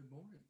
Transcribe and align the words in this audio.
Good 0.00 0.12
morning. 0.12 0.49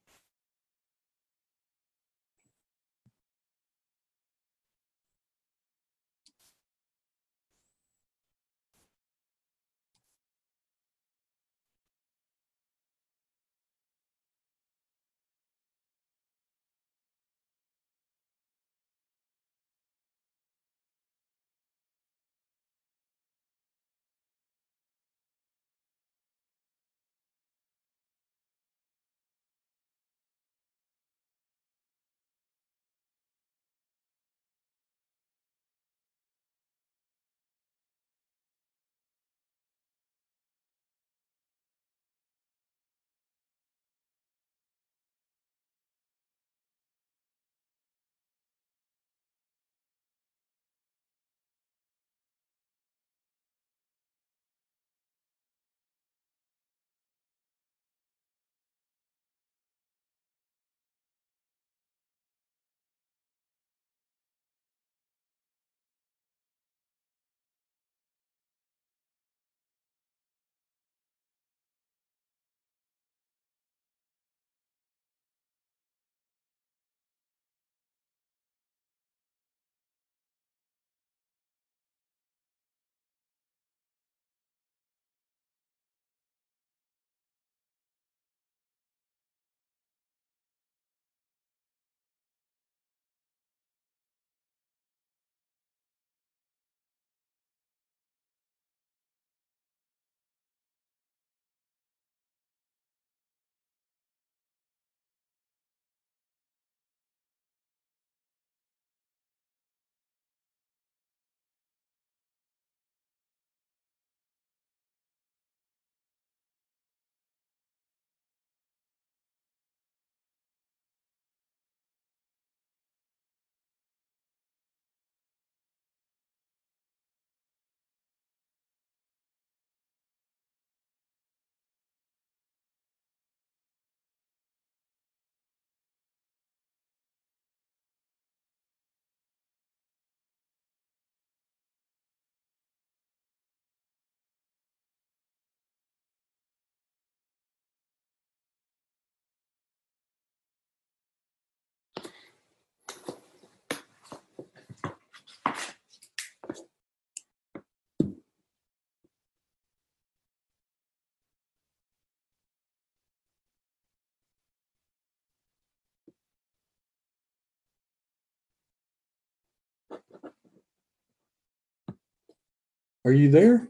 Are 173.03 173.11
you 173.11 173.31
there? 173.31 173.67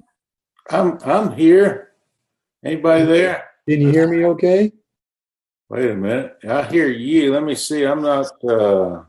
I'm 0.70 1.00
I'm 1.06 1.32
here. 1.32 1.94
Anybody 2.66 3.06
there? 3.06 3.50
Can 3.68 3.82
you 3.82 3.90
hear 3.90 4.08
me 4.08 4.26
okay? 4.26 4.74
Wait 5.70 5.90
a 5.90 5.96
minute. 5.96 6.38
I 6.48 6.64
hear 6.64 6.90
you. 6.90 7.32
Let 7.32 7.44
me 7.44 7.56
see. 7.56 7.86
I'm 7.86 8.02
not. 8.02 8.28
Uh, 8.44 9.04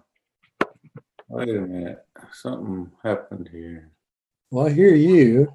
wait 1.28 1.48
a 1.48 1.60
minute. 1.60 2.06
Something 2.32 2.92
happened 3.02 3.48
here. 3.50 3.90
Well, 4.52 4.68
I 4.68 4.70
hear 4.70 4.94
you. 4.94 5.52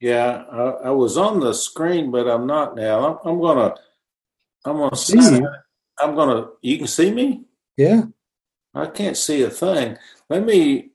Yeah, 0.00 0.44
I, 0.52 0.88
I 0.88 0.90
was 0.90 1.16
on 1.16 1.40
the 1.40 1.54
screen, 1.54 2.10
but 2.10 2.28
I'm 2.28 2.46
not 2.46 2.76
now. 2.76 3.20
I'm, 3.24 3.28
I'm 3.28 3.40
gonna. 3.40 3.74
I'm 4.66 4.76
gonna 4.76 4.96
See 4.96 5.18
you. 5.18 5.48
I'm 5.98 6.14
gonna. 6.14 6.48
You 6.60 6.76
can 6.76 6.86
see 6.86 7.10
me. 7.10 7.44
Yeah, 7.78 8.02
I 8.74 8.86
can't 8.86 9.16
see 9.16 9.42
a 9.42 9.50
thing. 9.50 9.96
Let 10.28 10.44
me. 10.44 10.90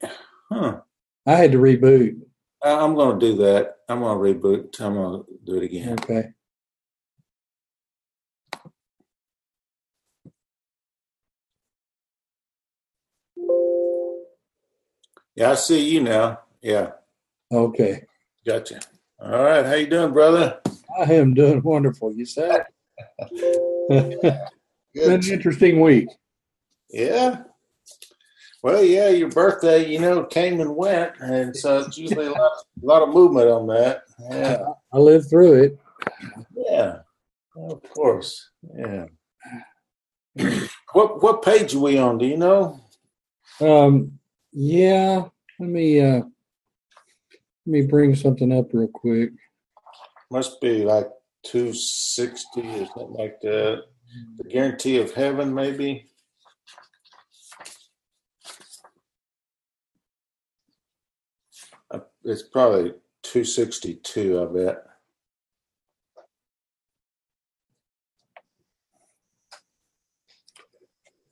Huh. 0.51 0.81
I 1.25 1.33
had 1.33 1.53
to 1.53 1.57
reboot. 1.57 2.21
I'm 2.65 2.95
gonna 2.95 3.19
do 3.19 3.35
that. 3.37 3.77
I'm 3.87 3.99
gonna 3.99 4.19
reboot. 4.19 4.79
I'm 4.81 4.95
gonna 4.95 5.23
do 5.43 5.57
it 5.57 5.63
again. 5.63 5.93
Okay. 5.99 6.29
Yeah, 15.35 15.51
I 15.51 15.55
see 15.55 15.89
you 15.89 16.01
now. 16.01 16.39
Yeah, 16.61 16.91
Okay. 17.51 18.03
gotcha. 18.47 18.79
All 19.19 19.29
right, 19.43 19.65
how 19.65 19.73
you 19.75 19.85
doing, 19.87 20.11
brother? 20.13 20.59
I 20.99 21.13
am 21.13 21.33
doing 21.35 21.61
wonderful. 21.61 22.11
You 22.13 22.25
said 22.25 22.65
been 23.89 24.39
an 24.95 25.23
interesting 25.23 25.81
week. 25.81 26.07
Yeah. 26.89 27.43
Well, 28.65 28.83
yeah, 28.83 29.09
your 29.09 29.29
birthday, 29.29 29.87
you 29.87 29.99
know, 29.99 30.23
came 30.23 30.59
and 30.59 30.75
went, 30.75 31.11
and 31.19 31.55
so 31.55 31.81
it's 31.81 31.99
usually 31.99 32.25
a 32.25 32.31
lot, 32.31 32.51
a 32.81 32.83
lot 32.83 33.03
of 33.03 33.09
movement 33.09 33.47
on 33.47 33.67
that. 33.67 34.05
Yeah, 34.19 34.57
I 34.91 34.97
lived 34.97 35.29
through 35.29 35.61
it. 35.61 35.79
yeah, 36.55 36.95
of 37.55 37.83
course. 37.93 38.49
Yeah. 38.75 39.05
What 40.93 41.21
what 41.21 41.43
page 41.43 41.75
are 41.75 41.79
we 41.79 41.99
on? 41.99 42.17
Do 42.17 42.25
you 42.25 42.37
know? 42.37 42.79
Um, 43.61 44.17
yeah. 44.51 45.25
Let 45.59 45.69
me 45.69 46.01
uh, 46.01 46.23
let 46.23 47.67
me 47.67 47.83
bring 47.83 48.15
something 48.15 48.51
up 48.51 48.73
real 48.73 48.87
quick. 48.87 49.29
Must 50.31 50.59
be 50.59 50.83
like 50.83 51.07
two 51.43 51.71
sixty 51.71 52.67
or 52.81 52.87
something 52.87 53.13
like 53.13 53.39
that. 53.41 53.83
The 54.39 54.49
guarantee 54.49 54.97
of 54.97 55.13
heaven, 55.13 55.53
maybe. 55.53 56.07
Uh, 61.91 61.99
It's 62.25 62.43
probably 62.43 62.93
two 63.23 63.45
sixty 63.45 63.95
two. 63.95 64.41
I 64.41 64.45
bet. 64.53 64.83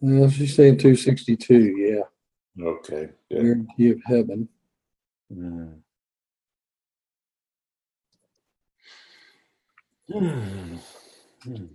Well, 0.01 0.29
she's 0.29 0.55
saying 0.55 0.77
two 0.79 0.95
sixty 0.95 1.35
two. 1.35 1.75
Yeah, 1.77 2.63
Okay. 2.65 3.09
Good. 3.31 3.41
guarantee 3.43 3.91
of 3.91 4.01
heaven. 4.05 4.49
Mm. 5.33 5.79
Hmm. 10.11 10.75
Hmm. 11.43 11.65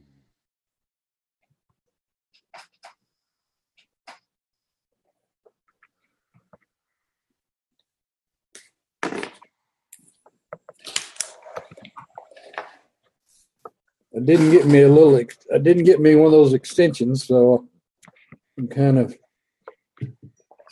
It 14.12 14.24
didn't 14.24 14.50
get 14.50 14.66
me 14.66 14.82
a 14.82 14.88
little. 14.88 15.16
It 15.16 15.62
didn't 15.62 15.84
get 15.84 16.00
me 16.00 16.14
one 16.14 16.26
of 16.26 16.32
those 16.32 16.54
extensions, 16.54 17.26
so 17.26 17.68
I'm 18.58 18.68
kind 18.68 18.98
of 18.98 19.14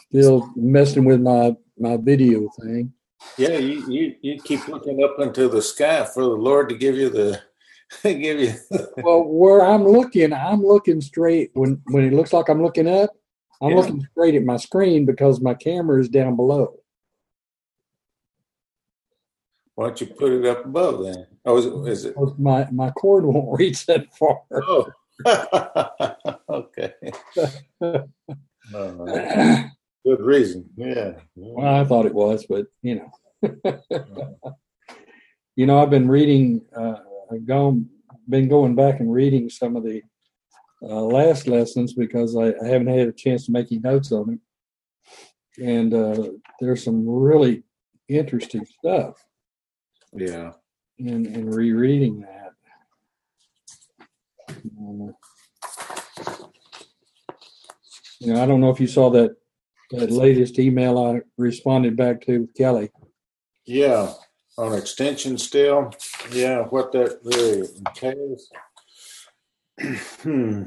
still 0.08 0.50
messing 0.56 1.04
with 1.04 1.20
my 1.20 1.56
my 1.78 1.96
video 1.96 2.48
thing. 2.60 2.92
Yeah, 3.38 3.58
you, 3.58 3.84
you 3.88 4.14
you 4.22 4.40
keep 4.40 4.66
looking 4.68 5.02
up 5.04 5.16
into 5.20 5.48
the 5.48 5.60
sky 5.60 6.04
for 6.04 6.22
the 6.22 6.30
Lord 6.30 6.68
to 6.70 6.76
give 6.76 6.96
you 6.96 7.10
the 7.10 7.40
give 8.02 8.40
you. 8.40 8.54
Well, 9.02 9.24
where 9.24 9.62
I'm 9.64 9.84
looking, 9.84 10.32
I'm 10.32 10.62
looking 10.62 11.00
straight. 11.00 11.50
When 11.54 11.82
when 11.90 12.04
it 12.04 12.14
looks 12.14 12.32
like 12.32 12.48
I'm 12.48 12.62
looking 12.62 12.88
up, 12.88 13.10
I'm 13.60 13.70
Yeah. 13.70 13.76
looking 13.76 14.06
straight 14.12 14.34
at 14.34 14.44
my 14.44 14.56
screen 14.56 15.04
because 15.04 15.40
my 15.40 15.54
camera 15.54 16.00
is 16.00 16.08
down 16.08 16.36
below. 16.36 16.80
Why 19.74 19.88
don't 19.88 20.00
you 20.00 20.06
put 20.06 20.32
it 20.32 20.46
up 20.46 20.64
above 20.64 21.04
then? 21.04 21.26
Oh, 21.46 21.56
is 21.58 21.66
it? 21.66 21.72
Is 21.88 22.04
it? 22.06 22.16
My 22.38 22.68
my 22.70 22.90
cord 22.90 23.24
won't 23.24 23.48
reach 23.58 23.86
that 23.86 24.06
far. 24.14 24.40
Oh, 24.52 24.90
okay. 26.48 26.92
Right. 27.80 29.70
Good 30.04 30.20
reason. 30.20 30.68
Yeah. 30.76 31.12
Well, 31.34 31.66
I 31.66 31.84
thought 31.84 32.06
it 32.06 32.14
was, 32.14 32.46
but 32.48 32.66
you 32.82 32.96
know, 32.96 33.10
you 35.56 35.66
know, 35.66 35.82
I've 35.82 35.90
been 35.90 36.08
reading, 36.08 36.62
uh, 36.76 36.96
I've 37.32 37.46
gone, 37.46 37.88
been 38.28 38.48
going 38.48 38.76
back 38.76 39.00
and 39.00 39.12
reading 39.12 39.50
some 39.50 39.74
of 39.74 39.82
the 39.82 40.02
uh, 40.82 41.00
last 41.02 41.48
lessons 41.48 41.92
because 41.94 42.36
I, 42.36 42.54
I 42.62 42.68
haven't 42.68 42.86
had 42.86 43.08
a 43.08 43.12
chance 43.12 43.46
to 43.46 43.52
make 43.52 43.72
any 43.72 43.80
notes 43.80 44.12
on 44.12 44.26
them, 44.26 44.40
and 45.58 45.92
uh, 45.94 46.28
there's 46.60 46.84
some 46.84 47.08
really 47.08 47.64
interesting 48.08 48.64
stuff 48.64 49.16
Yeah. 50.12 50.52
In 50.98 51.26
in 51.26 51.50
rereading 51.50 52.20
that. 52.20 52.52
Uh, 54.48 55.12
you 58.20 58.32
know, 58.32 58.42
I 58.42 58.46
don't 58.46 58.60
know 58.60 58.70
if 58.70 58.80
you 58.80 58.86
saw 58.86 59.10
that 59.10 59.36
that 59.90 60.10
latest 60.10 60.58
email 60.58 60.98
I 60.98 61.20
responded 61.36 61.96
back 61.96 62.20
to 62.22 62.40
with 62.40 62.54
Kelly. 62.54 62.90
Yeah. 63.64 64.12
On 64.58 64.74
extension 64.74 65.36
still. 65.38 65.92
Yeah. 66.32 66.62
What 66.62 66.92
that 66.92 67.18
really 67.22 67.68
entails. 67.78 68.50
hmm. 70.22 70.64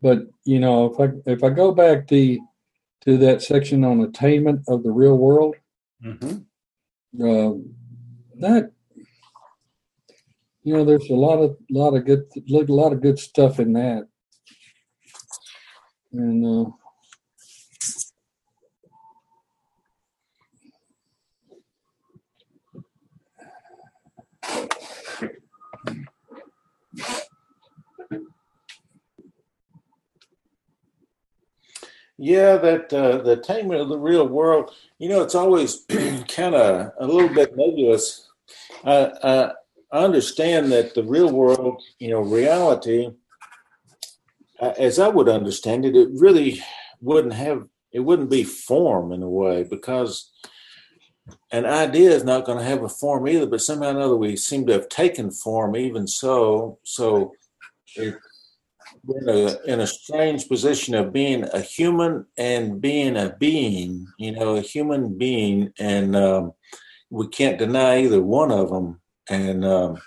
But 0.00 0.20
you 0.44 0.60
know, 0.60 0.92
if 0.92 1.00
I 1.00 1.30
if 1.30 1.42
I 1.42 1.50
go 1.50 1.72
back 1.72 2.06
to 2.08 2.38
to 3.02 3.18
that 3.18 3.42
section 3.42 3.84
on 3.84 4.00
attainment 4.02 4.62
of 4.68 4.82
the 4.82 4.92
real 4.92 5.16
world, 5.18 5.56
hmm 6.02 6.38
uh, 7.18 7.52
that 8.38 8.70
you 10.66 10.74
know, 10.74 10.84
there's 10.84 11.08
a 11.10 11.14
lot 11.14 11.38
of 11.38 11.56
lot 11.70 11.94
of 11.94 12.04
good 12.04 12.24
a 12.36 12.72
lot 12.72 12.92
of 12.92 13.00
good 13.00 13.20
stuff 13.20 13.60
in 13.60 13.72
that, 13.74 14.08
and 16.12 16.44
uh, 16.44 16.70
Yeah, 32.18 32.56
that 32.56 32.92
uh, 32.92 33.18
the 33.18 33.32
attainment 33.32 33.82
of 33.82 33.88
the 33.88 33.98
real 33.98 34.26
world. 34.26 34.72
You 34.98 35.10
know, 35.10 35.22
it's 35.22 35.34
always 35.36 35.84
kind 35.88 36.56
of 36.56 36.90
a 36.98 37.06
little 37.06 37.28
bit 37.28 37.56
nebulous. 37.56 38.28
Uh, 38.82 39.50
understand 39.92 40.72
that 40.72 40.94
the 40.94 41.04
real 41.04 41.32
world, 41.32 41.82
you 41.98 42.10
know, 42.10 42.20
reality, 42.20 43.10
as 44.60 44.98
I 44.98 45.08
would 45.08 45.28
understand 45.28 45.84
it, 45.84 45.96
it 45.96 46.08
really 46.12 46.62
wouldn't 47.00 47.34
have. 47.34 47.66
It 47.92 48.00
wouldn't 48.00 48.30
be 48.30 48.44
form 48.44 49.12
in 49.12 49.22
a 49.22 49.28
way 49.28 49.62
because 49.62 50.30
an 51.50 51.64
idea 51.64 52.10
is 52.10 52.24
not 52.24 52.44
going 52.44 52.58
to 52.58 52.64
have 52.64 52.82
a 52.82 52.88
form 52.88 53.26
either. 53.26 53.46
But 53.46 53.62
somehow 53.62 53.88
or 53.88 53.90
another, 53.90 54.16
we 54.16 54.36
seem 54.36 54.66
to 54.66 54.72
have 54.74 54.88
taken 54.88 55.30
form. 55.30 55.76
Even 55.76 56.06
so, 56.06 56.78
so 56.82 57.32
it, 57.94 58.16
we're 59.04 59.20
in 59.20 59.28
a, 59.28 59.72
in 59.72 59.80
a 59.80 59.86
strange 59.86 60.48
position 60.48 60.94
of 60.94 61.12
being 61.12 61.44
a 61.52 61.60
human 61.60 62.26
and 62.36 62.80
being 62.80 63.16
a 63.16 63.34
being, 63.38 64.06
you 64.18 64.32
know, 64.32 64.56
a 64.56 64.60
human 64.60 65.16
being, 65.16 65.72
and 65.78 66.16
um, 66.16 66.52
we 67.10 67.28
can't 67.28 67.58
deny 67.58 68.02
either 68.02 68.22
one 68.22 68.50
of 68.50 68.70
them. 68.70 69.00
And 69.28 69.64
um, 69.64 69.98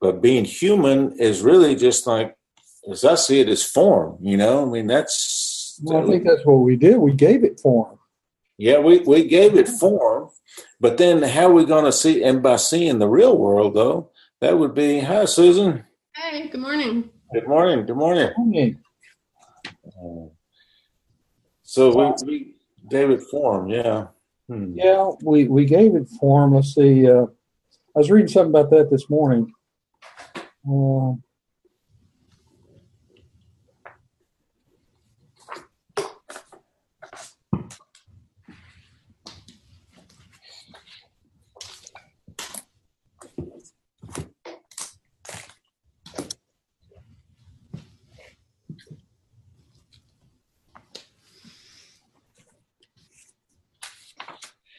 but 0.00 0.20
being 0.20 0.44
human 0.44 1.12
is 1.18 1.42
really 1.42 1.76
just 1.76 2.06
like, 2.06 2.36
as 2.90 3.04
I 3.04 3.14
see 3.14 3.40
it, 3.40 3.48
is 3.48 3.64
form. 3.64 4.18
You 4.20 4.36
know, 4.36 4.62
I 4.66 4.70
mean, 4.70 4.86
that's 4.86 5.78
well, 5.82 6.02
I 6.02 6.06
think 6.10 6.24
that's 6.24 6.44
what 6.44 6.56
we 6.56 6.76
did. 6.76 6.98
We 6.98 7.12
gave 7.12 7.44
it 7.44 7.60
form. 7.60 7.98
yeah, 8.58 8.78
we 8.78 8.98
we 9.00 9.26
gave 9.28 9.56
it 9.56 9.68
form, 9.68 10.30
but 10.80 10.98
then 10.98 11.22
how 11.22 11.46
are 11.48 11.52
we 11.52 11.64
going 11.64 11.84
to 11.84 11.92
see? 11.92 12.22
And 12.24 12.42
by 12.42 12.56
seeing 12.56 12.98
the 12.98 13.08
real 13.08 13.36
world, 13.38 13.74
though, 13.74 14.10
that 14.40 14.58
would 14.58 14.74
be 14.74 15.00
hi, 15.00 15.24
Susan. 15.26 15.84
Hey, 16.16 16.48
good 16.48 16.60
morning. 16.60 17.10
Good 17.32 17.46
morning. 17.46 17.86
Good 17.86 17.96
morning. 17.96 18.30
Okay. 18.48 18.76
Uh, 19.86 20.28
So 21.62 21.94
we, 22.24 22.26
we 22.26 22.54
gave 22.90 23.10
it 23.10 23.22
form, 23.30 23.68
yeah. 23.68 24.06
Hmm. 24.48 24.72
Yeah, 24.74 25.10
we, 25.22 25.46
we 25.46 25.64
gave 25.66 25.94
it 25.94 26.08
form. 26.18 26.54
Let's 26.54 26.74
see. 26.74 27.06
Uh, 27.08 27.26
I 27.98 28.00
was 28.00 28.12
reading 28.12 28.28
something 28.28 28.50
about 28.50 28.70
that 28.70 28.92
this 28.92 29.10
morning. 29.10 29.52
Um, 30.68 31.24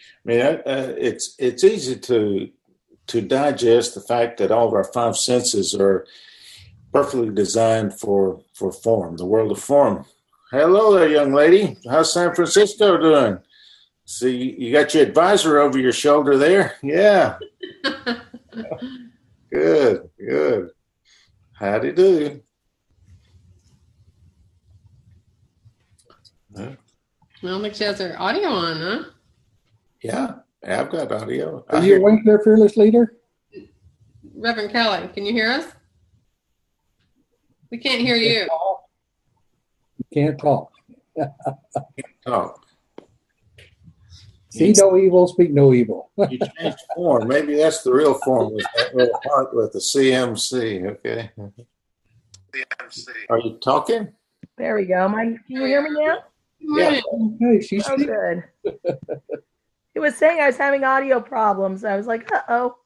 I 0.08 0.24
mean, 0.24 0.40
uh, 0.40 0.62
it's 0.98 1.36
it's 1.38 1.66
easy 1.66 1.98
to 2.00 2.50
to 3.10 3.22
digest 3.22 3.96
the 3.96 4.02
fact 4.02 4.38
that 4.38 4.52
all 4.52 4.68
of 4.68 4.74
our 4.74 4.84
five 4.84 5.18
senses 5.18 5.74
are 5.76 6.06
perfectly 6.94 7.30
designed 7.34 8.00
for 8.00 8.42
for 8.54 8.72
form, 8.72 9.18
the 9.18 9.26
world 9.26 9.52
of 9.52 9.60
form. 9.60 10.06
Hello 10.52 10.94
there, 10.94 11.10
young 11.10 11.34
lady. 11.34 11.78
How's 11.90 12.14
San 12.14 12.34
Francisco 12.34 12.98
doing? 12.98 13.40
See, 14.06 14.56
you 14.58 14.72
got 14.72 14.94
your 14.94 15.04
advisor 15.04 15.60
over 15.60 15.78
your 15.78 15.92
shoulder 15.92 16.38
there. 16.38 16.76
Yeah. 16.82 17.38
good, 19.52 20.10
good. 20.18 20.70
Howdy 21.54 21.92
do. 21.92 22.42
Well, 27.42 27.60
make 27.60 27.76
sure 27.76 27.88
has 27.88 28.00
her 28.00 28.16
audio 28.20 28.50
on, 28.50 28.78
huh? 28.78 29.04
Yeah, 30.02 30.34
I've 30.66 30.90
got 30.90 31.12
audio. 31.12 31.64
Are 31.70 31.84
you 31.84 31.98
awake 31.98 32.22
there, 32.26 32.40
fearless 32.40 32.76
leader? 32.76 33.16
Reverend 34.36 34.72
Kelly, 34.72 35.08
can 35.14 35.26
you 35.26 35.32
hear 35.34 35.52
us? 35.52 35.66
We 37.72 37.78
can't 37.78 38.02
hear 38.02 38.16
you. 38.16 38.48
You 39.98 40.06
can't 40.14 40.40
talk. 40.40 40.72
talk. 42.26 42.66
See 44.52 44.74
no 44.78 44.98
evil, 44.98 45.28
speak 45.28 45.52
no 45.52 45.74
evil. 45.74 46.10
you 46.30 46.40
changed 46.60 46.80
form. 46.96 47.28
Maybe 47.28 47.56
that's 47.56 47.84
the 47.84 47.94
real 47.94 48.16
form. 48.16 48.54
Was 48.54 48.66
that 48.76 48.96
little 48.96 49.20
heart 49.26 49.54
with 49.54 49.72
the 49.74 49.80
CMC? 49.80 50.88
Okay. 50.92 51.30
CMC. 52.52 53.08
Are 53.30 53.40
you 53.40 53.60
talking? 53.64 54.12
There 54.58 54.76
we 54.76 54.86
go. 54.86 55.06
Am 55.06 55.16
I, 55.16 55.24
can 55.26 55.40
you 55.48 55.66
hear 55.66 55.84
me 55.84 55.92
now? 55.92 56.18
Yeah. 56.60 57.00
Okay, 57.42 57.62
she's 57.62 57.88
Oh, 57.88 57.96
good. 57.96 58.44
He 60.00 60.02
was 60.02 60.16
saying 60.16 60.40
I 60.40 60.48
was 60.48 60.56
having 60.56 60.86
audio 60.86 61.20
problems. 61.20 61.84
I 61.84 61.98
was 61.98 62.08
like, 62.08 62.32
uh 62.32 62.42
oh. 62.48 62.78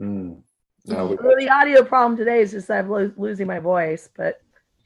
Mm. 0.00 0.40
No, 0.86 1.06
we, 1.08 1.16
Well, 1.16 1.36
the 1.38 1.50
audio 1.50 1.84
problem 1.84 2.16
today 2.16 2.40
is 2.40 2.52
just 2.52 2.66
that 2.68 2.78
I'm 2.78 2.88
lo- 2.88 3.12
losing 3.18 3.46
my 3.46 3.58
voice, 3.58 4.08
but 4.16 4.40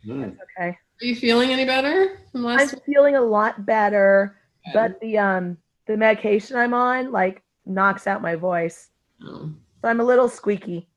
mm. 0.04 0.32
it's 0.32 0.40
okay. 0.58 0.70
Are 0.70 1.04
you 1.04 1.14
feeling 1.14 1.50
any 1.52 1.64
better 1.64 2.18
from 2.32 2.44
I'm 2.46 2.58
week? 2.58 2.82
feeling 2.84 3.14
a 3.14 3.20
lot 3.20 3.64
better, 3.64 4.36
but 4.72 5.00
the 5.00 5.16
um 5.18 5.56
the 5.86 5.96
medication 5.96 6.56
I'm 6.56 6.74
on 6.74 7.12
like 7.12 7.40
knocks 7.66 8.08
out 8.08 8.20
my 8.20 8.34
voice, 8.34 8.90
Oh, 9.24 9.48
so 9.80 9.88
I'm 9.88 10.00
a 10.00 10.04
little 10.04 10.28
squeaky. 10.28 10.88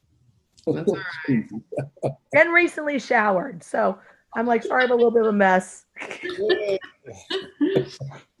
That's 0.66 0.88
all 0.88 2.18
And 2.34 2.54
recently 2.54 2.98
showered, 2.98 3.62
so 3.62 3.98
I'm 4.34 4.46
like 4.46 4.62
sorry, 4.62 4.84
I'm 4.84 4.92
a 4.92 4.94
little 4.94 5.10
bit 5.10 5.26
of 5.26 5.28
a 5.28 5.32
mess. 5.32 5.84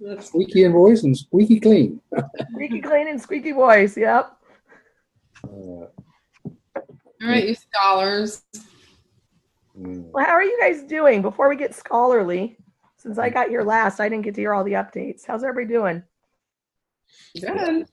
That's 0.00 0.26
Squeaky 0.26 0.64
in 0.64 0.72
voice 0.72 1.02
and 1.02 1.16
squeaky 1.16 1.60
clean. 1.60 2.00
Squeaky 2.52 2.80
clean 2.80 3.08
and 3.08 3.20
squeaky 3.20 3.52
voice. 3.52 3.96
Yep. 3.96 4.36
Uh, 5.44 5.48
all 5.48 5.90
right, 7.22 7.48
you 7.48 7.54
scholars. 7.54 8.42
Well, 9.74 10.24
how 10.24 10.32
are 10.32 10.42
you 10.42 10.58
guys 10.60 10.82
doing? 10.84 11.20
Before 11.22 11.48
we 11.48 11.56
get 11.56 11.74
scholarly, 11.74 12.56
since 12.96 13.18
I 13.18 13.28
got 13.28 13.48
here 13.48 13.62
last, 13.62 14.00
I 14.00 14.08
didn't 14.08 14.24
get 14.24 14.34
to 14.36 14.40
hear 14.40 14.54
all 14.54 14.64
the 14.64 14.72
updates. 14.72 15.26
How's 15.26 15.42
everybody 15.44 15.72
doing? 15.72 16.02
Good. 17.40 17.86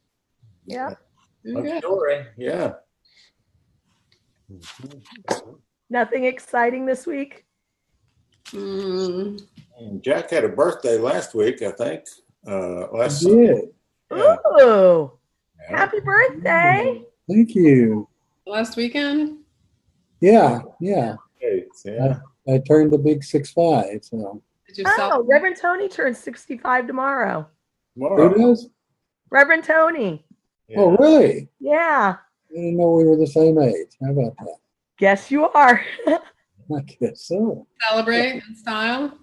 Yeah. 0.65 0.93
Doing 1.43 1.63
good. 1.63 1.79
Story. 1.79 2.25
Yeah. 2.37 2.73
Nothing 5.89 6.25
exciting 6.25 6.85
this 6.85 7.07
week? 7.07 7.45
Mm, 8.47 9.41
And 9.81 10.03
Jack 10.03 10.29
had 10.29 10.43
a 10.43 10.49
birthday 10.49 10.97
last 10.99 11.33
week, 11.33 11.61
I 11.63 11.71
think. 11.71 12.03
Uh, 12.47 12.87
last 12.91 13.23
Yeah, 13.23 13.53
Yeah. 14.11 14.35
Ooh, 14.61 15.11
Yeah. 15.59 15.77
happy 15.77 15.99
birthday. 16.01 17.03
thank 17.27 17.55
you. 17.55 18.07
last 18.45 18.75
weekend? 18.77 19.39
Yeah, 20.19 20.59
yeah. 20.79 21.15
Okay, 21.37 21.65
Yeah. 21.85 22.19
I 22.47 22.57
turned 22.59 22.91
the 22.91 22.97
big 22.99 23.23
six 23.23 23.51
five. 23.51 24.03
So 24.03 24.41
Oh, 24.85 24.91
celebrate? 24.95 25.27
Reverend 25.33 25.57
Tony 25.57 25.89
turns 25.89 26.17
65 26.19 26.87
tomorrow. 26.87 27.47
who 27.95 28.37
does? 28.37 28.69
Reverend 29.29 29.63
Tony. 29.63 30.25
Yeah. 30.67 30.79
Oh, 30.79 30.95
really? 30.97 31.49
Yeah. 31.59 32.17
I 32.49 32.53
didn't 32.53 32.77
know 32.77 32.91
we 32.91 33.05
were 33.05 33.17
the 33.17 33.27
same 33.27 33.59
age. 33.59 33.97
How 34.01 34.11
about 34.11 34.35
that? 34.37 34.57
Guess 34.97 35.31
you 35.31 35.47
are. 35.49 35.81
I 36.07 36.81
guess 36.99 37.25
so. 37.25 37.67
Celebrate 37.89 38.43
in 38.47 38.55
style? 38.55 39.17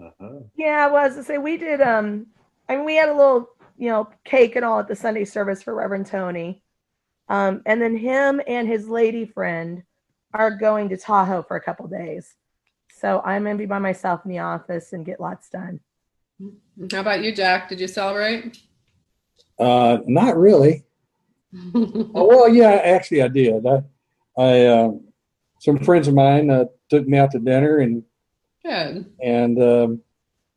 Uh-huh. 0.00 0.40
yeah, 0.56 0.86
well, 0.88 1.04
as 1.04 1.18
I 1.18 1.22
say, 1.22 1.38
we 1.38 1.56
did 1.56 1.80
um 1.80 2.26
I 2.68 2.76
mean 2.76 2.84
we 2.84 2.96
had 2.96 3.08
a 3.08 3.14
little, 3.14 3.48
you 3.76 3.88
know, 3.88 4.08
cake 4.24 4.56
and 4.56 4.64
all 4.64 4.80
at 4.80 4.88
the 4.88 4.96
Sunday 4.96 5.24
service 5.24 5.62
for 5.62 5.74
Reverend 5.74 6.06
Tony. 6.06 6.62
Um, 7.28 7.62
and 7.66 7.82
then 7.82 7.96
him 7.96 8.40
and 8.46 8.68
his 8.68 8.88
lady 8.88 9.26
friend 9.26 9.82
are 10.32 10.50
going 10.50 10.88
to 10.90 10.96
Tahoe 10.96 11.42
for 11.42 11.56
a 11.56 11.60
couple 11.60 11.88
days. 11.88 12.34
So 12.92 13.20
I'm 13.24 13.44
gonna 13.44 13.56
be 13.56 13.66
by 13.66 13.78
myself 13.78 14.20
in 14.24 14.30
the 14.30 14.38
office 14.38 14.92
and 14.92 15.04
get 15.04 15.20
lots 15.20 15.48
done. 15.50 15.80
How 16.92 17.00
about 17.00 17.22
you, 17.22 17.32
Jack? 17.32 17.68
Did 17.68 17.80
you 17.80 17.88
celebrate? 17.88 18.58
Uh, 19.58 19.98
not 20.06 20.36
really. 20.36 20.84
Oh, 21.74 22.26
well, 22.26 22.48
yeah, 22.48 22.70
actually, 22.70 23.22
I 23.22 23.28
did. 23.28 23.66
I, 23.66 23.82
I 24.36 24.66
um, 24.66 25.06
some 25.60 25.78
friends 25.78 26.06
of 26.08 26.14
mine 26.14 26.50
uh, 26.50 26.64
took 26.90 27.06
me 27.06 27.16
out 27.16 27.30
to 27.30 27.38
dinner, 27.38 27.78
and 27.78 28.02
Good. 28.66 29.06
and 29.22 29.62
um, 29.62 30.02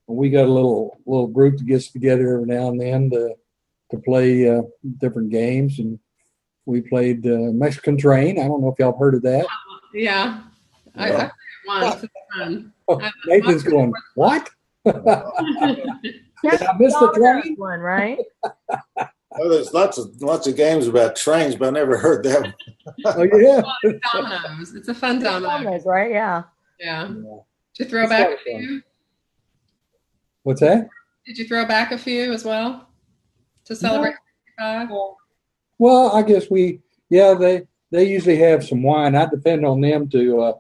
we 0.08 0.30
got 0.30 0.46
a 0.46 0.52
little 0.52 1.00
little 1.06 1.28
group 1.28 1.58
that 1.58 1.68
gets 1.68 1.92
together 1.92 2.34
every 2.34 2.48
now 2.48 2.70
and 2.70 2.82
then 2.82 3.10
to 3.12 3.36
to 3.92 3.98
play 4.00 4.50
uh, 4.50 4.62
different 4.98 5.30
games, 5.30 5.80
and 5.80 6.00
we 6.66 6.82
played 6.82 7.26
uh, 7.26 7.52
Mexican 7.54 7.98
Train. 7.98 8.40
I 8.40 8.48
don't 8.48 8.62
know 8.62 8.70
if 8.70 8.80
y'all 8.80 8.92
have 8.92 9.00
heard 9.00 9.16
of 9.16 9.24
that. 9.24 9.46
Yeah. 9.94 10.42
I, 10.96 11.08
I 11.08 11.12
played 11.12 11.24
it 11.24 11.32
once. 11.68 12.04
It's 12.04 12.14
fun. 12.38 12.74
Nathan's 13.26 13.64
going, 13.64 13.94
what? 14.16 14.50
That's 14.86 14.98
I 15.08 16.78
missed 16.78 17.00
the 17.00 17.42
train? 17.42 17.56
one, 17.58 17.80
right? 17.80 18.18
Well, 18.96 19.10
there's 19.50 19.74
lots 19.74 19.98
of 19.98 20.22
lots 20.22 20.48
of 20.48 20.56
games 20.56 20.88
about 20.88 21.16
trains, 21.16 21.56
but 21.56 21.68
I 21.68 21.72
never 21.72 21.98
heard 21.98 22.24
that 22.24 22.42
one. 22.42 22.54
oh 23.06 23.24
yeah. 23.38 23.62
Dominoes. 24.14 24.76
It's 24.76 24.88
a 24.88 24.94
fun 24.94 25.20
domino. 25.20 25.50
Domino's, 25.50 25.86
right? 25.86 26.12
Yeah. 26.12 26.44
Yeah. 26.80 27.10
Yeah. 27.10 27.40
Did 27.80 27.86
you 27.86 27.90
throw 27.92 28.02
It's 28.04 28.10
back 28.10 28.20
a 28.20 28.24
a 28.24 28.30
lot 28.30 28.34
of 28.34 28.40
fun. 28.40 28.62
few? 28.62 28.82
What's 30.44 30.62
that? 30.62 30.90
Did 31.26 31.38
you 31.38 31.48
throw 31.48 31.66
back 31.66 31.92
a 31.94 31.98
few 31.98 32.34
as 32.34 32.44
well 32.44 32.90
to 33.66 33.76
celebrate 33.76 34.16
65? 34.58 34.90
Well, 35.78 36.12
I 36.12 36.22
guess 36.24 36.50
we, 36.50 36.82
yeah, 37.10 37.34
they 37.36 37.64
they 37.92 38.04
usually 38.04 38.36
have 38.38 38.66
some 38.66 38.84
wine. 38.84 39.16
I 39.16 39.28
depend 39.28 39.66
on 39.66 39.80
them 39.80 40.10
to 40.10 40.42
uh, 40.42 40.54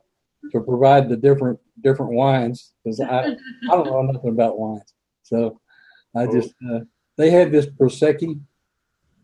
to 0.53 0.62
provide 0.62 1.10
the 1.10 1.17
different 1.17 1.60
different 1.82 2.13
wines 2.13 2.71
because 2.84 3.01
I 3.01 3.25
I 3.25 3.71
don't 3.71 3.86
know 3.86 4.01
nothing 4.03 4.29
about 4.29 4.58
wines, 4.58 4.93
so 5.23 5.60
I 6.15 6.25
just 6.27 6.53
uh, 6.71 6.79
they 7.17 7.29
had 7.32 7.51
this 7.51 7.65
prosecco, 7.65 8.39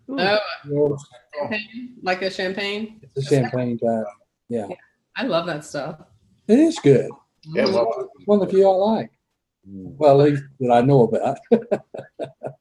Ooh. 0.09 0.19
Oh, 0.19 0.97
champagne? 1.39 1.93
Like 2.03 2.21
a 2.23 2.29
champagne? 2.29 2.99
it's 3.15 3.31
a 3.31 3.35
champagne 3.35 3.77
type. 3.77 4.05
Yeah, 4.49 4.67
I 5.15 5.23
love 5.23 5.45
that 5.45 5.63
stuff. 5.63 6.01
it 6.49 6.59
is 6.59 6.77
good. 6.79 7.09
Yeah, 7.53 7.65
well, 7.65 8.09
one 8.25 8.41
of 8.41 8.47
the 8.47 8.53
few 8.53 8.67
I 8.69 8.73
like. 8.73 9.11
Well, 9.67 10.21
at 10.21 10.31
least 10.31 10.43
that 10.59 10.71
I 10.71 10.81
know 10.81 11.03
about. 11.03 11.37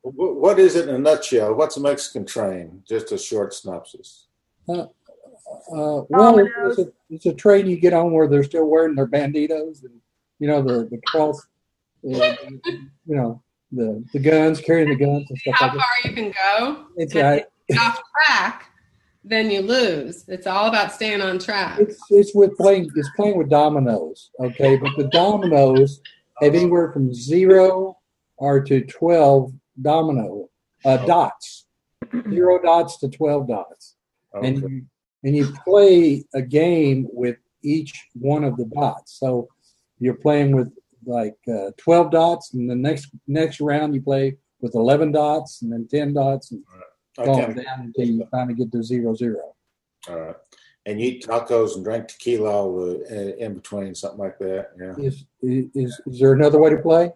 what 0.03 0.59
is 0.59 0.75
it 0.75 0.89
in 0.89 0.95
a 0.95 0.99
nutshell? 0.99 1.55
What's 1.55 1.77
a 1.77 1.81
Mexican 1.81 2.25
train? 2.25 2.83
Just 2.89 3.13
a 3.13 3.19
short 3.19 3.53
synopsis. 3.53 4.27
Uh, 4.69 4.87
well, 5.69 6.39
it's 6.39 6.79
a, 6.79 6.93
it's 7.11 7.27
a 7.27 7.35
train 7.35 7.67
you 7.67 7.77
get 7.77 7.93
on 7.93 8.13
where 8.13 8.27
they're 8.27 8.43
still 8.43 8.67
wearing 8.67 8.95
their 8.95 9.07
banditos 9.07 9.85
and 9.85 10.01
you 10.39 10.49
know 10.49 10.63
the 10.63 10.89
the 10.91 11.01
cross, 11.07 11.47
uh, 12.11 12.35
you 12.65 12.91
know 13.07 13.43
the 13.73 14.05
the 14.13 14.19
guns, 14.19 14.61
carrying 14.61 14.89
the 14.89 14.97
guns 14.97 15.27
and 15.29 15.39
stuff 15.39 15.55
How 15.57 15.67
like 15.67 15.75
that. 15.75 15.81
How 15.81 15.87
far 15.87 16.11
you 16.11 16.17
can 16.17 16.33
go? 16.33 16.87
It's 16.97 17.15
And 17.15 17.25
uh, 17.25 17.31
if 17.33 17.45
you 17.69 17.77
get 17.77 17.87
off 17.87 18.01
track, 18.27 18.71
then 19.25 19.51
you 19.51 19.63
lose. 19.63 20.25
It's 20.29 20.47
all 20.47 20.69
about 20.69 20.93
staying 20.93 21.23
on 21.23 21.39
track. 21.39 21.79
it's 21.81 21.99
it's 22.11 22.35
with 22.35 22.57
playing 22.57 22.91
it's 22.95 23.11
playing 23.17 23.39
with 23.39 23.49
dominoes, 23.49 24.31
okay? 24.39 24.77
But 24.77 24.91
the 24.97 25.09
dominoes 25.09 26.01
have 26.41 26.55
anywhere 26.55 26.93
from 26.93 27.13
zero 27.13 27.99
or 28.37 28.63
to 28.63 28.83
twelve 28.83 29.53
domino 29.81 30.51
uh, 30.85 30.99
dots, 31.07 31.67
zero 32.29 32.63
dots 32.63 32.99
to 32.99 33.09
twelve 33.09 33.49
dots, 33.49 33.97
and 34.35 34.59
you 34.59 34.87
and 35.25 35.35
you 35.35 35.53
play 35.65 36.25
a 36.35 36.43
game 36.43 37.09
with 37.11 37.37
each 37.63 37.95
one 38.13 38.45
of 38.45 38.59
the 38.59 38.67
dots. 38.67 39.19
So 39.19 39.49
you're 39.99 40.15
playing 40.15 40.55
with 40.55 40.71
like 41.07 41.39
uh, 41.49 41.71
twelve 41.79 42.11
dots, 42.11 42.53
and 42.53 42.69
the 42.69 42.77
next 42.77 43.09
next 43.27 43.61
round 43.61 43.95
you 43.95 44.03
play 44.03 44.37
with 44.61 44.75
eleven 44.75 45.13
dots, 45.13 45.63
and 45.63 45.73
then 45.73 45.89
ten 45.91 46.13
dots, 46.13 46.53
and 46.53 46.63
I 46.71 46.79
going 47.17 47.39
can't- 47.39 47.57
down 47.57 47.81
until 47.81 48.07
you 48.09 48.27
finally 48.31 48.55
get 48.55 48.73
to 48.73 48.83
zero 48.83 49.15
zero. 49.15 49.55
All 50.09 50.19
right. 50.21 50.37
And 50.87 51.01
you 51.01 51.07
eat 51.13 51.27
tacos 51.27 51.77
and 51.77 51.85
drink 51.85 52.09
tequila 52.09 52.51
all 52.51 52.77
the, 52.77 53.05
uh, 53.11 53.37
in 53.45 53.55
between, 53.55 53.95
something 53.95 54.19
like 54.19 54.39
that. 54.39 54.71
Yeah. 54.79 54.95
Is, 55.03 55.25
is 55.41 56.01
is 56.07 56.19
there 56.21 56.33
another 56.35 56.59
way 56.59 56.71
to 56.71 56.77
play? 56.79 57.11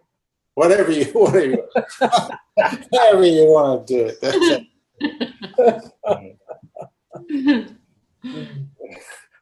whatever 0.55 0.91
you 0.91 1.05
whatever 1.13 1.47
you, 1.47 1.63
however 2.01 3.25
you 3.27 3.45
want 3.45 3.87
to 3.87 3.95
do 3.95 4.07
it. 4.07 4.21
That's 4.21 4.37
it. 4.51 4.67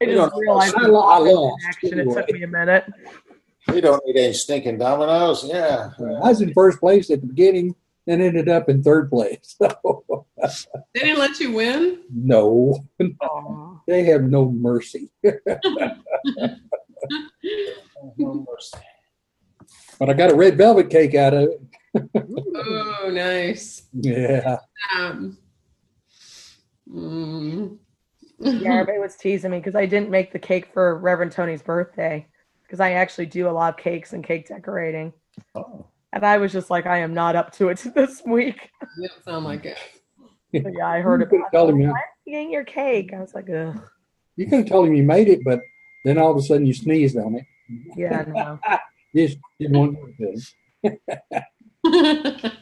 I 0.01 0.05
just 0.05 0.37
realized 0.37 0.75
I 0.77 0.83
the 0.83 0.92
I 0.92 1.19
lost. 1.19 1.81
connection. 1.81 2.01
It 2.01 2.12
took 2.12 2.31
me 2.31 2.42
a 2.42 2.47
minute. 2.47 2.85
We 3.69 3.81
don't 3.81 4.03
need 4.07 4.16
any 4.19 4.33
stinking 4.35 4.79
dominoes. 4.79 5.45
Yeah. 5.45 5.90
I 5.99 6.29
was 6.29 6.40
in 6.42 6.53
first 6.53 6.79
place 6.81 7.11
at 7.11 7.21
the 7.23 7.27
beginning 7.27 7.75
and 8.07 8.23
ended 8.23 8.49
up 8.49 8.69
in 8.69 8.83
third 8.83 9.11
place. 9.11 9.57
So, 10.49 10.69
They 10.95 11.01
didn't 11.01 11.19
let 11.19 11.40
you 11.40 11.53
win? 11.53 12.03
no, 12.14 12.85
Aw. 13.01 13.81
they 13.88 14.05
have 14.05 14.23
no 14.23 14.51
mercy. 14.51 15.11
But 19.99 20.11
I 20.11 20.12
got 20.12 20.31
a 20.31 20.35
red 20.35 20.59
velvet 20.59 20.90
cake 20.90 21.14
out 21.14 21.33
of 21.35 21.49
it. 21.49 21.61
Oh, 22.55 23.11
nice. 23.11 23.85
Yeah. 23.95 24.59
Um, 24.95 25.38
mm. 26.88 27.79
Yeah, 28.38 28.75
everybody 28.75 28.99
was 28.99 29.16
teasing 29.16 29.51
me 29.51 29.59
because 29.59 29.75
I 29.75 29.87
didn't 29.87 30.11
make 30.11 30.33
the 30.33 30.38
cake 30.38 30.69
for 30.75 30.99
Reverend 30.99 31.33
Tony's 31.33 31.62
birthday 31.62 32.27
because 32.62 32.81
I 32.81 32.92
actually 32.92 33.27
do 33.27 33.49
a 33.49 33.51
lot 33.51 33.75
of 33.75 33.81
cakes 33.83 34.12
and 34.12 34.23
cake 34.23 34.47
decorating. 34.49 35.14
Oh. 35.55 35.87
And 36.16 36.24
I 36.24 36.38
was 36.38 36.50
just 36.50 36.70
like, 36.70 36.87
I 36.87 36.96
am 37.00 37.12
not 37.12 37.37
up 37.37 37.52
to 37.57 37.68
it 37.68 37.76
this 37.94 38.22
week. 38.24 38.70
You 38.96 39.09
don't 39.09 39.22
sound 39.24 39.44
like 39.44 39.66
it. 39.66 39.76
But 40.50 40.72
yeah, 40.74 40.87
I 40.88 41.00
heard 41.02 41.20
You 41.20 41.26
could've 41.26 41.40
about 41.42 41.52
told 41.52 41.70
him, 41.70 41.81
it. 41.83 41.85
yeah. 41.85 41.90
Why 41.90 41.98
are 41.98 42.05
you 42.24 42.38
eating 42.38 42.50
your 42.52 42.64
cake? 42.64 43.12
I 43.14 43.20
was 43.20 43.35
like, 43.35 43.50
ugh. 43.50 43.79
You 44.37 44.46
could 44.46 44.61
have 44.61 44.68
told 44.68 44.88
him 44.88 44.94
you 44.94 45.02
made 45.02 45.29
it, 45.29 45.40
but 45.44 45.61
then 46.07 46.16
all 46.16 46.31
of 46.31 46.38
a 46.38 46.40
sudden 46.42 46.64
you 46.66 46.72
sneezed 46.72 47.18
on 47.18 47.35
it. 47.35 47.44
Yeah, 47.96 48.24
no. 48.29 48.59
You 49.12 49.26
just 49.29 49.38
didn't 49.59 49.79
want 49.79 49.96
to 50.18 50.40
do 50.83 50.90
it. 51.85 52.52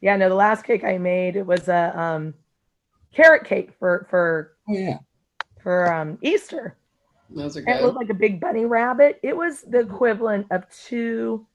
Yeah, 0.00 0.16
no, 0.16 0.28
the 0.28 0.34
last 0.34 0.64
cake 0.64 0.84
I 0.84 0.98
made 0.98 1.36
it 1.36 1.46
was 1.46 1.68
a 1.68 1.98
um 1.98 2.34
carrot 3.14 3.44
cake 3.44 3.70
for 3.78 4.06
for 4.10 4.52
Oh, 4.68 4.72
yeah. 4.72 4.98
for 5.62 5.92
um 5.92 6.18
Easter. 6.22 6.76
Those 7.30 7.56
are 7.56 7.60
And 7.60 7.78
it 7.80 7.82
looked 7.82 7.96
like 7.96 8.10
a 8.10 8.14
big 8.14 8.38
bunny 8.38 8.66
rabbit. 8.66 9.18
It 9.22 9.34
was 9.36 9.62
the 9.62 9.80
equivalent 9.80 10.46
of 10.50 10.64
two 10.68 11.46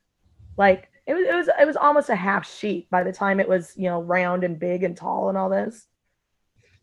like 0.59 0.89
it 1.07 1.13
was 1.15 1.25
it 1.25 1.33
was 1.33 1.49
it 1.61 1.65
was 1.65 1.75
almost 1.77 2.09
a 2.09 2.15
half 2.15 2.47
sheet 2.47 2.87
by 2.91 3.01
the 3.01 3.13
time 3.13 3.39
it 3.39 3.47
was, 3.47 3.73
you 3.75 3.89
know, 3.89 4.03
round 4.03 4.43
and 4.43 4.59
big 4.59 4.83
and 4.83 4.95
tall 4.95 5.29
and 5.29 5.37
all 5.37 5.49
this. 5.49 5.87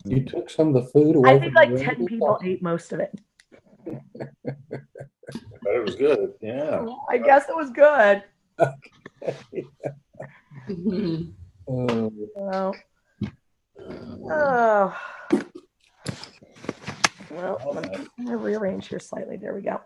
You 0.05 0.25
took 0.25 0.51
some 0.51 0.75
of 0.75 0.83
the 0.83 0.91
food 0.91 1.15
away. 1.15 1.31
I 1.31 1.39
think 1.39 1.55
like 1.55 1.69
10 1.69 1.79
rabbit. 1.79 2.07
people 2.07 2.41
ate 2.43 2.62
most 2.62 2.93
of 2.93 3.01
it. 3.01 3.21
But 3.85 5.75
it 5.75 5.85
was 5.85 5.95
good. 5.95 6.33
Yeah. 6.41 6.87
I 7.11 7.19
guess 7.19 7.49
it 7.49 7.55
was 7.55 7.71
good. 7.71 8.25
Mhm. 10.69 11.33
Oh, 11.69 12.73
oh. 14.31 14.97
Well, 17.29 17.73
let 17.75 17.91
me, 17.91 18.07
I'm 18.21 18.25
gonna 18.25 18.37
rearrange 18.37 18.87
here 18.87 19.01
slightly. 19.01 19.37
There 19.37 19.53
we 19.53 19.62
go. 19.62 19.81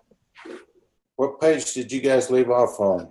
What 1.17 1.41
page 1.41 1.73
did 1.73 1.91
you 1.91 2.03
guys 2.03 2.31
leave 2.31 2.51
off 2.51 2.79
on? 2.79 3.09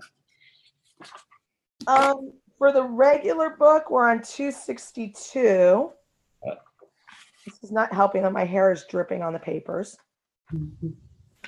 Um, 1.88 2.34
for 2.58 2.72
the 2.72 2.84
regular 2.84 3.52
book, 3.52 3.90
we're 3.90 4.10
on 4.10 4.22
262. 4.22 5.92
This 7.46 7.64
is 7.64 7.72
not 7.72 7.92
helping 7.94 8.22
that 8.24 8.34
my 8.34 8.46
hair 8.46 8.72
is 8.72 8.86
dripping 8.90 9.22
on 9.24 9.34
the 9.34 9.40
papers. 9.40 9.98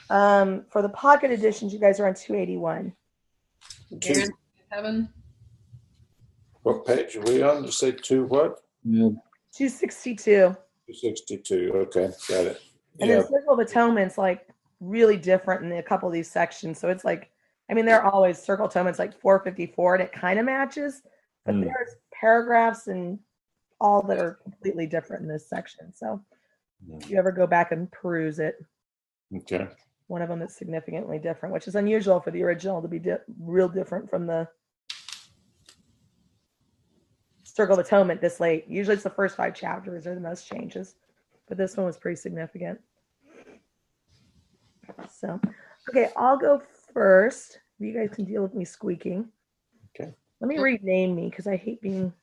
Um, 0.10 0.66
for 0.70 0.82
the 0.82 0.90
pocket 0.90 1.32
editions, 1.32 1.74
you 1.74 1.80
guys 1.80 2.00
are 2.00 2.08
on 2.08 2.16
281. 2.16 2.94
Guaranteed 4.00 4.32
heaven. 4.70 5.10
What 6.64 6.86
page 6.86 7.16
are 7.18 7.22
we 7.22 7.42
on? 7.42 7.66
You 7.66 7.72
say 7.72 7.92
two 7.92 8.26
what? 8.26 8.60
yeah. 8.84 9.10
262. 9.54 10.56
Two 10.88 10.94
sixty-two. 10.94 11.72
Okay, 11.76 12.10
got 12.28 12.46
it. 12.46 12.62
And 13.00 13.10
Yeah. 13.10 13.16
then 13.18 13.28
Circle 13.28 13.54
of 13.54 13.60
Atonement's 13.60 14.18
like 14.18 14.48
really 14.80 15.18
different 15.18 15.64
in 15.66 15.72
a 15.74 15.84
couple 15.84 16.08
of 16.08 16.14
these 16.14 16.30
sections. 16.32 16.80
So 16.80 16.90
it's 16.90 17.04
like, 17.04 17.32
I 17.72 17.74
mean, 17.74 17.86
they're 17.86 18.06
always 18.06 18.38
Circle 18.38 18.66
of 18.66 18.72
Atonement's 18.72 19.00
like 19.00 19.18
454 19.22 19.96
and 19.96 20.04
it 20.04 20.12
kind 20.12 20.38
of 20.38 20.46
matches, 20.46 21.02
but 21.46 21.56
Hmm. 21.56 21.62
there's 21.62 21.96
paragraphs 22.12 22.88
and 22.88 23.18
all 23.80 24.02
that 24.04 24.20
are 24.20 24.34
completely 24.44 24.86
different 24.86 25.24
in 25.24 25.30
this 25.30 25.48
section. 25.48 25.94
So 25.94 26.24
if 27.00 27.10
you 27.10 27.18
ever 27.18 27.32
go 27.32 27.48
back 27.48 27.72
and 27.72 27.90
peruse 27.92 28.40
it, 28.40 28.64
Okay. 29.34 29.70
one 30.08 30.22
of 30.22 30.28
them 30.28 30.42
is 30.42 30.54
significantly 30.56 31.18
different, 31.18 31.54
which 31.54 31.68
is 31.68 31.76
unusual 31.76 32.20
for 32.20 32.32
the 32.32 32.44
original 32.44 32.82
to 32.82 32.90
be 32.90 33.00
di- 33.00 33.18
real 33.40 33.70
different 33.70 34.10
from 34.10 34.28
the 34.28 34.50
Circle 37.44 37.80
of 37.80 37.86
Atonement 37.86 38.20
this 38.22 38.40
late. 38.42 38.68
Usually 38.68 38.96
it's 38.96 39.04
the 39.04 39.10
first 39.10 39.36
five 39.38 39.56
chapters 39.56 40.06
are 40.06 40.16
the 40.16 40.22
most 40.22 40.46
changes, 40.46 40.96
but 41.48 41.58
this 41.58 41.78
one 41.78 41.86
was 41.86 41.98
pretty 41.98 42.16
significant. 42.18 42.82
So, 45.10 45.40
okay, 45.90 46.12
I'll 46.18 46.38
go 46.38 46.62
first. 46.94 47.60
You 47.80 47.94
guys 47.94 48.10
can 48.16 48.26
deal 48.26 48.44
with 48.44 48.54
me 48.54 48.66
squeaking. 48.66 49.28
Okay. 50.00 50.14
Let 50.40 50.48
me 50.48 50.58
rename 50.60 51.16
me 51.16 51.30
because 51.30 51.48
I 51.48 51.56
hate 51.56 51.82
being 51.82 52.14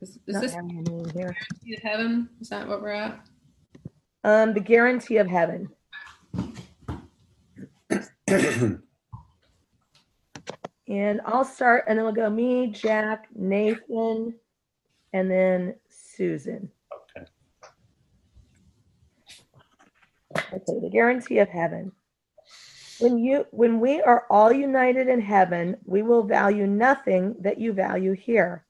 Is, 0.00 0.18
is 0.26 0.34
not 0.34 0.42
this 0.42 0.54
having 0.54 0.78
a 0.78 0.90
name 0.90 1.08
here. 1.10 1.34
guaranteed 1.64 1.80
heaven? 1.82 2.28
Is 2.40 2.48
that 2.50 2.68
what 2.68 2.82
we're 2.82 2.90
at? 2.90 3.26
Um, 4.24 4.54
the 4.54 4.60
guarantee 4.60 5.16
of 5.16 5.26
heaven. 5.26 5.68
And 10.92 11.22
I'll 11.24 11.44
start, 11.44 11.84
and 11.88 11.96
then 11.96 12.04
we'll 12.04 12.14
go 12.14 12.28
me, 12.28 12.66
Jack, 12.66 13.26
Nathan, 13.34 14.34
and 15.14 15.30
then 15.30 15.74
Susan. 15.88 16.70
Okay. 17.16 17.26
Okay, 20.52 20.80
the 20.82 20.90
guarantee 20.92 21.38
of 21.38 21.48
heaven. 21.48 21.92
When 23.02 23.18
you 23.18 23.46
when 23.50 23.80
we 23.80 24.00
are 24.00 24.26
all 24.30 24.52
united 24.52 25.08
in 25.08 25.20
heaven, 25.20 25.76
we 25.84 26.02
will 26.02 26.22
value 26.22 26.68
nothing 26.68 27.34
that 27.40 27.58
you 27.58 27.72
value 27.72 28.12
here. 28.12 28.64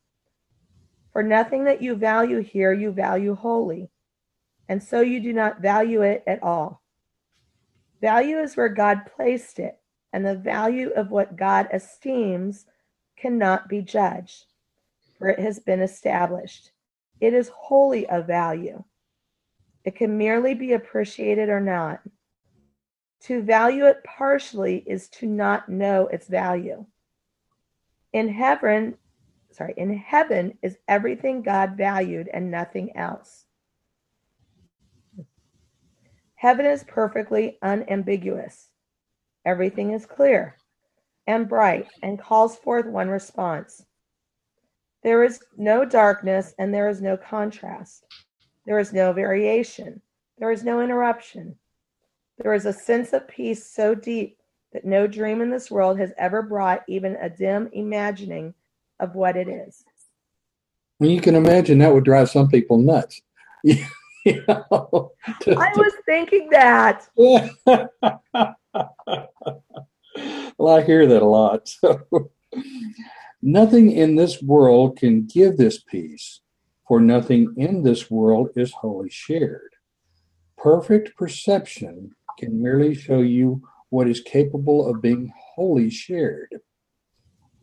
For 1.13 1.23
nothing 1.23 1.65
that 1.65 1.83
you 1.83 1.97
value 1.97 2.41
here 2.41 2.73
you 2.73 2.93
value 2.93 3.35
wholly, 3.35 3.91
and 4.71 4.83
so 4.83 5.03
you 5.03 5.21
do 5.21 5.35
not 5.35 5.61
value 5.61 6.01
it 6.01 6.25
at 6.27 6.43
all. 6.43 6.83
Value 8.01 8.39
is 8.39 8.57
where 8.57 8.71
God 8.71 9.03
placed 9.15 9.59
it, 9.59 9.79
and 10.15 10.25
the 10.25 10.35
value 10.35 10.89
of 10.97 11.11
what 11.11 11.37
God 11.37 11.69
esteems 11.71 12.65
cannot 13.19 13.69
be 13.69 13.83
judged, 13.83 14.47
for 15.19 15.29
it 15.29 15.41
has 15.41 15.59
been 15.61 15.83
established. 15.83 16.73
It 17.21 17.35
is 17.35 17.51
wholly 17.55 18.09
of 18.09 18.27
value. 18.27 18.83
It 19.85 19.95
can 19.95 20.17
merely 20.17 20.55
be 20.55 20.73
appreciated 20.73 21.51
or 21.51 21.61
not. 21.61 22.01
To 23.25 23.41
value 23.41 23.87
it 23.87 24.03
partially 24.05 24.79
is 24.87 25.09
to 25.11 25.27
not 25.27 25.69
know 25.69 26.09
its 26.09 26.27
value. 26.27 26.87
In 28.13 28.29
heaven, 28.29 28.97
sorry, 29.53 29.75
in 29.77 29.97
heaven 29.97 30.59
is 30.61 30.79
everything 30.89 31.43
God 31.43 31.77
valued 31.77 32.29
and 32.33 32.51
nothing 32.51 32.97
else. 32.97 33.47
Heaven 36.35 36.67
is 36.67 36.83
perfectly 36.83 37.59
unambiguous. 37.63 38.71
Everything 39.45 39.93
is 39.93 40.05
clear 40.05 40.57
and 41.29 41.49
bright 41.49 41.87
and 42.03 42.19
calls 42.19 42.57
forth 42.57 42.87
one 42.87 43.09
response. 43.09 43.85
There 45.05 45.23
is 45.23 45.41
no 45.57 45.85
darkness 45.85 46.55
and 46.59 46.75
there 46.75 46.89
is 46.89 47.01
no 47.01 47.17
contrast. 47.17 48.05
There 48.67 48.81
is 48.81 48.93
no 48.93 49.13
variation. 49.13 50.03
There 50.39 50.51
is 50.51 50.65
no 50.65 50.81
interruption. 50.81 51.57
There 52.43 52.55
is 52.55 52.67
a 52.67 52.73
sense 52.73 53.13
of 53.13 53.29
peace 53.29 53.65
so 53.65 53.95
deep 53.95 54.37
that 54.73 54.85
no 54.85 55.07
dream 55.07 55.41
in 55.43 55.51
this 55.51 55.71
world 55.71 55.97
has 56.01 56.13
ever 56.19 56.43
brought 56.43 56.83
even 56.89 57.15
a 57.17 57.31
dim 57.31 57.69
imagining 57.73 58.53
of 58.99 59.15
what 59.15 59.37
it 59.37 59.47
is. 59.49 59.85
Well, 60.99 61.11
you 61.11 61.21
can 61.21 61.37
imagine 61.37 61.79
that 61.79 61.93
would 61.93 62.05
drive 62.05 62.31
some 62.31 62.49
people 62.49 62.79
nuts. 62.79 63.21
You 64.25 64.45
know, 64.47 65.11
to- 65.41 65.57
I 65.59 65.73
was 65.77 65.93
thinking 66.07 66.49
that. 66.51 67.09
well, 67.17 67.51
I 70.77 70.83
hear 70.83 71.09
that 71.09 71.23
a 71.23 71.27
lot. 71.27 71.69
So, 71.69 72.03
nothing 73.43 73.91
in 73.91 74.15
this 74.15 74.41
world 74.41 74.97
can 74.97 75.27
give 75.27 75.57
this 75.57 75.83
peace, 75.83 76.41
for 76.87 77.01
nothing 77.01 77.53
in 77.57 77.83
this 77.83 78.13
world 78.13 78.51
is 78.55 78.71
wholly 78.71 79.11
shared. 79.11 79.75
Perfect 80.57 81.17
perception 81.17 82.15
can 82.43 82.61
merely 82.61 82.93
show 82.93 83.21
you 83.21 83.63
what 83.91 84.09
is 84.09 84.21
capable 84.21 84.89
of 84.89 85.01
being 85.01 85.33
wholly 85.55 85.89
shared. 85.89 86.57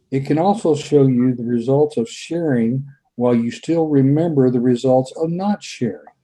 It 0.09 0.25
can 0.25 0.37
also 0.37 0.73
show 0.73 1.05
you 1.05 1.35
the 1.35 1.43
results 1.43 1.97
of 1.97 2.09
sharing 2.09 2.85
while 3.15 3.35
you 3.35 3.51
still 3.51 3.87
remember 3.87 4.49
the 4.49 4.61
results 4.61 5.11
of 5.17 5.29
not 5.29 5.61
sharing. 5.61 6.15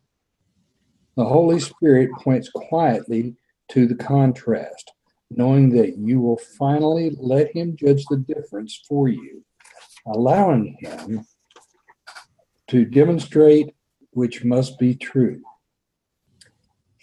The 1.18 1.26
Holy 1.26 1.60
Spirit 1.60 2.12
points 2.24 2.50
quietly 2.50 3.36
to 3.72 3.88
the 3.88 3.96
contrast. 3.96 4.92
knowing 5.32 5.70
that 5.72 5.98
you 5.98 6.22
will 6.22 6.40
finally 6.58 7.16
let 7.20 7.56
him 7.56 7.76
judge 7.76 8.06
the 8.10 8.18
difference 8.18 8.82
for 8.88 9.08
you, 9.08 9.44
allowing 10.06 10.78
him 10.80 11.26
to 12.68 12.86
demonstrate 12.86 13.76
which 14.12 14.44
must 14.44 14.78
be 14.80 14.96
true. 14.96 15.42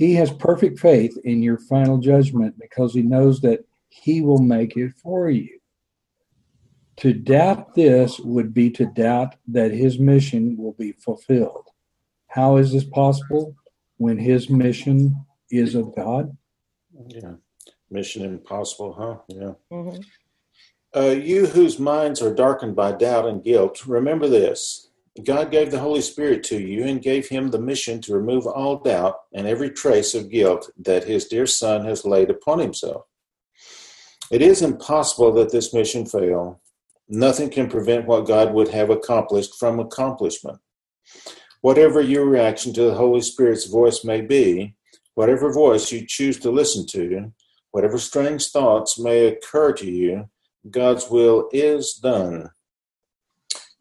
He 0.03 0.15
has 0.15 0.33
perfect 0.33 0.81
faith 0.81 1.17
in 1.23 1.45
your 1.45 1.59
final 1.59 1.97
judgment 1.99 2.59
because 2.59 2.93
he 2.93 3.03
knows 3.03 3.41
that 3.43 3.65
he 3.89 4.21
will 4.21 4.43
make 4.43 4.77
it 4.77 4.95
for 5.01 5.31
you. 5.31 5.61
To 6.97 7.13
doubt 7.13 7.77
this 7.77 8.19
would 8.19 8.53
be 8.53 8.69
to 8.71 8.87
doubt 8.87 9.37
that 9.47 9.71
his 9.71 10.01
mission 10.01 10.57
will 10.59 10.73
be 10.73 10.91
fulfilled. 10.91 11.69
How 12.27 12.57
is 12.57 12.73
this 12.73 12.83
possible 12.83 13.55
when 13.99 14.19
his 14.19 14.51
mission 14.51 15.15
is 15.53 15.77
of 15.77 15.95
God? 15.95 16.37
Yeah. 17.07 17.35
Mission 17.89 18.25
impossible, 18.25 18.95
huh? 18.95 19.19
Yeah. 19.29 19.53
Mhm. 19.71 20.05
Uh, 20.97 21.15
you 21.23 21.47
whose 21.47 21.79
minds 21.79 22.21
are 22.21 22.35
darkened 22.35 22.75
by 22.75 22.91
doubt 22.91 23.29
and 23.29 23.45
guilt, 23.45 23.87
remember 23.87 24.27
this. 24.27 24.89
God 25.25 25.51
gave 25.51 25.71
the 25.71 25.79
Holy 25.79 26.01
Spirit 26.01 26.43
to 26.45 26.59
you 26.59 26.85
and 26.85 27.03
gave 27.03 27.29
him 27.29 27.49
the 27.51 27.61
mission 27.61 28.01
to 28.03 28.15
remove 28.15 28.47
all 28.47 28.79
doubt 28.79 29.17
and 29.35 29.47
every 29.47 29.71
trace 29.71 30.15
of 30.15 30.31
guilt 30.31 30.71
that 30.79 31.05
his 31.05 31.27
dear 31.27 31.47
Son 31.47 31.85
has 31.85 32.07
laid 32.07 32.31
upon 32.31 32.59
himself. 32.59 33.05
It 34.31 34.41
is 34.41 34.63
impossible 34.63 35.31
that 35.33 35.53
this 35.53 35.75
mission 35.75 36.07
fail. 36.07 36.63
Nothing 37.09 37.51
can 37.51 37.69
prevent 37.69 38.07
what 38.07 38.27
God 38.27 38.55
would 38.55 38.69
have 38.69 38.89
accomplished 38.89 39.57
from 39.59 39.79
accomplishment. 39.79 40.59
Whatever 41.61 42.01
your 42.01 42.25
reaction 42.25 42.73
to 42.73 42.85
the 42.85 42.95
Holy 42.95 43.21
Spirit's 43.21 43.67
voice 43.67 44.05
may 44.05 44.23
be, 44.23 44.75
whatever 45.15 45.53
voice 45.53 45.93
you 45.93 46.07
choose 46.07 46.39
to 46.39 46.51
listen 46.51 46.87
to, 46.87 47.31
whatever 47.73 47.99
strange 47.99 48.47
thoughts 48.49 48.99
may 48.99 49.27
occur 49.27 49.75
to 49.75 49.91
you, 49.91 50.31
God's 50.71 51.11
will 51.11 51.51
is 51.53 51.95
done. 51.95 52.49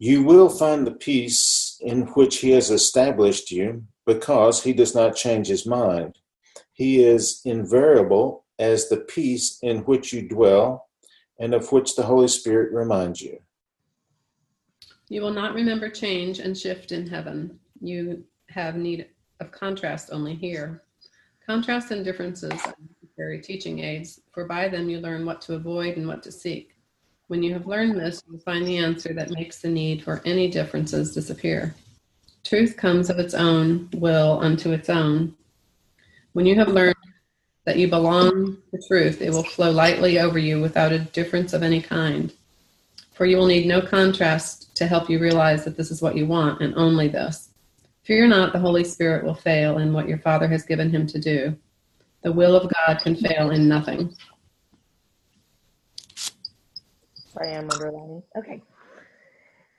You 0.04 0.24
will 0.24 0.48
find 0.48 0.84
the 0.84 0.90
peace 0.90 1.78
in 1.80 2.08
which 2.14 2.38
He 2.38 2.50
has 2.50 2.72
established 2.72 3.52
you 3.52 3.84
because 4.04 4.60
He 4.60 4.72
does 4.72 4.96
not 4.96 5.14
change 5.14 5.46
His 5.46 5.64
mind. 5.64 6.18
He 6.72 7.04
is 7.04 7.40
invariable 7.44 8.44
as 8.58 8.88
the 8.88 8.96
peace 8.96 9.60
in 9.62 9.82
which 9.82 10.12
you 10.12 10.28
dwell 10.28 10.88
and 11.38 11.54
of 11.54 11.70
which 11.70 11.94
the 11.94 12.02
Holy 12.02 12.26
Spirit 12.26 12.72
reminds 12.72 13.20
you. 13.20 13.38
You 15.08 15.22
will 15.22 15.30
not 15.30 15.54
remember 15.54 15.88
change 15.88 16.40
and 16.40 16.58
shift 16.58 16.90
in 16.90 17.06
heaven. 17.06 17.60
You 17.80 18.24
have 18.48 18.74
need 18.74 19.06
of 19.38 19.52
contrast 19.52 20.08
only 20.10 20.34
here. 20.34 20.82
Contrast 21.46 21.92
and 21.92 22.04
differences 22.04 22.60
are 23.20 23.38
teaching 23.38 23.78
aids, 23.78 24.18
for 24.34 24.48
by 24.48 24.68
them 24.68 24.90
you 24.90 24.98
learn 24.98 25.24
what 25.24 25.40
to 25.42 25.54
avoid 25.54 25.96
and 25.96 26.08
what 26.08 26.24
to 26.24 26.32
seek. 26.32 26.74
When 27.28 27.42
you 27.42 27.52
have 27.54 27.66
learned 27.66 27.98
this, 27.98 28.22
you 28.26 28.34
will 28.34 28.40
find 28.40 28.66
the 28.66 28.78
answer 28.78 29.14
that 29.14 29.30
makes 29.30 29.60
the 29.60 29.68
need 29.68 30.02
for 30.02 30.20
any 30.24 30.50
differences 30.50 31.14
disappear. 31.14 31.74
Truth 32.44 32.76
comes 32.76 33.08
of 33.08 33.18
its 33.18 33.34
own 33.34 33.88
will 33.94 34.40
unto 34.40 34.72
its 34.72 34.90
own. 34.90 35.34
When 36.32 36.46
you 36.46 36.56
have 36.56 36.68
learned 36.68 36.96
that 37.64 37.78
you 37.78 37.88
belong 37.88 38.58
to 38.72 38.82
truth, 38.88 39.22
it 39.22 39.30
will 39.30 39.44
flow 39.44 39.70
lightly 39.70 40.18
over 40.18 40.38
you 40.38 40.60
without 40.60 40.92
a 40.92 40.98
difference 40.98 41.52
of 41.52 41.62
any 41.62 41.80
kind. 41.80 42.32
For 43.12 43.26
you 43.26 43.36
will 43.36 43.46
need 43.46 43.66
no 43.66 43.80
contrast 43.80 44.74
to 44.76 44.86
help 44.86 45.08
you 45.08 45.20
realize 45.20 45.64
that 45.64 45.76
this 45.76 45.90
is 45.90 46.02
what 46.02 46.16
you 46.16 46.26
want 46.26 46.60
and 46.60 46.74
only 46.74 47.08
this. 47.08 47.50
Fear 48.02 48.28
not, 48.28 48.52
the 48.52 48.58
Holy 48.58 48.82
Spirit 48.82 49.24
will 49.24 49.34
fail 49.34 49.78
in 49.78 49.92
what 49.92 50.08
your 50.08 50.18
Father 50.18 50.48
has 50.48 50.64
given 50.64 50.90
him 50.90 51.06
to 51.06 51.20
do. 51.20 51.56
The 52.22 52.32
will 52.32 52.56
of 52.56 52.72
God 52.72 53.00
can 53.00 53.14
fail 53.14 53.50
in 53.50 53.68
nothing. 53.68 54.16
Sorry, 57.42 57.56
I'm 57.56 57.70
underlining. 57.70 58.22
Okay. 58.36 58.62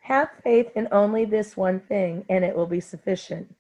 Have 0.01 0.29
faith 0.43 0.71
in 0.75 0.87
only 0.91 1.23
this 1.23 1.55
one 1.55 1.79
thing, 1.79 2.25
and 2.29 2.43
it 2.43 2.55
will 2.55 2.67
be 2.67 2.81
sufficient. 2.81 3.55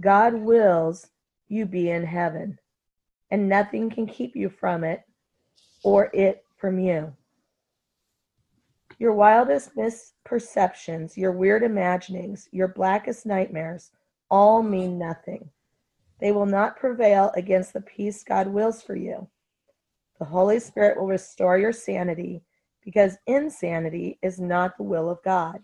God 0.00 0.34
wills 0.34 1.08
you 1.48 1.64
be 1.64 1.90
in 1.90 2.04
heaven, 2.04 2.58
and 3.30 3.48
nothing 3.48 3.88
can 3.88 4.06
keep 4.06 4.36
you 4.36 4.50
from 4.50 4.84
it 4.84 5.02
or 5.82 6.10
it 6.12 6.44
from 6.58 6.78
you. 6.78 7.14
Your 8.98 9.14
wildest 9.14 9.70
misperceptions, 9.76 11.16
your 11.16 11.32
weird 11.32 11.62
imaginings, 11.62 12.48
your 12.52 12.68
blackest 12.68 13.24
nightmares 13.24 13.90
all 14.30 14.62
mean 14.62 14.98
nothing. 14.98 15.48
They 16.20 16.32
will 16.32 16.46
not 16.46 16.76
prevail 16.76 17.32
against 17.34 17.72
the 17.72 17.80
peace 17.80 18.22
God 18.22 18.46
wills 18.46 18.82
for 18.82 18.94
you. 18.94 19.26
The 20.18 20.26
Holy 20.26 20.60
Spirit 20.60 20.98
will 20.98 21.08
restore 21.08 21.58
your 21.58 21.72
sanity 21.72 22.42
because 22.84 23.16
insanity 23.26 24.18
is 24.22 24.40
not 24.40 24.76
the 24.76 24.82
will 24.82 25.08
of 25.08 25.22
God. 25.24 25.60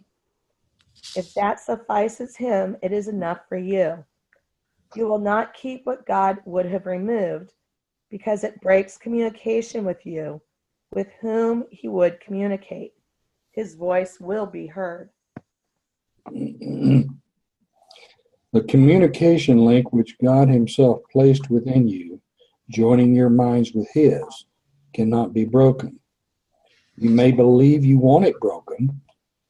If 1.16 1.34
that 1.34 1.60
suffices 1.60 2.36
him, 2.36 2.76
it 2.82 2.92
is 2.92 3.08
enough 3.08 3.40
for 3.48 3.56
you. 3.56 4.04
You 4.94 5.06
will 5.06 5.18
not 5.18 5.54
keep 5.54 5.84
what 5.84 6.06
God 6.06 6.38
would 6.44 6.66
have 6.66 6.86
removed 6.86 7.52
because 8.10 8.44
it 8.44 8.60
breaks 8.60 8.96
communication 8.96 9.84
with 9.84 10.04
you, 10.06 10.40
with 10.92 11.08
whom 11.20 11.64
he 11.70 11.88
would 11.88 12.20
communicate. 12.20 12.92
His 13.52 13.74
voice 13.74 14.18
will 14.20 14.46
be 14.46 14.66
heard. 14.66 15.10
the 18.52 18.62
communication 18.68 19.58
link 19.64 19.92
which 19.92 20.16
God 20.22 20.48
Himself 20.48 21.00
placed 21.12 21.50
within 21.50 21.88
you, 21.88 22.20
joining 22.70 23.14
your 23.14 23.30
minds 23.30 23.72
with 23.72 23.88
His, 23.92 24.22
cannot 24.94 25.32
be 25.32 25.44
broken. 25.44 25.98
You 27.00 27.10
may 27.10 27.30
believe 27.30 27.84
you 27.84 27.96
want 27.96 28.24
it 28.24 28.40
broken, 28.40 29.00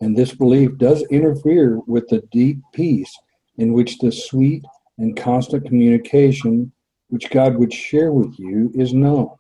and 0.03 0.15
this 0.15 0.35
belief 0.35 0.77
does 0.77 1.03
interfere 1.05 1.81
with 1.87 2.07
the 2.09 2.21
deep 2.31 2.59
peace 2.75 3.11
in 3.57 3.73
which 3.73 3.97
the 3.99 4.13
sweet 4.13 4.67
and 4.99 5.17
constant 5.17 5.65
communication 5.65 6.71
which 7.09 7.31
God 7.31 7.57
would 7.57 7.73
share 7.73 8.13
with 8.13 8.39
you 8.39 8.71
is 8.75 8.93
known. 8.93 9.31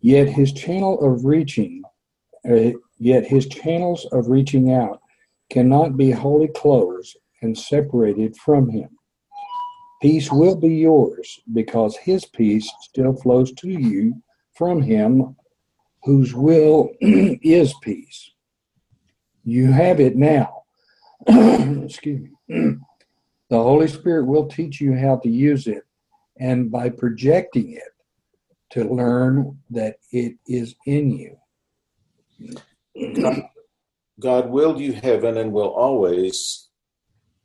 Yet 0.00 0.30
His 0.30 0.50
channel 0.54 0.98
of 1.04 1.26
reaching, 1.26 1.82
uh, 2.48 2.70
yet 2.96 3.26
His 3.26 3.46
channels 3.48 4.06
of 4.12 4.28
reaching 4.28 4.72
out 4.72 5.02
cannot 5.50 5.98
be 5.98 6.10
wholly 6.10 6.48
closed 6.48 7.18
and 7.42 7.56
separated 7.56 8.34
from 8.38 8.70
Him. 8.70 8.88
Peace 10.00 10.32
will 10.32 10.56
be 10.56 10.76
yours 10.76 11.38
because 11.52 11.98
His 11.98 12.24
peace 12.24 12.72
still 12.80 13.12
flows 13.14 13.52
to 13.52 13.68
you 13.68 14.22
from 14.54 14.80
Him 14.80 15.36
whose 16.02 16.34
will 16.34 16.90
is 17.00 17.74
peace. 17.82 18.30
You 19.44 19.72
have 19.72 20.00
it 20.00 20.16
now. 20.16 20.62
Excuse 21.26 22.20
me. 22.20 22.30
the 23.50 23.62
Holy 23.62 23.88
Spirit 23.88 24.26
will 24.26 24.46
teach 24.46 24.80
you 24.80 24.94
how 24.94 25.16
to 25.16 25.28
use 25.28 25.66
it, 25.66 25.84
and 26.38 26.70
by 26.70 26.88
projecting 26.88 27.72
it, 27.72 27.82
to 28.70 28.84
learn 28.84 29.58
that 29.70 29.96
it 30.12 30.36
is 30.46 30.74
in 30.86 31.10
you. 31.10 31.36
God, 34.20 34.50
willed 34.50 34.80
you 34.80 34.92
heaven 34.92 35.36
and 35.38 35.52
will 35.52 35.70
always 35.70 36.68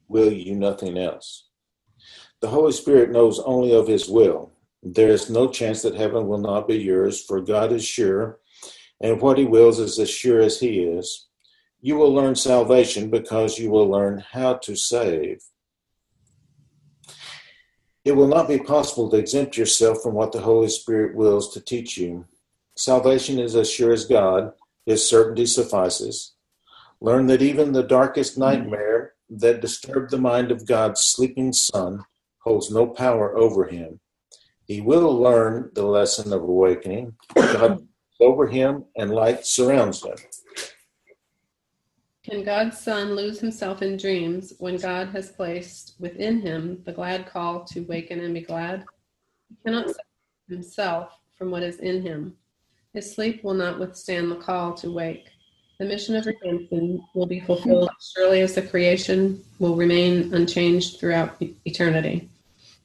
will 0.08 0.32
you 0.32 0.56
nothing 0.56 0.98
else. 0.98 1.48
The 2.42 2.50
Holy 2.50 2.74
Spirit 2.74 3.12
knows 3.12 3.40
only 3.40 3.74
of 3.74 3.88
his 3.88 4.10
will. 4.10 4.52
There 4.82 5.10
is 5.10 5.30
no 5.30 5.48
chance 5.48 5.82
that 5.84 5.96
heaven 5.96 6.28
will 6.28 6.40
not 6.40 6.68
be 6.68 6.76
yours, 6.76 7.24
for 7.24 7.40
God 7.40 7.72
is 7.72 7.86
sure, 7.86 8.40
and 9.02 9.22
what 9.22 9.38
he 9.38 9.46
wills 9.46 9.80
is 9.80 10.00
as 10.00 10.10
sure 10.10 10.42
as 10.42 10.60
he 10.60 10.80
is. 10.80 11.28
You 11.82 11.98
will 11.98 12.14
learn 12.14 12.36
salvation 12.36 13.10
because 13.10 13.60
you 13.60 13.70
will 13.70 13.88
learn 13.88 14.24
how 14.32 14.56
to 14.56 14.76
save. 14.76 15.44
It 18.06 18.14
will 18.14 18.28
not 18.28 18.48
be 18.48 18.60
possible 18.60 19.10
to 19.10 19.18
exempt 19.18 19.58
yourself 19.58 20.02
from 20.02 20.14
what 20.14 20.32
the 20.32 20.42
Holy 20.42 20.70
Spirit 20.70 21.16
wills 21.16 21.54
to 21.54 21.62
teach 21.62 21.98
you. 21.98 22.26
Salvation 22.76 23.40
is 23.40 23.56
as 23.56 23.70
sure 23.70 23.94
as 23.94 24.06
God, 24.06 24.54
His 24.86 25.08
certainty 25.08 25.46
suffices. 25.46 26.34
Learn 27.00 27.28
that 27.28 27.42
even 27.42 27.72
the 27.72 27.84
darkest 27.84 28.38
nightmare 28.38 29.14
that 29.30 29.62
disturbed 29.62 30.12
the 30.12 30.18
mind 30.18 30.52
of 30.52 30.66
God's 30.66 31.02
sleeping 31.02 31.54
Son 31.54 32.06
holds 32.40 32.72
no 32.72 32.88
power 32.88 33.38
over 33.38 33.66
him. 33.66 34.00
He 34.66 34.82
will 34.82 35.14
learn 35.14 35.72
the 35.74 35.86
lesson 35.86 36.32
of 36.32 36.44
awakening. 36.44 37.16
God 37.36 37.88
over 38.24 38.48
him 38.48 38.86
and 38.96 39.12
light 39.12 39.46
surrounds 39.46 40.04
him. 40.04 40.16
Can 42.24 42.44
God's 42.44 42.80
Son 42.80 43.16
lose 43.16 43.40
himself 43.40 43.82
in 43.82 43.98
dreams 43.98 44.54
when 44.60 44.78
God 44.78 45.10
has 45.10 45.32
placed 45.32 45.96
within 46.00 46.40
him 46.40 46.82
the 46.86 46.94
glad 46.94 47.28
call 47.28 47.66
to 47.66 47.82
waken 47.82 48.22
and 48.22 48.34
be 48.34 48.42
glad? 48.42 48.86
He 49.50 49.56
cannot 49.66 49.88
separate 49.88 50.06
himself 50.48 51.20
from 51.38 51.52
what 51.52 51.64
is 51.64 51.80
in 51.80 52.02
him. 52.02 52.38
His 52.94 53.14
sleep 53.14 53.44
will 53.44 53.54
not 53.54 53.78
withstand 53.78 54.32
the 54.32 54.38
call 54.38 54.74
to 54.76 54.90
wake. 54.90 55.28
The 55.80 55.86
mission 55.86 56.16
of 56.16 56.26
redemption 56.26 57.04
will 57.14 57.26
be 57.26 57.42
fulfilled 57.42 57.90
as 57.90 58.14
surely 58.16 58.40
as 58.40 58.56
the 58.56 58.62
creation 58.62 59.44
will 59.60 59.76
remain 59.76 60.34
unchanged 60.34 61.00
throughout 61.00 61.42
eternity. 61.66 62.30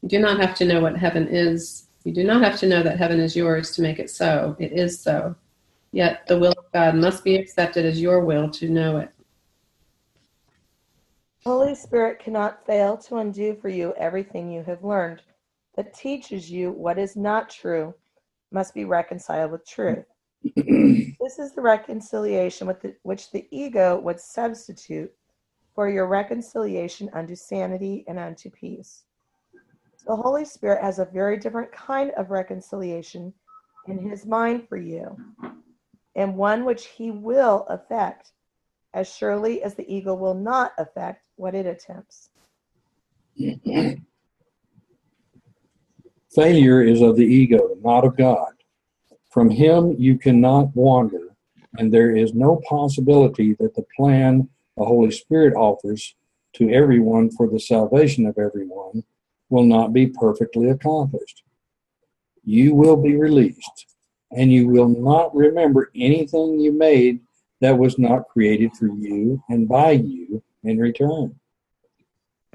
You 0.02 0.08
do 0.08 0.18
not 0.18 0.40
have 0.40 0.56
to 0.56 0.64
know 0.64 0.80
what 0.80 0.96
heaven 0.96 1.28
is 1.28 1.87
You 2.04 2.12
do 2.12 2.24
not 2.24 2.42
have 2.42 2.58
to 2.60 2.66
know 2.66 2.82
that 2.82 2.98
heaven 2.98 3.20
is 3.20 3.36
yours 3.36 3.72
to 3.72 3.82
make 3.82 3.98
it 3.98 4.10
so. 4.10 4.56
It 4.58 4.72
is 4.72 5.00
so. 5.00 5.34
Yet 5.92 6.26
the 6.26 6.38
will 6.38 6.52
of 6.52 6.72
God 6.72 6.94
must 6.94 7.24
be 7.24 7.36
accepted 7.36 7.84
as 7.84 8.00
your 8.00 8.24
will 8.24 8.50
to 8.50 8.68
know 8.68 8.98
it. 8.98 9.10
Holy 11.44 11.74
Spirit 11.74 12.18
cannot 12.18 12.66
fail 12.66 12.96
to 12.98 13.16
undo 13.16 13.54
for 13.54 13.68
you 13.68 13.94
everything 13.96 14.50
you 14.50 14.62
have 14.64 14.84
learned 14.84 15.22
that 15.76 15.94
teaches 15.94 16.50
you 16.50 16.72
what 16.72 16.98
is 16.98 17.16
not 17.16 17.48
true 17.48 17.94
must 18.50 18.74
be 18.74 18.84
reconciled 18.84 19.52
with 19.52 19.66
truth. 19.66 20.04
this 20.56 21.38
is 21.38 21.54
the 21.54 21.60
reconciliation 21.60 22.66
with 22.66 22.80
the, 22.80 22.94
which 23.02 23.30
the 23.30 23.46
ego 23.50 23.98
would 24.00 24.20
substitute 24.20 25.12
for 25.74 25.88
your 25.88 26.06
reconciliation 26.06 27.08
unto 27.12 27.34
sanity 27.34 28.04
and 28.08 28.18
unto 28.18 28.50
peace. 28.50 29.04
The 30.06 30.16
Holy 30.16 30.44
Spirit 30.44 30.82
has 30.82 30.98
a 30.98 31.04
very 31.04 31.36
different 31.38 31.72
kind 31.72 32.12
of 32.16 32.30
reconciliation 32.30 33.34
in 33.86 33.98
his 33.98 34.24
mind 34.26 34.68
for 34.68 34.76
you, 34.76 35.16
and 36.14 36.36
one 36.36 36.64
which 36.64 36.86
he 36.86 37.10
will 37.10 37.66
affect 37.68 38.32
as 38.94 39.12
surely 39.12 39.62
as 39.62 39.74
the 39.74 39.92
ego 39.92 40.14
will 40.14 40.34
not 40.34 40.72
affect 40.78 41.28
what 41.36 41.54
it 41.54 41.66
attempts. 41.66 42.30
Failure 46.34 46.82
is 46.82 47.00
of 47.00 47.16
the 47.16 47.26
ego, 47.26 47.76
not 47.82 48.04
of 48.04 48.16
God. 48.16 48.52
From 49.30 49.50
him 49.50 49.94
you 49.98 50.18
cannot 50.18 50.74
wander, 50.74 51.36
and 51.76 51.92
there 51.92 52.16
is 52.16 52.34
no 52.34 52.60
possibility 52.68 53.54
that 53.54 53.74
the 53.74 53.84
plan 53.96 54.48
the 54.76 54.84
Holy 54.84 55.10
Spirit 55.10 55.54
offers 55.54 56.14
to 56.54 56.70
everyone 56.70 57.30
for 57.30 57.48
the 57.48 57.60
salvation 57.60 58.26
of 58.26 58.38
everyone 58.38 59.04
will 59.50 59.64
not 59.64 59.92
be 59.92 60.06
perfectly 60.06 60.68
accomplished. 60.68 61.42
You 62.44 62.74
will 62.74 62.96
be 62.96 63.16
released, 63.16 63.86
and 64.30 64.52
you 64.52 64.68
will 64.68 64.88
not 64.88 65.34
remember 65.34 65.90
anything 65.94 66.60
you 66.60 66.72
made 66.72 67.20
that 67.60 67.78
was 67.78 67.98
not 67.98 68.28
created 68.28 68.72
for 68.76 68.86
you 68.86 69.42
and 69.48 69.68
by 69.68 69.92
you 69.92 70.42
in 70.62 70.78
return. 70.78 71.38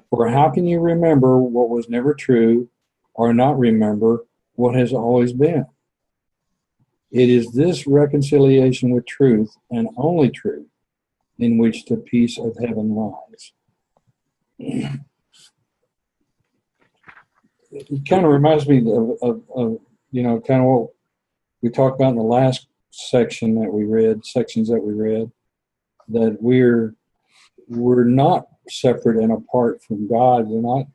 For 0.09 0.29
how 0.29 0.49
can 0.49 0.67
you 0.67 0.79
remember 0.79 1.37
what 1.39 1.69
was 1.69 1.89
never 1.89 2.13
true 2.13 2.69
or 3.13 3.33
not 3.33 3.57
remember 3.57 4.25
what 4.55 4.75
has 4.75 4.93
always 4.93 5.33
been? 5.33 5.65
It 7.11 7.29
is 7.29 7.51
this 7.51 7.85
reconciliation 7.85 8.89
with 8.89 9.05
truth 9.05 9.55
and 9.69 9.89
only 9.97 10.29
truth 10.29 10.67
in 11.37 11.57
which 11.57 11.85
the 11.85 11.97
peace 11.97 12.39
of 12.39 12.57
heaven 12.57 12.95
lies. 12.95 13.53
It 17.73 18.07
kind 18.07 18.25
of 18.25 18.31
reminds 18.31 18.67
me 18.67 18.79
of, 18.79 19.17
of, 19.21 19.41
of, 19.55 19.79
you 20.11 20.21
know, 20.21 20.39
kind 20.39 20.61
of 20.61 20.67
what 20.67 20.89
we 21.61 21.69
talked 21.69 21.99
about 21.99 22.11
in 22.11 22.17
the 22.17 22.21
last 22.21 22.67
section 22.91 23.55
that 23.55 23.71
we 23.71 23.83
read, 23.83 24.25
sections 24.25 24.69
that 24.69 24.81
we 24.81 24.93
read, 24.93 25.31
that 26.09 26.37
we're 26.39 26.95
we're 27.67 28.03
not 28.03 28.47
separate 28.69 29.17
and 29.17 29.31
apart 29.31 29.81
from 29.83 30.07
God. 30.07 30.47
We're 30.47 30.61
not. 30.61 30.87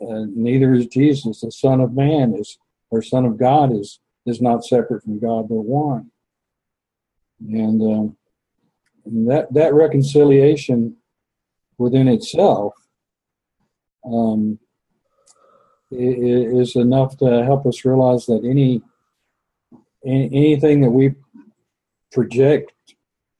Uh, 0.00 0.26
neither 0.34 0.72
is 0.74 0.86
Jesus, 0.86 1.40
the 1.40 1.50
Son 1.50 1.80
of 1.80 1.94
Man, 1.94 2.34
is 2.34 2.58
or 2.90 3.02
Son 3.02 3.24
of 3.24 3.36
God 3.36 3.72
is 3.72 3.98
is 4.26 4.40
not 4.40 4.64
separate 4.64 5.02
from 5.02 5.18
God. 5.18 5.48
They're 5.48 5.58
one. 5.58 6.10
And, 7.40 7.82
um, 7.82 8.16
and 9.04 9.30
that 9.30 9.52
that 9.52 9.74
reconciliation 9.74 10.96
within 11.76 12.08
itself 12.08 12.74
um, 14.06 14.58
is 15.96 16.76
enough 16.76 17.16
to 17.18 17.44
help 17.44 17.66
us 17.66 17.84
realize 17.84 18.26
that 18.26 18.44
any 18.44 18.82
anything 20.06 20.82
that 20.82 20.90
we 20.90 21.14
project 22.12 22.72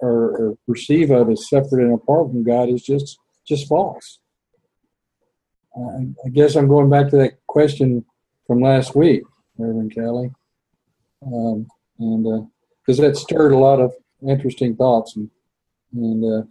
or, 0.00 0.10
or, 0.10 0.58
perceive 0.66 1.10
of 1.10 1.30
as 1.30 1.48
separate 1.48 1.84
and 1.84 1.94
apart 1.94 2.28
from 2.28 2.42
God 2.42 2.68
is 2.68 2.82
just 2.82 3.18
just 3.46 3.68
false. 3.68 4.18
I 5.76 6.28
guess 6.32 6.54
I'm 6.54 6.68
going 6.68 6.88
back 6.88 7.10
to 7.10 7.16
that 7.16 7.46
question 7.46 8.04
from 8.46 8.60
last 8.60 8.94
week, 8.94 9.22
Reverend 9.58 9.94
Kelly, 9.94 10.30
um, 11.26 11.66
and 11.98 12.48
because 12.80 13.00
uh, 13.00 13.02
that 13.02 13.16
stirred 13.16 13.52
a 13.52 13.58
lot 13.58 13.80
of 13.80 13.92
interesting 14.26 14.76
thoughts 14.76 15.16
and 15.16 15.30
and, 15.94 16.24
uh, 16.24 16.46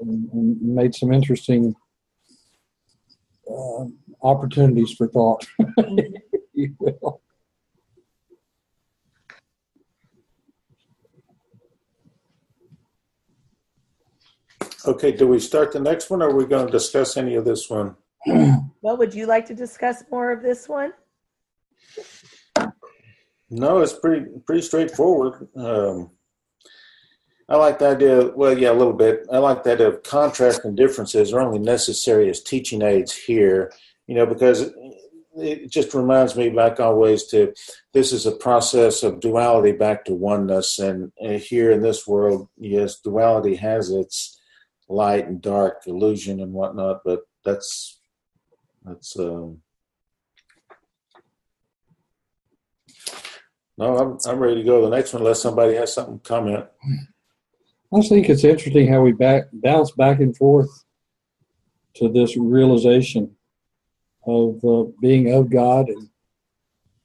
and, 0.00 0.32
and 0.32 0.60
made 0.60 0.94
some 0.94 1.12
interesting 1.12 1.74
uh, 3.50 3.84
opportunities 4.24 4.92
for 4.92 5.06
thought, 5.06 5.46
you 6.54 6.74
will. 6.80 7.20
Okay, 14.86 15.12
do 15.12 15.26
we 15.26 15.38
start 15.38 15.72
the 15.72 15.80
next 15.80 16.10
one 16.10 16.20
or 16.20 16.28
are 16.28 16.34
we 16.34 16.44
going 16.44 16.66
to 16.66 16.72
discuss 16.72 17.16
any 17.16 17.36
of 17.36 17.44
this 17.44 17.70
one? 17.70 17.96
Well, 18.82 18.98
would 18.98 19.14
you 19.14 19.24
like 19.24 19.46
to 19.46 19.54
discuss 19.54 20.04
more 20.10 20.30
of 20.30 20.42
this 20.42 20.68
one? 20.68 20.92
No, 23.48 23.78
it's 23.78 23.94
pretty 23.94 24.26
pretty 24.44 24.60
straightforward. 24.60 25.48
Um, 25.56 26.10
I 27.48 27.56
like 27.56 27.78
the 27.78 27.88
idea. 27.88 28.26
Well, 28.36 28.58
yeah, 28.58 28.72
a 28.72 28.74
little 28.74 28.92
bit. 28.92 29.26
I 29.32 29.38
like 29.38 29.64
that 29.64 29.80
of 29.80 30.02
contrast 30.02 30.66
and 30.66 30.76
differences 30.76 31.32
are 31.32 31.40
only 31.40 31.60
necessary 31.60 32.28
as 32.28 32.42
teaching 32.42 32.82
aids 32.82 33.14
here. 33.14 33.72
You 34.06 34.16
know, 34.16 34.26
because 34.26 34.70
it 35.36 35.70
just 35.70 35.94
reminds 35.94 36.36
me 36.36 36.48
back 36.50 36.78
always 36.78 37.24
to 37.24 37.52
this 37.92 38.12
is 38.12 38.26
a 38.26 38.32
process 38.32 39.02
of 39.02 39.20
duality 39.20 39.72
back 39.72 40.04
to 40.04 40.14
oneness, 40.14 40.78
and, 40.78 41.12
here 41.18 41.70
in 41.70 41.80
this 41.80 42.06
world, 42.06 42.48
yes, 42.56 43.00
duality 43.00 43.56
has 43.56 43.90
its 43.90 44.40
light 44.88 45.26
and 45.26 45.40
dark, 45.40 45.82
illusion 45.86 46.40
and 46.40 46.52
whatnot, 46.52 47.00
but 47.04 47.20
that's 47.44 47.98
that's 48.84 49.18
um, 49.18 49.58
no, 53.76 53.96
I'm 53.96 54.18
I'm 54.26 54.38
ready 54.38 54.56
to 54.56 54.62
go. 54.62 54.82
The 54.82 54.96
next 54.96 55.12
one, 55.12 55.22
unless 55.22 55.42
somebody 55.42 55.74
has 55.74 55.92
something 55.92 56.20
to 56.20 56.28
comment. 56.28 56.66
I 57.92 58.00
think 58.00 58.28
it's 58.28 58.44
interesting 58.44 58.92
how 58.92 59.02
we 59.02 59.12
back 59.12 59.44
bounce 59.52 59.92
back 59.92 60.20
and 60.20 60.36
forth 60.36 60.84
to 61.94 62.08
this 62.08 62.36
realization 62.36 63.34
of 64.26 64.64
uh, 64.64 64.90
being 65.00 65.32
of 65.32 65.50
God 65.50 65.88
and 65.88 66.08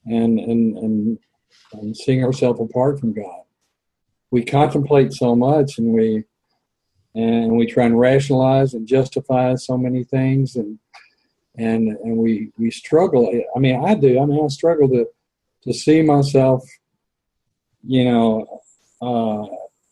and 0.06 0.40
and 0.40 0.78
and, 0.78 1.20
and 1.74 1.98
seeing 1.98 2.24
ourselves 2.24 2.60
apart 2.62 3.00
from 3.00 3.14
God. 3.14 3.42
We 4.32 4.44
contemplate 4.44 5.14
so 5.14 5.36
much, 5.36 5.78
and 5.78 5.94
we 5.94 6.24
and 7.16 7.58
we 7.58 7.66
try 7.66 7.86
and 7.86 8.00
rationalize 8.00 8.74
and 8.74 8.88
justify 8.88 9.56
so 9.56 9.78
many 9.78 10.04
things 10.04 10.56
and 10.56 10.80
and 11.58 11.90
and 11.90 12.18
we 12.18 12.52
we 12.58 12.70
struggle 12.70 13.32
i 13.56 13.60
mean 13.60 13.84
i 13.84 13.96
do 13.96 14.20
i 14.22 14.26
mean 14.26 14.44
i 14.44 14.48
struggle 14.48 14.88
to 14.88 15.06
to 15.64 15.74
see 15.74 16.02
myself 16.02 16.64
you 17.84 18.06
know 18.06 18.62
uh, 19.02 19.46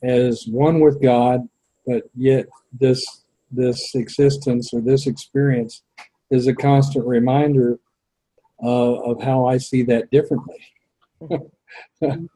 as 0.03 0.45
one 0.47 0.79
with 0.79 1.01
god 1.01 1.47
but 1.85 2.03
yet 2.15 2.45
this 2.79 3.23
this 3.51 3.95
existence 3.95 4.73
or 4.73 4.81
this 4.81 5.07
experience 5.07 5.81
is 6.29 6.47
a 6.47 6.55
constant 6.55 7.05
reminder 7.05 7.79
uh, 8.63 8.93
of 9.01 9.21
how 9.21 9.45
i 9.45 9.57
see 9.57 9.83
that 9.83 10.09
differently 10.11 10.71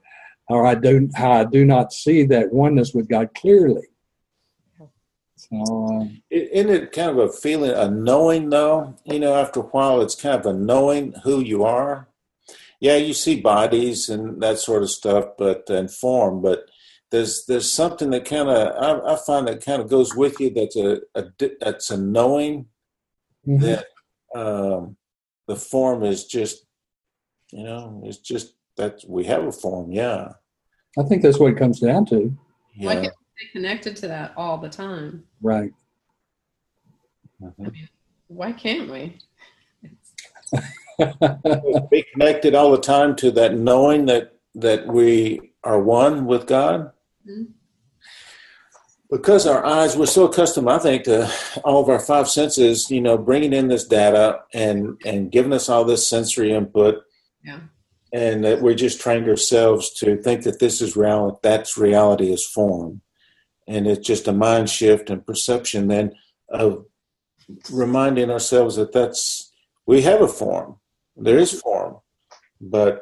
or 0.50 0.66
i 0.66 0.76
do 0.76 1.10
how 1.16 1.32
i 1.32 1.44
do 1.44 1.66
not 1.66 1.94
see 1.94 2.24
that 2.24 2.52
oneness 2.54 2.94
with 2.94 3.08
god 3.08 3.30
clearly 3.36 3.88
so, 5.50 5.88
um, 5.88 6.22
isn't 6.30 6.70
it 6.70 6.92
kind 6.92 7.10
of 7.10 7.18
a 7.18 7.32
feeling, 7.32 7.72
a 7.72 7.90
knowing 7.90 8.52
though? 8.52 8.96
You 9.06 9.20
know, 9.20 9.34
after 9.34 9.62
a 9.62 9.64
while, 9.64 10.00
it's 10.02 10.14
kind 10.14 10.40
of 10.40 10.46
a 10.46 10.54
knowing 10.54 11.14
who 11.24 11.40
you 11.40 11.64
are. 11.64 12.08
Yeah, 12.80 12.98
you 12.98 13.14
see 13.16 13.42
bodies 13.42 14.08
and 14.08 14.42
that 14.42 14.60
sort 14.60 14.84
of 14.84 14.92
stuff, 14.92 15.26
but 15.40 15.68
and 15.70 15.90
form, 15.90 16.42
but 16.44 16.70
there's 17.10 17.46
there's 17.46 17.72
something 17.72 18.12
that 18.12 18.26
kind 18.26 18.50
of 18.50 19.04
I, 19.06 19.14
I, 19.14 19.16
find 19.18 19.48
that 19.48 19.64
kind 19.64 19.82
of 19.82 19.90
goes 19.90 20.16
with 20.16 20.40
you. 20.40 20.50
That's 20.52 20.76
a, 20.76 21.02
a 21.16 21.26
that's 21.60 21.90
a 21.90 21.98
knowing 21.98 22.68
mm-hmm. 23.48 23.64
that 23.64 23.86
um, 24.36 24.96
the 25.48 25.56
form 25.56 26.04
is 26.04 26.26
just, 26.26 26.66
you 27.52 27.64
know, 27.64 28.02
it's 28.06 28.18
just 28.18 28.56
that 28.78 29.02
we 29.08 29.26
have 29.26 29.44
a 29.44 29.52
form. 29.52 29.92
Yeah, 29.92 30.34
I 30.98 31.04
think 31.04 31.22
that's 31.22 31.40
what 31.40 31.52
it 31.52 31.58
comes 31.58 31.80
down 31.80 32.06
to. 32.08 32.36
Yeah 32.76 33.10
connected 33.52 33.96
to 33.98 34.08
that 34.08 34.34
all 34.38 34.58
the 34.58 34.70
time. 34.70 35.24
Right. 35.42 35.72
I 37.44 37.50
mean, 37.58 37.90
why 38.28 38.52
can't 38.52 38.92
we? 38.92 39.18
be 41.90 42.06
connected 42.14 42.54
all 42.54 42.72
the 42.72 42.82
time 42.82 43.16
to 43.16 43.32
that 43.32 43.58
knowing 43.58 44.06
that 44.06 44.36
that 44.54 44.86
we 44.86 45.54
are 45.64 45.82
one 45.82 46.26
with 46.26 46.46
God. 46.46 46.92
Mm-hmm. 47.28 47.52
Because 49.12 49.46
our 49.46 49.66
eyes, 49.66 49.98
we're 49.98 50.06
so 50.06 50.26
accustomed, 50.26 50.70
I 50.70 50.80
think, 50.80 51.04
to 51.04 51.30
all 51.66 51.84
of 51.84 51.90
our 51.90 52.00
five 52.00 52.30
senses, 52.30 52.90
you 52.90 53.02
know, 53.02 53.18
bringing 53.18 53.52
in 53.52 53.68
this 53.68 53.86
data 53.86 54.40
and 54.54 55.00
and 55.06 55.30
giving 55.30 55.52
us 55.52 55.68
all 55.68 55.84
this 55.84 56.10
sensory 56.10 56.54
input, 56.54 57.04
Yeah. 57.44 57.60
And 58.14 58.44
that 58.46 58.62
we're 58.62 58.74
just 58.74 59.02
trained 59.02 59.28
ourselves 59.28 59.92
to 60.00 60.22
think 60.22 60.44
that 60.44 60.60
this 60.60 60.82
is 60.82 60.96
reality, 60.96 61.38
that's 61.44 61.78
reality 61.78 62.32
is 62.32 62.46
form. 62.46 63.02
And 63.68 63.86
it's 63.88 64.06
just 64.06 64.28
a 64.28 64.34
mind 64.34 64.70
shift 64.70 65.10
and 65.10 65.26
perception 65.26 65.88
then 65.88 66.14
of 66.50 66.86
reminding 67.72 68.30
ourselves 68.30 68.76
that 68.78 68.92
that's, 68.92 69.52
we 69.86 70.02
have 70.02 70.22
a 70.22 70.28
form. 70.28 70.78
There 71.16 71.38
is 71.38 71.60
form, 71.60 71.98
but 72.60 73.02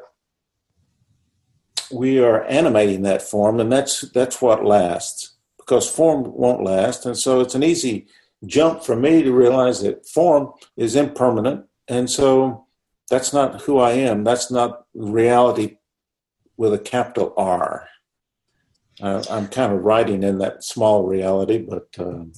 we 1.92 2.20
are 2.20 2.44
animating 2.44 3.02
that 3.02 3.22
form 3.22 3.58
and 3.58 3.70
that's 3.72 4.02
that's 4.12 4.40
what 4.40 4.64
lasts 4.64 5.36
because 5.70 5.88
form 5.88 6.24
won't 6.34 6.64
last 6.64 7.06
and 7.06 7.16
so 7.16 7.40
it's 7.40 7.54
an 7.54 7.62
easy 7.62 8.04
jump 8.44 8.82
for 8.82 8.96
me 8.96 9.22
to 9.22 9.32
realize 9.32 9.80
that 9.80 10.04
form 10.04 10.50
is 10.76 10.96
impermanent 10.96 11.64
and 11.86 12.10
so 12.10 12.66
that's 13.08 13.32
not 13.32 13.60
who 13.62 13.78
i 13.78 13.92
am 13.92 14.24
that's 14.24 14.50
not 14.50 14.84
reality 14.94 15.76
with 16.56 16.74
a 16.74 16.78
capital 16.78 17.32
r 17.36 17.86
uh, 19.00 19.22
i'm 19.30 19.46
kind 19.46 19.72
of 19.72 19.82
writing 19.82 20.24
in 20.24 20.38
that 20.38 20.64
small 20.64 21.04
reality 21.04 21.58
but 21.58 21.86
um, 22.00 22.32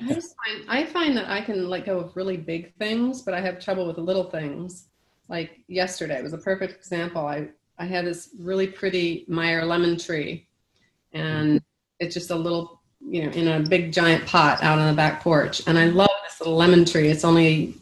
I, 0.00 0.14
find, 0.14 0.64
I 0.68 0.86
find 0.86 1.16
that 1.18 1.28
I 1.28 1.42
can 1.42 1.68
let 1.68 1.86
go 1.86 2.00
of 2.00 2.16
really 2.16 2.36
big 2.36 2.74
things, 2.74 3.22
but 3.22 3.34
I 3.34 3.40
have 3.40 3.60
trouble 3.60 3.86
with 3.86 3.94
the 3.94 4.02
little 4.02 4.28
things. 4.28 4.88
Like 5.28 5.60
yesterday 5.68 6.20
was 6.20 6.32
a 6.32 6.38
perfect 6.38 6.74
example. 6.74 7.24
I 7.24 7.50
I 7.78 7.84
had 7.84 8.04
this 8.04 8.30
really 8.36 8.66
pretty 8.66 9.24
Meyer 9.28 9.64
lemon 9.64 9.96
tree, 9.96 10.48
and 11.12 11.62
it's 12.00 12.14
just 12.14 12.30
a 12.30 12.34
little, 12.34 12.80
you 13.00 13.24
know, 13.24 13.30
in 13.32 13.48
a 13.48 13.60
big 13.60 13.92
giant 13.92 14.26
pot 14.26 14.62
out 14.62 14.78
on 14.78 14.88
the 14.88 14.96
back 14.96 15.22
porch. 15.22 15.62
And 15.66 15.78
I 15.78 15.86
love 15.86 16.10
this 16.24 16.40
little 16.40 16.56
lemon 16.56 16.84
tree. 16.84 17.08
It's 17.08 17.24
only, 17.24 17.74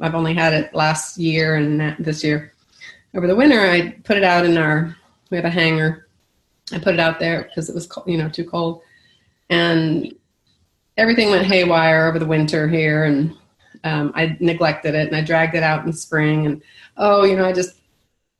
I've 0.00 0.14
only 0.14 0.34
had 0.34 0.52
it 0.52 0.74
last 0.74 1.18
year 1.18 1.56
and 1.56 1.96
this 1.98 2.22
year. 2.22 2.52
Over 3.14 3.26
the 3.26 3.36
winter, 3.36 3.60
I 3.60 3.90
put 4.04 4.16
it 4.16 4.24
out 4.24 4.44
in 4.44 4.56
our, 4.56 4.96
we 5.30 5.36
have 5.36 5.44
a 5.44 5.50
hangar. 5.50 6.08
I 6.72 6.78
put 6.78 6.94
it 6.94 7.00
out 7.00 7.20
there 7.20 7.42
because 7.42 7.68
it 7.68 7.74
was, 7.74 7.88
you 8.06 8.18
know, 8.18 8.28
too 8.28 8.44
cold. 8.44 8.82
And 9.50 10.14
everything 10.96 11.30
went 11.30 11.46
haywire 11.46 12.06
over 12.06 12.18
the 12.18 12.26
winter 12.26 12.68
here. 12.68 13.04
And 13.04 13.36
um, 13.84 14.12
I 14.14 14.36
neglected 14.40 14.94
it 14.94 15.08
and 15.08 15.16
I 15.16 15.22
dragged 15.22 15.54
it 15.54 15.62
out 15.62 15.84
in 15.84 15.92
spring. 15.92 16.46
And 16.46 16.62
oh, 16.96 17.24
you 17.24 17.36
know, 17.36 17.46
I 17.46 17.52
just 17.52 17.76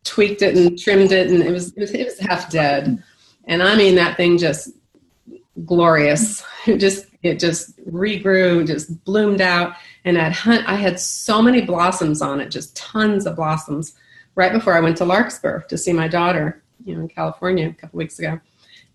tweaked 0.04 0.42
it 0.42 0.56
and 0.56 0.78
trimmed 0.78 1.12
it, 1.12 1.30
and 1.30 1.42
it 1.42 1.50
was 1.50 1.72
it 1.72 1.80
was, 1.80 1.90
it 1.92 2.04
was 2.04 2.18
half 2.18 2.50
dead. 2.50 3.02
And 3.44 3.62
I 3.62 3.76
mean, 3.76 3.94
that 3.96 4.16
thing 4.16 4.38
just 4.38 4.70
glorious. 5.64 6.44
It 6.64 6.78
just 6.78 7.06
it 7.24 7.40
just 7.40 7.76
regrew, 7.86 8.64
just 8.64 9.02
bloomed 9.04 9.40
out, 9.40 9.74
and 10.04 10.16
I 10.16 10.28
had 10.28 10.64
I 10.64 10.76
had 10.76 11.00
so 11.00 11.42
many 11.42 11.60
blossoms 11.60 12.22
on 12.22 12.38
it, 12.38 12.52
just 12.52 12.76
tons 12.76 13.26
of 13.26 13.34
blossoms. 13.34 13.96
Right 14.36 14.52
before 14.52 14.74
I 14.76 14.80
went 14.80 14.96
to 14.98 15.04
Larkspur 15.04 15.62
to 15.62 15.76
see 15.76 15.92
my 15.92 16.06
daughter, 16.06 16.62
you 16.84 16.94
know, 16.94 17.00
in 17.00 17.08
California 17.08 17.68
a 17.68 17.72
couple 17.72 17.98
weeks 17.98 18.20
ago, 18.20 18.40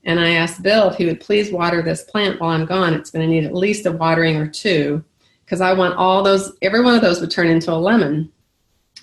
and 0.06 0.18
I 0.18 0.32
asked 0.36 0.64
Bill 0.64 0.90
if 0.90 0.96
he 0.96 1.06
would 1.06 1.20
please 1.20 1.52
water 1.52 1.82
this 1.82 2.04
plant 2.04 2.40
while 2.40 2.52
I'm 2.52 2.66
gone. 2.66 2.94
It's 2.94 3.12
going 3.12 3.28
to 3.28 3.34
need 3.34 3.44
at 3.44 3.54
least 3.54 3.86
a 3.86 3.92
watering 3.92 4.38
or 4.38 4.48
two 4.48 5.04
because 5.44 5.60
I 5.60 5.74
want 5.74 5.96
all 5.96 6.24
those. 6.24 6.54
Every 6.62 6.82
one 6.82 6.96
of 6.96 7.02
those 7.02 7.20
would 7.20 7.32
turn 7.32 7.50
into 7.50 7.74
a 7.74 7.76
lemon. 7.76 8.32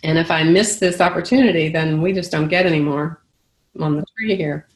And 0.03 0.17
if 0.19 0.31
I 0.31 0.43
miss 0.43 0.79
this 0.79 1.03
opportunity, 1.03 1.69
then 1.69 2.01
we 2.01 2.15
just 2.15 2.33
don't 2.33 2.49
get 2.49 2.65
any 2.65 2.81
more 2.81 3.23
on 3.79 3.97
the 3.97 4.05
tree 4.17 4.37
here. 4.37 4.67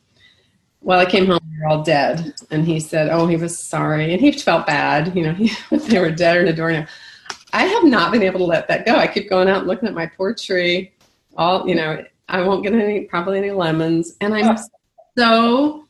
Well, 0.83 1.01
I 1.01 1.07
came 1.07 1.27
home, 1.27 1.41
they 1.59 1.65
were 1.65 1.71
all 1.71 1.83
dead. 1.83 2.35
And 2.51 2.65
he 2.65 2.79
said, 2.81 3.09
Oh, 3.11 3.27
he 3.27 3.37
was 3.37 3.59
sorry. 3.59 4.13
And 4.13 4.21
he 4.21 4.33
felt 4.33 4.67
bad. 4.67 5.15
You 5.17 5.25
know, 5.25 5.33
he, 5.35 5.51
they 5.71 5.99
were 5.99 6.11
dead 6.11 6.37
or 6.37 6.41
in 6.41 6.47
the 6.47 6.53
door 6.53 6.73
now. 6.73 6.87
I 7.53 7.65
have 7.65 7.85
not 7.85 8.13
been 8.13 8.23
able 8.23 8.39
to 8.41 8.45
let 8.45 8.69
that 8.69 8.85
go. 8.85 8.95
I 8.95 9.07
keep 9.07 9.31
going 9.31 9.49
out 9.49 9.59
and 9.59 9.67
looking 9.67 9.89
at 9.89 9.95
my 9.95 10.07
poor 10.07 10.35
tree. 10.35 10.93
All, 11.37 11.67
you 11.69 11.75
know, 11.75 12.05
I 12.29 12.43
won't 12.43 12.63
get 12.63 12.75
any, 12.75 13.03
probably 13.03 13.39
any 13.39 13.51
lemons. 13.51 14.17
And 14.21 14.35
I'm 14.35 14.59
so 15.19 15.87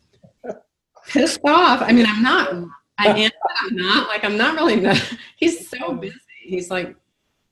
pissed 1.09 1.41
off. 1.45 1.83
I 1.83 1.93
mean, 1.93 2.07
I'm 2.07 2.23
not, 2.23 2.53
I 2.99 3.09
am, 3.09 3.31
I'm 3.61 3.77
not. 3.77 4.09
Like, 4.09 4.25
I'm 4.25 4.37
not 4.37 4.55
really, 4.55 4.77
not, 4.77 4.97
he's 5.37 5.69
so 5.69 5.95
busy. 5.95 6.15
He's 6.43 6.71
like, 6.71 6.95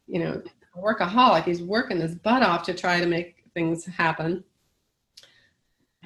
you 0.06 0.20
know, 0.20 0.42
workaholic. 0.76 1.44
He's 1.44 1.62
working 1.62 2.00
his 2.00 2.14
butt 2.14 2.42
off 2.42 2.62
to 2.64 2.74
try 2.74 3.00
to 3.00 3.06
make 3.06 3.44
things 3.54 3.84
happen. 3.84 4.44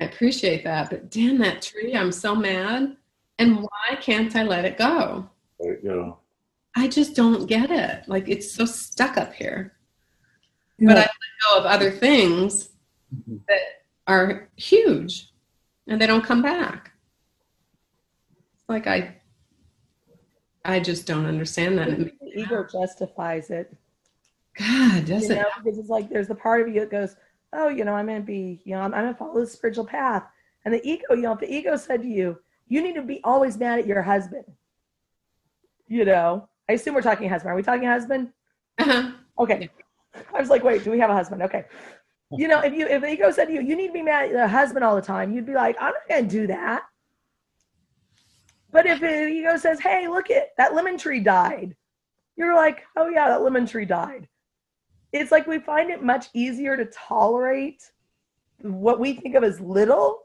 I 0.00 0.04
appreciate 0.04 0.64
that, 0.64 0.90
but 0.90 1.10
damn 1.10 1.38
that 1.38 1.62
tree, 1.62 1.94
I'm 1.94 2.12
so 2.12 2.34
mad. 2.34 2.96
And 3.38 3.62
why 3.62 3.96
can't 4.00 4.34
I 4.34 4.42
let 4.44 4.64
it 4.64 4.78
go? 4.78 5.28
There 5.58 5.74
you 5.74 5.82
go. 5.82 6.18
I 6.74 6.88
just 6.88 7.14
don't 7.14 7.46
get 7.46 7.70
it. 7.70 8.04
Like 8.06 8.28
it's 8.28 8.50
so 8.50 8.64
stuck 8.64 9.16
up 9.16 9.34
here. 9.34 9.74
Yeah. 10.78 10.88
But 10.88 10.96
I 10.96 11.00
let 11.00 11.10
go 11.50 11.58
of 11.58 11.66
other 11.66 11.90
things 11.90 12.70
mm-hmm. 13.14 13.36
that 13.48 13.60
are 14.06 14.48
huge 14.56 15.30
and 15.86 16.00
they 16.00 16.06
don't 16.06 16.24
come 16.24 16.42
back. 16.42 16.92
Like 18.68 18.86
I 18.86 19.16
I 20.64 20.80
just 20.80 21.06
don't 21.06 21.26
understand 21.26 21.78
that. 21.78 21.98
The 21.98 22.12
ego 22.34 22.66
justifies 22.70 23.50
it. 23.50 23.76
God, 24.56 25.06
does 25.06 25.28
you 25.28 25.34
it? 25.34 25.38
Know, 25.38 25.44
because 25.62 25.78
it's 25.78 25.88
like 25.88 26.10
there's 26.10 26.28
the 26.28 26.34
part 26.34 26.60
of 26.62 26.74
you 26.74 26.80
that 26.80 26.90
goes, 26.90 27.16
oh, 27.52 27.68
you 27.68 27.84
know, 27.84 27.94
I'm 27.94 28.06
going 28.06 28.20
to 28.20 28.26
be, 28.26 28.60
you 28.64 28.74
know, 28.74 28.82
I'm, 28.82 28.94
I'm 28.94 29.02
going 29.02 29.14
to 29.14 29.18
follow 29.18 29.40
the 29.40 29.46
spiritual 29.46 29.84
path. 29.84 30.24
And 30.64 30.74
the 30.74 30.86
ego, 30.88 31.14
you 31.14 31.22
know, 31.22 31.32
if 31.32 31.40
the 31.40 31.52
ego 31.52 31.76
said 31.76 32.02
to 32.02 32.08
you, 32.08 32.38
you 32.68 32.82
need 32.82 32.94
to 32.94 33.02
be 33.02 33.20
always 33.24 33.58
mad 33.58 33.80
at 33.80 33.86
your 33.86 34.02
husband, 34.02 34.44
you 35.88 36.04
know, 36.04 36.48
I 36.68 36.74
assume 36.74 36.94
we're 36.94 37.02
talking 37.02 37.28
husband. 37.28 37.52
Are 37.52 37.56
we 37.56 37.62
talking 37.62 37.88
husband? 37.88 38.28
Uh-huh. 38.78 39.10
Okay. 39.38 39.68
I 40.34 40.40
was 40.40 40.50
like, 40.50 40.62
wait, 40.62 40.84
do 40.84 40.90
we 40.90 41.00
have 41.00 41.10
a 41.10 41.14
husband? 41.14 41.42
Okay. 41.42 41.64
You 42.30 42.46
know, 42.46 42.60
if 42.60 42.72
you 42.72 42.86
if 42.86 43.02
the 43.02 43.08
ego 43.08 43.32
said 43.32 43.46
to 43.46 43.52
you, 43.52 43.60
you 43.60 43.74
need 43.74 43.88
to 43.88 43.92
be 43.92 44.02
mad 44.02 44.26
at 44.26 44.32
the 44.32 44.46
husband 44.46 44.84
all 44.84 44.94
the 44.94 45.02
time, 45.02 45.34
you'd 45.34 45.46
be 45.46 45.54
like, 45.54 45.76
I'm 45.80 45.92
not 45.92 46.08
going 46.08 46.28
to 46.28 46.30
do 46.30 46.46
that. 46.46 46.84
But 48.70 48.86
if 48.86 49.00
the 49.00 49.26
ego 49.26 49.56
says, 49.56 49.80
hey, 49.80 50.06
look 50.06 50.30
at 50.30 50.50
that 50.56 50.74
lemon 50.74 50.96
tree 50.96 51.18
died, 51.18 51.74
you're 52.36 52.54
like, 52.54 52.84
oh 52.96 53.08
yeah, 53.08 53.28
that 53.28 53.42
lemon 53.42 53.66
tree 53.66 53.84
died 53.84 54.28
it's 55.12 55.30
like 55.30 55.46
we 55.46 55.58
find 55.58 55.90
it 55.90 56.02
much 56.02 56.26
easier 56.34 56.76
to 56.76 56.84
tolerate 56.86 57.82
what 58.62 59.00
we 59.00 59.14
think 59.14 59.34
of 59.34 59.44
as 59.44 59.60
little 59.60 60.22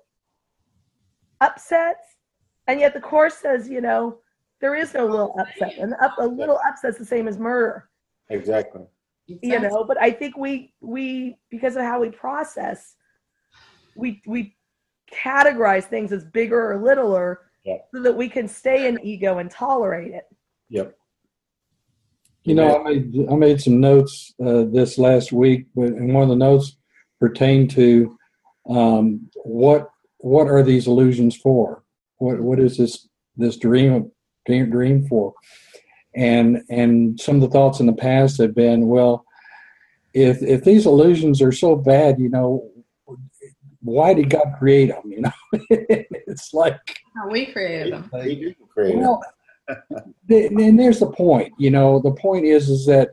upsets. 1.41 2.15
And 2.67 2.79
yet 2.79 2.93
the 2.93 3.01
course 3.01 3.35
says 3.35 3.69
you 3.69 3.81
know 3.81 4.19
there 4.61 4.75
is 4.75 4.93
no 4.93 5.05
little 5.05 5.35
upset. 5.39 5.73
And 5.77 5.93
up, 6.01 6.15
a 6.19 6.25
little 6.25 6.59
upset's 6.65 6.97
the 6.97 7.05
same 7.05 7.27
as 7.27 7.37
murder. 7.37 7.89
Exactly. 8.29 8.83
You 9.27 9.59
know 9.59 9.83
but 9.83 9.99
i 9.99 10.11
think 10.11 10.37
we 10.37 10.75
we 10.81 11.35
because 11.49 11.75
of 11.75 11.81
how 11.81 11.99
we 11.99 12.09
process 12.09 12.93
we 13.95 14.21
we 14.27 14.55
categorize 15.11 15.85
things 15.85 16.11
as 16.11 16.23
bigger 16.25 16.73
or 16.73 16.83
littler 16.83 17.41
yep. 17.63 17.87
so 17.91 18.03
that 18.03 18.15
we 18.15 18.29
can 18.29 18.47
stay 18.47 18.87
in 18.87 18.99
ego 19.03 19.39
and 19.39 19.49
tolerate 19.49 20.13
it. 20.13 20.25
Yep 20.69 20.95
you 22.45 22.53
know, 22.53 22.79
I 22.79 22.83
made 22.83 23.27
I 23.29 23.35
made 23.35 23.59
some 23.59 23.79
notes 23.79 24.33
uh, 24.39 24.65
this 24.65 24.99
last 24.99 25.31
week, 25.31 25.65
and 25.75 26.13
one 26.13 26.23
of 26.23 26.29
the 26.29 26.35
notes 26.35 26.77
pertained 27.19 27.71
to 27.71 28.17
um, 28.69 29.27
what 29.43 29.89
what 30.19 30.47
are 30.47 30.61
these 30.61 30.85
illusions 30.85 31.35
for? 31.35 31.83
What 32.17 32.39
what 32.39 32.59
is 32.59 32.77
this 32.77 33.07
this 33.35 33.57
dream 33.57 34.11
dream 34.45 34.69
dream 34.69 35.07
for? 35.07 35.33
And 36.15 36.61
and 36.69 37.19
some 37.19 37.35
of 37.35 37.41
the 37.41 37.49
thoughts 37.49 37.79
in 37.79 37.87
the 37.87 37.93
past 37.93 38.37
have 38.37 38.53
been, 38.53 38.87
well, 38.87 39.25
if 40.13 40.43
if 40.43 40.63
these 40.63 40.85
illusions 40.85 41.41
are 41.41 41.51
so 41.51 41.75
bad, 41.75 42.19
you 42.19 42.29
know, 42.29 42.69
why 43.81 44.13
did 44.13 44.29
God 44.29 44.53
create 44.59 44.89
them? 44.89 45.11
You 45.11 45.21
know, 45.21 45.31
it's 45.71 46.53
like 46.53 46.77
we 47.31 47.47
created 47.47 47.93
them. 47.93 48.07
We 48.13 48.35
do 48.35 48.53
create 48.71 48.97
well, 48.97 49.13
them 49.15 49.31
and 49.67 50.79
there's 50.79 50.99
the 50.99 51.11
point. 51.11 51.53
You 51.57 51.71
know, 51.71 51.99
the 51.99 52.11
point 52.11 52.45
is 52.45 52.69
is 52.69 52.85
that 52.85 53.09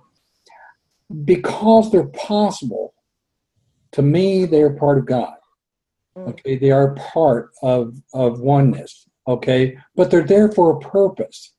because 1.25 1.91
they're 1.91 2.09
possible, 2.09 2.95
to 3.93 4.03
me, 4.03 4.45
they're 4.45 4.75
part 4.75 4.99
of 4.99 5.07
God. 5.07 5.35
Mm. 6.17 6.31
Okay, 6.31 6.57
they 6.57 6.71
are 6.71 6.95
part 6.95 7.51
of 7.63 7.95
of 8.13 8.41
oneness. 8.41 9.09
Okay, 9.29 9.79
but 9.95 10.11
they're 10.11 10.27
there 10.27 10.51
for 10.51 10.73
a 10.73 10.81
purpose. 10.81 11.55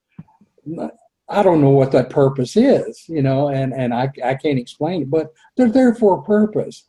I 1.30 1.42
don't 1.42 1.62
know 1.62 1.70
what 1.70 1.92
that 1.94 2.10
purpose 2.10 2.56
is, 2.58 3.06
you 3.08 3.22
know, 3.22 3.50
and 3.50 3.74
and 3.74 3.94
I 3.94 4.12
I 4.24 4.36
can't 4.36 4.60
explain 4.60 5.04
it, 5.04 5.10
but 5.10 5.34
they're 5.56 5.72
there 5.72 5.96
for 5.96 6.20
a 6.20 6.24
purpose, 6.24 6.88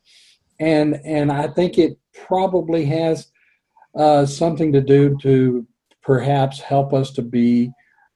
and 0.59 1.01
and 1.05 1.31
I 1.31 1.49
think 1.49 1.79
it 1.79 1.99
probably 2.27 2.85
has 2.87 3.31
uh, 3.97 4.27
something 4.27 4.73
to 4.73 4.81
do 4.81 5.17
to 5.23 5.67
perhaps 6.03 6.61
help 6.61 6.93
us 6.93 7.13
to 7.13 7.23
be 7.23 7.71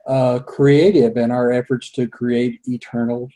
uh, 0.08 0.40
creative 0.40 1.16
in 1.16 1.30
our 1.30 1.52
efforts 1.52 1.92
to 1.92 2.08
create 2.08 2.60
eternal, 2.64 3.28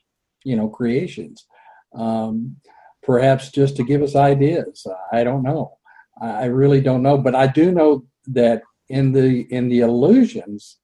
you 0.44 0.56
know, 0.56 0.68
creations. 0.68 1.46
Um, 1.94 2.56
perhaps 3.02 3.50
just 3.50 3.76
to 3.76 3.84
give 3.84 4.02
us 4.02 4.16
ideas. 4.16 4.86
I 5.12 5.24
don't 5.24 5.42
know. 5.42 5.76
I 6.20 6.46
really 6.46 6.80
don't 6.80 7.02
know, 7.02 7.18
but 7.18 7.34
I 7.34 7.46
do 7.46 7.72
know 7.72 8.04
that 8.28 8.62
in 8.88 9.12
the 9.12 9.46
in 9.50 9.68
the 9.68 9.80
illusions, 9.80 10.78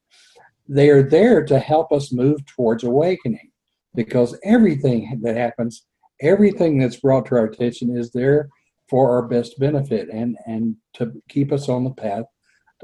they 0.69 0.89
are 0.91 1.03
there 1.03 1.45
to 1.45 1.59
help 1.59 1.93
us 1.93 2.13
move 2.13 2.45
towards 2.47 2.85
awakening, 2.85 3.51
because 3.95 4.39
everything 4.45 5.21
that 5.23 5.37
happens 5.37 5.87
everything 6.21 6.79
that's 6.79 6.97
brought 6.97 7.27
to 7.27 7.37
our 7.37 7.45
attention 7.45 7.97
is 7.97 8.11
there 8.11 8.49
for 8.89 9.11
our 9.11 9.23
best 9.29 9.59
benefit 9.59 10.09
and 10.09 10.37
and 10.47 10.77
to 10.95 11.13
keep 11.29 11.53
us 11.53 11.69
on 11.69 11.85
the 11.85 11.91
path 11.91 12.25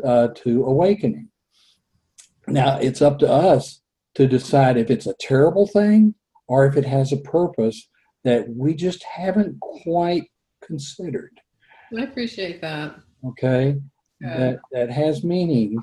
uh, 0.05 0.29
to 0.35 0.65
awakening. 0.65 1.29
Now 2.47 2.79
it's 2.79 3.03
up 3.03 3.19
to 3.21 3.31
us 3.31 3.81
to 4.15 4.27
decide 4.27 4.77
if 4.77 4.91
it's 4.91 5.07
a 5.07 5.15
terrible 5.21 5.67
thing 5.67 6.15
or 6.47 6.67
if 6.67 6.77
it 6.77 6.85
has 6.85 7.13
a 7.13 7.17
purpose 7.17 7.89
that 8.25 8.49
we 8.49 8.75
just 8.75 9.03
haven't 9.03 9.59
quite 9.61 10.25
considered. 10.63 11.41
I 11.97 12.03
appreciate 12.03 12.61
that. 12.63 12.97
Okay, 13.27 13.81
Yeah. 14.21 14.37
that 14.39 14.61
that 14.73 14.91
has 14.91 15.25
meaning 15.25 15.79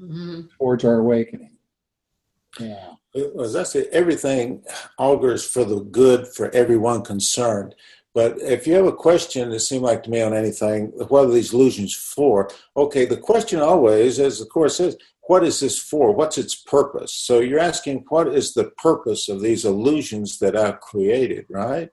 Mhm. 0.00 0.48
towards 0.58 0.84
our 0.84 0.98
awakening. 0.98 1.56
Yeah. 2.60 2.94
As 3.40 3.56
I 3.56 3.62
said, 3.62 3.86
everything 3.92 4.64
augurs 4.98 5.44
for 5.44 5.64
the 5.64 5.80
good 5.80 6.26
for 6.28 6.50
everyone 6.50 7.02
concerned. 7.02 7.74
But 8.12 8.40
if 8.40 8.66
you 8.66 8.74
have 8.74 8.86
a 8.86 8.92
question, 8.92 9.50
it 9.52 9.58
seemed 9.60 9.82
like 9.82 10.04
to 10.04 10.10
me 10.10 10.20
on 10.22 10.34
anything, 10.34 10.86
what 11.08 11.26
are 11.26 11.30
these 11.32 11.52
illusions 11.52 11.94
for? 11.94 12.48
Okay, 12.76 13.04
the 13.06 13.16
question 13.16 13.60
always, 13.60 14.20
as 14.20 14.38
the 14.38 14.46
course 14.46 14.76
says, 14.76 14.96
what 15.26 15.44
is 15.44 15.60
this 15.60 15.78
for? 15.78 16.12
What's 16.12 16.38
its 16.38 16.54
purpose? 16.54 17.14
So 17.14 17.40
you're 17.40 17.60
asking, 17.60 18.04
what 18.08 18.28
is 18.28 18.52
the 18.52 18.70
purpose 18.82 19.28
of 19.28 19.40
these 19.40 19.64
illusions 19.64 20.38
that 20.38 20.56
I've 20.56 20.80
created, 20.80 21.46
right? 21.48 21.88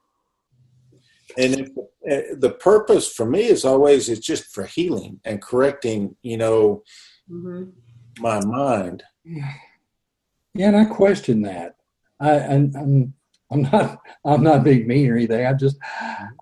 And 1.38 1.54
if, 1.62 1.68
uh, 1.70 2.36
the 2.40 2.52
purpose 2.60 3.08
for 3.12 3.26
me 3.26 3.44
is 3.44 3.64
always 3.64 4.10
it's 4.10 4.26
just 4.26 4.54
for 4.54 4.66
healing 4.66 5.22
and 5.24 5.42
correcting, 5.42 6.16
you 6.22 6.38
know, 6.38 6.84
Mhm. 7.30 7.72
my 8.20 8.44
mind. 8.44 9.04
Yeah, 9.24 10.68
and 10.68 10.76
I 10.78 10.86
question 10.86 11.42
that. 11.44 11.76
I 12.20 12.32
and 12.34 12.76
I'm 12.76 13.14
I'm 13.50 13.62
not 13.62 14.02
I'm 14.26 14.44
not 14.44 14.64
being 14.66 14.88
mean 14.88 15.10
or 15.10 15.16
anything. 15.16 15.46
I'm 15.46 15.58
just 15.58 15.78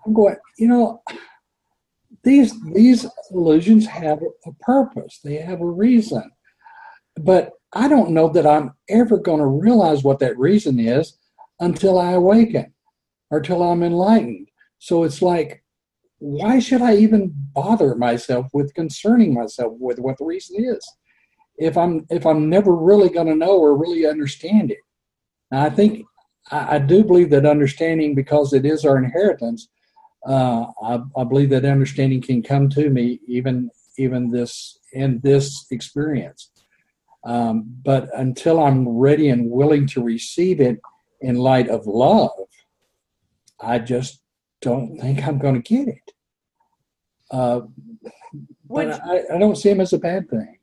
I'm 0.04 0.12
going. 0.12 0.36
You 0.58 0.66
know, 0.68 1.02
these 2.24 2.52
these 2.72 3.06
illusions 3.30 3.86
have 3.86 4.20
a 4.46 4.52
purpose. 4.60 5.20
They 5.22 5.36
have 5.36 5.60
a 5.60 5.66
reason, 5.86 6.28
but 7.24 7.52
I 7.72 7.88
don't 7.88 8.10
know 8.10 8.28
that 8.30 8.46
I'm 8.46 8.72
ever 8.88 9.18
going 9.18 9.38
to 9.38 9.46
realize 9.46 10.02
what 10.02 10.18
that 10.20 10.38
reason 10.38 10.80
is 10.80 11.16
until 11.60 11.98
I 11.98 12.12
awaken 12.12 12.72
or 13.30 13.40
till 13.40 13.62
I'm 13.62 13.82
enlightened. 13.82 14.48
So 14.78 15.04
it's 15.04 15.22
like, 15.22 15.62
why 16.18 16.58
should 16.58 16.82
I 16.82 16.96
even 16.96 17.32
bother 17.54 17.94
myself 17.94 18.48
with 18.52 18.74
concerning 18.74 19.34
myself 19.34 19.74
with 19.78 19.98
what 19.98 20.18
the 20.18 20.24
reason 20.24 20.64
is? 20.64 20.84
if 21.60 21.76
I'm 21.76 22.06
if 22.10 22.26
I'm 22.26 22.48
never 22.48 22.74
really 22.74 23.10
going 23.10 23.28
to 23.28 23.36
know 23.36 23.58
or 23.58 23.76
really 23.76 24.06
understand 24.06 24.72
it. 24.72 24.78
Now, 25.52 25.64
I 25.64 25.70
think 25.70 26.04
I, 26.50 26.76
I 26.76 26.78
do 26.78 27.04
believe 27.04 27.30
that 27.30 27.46
understanding, 27.46 28.14
because 28.14 28.52
it 28.52 28.64
is 28.64 28.84
our 28.84 28.96
inheritance, 28.96 29.68
uh, 30.26 30.66
I, 30.82 31.00
I 31.16 31.24
believe 31.24 31.50
that 31.50 31.64
understanding 31.64 32.22
can 32.22 32.42
come 32.42 32.68
to 32.70 32.90
me 32.90 33.20
even 33.28 33.70
even 33.98 34.30
this 34.30 34.78
in 34.92 35.20
this 35.22 35.66
experience. 35.70 36.50
Um, 37.24 37.64
but 37.84 38.08
until 38.14 38.62
I'm 38.62 38.88
ready 38.88 39.28
and 39.28 39.50
willing 39.50 39.86
to 39.88 40.02
receive 40.02 40.60
it 40.60 40.80
in 41.20 41.36
light 41.36 41.68
of 41.68 41.86
love, 41.86 42.30
I 43.60 43.78
just 43.78 44.22
don't 44.62 44.98
think 44.98 45.26
I'm 45.26 45.38
going 45.38 45.60
to 45.60 45.60
get 45.60 45.88
it. 45.88 46.12
Uh, 47.30 47.60
but 48.68 49.00
I, 49.04 49.34
I 49.34 49.38
don't 49.38 49.56
see 49.56 49.68
them 49.68 49.80
as 49.80 49.92
a 49.92 49.98
bad 49.98 50.28
thing. 50.30 50.58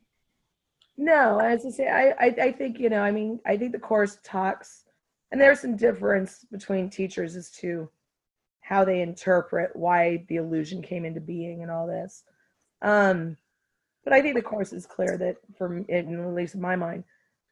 No, 0.96 1.38
as 1.38 1.64
I 1.64 1.70
say, 1.70 1.88
I, 1.88 2.08
I, 2.18 2.26
I 2.42 2.52
think, 2.52 2.80
you 2.80 2.90
know, 2.90 3.02
I 3.02 3.12
mean, 3.12 3.38
I 3.46 3.56
think 3.56 3.72
the 3.72 3.78
course 3.78 4.18
talks, 4.24 4.84
and 5.30 5.40
there's 5.40 5.60
some 5.60 5.76
difference 5.76 6.44
between 6.50 6.90
teachers 6.90 7.36
as 7.36 7.50
to 7.52 7.88
how 8.62 8.84
they 8.84 9.00
interpret 9.00 9.74
why 9.76 10.24
the 10.28 10.36
illusion 10.36 10.82
came 10.82 11.04
into 11.04 11.20
being 11.20 11.62
and 11.62 11.70
all 11.70 11.86
this. 11.86 12.24
Um, 12.82 13.36
but 14.08 14.16
I 14.16 14.22
think 14.22 14.36
the 14.36 14.42
course 14.42 14.72
is 14.72 14.86
clear 14.86 15.18
that, 15.18 15.36
from 15.58 15.84
in, 15.90 16.18
at 16.18 16.34
least 16.34 16.54
in 16.54 16.62
my 16.62 16.74
mind, 16.76 17.04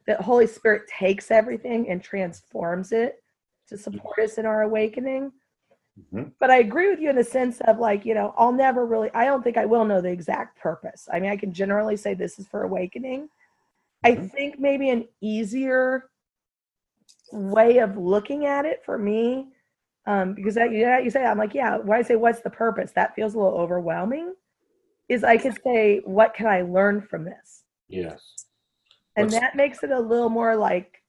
that 0.07 0.19
Holy 0.21 0.47
Spirit 0.47 0.87
takes 0.87 1.29
everything 1.29 1.87
and 1.87 2.01
transforms 2.01 2.91
it 2.91 3.21
to 3.67 3.77
support 3.77 4.17
us 4.17 4.39
in 4.39 4.47
our 4.47 4.63
awakening. 4.63 5.31
Mhm. 6.11 6.31
But 6.39 6.49
I 6.49 6.57
agree 6.57 6.89
with 6.89 6.99
you 6.99 7.11
in 7.11 7.15
the 7.15 7.23
sense 7.23 7.61
of 7.61 7.77
like, 7.77 8.05
you 8.05 8.15
know, 8.15 8.33
I'll 8.39 8.51
never 8.51 8.87
really, 8.87 9.11
I 9.13 9.25
don't 9.25 9.43
think 9.43 9.55
I 9.55 9.65
will 9.65 9.85
know 9.85 10.01
the 10.01 10.09
exact 10.09 10.57
purpose. 10.57 11.07
I 11.13 11.19
mean, 11.19 11.29
I 11.29 11.37
can 11.37 11.53
generally 11.53 11.95
say 11.95 12.15
this 12.15 12.39
is 12.39 12.47
for 12.47 12.63
awakening. 12.63 13.29
I 14.03 14.15
Mhm. 14.15 14.31
think 14.31 14.59
maybe 14.59 14.89
an 14.89 15.07
easier 15.21 16.09
way 17.31 17.77
of 17.77 17.97
looking 17.97 18.47
at 18.47 18.65
it 18.65 18.83
for 18.83 18.97
me, 18.97 19.49
um, 20.07 20.33
because 20.33 20.55
that, 20.55 20.71
yeah, 20.71 20.97
you 20.97 21.11
say, 21.11 21.23
I'm 21.23 21.37
like, 21.37 21.53
yeah, 21.53 21.77
why 21.77 21.99
I 21.99 22.01
say 22.01 22.15
what's 22.15 22.39
the 22.41 22.49
purpose, 22.49 22.93
that 22.93 23.13
feels 23.13 23.35
a 23.35 23.37
little 23.37 23.59
overwhelming. 23.59 24.33
Is 25.09 25.23
I 25.23 25.37
could 25.37 25.57
say, 25.63 26.01
what 26.03 26.33
can 26.33 26.47
I 26.47 26.61
learn 26.61 27.01
from 27.01 27.23
this? 27.23 27.63
Yes. 27.87 28.21
and 29.15 29.27
What's- 29.27 29.39
that 29.39 29.55
makes 29.55 29.81
it 29.83 29.91
a 29.91 29.99
little 29.99 30.29
more 30.29 30.55
like 30.55 31.01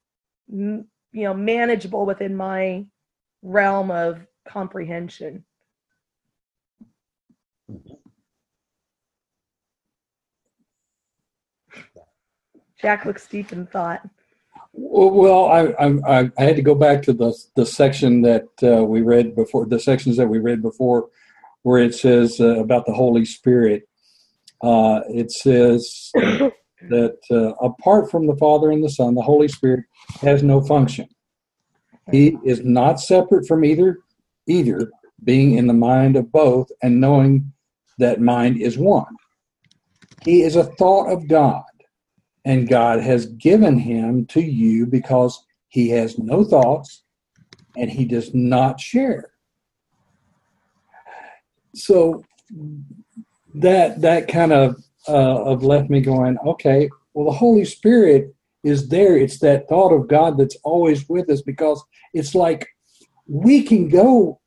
you 0.49 0.87
know 1.13 1.35
manageable 1.35 2.07
within 2.07 2.35
my 2.37 2.87
realm 3.43 3.91
of 3.91 4.27
comprehension 4.47 5.45
jack 12.81 13.05
looks 13.05 13.27
deep 13.27 13.53
in 13.53 13.67
thought 13.67 14.03
Well, 14.73 15.11
well, 15.11 15.45
I, 15.47 15.61
I 16.17 16.31
I 16.39 16.43
had 16.45 16.57
to 16.57 16.63
go 16.63 16.75
back 16.75 17.03
to 17.03 17.13
the 17.13 17.33
the 17.57 17.67
section 17.67 18.23
that 18.23 18.49
uh, 18.63 18.85
we 18.85 19.03
read 19.03 19.35
before, 19.35 19.67
the 19.67 19.81
sections 19.81 20.17
that 20.19 20.29
we 20.29 20.39
read 20.39 20.63
before, 20.63 21.09
where 21.69 21.83
it 21.83 21.95
says 21.95 22.41
uh, 22.41 22.59
about 22.59 22.87
the 22.87 22.95
Holy 22.95 23.27
Spirit. 23.27 23.83
Uh, 24.63 25.01
it 25.11 25.31
says 25.31 26.11
that 26.15 27.19
uh, 27.31 27.53
apart 27.63 28.11
from 28.11 28.27
the 28.27 28.37
Father 28.37 28.71
and 28.71 28.83
the 28.83 28.89
Son, 28.89 29.15
the 29.15 29.21
Holy 29.21 29.49
Spirit 29.49 29.85
has 30.23 30.43
no 30.43 30.63
function. 30.63 31.07
He 32.11 32.39
is 32.43 32.65
not 32.65 33.01
separate 33.01 33.47
from 33.47 33.67
either, 33.67 33.99
either 34.47 34.91
being 35.25 35.59
in 35.59 35.67
the 35.67 35.75
mind 35.75 36.17
of 36.17 36.33
both 36.33 36.69
and 36.83 37.03
knowing 37.03 37.53
that 37.99 38.19
mind 38.19 38.63
is 38.63 38.79
one. 38.79 39.15
He 40.23 40.41
is 40.41 40.57
a 40.57 40.65
thought 40.65 41.13
of 41.13 41.29
God 41.29 41.65
and 42.47 42.67
God 42.67 43.01
has 43.01 43.27
given 43.27 43.79
him 43.79 44.25
to 44.29 44.41
you 44.41 44.87
because 44.87 45.45
he 45.69 45.91
has 45.91 46.19
no 46.19 46.45
thoughts 46.45 47.03
and 47.77 47.91
he 47.91 48.07
does 48.07 48.33
not 48.33 48.81
share. 48.81 49.33
So 51.79 52.25
that 53.55 54.01
that 54.01 54.29
kind 54.29 54.53
of 54.53 54.77
uh, 55.09 55.43
of 55.45 55.63
left 55.63 55.91
me 55.91 56.01
going, 56.01 56.39
okay, 56.47 56.89
well 57.15 57.27
the 57.27 57.39
Holy 57.39 57.65
Spirit 57.65 58.35
is 58.65 58.89
there. 58.89 59.17
It's 59.17 59.39
that 59.41 59.69
thought 59.69 59.93
of 59.93 60.09
God 60.09 60.37
that's 60.39 60.57
always 60.65 61.09
with 61.09 61.31
us 61.31 61.43
because 61.43 61.83
it's 62.13 62.35
like 62.35 62.69
we 63.27 63.63
can 63.63 63.89
go 63.89 64.41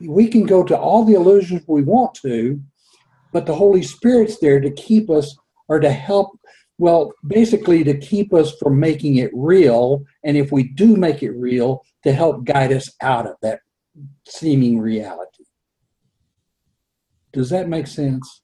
we 0.00 0.28
can 0.28 0.44
go 0.44 0.62
to 0.62 0.76
all 0.76 1.04
the 1.04 1.14
illusions 1.14 1.62
we 1.66 1.82
want 1.82 2.14
to, 2.22 2.60
but 3.32 3.46
the 3.46 3.54
Holy 3.54 3.82
Spirit's 3.82 4.38
there 4.38 4.60
to 4.60 4.70
keep 4.70 5.08
us 5.10 5.36
or 5.68 5.80
to 5.80 5.90
help 5.90 6.38
well, 6.78 7.12
basically 7.26 7.82
to 7.84 7.96
keep 7.96 8.34
us 8.34 8.54
from 8.60 8.78
making 8.78 9.16
it 9.16 9.30
real, 9.32 10.04
and 10.24 10.36
if 10.36 10.52
we 10.52 10.64
do 10.64 10.96
make 10.96 11.22
it 11.22 11.32
real, 11.32 11.82
to 12.04 12.12
help 12.12 12.44
guide 12.44 12.72
us 12.72 12.90
out 13.00 13.26
of 13.26 13.36
that 13.42 13.60
seeming 14.28 14.78
reality. 14.78 15.35
Does 17.36 17.50
that 17.50 17.68
make 17.68 17.86
sense? 17.86 18.40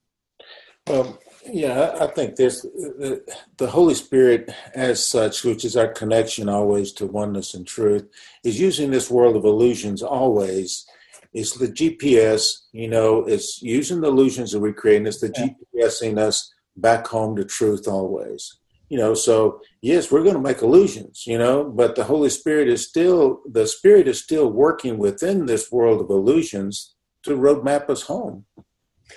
Well, 0.87 1.19
yeah, 1.51 1.97
I 1.99 2.09
think 2.09 2.37
this 2.37 2.61
the, 2.61 3.23
the 3.57 3.67
Holy 3.67 3.95
Spirit, 3.95 4.51
as 4.75 5.03
such, 5.03 5.45
which 5.45 5.65
is 5.65 5.79
our 5.79 5.89
connection 5.89 6.51
always 6.51 6.93
to 6.93 7.07
oneness 7.07 7.55
and 7.55 7.67
truth, 7.67 8.07
is 8.45 8.61
using 8.61 8.91
this 8.91 9.11
world 9.11 9.35
of 9.35 9.47
illusions 9.47 10.03
always. 10.03 10.85
It's 11.33 11.55
the 11.57 11.69
GPS, 11.69 12.43
you 12.73 12.87
know, 12.87 13.25
it's 13.25 13.63
using 13.63 14.03
the 14.03 14.09
illusions 14.09 14.53
that 14.53 14.61
we 14.61 14.75
create, 14.75 14.99
and 14.99 15.09
it's 15.09 15.21
the 15.21 15.33
Yeah. 15.35 15.49
GPSing 15.75 16.19
us 16.19 16.53
back 16.77 17.07
home 17.07 17.35
to 17.37 17.45
truth 17.45 17.89
always. 17.89 18.59
You 18.91 18.99
know, 18.99 19.15
so 19.15 19.63
yes, 19.81 20.13
we're 20.13 20.23
going 20.23 20.35
to 20.35 20.49
make 20.49 20.61
illusions, 20.61 21.25
you 21.27 21.39
know, 21.39 21.65
but 21.65 21.97
the 21.97 22.05
Holy 22.05 22.29
Spirit 22.29 22.69
is 22.69 22.87
still, 22.87 23.41
the 23.51 23.67
Spirit 23.67 24.07
is 24.07 24.23
still 24.23 24.51
working 24.53 24.99
within 24.99 25.47
this 25.47 25.73
world 25.73 26.03
of 26.03 26.11
illusions 26.11 26.95
to 27.23 27.39
roadmap 27.39 27.89
us 27.89 28.03
home. 28.03 28.45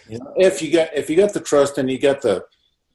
You 0.08 0.20
know, 0.20 0.34
if 0.38 0.62
you 0.62 0.72
got 0.72 0.90
if 0.94 1.10
you 1.10 1.16
got 1.16 1.34
the 1.34 1.40
trust 1.40 1.78
and 1.78 1.90
you 1.90 2.00
got 2.00 2.22
the 2.22 2.46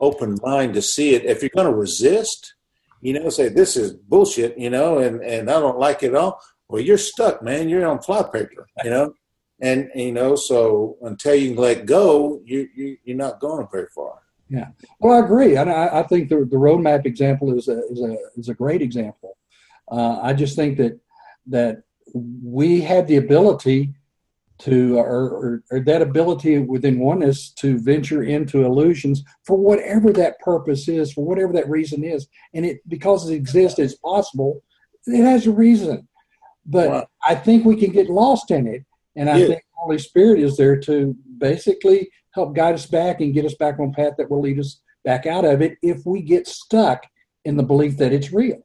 open 0.01 0.38
mind 0.42 0.74
to 0.74 0.82
see 0.82 1.14
it, 1.14 1.24
if 1.24 1.42
you're 1.42 1.51
going 1.55 1.66
to 1.66 1.74
resist, 1.74 2.55
you 3.01 3.12
know, 3.12 3.28
say 3.28 3.48
this 3.48 3.76
is 3.76 3.92
bullshit, 3.92 4.59
you 4.59 4.70
know, 4.70 4.98
and 4.98 5.22
and 5.22 5.51
I 5.51 5.61
don't 5.61 5.78
like 5.78 6.03
it 6.03 6.09
at 6.09 6.16
all. 6.16 6.40
Well, 6.68 6.82
you're 6.82 6.98
stuck, 6.98 7.42
man. 7.42 7.68
You're 7.68 7.86
on 7.86 8.01
flypaper, 8.01 8.66
you 8.84 8.90
know, 8.90 9.14
and 9.61 9.90
you 9.94 10.12
know, 10.12 10.36
so 10.36 10.96
until 11.03 11.34
you 11.34 11.55
let 11.55 11.86
go, 11.86 12.40
you, 12.44 12.68
you 12.74 12.96
you're 13.05 13.16
not 13.16 13.40
going 13.40 13.66
very 13.70 13.88
far. 13.94 14.18
Yeah, 14.48 14.68
well, 14.98 15.14
I 15.20 15.24
agree, 15.24 15.57
and 15.57 15.70
I, 15.70 16.01
I 16.01 16.03
think 16.05 16.28
the 16.28 16.38
the 16.38 16.57
roadmap 16.57 17.07
example 17.07 17.57
is 17.57 17.68
a 17.68 17.80
is 17.90 18.01
a 18.01 18.16
is 18.36 18.48
a 18.48 18.55
great 18.55 18.82
example. 18.82 19.36
Uh, 19.90 20.18
I 20.20 20.32
just 20.32 20.57
think 20.57 20.76
that 20.78 20.98
that 21.46 21.82
we 22.12 22.80
have 22.80 23.07
the 23.07 23.16
ability 23.16 23.94
to, 24.61 24.98
or, 24.98 25.28
or, 25.30 25.62
or 25.70 25.80
that 25.80 26.02
ability 26.02 26.58
within 26.58 26.98
oneness 26.98 27.50
to 27.52 27.78
venture 27.78 28.22
into 28.22 28.64
illusions 28.64 29.24
for 29.44 29.56
whatever 29.56 30.12
that 30.12 30.38
purpose 30.40 30.88
is, 30.88 31.12
for 31.12 31.24
whatever 31.24 31.52
that 31.52 31.68
reason 31.68 32.04
is. 32.04 32.28
And 32.54 32.64
it, 32.66 32.80
because 32.88 33.28
it 33.28 33.34
exists, 33.34 33.78
it's 33.78 33.96
possible, 33.96 34.62
it 35.06 35.22
has 35.22 35.46
a 35.46 35.52
reason. 35.52 36.08
But 36.66 36.88
Wow. 36.90 37.06
I 37.26 37.34
think 37.34 37.64
we 37.64 37.76
can 37.76 37.90
get 37.90 38.08
lost 38.11 38.50
in 38.50 38.66
it. 38.66 38.84
And 39.16 39.28
I 39.30 39.38
Yeah. 39.38 39.46
think 39.46 39.62
Holy 39.72 39.98
Spirit 39.98 40.40
is 40.40 40.56
there 40.56 40.78
to 40.80 41.16
basically 41.38 42.11
help 42.32 42.54
guide 42.54 42.74
us 42.74 42.86
back 42.86 43.20
and 43.20 43.34
get 43.34 43.44
us 43.44 43.54
back 43.54 43.78
on 43.80 43.92
path 43.92 44.14
that 44.18 44.30
will 44.30 44.40
lead 44.40 44.58
us 44.61 44.80
back 45.04 45.26
out 45.26 45.44
of 45.44 45.62
it 45.62 45.78
if 45.82 46.04
we 46.04 46.20
get 46.20 46.46
stuck 46.46 47.02
in 47.44 47.56
the 47.56 47.62
belief 47.62 47.96
that 47.96 48.12
it's 48.12 48.32
real. 48.32 48.62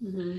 hmm 0.00 0.38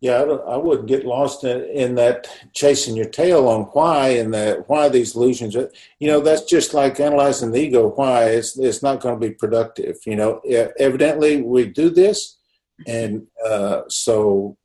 Yeah, 0.00 0.22
I, 0.22 0.54
I 0.54 0.56
wouldn't 0.56 0.86
get 0.86 1.04
lost 1.04 1.42
in, 1.42 1.64
in 1.64 1.94
that 1.96 2.28
chasing 2.52 2.96
your 2.96 3.08
tail 3.08 3.48
on 3.48 3.62
why 3.72 4.10
and 4.10 4.32
that 4.32 4.68
why 4.68 4.88
these 4.88 5.16
illusions. 5.16 5.56
Are, 5.56 5.70
you 5.98 6.06
know, 6.06 6.20
that's 6.20 6.44
just 6.44 6.72
like 6.72 7.00
analyzing 7.00 7.50
the 7.50 7.60
ego. 7.60 7.88
Why 7.88 8.26
it's 8.26 8.56
it's 8.56 8.82
not 8.82 9.00
going 9.00 9.20
to 9.20 9.28
be 9.28 9.34
productive. 9.34 9.96
You 10.06 10.16
know, 10.16 10.40
evidently 10.78 11.42
we 11.42 11.66
do 11.66 11.90
this, 11.90 12.38
and 12.86 13.26
uh, 13.44 13.82
so 13.88 14.56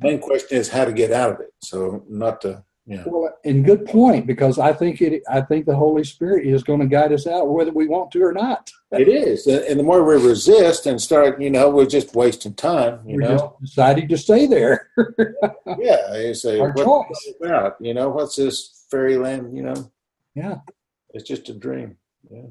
main 0.00 0.18
question 0.20 0.58
is 0.58 0.68
how 0.68 0.84
to 0.84 0.92
get 0.92 1.12
out 1.12 1.32
of 1.32 1.40
it. 1.40 1.52
So 1.62 2.04
not 2.08 2.40
to, 2.42 2.64
you 2.88 2.96
know, 2.96 3.04
Well, 3.06 3.38
and 3.44 3.64
good 3.66 3.84
point 3.84 4.26
because 4.26 4.58
I 4.58 4.72
think 4.72 5.02
it. 5.02 5.22
I 5.28 5.42
think 5.42 5.66
the 5.66 5.76
Holy 5.76 6.04
Spirit 6.04 6.46
is 6.46 6.62
going 6.64 6.80
to 6.80 6.86
guide 6.86 7.12
us 7.12 7.26
out 7.26 7.46
whether 7.48 7.70
we 7.70 7.86
want 7.86 8.10
to 8.12 8.22
or 8.22 8.32
not. 8.32 8.70
it 8.92 9.08
is. 9.08 9.46
And 9.46 9.62
and 9.64 9.78
the 9.78 9.82
more 9.84 10.02
we 10.02 10.14
resist 10.16 10.86
and 10.86 10.98
start, 10.98 11.38
you 11.38 11.50
know, 11.50 11.68
we're 11.68 11.84
just 11.98 12.14
wasting 12.14 12.54
time. 12.54 13.00
You 13.06 13.16
We're 13.16 13.20
know, 13.28 13.36
just 13.60 13.60
deciding 13.76 14.08
to 14.08 14.16
stay 14.16 14.46
there. 14.46 14.88
yeah. 15.78 16.16
You 16.16 16.32
say, 16.32 16.58
Our 16.58 16.72
what's 16.72 16.82
choice. 16.82 17.26
it 17.26 17.36
about? 17.46 17.76
You 17.78 17.92
know, 17.92 18.08
what's 18.08 18.36
this 18.36 18.86
fairyland? 18.90 19.54
You 19.54 19.64
know, 19.64 19.92
Yeah. 20.34 20.56
it's 21.12 21.28
just 21.28 21.50
a 21.50 21.54
dream. 21.54 21.98
Yeah. 22.30 22.46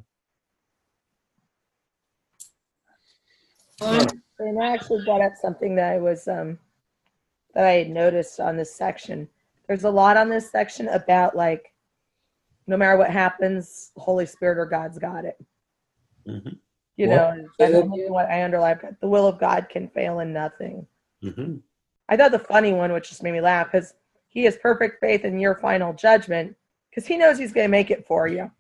Well, 3.82 4.06
And 4.40 4.62
I 4.62 4.72
actually 4.74 5.04
brought 5.04 5.22
up 5.22 5.34
something 5.42 5.76
that 5.76 5.94
I 5.94 5.98
was 5.98 6.28
um 6.28 6.60
that 7.56 7.66
I 7.66 7.72
had 7.72 7.90
noticed 7.90 8.40
on 8.40 8.56
this 8.56 8.76
section. 8.76 9.28
There's 9.68 9.84
a 9.84 9.90
lot 9.90 10.18
on 10.18 10.30
this 10.30 10.50
section 10.50 10.88
about 10.90 11.36
like 11.36 11.74
no 12.68 12.76
matter 12.78 12.98
what 12.98 13.10
happens, 13.10 13.92
Holy 13.96 14.26
Spirit 14.26 14.58
or 14.58 14.66
God's 14.66 15.00
got 15.00 15.26
it. 15.26 15.38
Mhm. 16.28 16.60
You 16.98 17.08
What? 17.08 17.16
know, 17.16 17.50
that's 17.60 17.72
Yeah. 17.74 18.10
what 18.10 18.30
I 18.30 18.44
underline. 18.44 18.98
The 19.00 19.08
will 19.08 19.28
of 19.28 19.40
God 19.40 19.68
can 19.70 19.88
fail 19.90 20.20
in 20.20 20.34
nothing. 20.34 20.86
Mm-hmm. 21.24 21.58
I 22.10 22.18
thought 22.18 22.32
the 22.32 22.40
funny 22.40 22.74
one, 22.74 22.92
which 22.92 23.10
just 23.10 23.24
made 23.24 23.32
me 23.34 23.42
laugh, 23.42 23.68
because 23.72 23.94
he 24.28 24.44
has 24.46 24.58
perfect 24.58 25.00
faith 25.00 25.24
in 25.26 25.40
your 25.40 25.56
final 25.56 25.94
judgment, 25.94 26.56
because 26.90 27.06
he 27.06 27.18
knows 27.18 27.38
he's 27.38 27.54
going 27.54 27.66
to 27.66 27.72
make 27.72 27.92
it 27.92 28.06
for 28.06 28.28
you. 28.28 28.52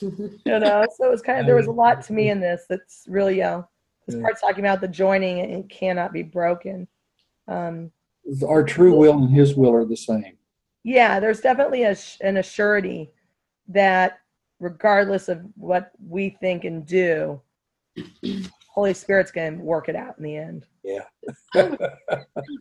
You 0.00 0.60
know, 0.60 0.86
so 0.96 1.06
it 1.06 1.10
was 1.10 1.22
kind 1.22 1.40
of 1.40 1.46
there 1.46 1.56
was 1.56 1.66
a 1.66 1.72
lot 1.72 2.02
to 2.02 2.12
me 2.12 2.30
in 2.30 2.40
this 2.40 2.66
that's 2.68 3.04
really 3.08 3.42
uh, 3.42 3.62
this 4.06 4.16
Yeah. 4.16 4.22
part's 4.22 4.40
talking 4.40 4.64
about 4.64 4.80
the 4.80 4.88
joining 4.88 5.40
and 5.40 5.52
it 5.52 5.68
cannot 5.70 6.12
be 6.12 6.22
broken. 6.22 6.86
Um, 7.48 7.90
Our 8.46 8.62
true 8.62 8.94
will 8.96 9.18
and 9.18 9.30
His 9.30 9.54
will 9.54 9.74
are 9.74 9.84
the 9.84 9.96
same. 9.96 10.36
yeah, 10.84 11.20
there's 11.20 11.40
definitely 11.40 11.84
a, 11.84 11.94
sh- 11.94 12.18
an 12.20 12.36
assurity 12.36 13.08
that 13.68 14.20
regardless 14.60 15.28
of 15.28 15.42
what 15.56 15.92
we 16.06 16.30
think 16.40 16.64
and 16.64 16.86
do, 16.86 17.40
Holy 18.72 18.94
Spirit's 18.94 19.30
going 19.30 19.58
to 19.58 19.62
work 19.64 19.88
it 19.88 19.96
out 19.96 20.16
in 20.18 20.24
the 20.24 20.36
end. 20.36 20.66
Yeah. 20.84 21.04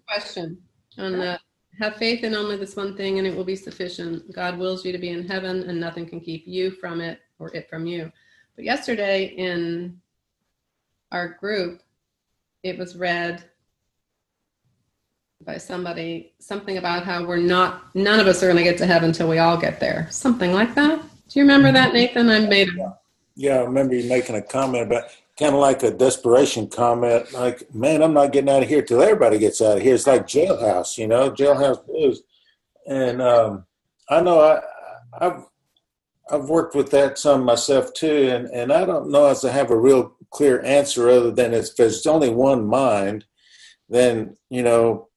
question 0.07 0.57
on 0.97 1.19
that. 1.19 1.41
Have 1.79 1.95
faith 1.95 2.23
in 2.23 2.33
only 2.33 2.57
this 2.57 2.75
one 2.75 2.97
thing, 2.97 3.19
and 3.19 3.27
it 3.27 3.35
will 3.35 3.43
be 3.43 3.55
sufficient. 3.55 4.33
God 4.33 4.57
wills 4.57 4.83
you 4.83 4.91
to 4.91 4.97
be 4.97 5.09
in 5.09 5.27
heaven, 5.27 5.69
and 5.69 5.79
nothing 5.79 6.07
can 6.07 6.19
keep 6.19 6.47
you 6.47 6.71
from 6.71 7.01
it 7.01 7.19
or 7.39 7.53
it 7.55 7.69
from 7.69 7.85
you. 7.85 8.11
But 8.55 8.65
yesterday 8.65 9.25
in 9.25 10.01
our 11.11 11.29
group, 11.29 11.81
it 12.63 12.77
was 12.79 12.95
read 12.97 13.43
by 15.47 15.57
somebody 15.57 16.33
something 16.39 16.77
about 16.77 17.05
how 17.05 17.25
we're 17.25 17.37
not, 17.37 17.95
none 17.95 18.19
of 18.19 18.27
us 18.27 18.43
are 18.43 18.47
going 18.47 18.57
to 18.57 18.63
get 18.63 18.77
to 18.77 18.85
heaven 18.85 19.09
until 19.09 19.29
we 19.29 19.39
all 19.39 19.57
get 19.57 19.79
there. 19.79 20.05
Something 20.11 20.51
like 20.51 20.75
that. 20.75 21.01
Do 21.01 21.39
you 21.39 21.43
remember 21.43 21.71
that, 21.71 21.93
Nathan? 21.93 22.29
I 22.29 22.41
made 22.41 22.69
Yeah, 23.37 23.59
I 23.59 23.63
remember 23.63 23.95
you 23.95 24.09
making 24.09 24.35
a 24.35 24.41
comment 24.41 24.83
about 24.83 25.05
kind 25.39 25.55
of 25.55 25.61
like 25.61 25.83
a 25.83 25.91
desperation 25.91 26.67
comment, 26.67 27.31
like, 27.31 27.73
man, 27.73 28.03
I'm 28.03 28.13
not 28.13 28.33
getting 28.33 28.49
out 28.49 28.63
of 28.63 28.67
here 28.67 28.81
till 28.81 29.01
everybody 29.01 29.39
gets 29.39 29.61
out 29.61 29.77
of 29.77 29.83
here. 29.83 29.95
It's 29.95 30.05
like 30.05 30.27
jailhouse, 30.27 30.97
you 30.97 31.07
know, 31.07 31.31
jailhouse 31.31 31.85
blues. 31.85 32.23
And 32.85 33.21
um, 33.21 33.65
I 34.09 34.19
know 34.21 34.41
I, 34.41 34.61
I've 35.25 35.45
I've 36.29 36.49
worked 36.49 36.75
with 36.75 36.91
that 36.91 37.17
some 37.17 37.43
myself 37.43 37.93
too, 37.93 38.29
and, 38.29 38.47
and 38.47 38.73
I 38.73 38.83
don't 38.83 39.09
know 39.09 39.27
as 39.27 39.45
I 39.45 39.51
have 39.51 39.71
a 39.71 39.79
real 39.79 40.13
clear 40.29 40.61
answer 40.63 41.09
other 41.09 41.31
than 41.31 41.53
if 41.53 41.73
there's 41.77 42.05
only 42.05 42.29
one 42.29 42.67
mind, 42.67 43.23
then 43.87 44.35
you 44.49 44.61
know, 44.61 45.07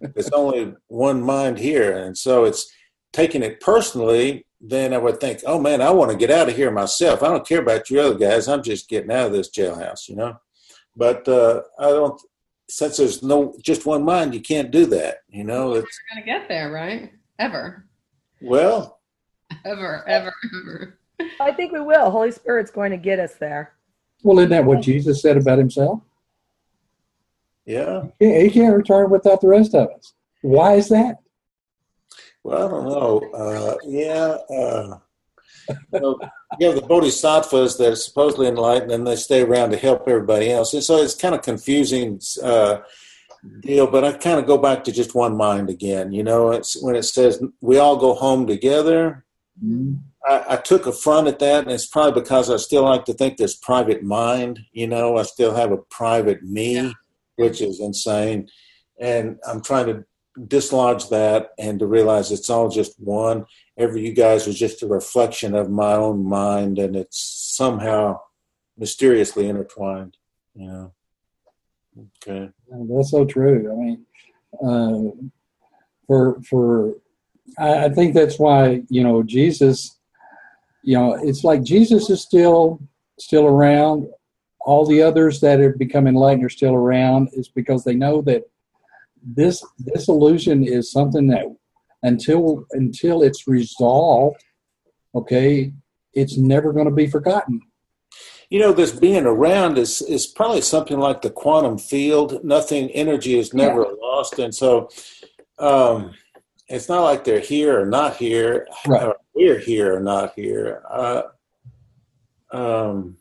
it's 0.00 0.30
only 0.30 0.74
one 0.88 1.22
mind 1.22 1.58
here, 1.58 1.96
and 2.04 2.16
so 2.16 2.44
it's 2.44 2.72
taking 3.12 3.42
it 3.42 3.60
personally 3.60 4.44
then 4.66 4.94
I 4.94 4.98
would 4.98 5.20
think, 5.20 5.40
oh 5.46 5.60
man, 5.60 5.82
I 5.82 5.90
want 5.90 6.10
to 6.10 6.16
get 6.16 6.30
out 6.30 6.48
of 6.48 6.56
here 6.56 6.70
myself. 6.70 7.22
I 7.22 7.28
don't 7.28 7.46
care 7.46 7.60
about 7.60 7.90
you 7.90 8.00
other 8.00 8.18
guys. 8.18 8.48
I'm 8.48 8.62
just 8.62 8.88
getting 8.88 9.12
out 9.12 9.26
of 9.26 9.32
this 9.32 9.50
jailhouse, 9.50 10.08
you 10.08 10.16
know. 10.16 10.38
But 10.96 11.28
uh, 11.28 11.62
I 11.78 11.90
don't. 11.90 12.20
Since 12.70 12.96
there's 12.96 13.22
no 13.22 13.54
just 13.62 13.84
one 13.84 14.04
mind, 14.04 14.32
you 14.32 14.40
can't 14.40 14.70
do 14.70 14.86
that. 14.86 15.18
You 15.28 15.44
know. 15.44 15.74
It's 15.74 16.00
We're 16.10 16.14
going 16.14 16.24
to 16.24 16.32
get 16.40 16.48
there, 16.48 16.72
right? 16.72 17.12
Ever. 17.38 17.86
well, 18.40 19.00
Ever, 19.64 20.08
ever, 20.08 20.32
ever. 20.54 20.98
I 21.40 21.52
think 21.52 21.72
we 21.72 21.80
will. 21.80 22.10
Holy 22.10 22.32
Spirit's 22.32 22.70
going 22.70 22.90
to 22.90 22.96
get 22.96 23.20
us 23.20 23.34
there. 23.34 23.74
Well, 24.22 24.38
isn't 24.38 24.50
that 24.50 24.64
what 24.64 24.80
Jesus 24.80 25.20
said 25.20 25.36
about 25.36 25.58
Himself? 25.58 26.00
Yeah. 27.66 28.04
Yeah, 28.20 28.40
He 28.40 28.50
can't 28.50 28.76
return 28.76 29.10
without 29.10 29.40
the 29.40 29.48
rest 29.48 29.74
of 29.74 29.88
us. 29.90 30.14
Why 30.42 30.74
is 30.74 30.88
that? 30.90 31.18
Well, 32.42 32.66
I 32.66 32.70
don't 32.70 32.84
know. 32.84 33.30
Uh, 33.32 33.76
yeah. 33.84 34.36
Uh, 34.54 34.98
you, 35.92 36.00
know, 36.00 36.18
you 36.58 36.66
have 36.66 36.76
the 36.76 36.86
bodhisattvas 36.86 37.78
that 37.78 37.92
are 37.92 37.96
supposedly 37.96 38.48
enlightened, 38.48 38.92
and 38.92 39.06
they 39.06 39.16
stay 39.16 39.42
around 39.42 39.70
to 39.70 39.78
help 39.78 40.06
everybody 40.06 40.50
else. 40.50 40.74
And 40.74 40.84
so 40.84 40.98
it's 40.98 41.14
kind 41.14 41.34
of 41.34 41.42
confusing 41.42 42.20
uh, 42.42 42.78
deal. 43.60 43.86
But 43.86 44.04
I 44.04 44.12
kind 44.12 44.38
of 44.38 44.46
go 44.46 44.58
back 44.58 44.84
to 44.84 44.92
just 44.92 45.14
one 45.14 45.36
mind 45.36 45.70
again. 45.70 46.12
You 46.12 46.22
know, 46.22 46.50
it's 46.50 46.80
when 46.82 46.94
it 46.94 47.04
says 47.04 47.42
we 47.62 47.78
all 47.78 47.96
go 47.96 48.14
home 48.14 48.46
together. 48.46 49.24
I, 50.26 50.44
I 50.50 50.56
took 50.56 50.92
front 50.94 51.28
at 51.28 51.38
that, 51.38 51.64
and 51.64 51.72
it's 51.72 51.86
probably 51.86 52.20
because 52.20 52.50
I 52.50 52.56
still 52.56 52.82
like 52.82 53.04
to 53.06 53.14
think 53.14 53.36
this 53.36 53.56
private 53.56 54.02
mind. 54.02 54.60
You 54.72 54.88
know, 54.88 55.16
I 55.16 55.22
still 55.22 55.54
have 55.54 55.72
a 55.72 55.78
private 55.78 56.42
me, 56.42 56.74
Yeah. 56.74 56.92
Which 57.36 57.60
is 57.60 57.80
insane, 57.80 58.48
and 59.00 59.38
I'm 59.46 59.60
trying 59.60 59.86
to 59.86 60.04
dislodge 60.48 61.08
that 61.10 61.50
and 61.58 61.78
to 61.78 61.86
realize 61.86 62.32
it's 62.32 62.50
all 62.50 62.68
just 62.68 62.98
one. 62.98 63.46
Every 63.78 64.04
you 64.04 64.12
guys 64.12 64.48
are 64.48 64.52
just 64.52 64.82
a 64.82 64.86
reflection 64.86 65.54
of 65.54 65.70
my 65.70 65.94
own 65.94 66.24
mind, 66.24 66.78
and 66.78 66.96
it's 66.96 67.18
somehow 67.56 68.20
mysteriously 68.76 69.48
intertwined. 69.48 70.16
You 70.54 70.66
know. 70.68 70.92
Okay. 72.26 72.50
That's 72.68 73.10
so 73.10 73.24
true. 73.24 73.70
I 73.70 73.74
mean, 73.76 74.06
uh, 74.62 75.26
for 76.06 76.40
for 76.42 76.94
I, 77.58 77.86
I 77.86 77.88
think 77.88 78.14
that's 78.14 78.38
why 78.38 78.82
you 78.88 79.02
know 79.02 79.22
Jesus. 79.22 79.98
You 80.82 80.98
know, 80.98 81.14
it's 81.14 81.44
like 81.44 81.62
Jesus 81.62 82.10
is 82.10 82.20
still 82.20 82.80
still 83.18 83.46
around. 83.46 84.08
All 84.64 84.86
the 84.86 85.02
others 85.02 85.40
that 85.40 85.60
have 85.60 85.78
become 85.78 86.06
enlightened 86.06 86.44
are 86.44 86.50
still 86.50 86.74
around. 86.74 87.28
Is 87.32 87.48
because 87.48 87.84
they 87.84 87.94
know 87.94 88.22
that 88.22 88.44
this 89.22 89.64
this 89.78 90.08
illusion 90.08 90.64
is 90.64 90.90
something 90.90 91.26
that 91.28 91.44
until 92.02 92.66
until 92.72 93.22
it's 93.22 93.46
resolved, 93.46 94.42
okay, 95.14 95.72
it's 96.12 96.36
never 96.36 96.72
going 96.72 96.88
to 96.88 96.94
be 96.94 97.06
forgotten. 97.06 97.60
You 98.50 98.60
know, 98.60 98.72
this 98.72 98.92
being 98.92 99.26
around 99.26 99.78
is 99.78 100.02
is 100.02 100.26
probably 100.26 100.60
something 100.60 100.98
like 100.98 101.22
the 101.22 101.30
quantum 101.30 101.78
field. 101.78 102.44
Nothing, 102.44 102.90
energy 102.90 103.38
is 103.38 103.54
never 103.54 103.86
lost, 104.00 104.38
and 104.38 104.54
so 104.54 104.90
um, 105.58 106.12
it's 106.68 106.88
not 106.88 107.02
like 107.02 107.24
they're 107.24 107.40
here 107.40 107.80
or 107.80 107.86
not 107.86 108.16
here. 108.16 108.66
Right. 108.86 109.02
Or 109.02 109.16
we're 109.34 109.58
here 109.58 109.96
or 109.96 110.00
not 110.00 110.32
here. 110.36 110.82
Uh, 110.88 111.22
um, 112.52 113.16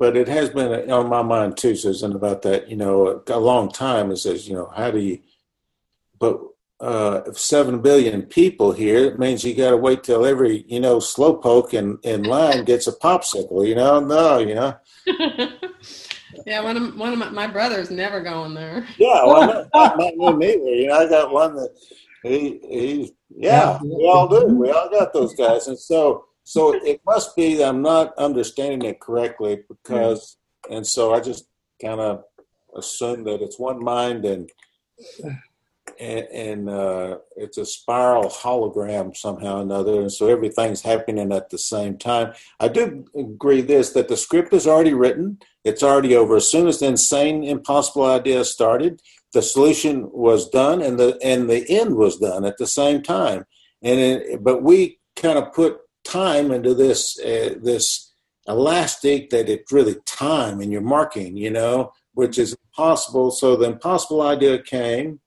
but 0.00 0.16
it 0.16 0.26
has 0.28 0.48
been 0.48 0.90
on 0.90 1.10
my 1.10 1.22
mind 1.22 1.58
too, 1.58 1.76
Susan, 1.76 2.16
about 2.16 2.40
that. 2.42 2.70
You 2.70 2.76
know, 2.76 3.22
a 3.28 3.38
long 3.38 3.70
time. 3.70 4.10
It 4.10 4.16
says, 4.16 4.48
you 4.48 4.54
know, 4.54 4.72
how 4.74 4.90
do 4.90 4.98
you? 4.98 5.20
But 6.18 6.40
uh, 6.80 7.20
if 7.26 7.38
seven 7.38 7.82
billion 7.82 8.22
people 8.22 8.72
here, 8.72 9.04
it 9.04 9.18
means 9.18 9.44
you 9.44 9.54
got 9.54 9.70
to 9.70 9.76
wait 9.76 10.02
till 10.02 10.24
every 10.24 10.64
you 10.66 10.80
know 10.80 10.96
slowpoke 10.96 11.74
in 11.74 11.98
in 12.02 12.22
line 12.22 12.64
gets 12.64 12.86
a 12.86 12.92
popsicle. 12.92 13.68
You 13.68 13.74
know, 13.74 14.00
no, 14.00 14.38
you 14.38 14.54
know, 14.54 14.76
Yeah, 16.46 16.62
one 16.62 16.76
of 16.76 16.96
one 16.96 17.12
of 17.12 17.18
my, 17.18 17.28
my 17.28 17.46
brothers 17.46 17.90
never 17.90 18.22
going 18.22 18.54
there. 18.54 18.86
Yeah, 18.96 19.24
well, 19.26 19.68
not, 19.74 19.98
not 19.98 19.98
me 19.98 20.14
neither. 20.16 20.74
You 20.74 20.86
know, 20.88 20.98
I 20.98 21.08
got 21.08 21.30
one 21.30 21.56
that 21.56 21.70
he 22.22 22.60
he. 22.62 23.14
Yeah, 23.36 23.78
we 23.82 24.08
all 24.08 24.28
do. 24.28 24.46
We 24.46 24.70
all 24.70 24.88
got 24.90 25.12
those 25.12 25.34
guys, 25.34 25.68
and 25.68 25.78
so 25.78 26.24
so 26.50 26.74
it 26.84 27.00
must 27.06 27.36
be 27.36 27.62
I'm 27.62 27.80
not 27.80 28.12
understanding 28.18 28.82
it 28.82 28.98
correctly 28.98 29.60
because, 29.68 30.36
and 30.68 30.84
so 30.84 31.14
I 31.14 31.20
just 31.20 31.46
kind 31.80 32.00
of 32.00 32.24
assume 32.76 33.22
that 33.22 33.40
it's 33.40 33.56
one 33.56 33.78
mind 33.78 34.24
and 34.24 34.50
and, 36.00 36.26
and 36.32 36.68
uh, 36.68 37.18
it's 37.36 37.56
a 37.56 37.64
spiral 37.64 38.28
hologram 38.28 39.16
somehow 39.16 39.58
or 39.58 39.62
another, 39.62 40.00
and 40.00 40.10
so 40.10 40.26
everything's 40.26 40.82
happening 40.82 41.32
at 41.32 41.50
the 41.50 41.58
same 41.58 41.96
time. 41.96 42.32
I 42.58 42.66
do 42.66 43.04
agree 43.16 43.60
this 43.60 43.90
that 43.90 44.08
the 44.08 44.16
script 44.16 44.52
is 44.52 44.66
already 44.66 44.92
written; 44.92 45.38
it's 45.62 45.84
already 45.84 46.16
over. 46.16 46.34
As 46.34 46.50
soon 46.50 46.66
as 46.66 46.80
the 46.80 46.86
insane, 46.86 47.44
impossible 47.44 48.06
idea 48.06 48.44
started, 48.44 49.00
the 49.32 49.42
solution 49.42 50.10
was 50.10 50.50
done, 50.50 50.82
and 50.82 50.98
the 50.98 51.16
and 51.22 51.48
the 51.48 51.64
end 51.70 51.94
was 51.94 52.18
done 52.18 52.44
at 52.44 52.58
the 52.58 52.66
same 52.66 53.02
time. 53.02 53.46
And 53.82 54.00
it, 54.00 54.42
but 54.42 54.64
we 54.64 54.98
kind 55.14 55.38
of 55.38 55.52
put 55.52 55.78
time 56.10 56.50
into 56.50 56.74
this 56.74 57.18
uh, 57.20 57.54
this 57.62 58.12
elastic 58.48 59.30
that 59.30 59.48
it's 59.48 59.72
really 59.72 59.96
time, 60.06 60.60
and 60.60 60.72
you're 60.72 60.80
marking, 60.80 61.36
you 61.36 61.50
know, 61.50 61.92
which 62.14 62.38
is 62.38 62.56
impossible. 62.66 63.30
So 63.30 63.56
the 63.56 63.66
impossible 63.66 64.22
idea 64.22 64.62
came 64.62 65.20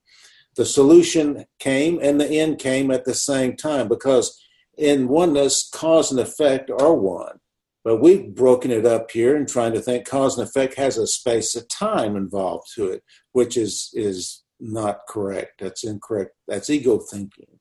the 0.56 0.66
solution 0.66 1.46
came 1.60 2.00
and 2.02 2.20
the 2.20 2.28
end 2.28 2.60
came 2.60 2.92
at 2.92 3.06
the 3.06 3.16
same 3.16 3.56
time 3.56 3.88
because 3.88 4.40
in 4.78 5.08
oneness, 5.08 5.70
cause 5.70 6.12
and 6.12 6.20
effect 6.20 6.70
are 6.70 6.94
one. 6.94 7.40
But 7.84 8.02
we've 8.02 8.34
broken 8.34 8.72
it 8.72 8.86
up 8.86 9.12
here 9.12 9.36
and 9.36 9.48
trying 9.48 9.74
to 9.74 9.82
think 9.82 10.08
cause 10.08 10.38
and 10.38 10.48
effect 10.48 10.76
has 10.76 10.98
a 10.98 11.06
space 11.06 11.56
of 11.56 11.68
time 11.68 12.16
involved 12.16 12.68
to 12.76 12.88
it, 12.88 13.04
which 13.34 13.58
is 13.58 13.90
is 13.94 14.44
not 14.60 15.02
correct. 15.08 15.60
That's 15.60 15.84
incorrect. 15.84 16.32
That's 16.48 16.70
ego 16.70 17.00
thinking. 17.00 17.60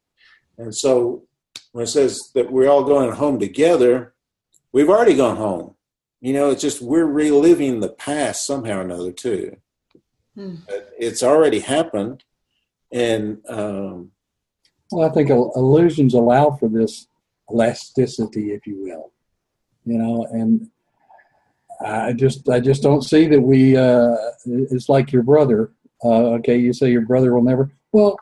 And 0.58 0.74
so 0.74 1.24
when 1.72 1.84
it 1.84 1.88
says 1.88 2.30
that 2.34 2.52
we're 2.52 2.68
all 2.68 2.84
going 2.84 3.12
home 3.12 3.38
together, 3.38 4.14
we've 4.72 4.90
already 4.90 5.16
gone 5.16 5.36
home. 5.36 5.74
You 6.20 6.32
know, 6.32 6.50
it's 6.50 6.62
just 6.62 6.80
we're 6.80 7.06
reliving 7.06 7.80
the 7.80 7.88
past 7.88 8.46
somehow 8.46 8.78
or 8.78 8.82
another 8.82 9.12
too. 9.12 9.56
Hmm. 10.34 10.56
It's 10.98 11.22
already 11.22 11.60
happened 11.60 12.24
and 12.92 13.38
um, 13.48 14.10
well, 14.90 15.10
I 15.10 15.12
think 15.12 15.30
illusions 15.30 16.14
allow 16.14 16.50
for 16.50 16.68
this 16.68 17.08
elasticity, 17.50 18.52
if 18.52 18.66
you 18.66 18.82
will. 18.82 19.12
You 19.84 19.98
know, 19.98 20.26
and 20.30 20.68
I 21.84 22.12
just 22.12 22.48
I 22.48 22.60
just 22.60 22.82
don't 22.82 23.02
see 23.02 23.26
that 23.26 23.40
we. 23.40 23.76
Uh, 23.76 24.14
it's 24.44 24.88
like 24.88 25.10
your 25.10 25.22
brother. 25.22 25.72
Uh, 26.04 26.34
okay, 26.34 26.56
you 26.56 26.72
say 26.72 26.90
your 26.90 27.06
brother 27.06 27.34
will 27.34 27.42
never. 27.42 27.70
Well, 27.90 28.18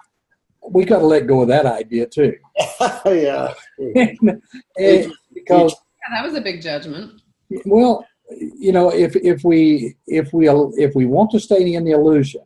we 0.69 0.85
got 0.85 0.99
to 0.99 1.07
let 1.07 1.27
go 1.27 1.43
of 1.43 1.49
that 1.49 1.67
idea 1.67 2.07
too. 2.07 2.37
yeah. 3.07 3.55
and, 3.79 4.43
and 4.77 5.13
because 5.35 5.75
yeah, 5.75 6.15
that 6.15 6.25
was 6.25 6.35
a 6.35 6.41
big 6.41 6.63
judgment. 6.63 7.21
Well, 7.65 8.07
you 8.31 8.73
know, 8.73 8.91
if 8.91 9.17
if 9.17 9.43
we 9.45 9.97
if 10.07 10.33
we 10.33 10.49
if 10.49 10.95
we 10.95 11.07
want 11.07 11.31
to 11.33 11.41
stay 11.41 11.73
in 11.73 11.85
the 11.85 11.93
illusion, 11.93 12.43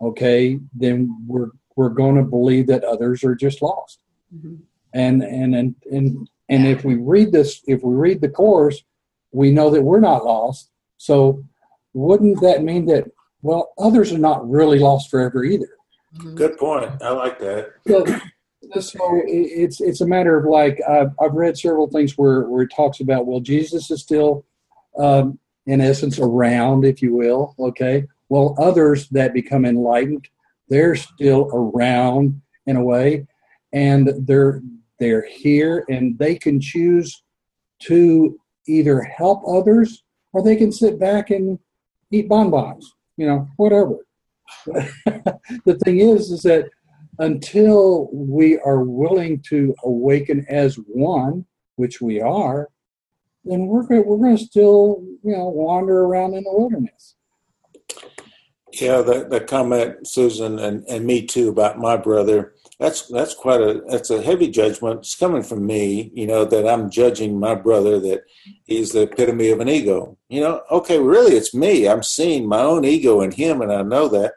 okay, 0.00 0.58
then 0.74 1.24
we're 1.26 1.50
we're 1.76 1.88
going 1.88 2.16
to 2.16 2.22
believe 2.22 2.66
that 2.66 2.84
others 2.84 3.24
are 3.24 3.34
just 3.34 3.62
lost. 3.62 4.00
Mm-hmm. 4.34 4.56
And, 4.94 5.22
and 5.22 5.54
and 5.54 5.74
and 5.90 6.28
and 6.48 6.66
if 6.66 6.84
we 6.84 6.96
read 6.96 7.32
this, 7.32 7.62
if 7.66 7.82
we 7.82 7.94
read 7.94 8.20
the 8.20 8.28
course, 8.28 8.82
we 9.32 9.50
know 9.50 9.70
that 9.70 9.82
we're 9.82 10.00
not 10.00 10.24
lost. 10.24 10.70
So 10.98 11.42
wouldn't 11.94 12.40
that 12.42 12.62
mean 12.62 12.86
that 12.86 13.10
well, 13.40 13.72
others 13.78 14.12
are 14.12 14.18
not 14.18 14.48
really 14.48 14.78
lost 14.78 15.10
forever 15.10 15.44
either? 15.44 15.68
Mm-hmm. 16.16 16.34
Good 16.34 16.58
point. 16.58 17.02
I 17.02 17.10
like 17.10 17.38
that. 17.38 17.72
So, 17.86 18.04
so 18.80 19.22
it's 19.26 19.80
it's 19.80 20.00
a 20.00 20.06
matter 20.06 20.38
of 20.38 20.44
like 20.44 20.80
I've, 20.88 21.10
I've 21.20 21.32
read 21.32 21.58
several 21.58 21.88
things 21.88 22.16
where 22.18 22.42
where 22.42 22.62
it 22.62 22.72
talks 22.74 23.00
about 23.00 23.26
well 23.26 23.40
Jesus 23.40 23.90
is 23.90 24.00
still 24.00 24.44
um, 24.98 25.38
in 25.66 25.80
essence 25.80 26.18
around, 26.18 26.84
if 26.84 27.02
you 27.02 27.14
will. 27.14 27.54
Okay, 27.58 28.06
well, 28.28 28.54
others 28.58 29.08
that 29.10 29.34
become 29.34 29.64
enlightened, 29.64 30.28
they're 30.68 30.96
still 30.96 31.50
around 31.52 32.40
in 32.66 32.76
a 32.76 32.84
way, 32.84 33.26
and 33.72 34.12
they're 34.26 34.62
they're 34.98 35.26
here, 35.26 35.84
and 35.88 36.18
they 36.18 36.36
can 36.36 36.60
choose 36.60 37.22
to 37.80 38.38
either 38.66 39.02
help 39.02 39.42
others 39.46 40.04
or 40.32 40.42
they 40.42 40.56
can 40.56 40.72
sit 40.72 40.98
back 40.98 41.30
and 41.30 41.58
eat 42.10 42.28
bonbons, 42.28 42.94
you 43.16 43.26
know, 43.26 43.48
whatever. 43.56 43.96
the 44.66 45.78
thing 45.84 46.00
is, 46.00 46.30
is 46.30 46.42
that 46.42 46.68
until 47.18 48.08
we 48.12 48.58
are 48.58 48.82
willing 48.84 49.40
to 49.48 49.74
awaken 49.84 50.44
as 50.48 50.76
one, 50.76 51.44
which 51.76 52.00
we 52.00 52.20
are, 52.20 52.68
then 53.44 53.66
we're 53.66 53.82
we're 54.02 54.16
going 54.16 54.36
to 54.36 54.44
still, 54.44 55.02
you 55.22 55.36
know, 55.36 55.48
wander 55.48 56.00
around 56.00 56.34
in 56.34 56.44
the 56.44 56.52
wilderness. 56.52 57.16
Yeah, 58.80 59.02
the, 59.02 59.26
that 59.28 59.48
comment, 59.48 60.06
Susan, 60.06 60.58
and, 60.58 60.84
and 60.88 61.04
me 61.04 61.26
too, 61.26 61.50
about 61.50 61.78
my 61.78 61.96
brother. 61.96 62.54
That's 62.82 63.06
that's 63.06 63.32
quite 63.32 63.60
a 63.60 63.80
that's 63.88 64.10
a 64.10 64.20
heavy 64.20 64.48
judgment. 64.48 64.98
It's 64.98 65.14
coming 65.14 65.44
from 65.44 65.64
me, 65.64 66.10
you 66.14 66.26
know, 66.26 66.44
that 66.44 66.66
I'm 66.66 66.90
judging 66.90 67.38
my 67.38 67.54
brother 67.54 68.00
that 68.00 68.24
he's 68.64 68.90
the 68.90 69.02
epitome 69.02 69.50
of 69.50 69.60
an 69.60 69.68
ego. 69.68 70.18
You 70.28 70.40
know, 70.40 70.62
okay, 70.68 70.98
really, 70.98 71.36
it's 71.36 71.54
me. 71.54 71.88
I'm 71.88 72.02
seeing 72.02 72.48
my 72.48 72.58
own 72.58 72.84
ego 72.84 73.20
in 73.20 73.30
him, 73.30 73.60
and 73.62 73.72
I 73.72 73.82
know 73.82 74.08
that, 74.08 74.34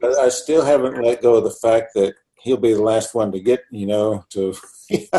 but 0.00 0.18
I 0.18 0.30
still 0.30 0.64
haven't 0.64 1.00
let 1.00 1.22
go 1.22 1.36
of 1.36 1.44
the 1.44 1.50
fact 1.50 1.94
that 1.94 2.14
he'll 2.42 2.56
be 2.56 2.72
the 2.72 2.82
last 2.82 3.14
one 3.14 3.30
to 3.30 3.38
get, 3.38 3.62
you 3.70 3.86
know, 3.86 4.24
to. 4.30 4.52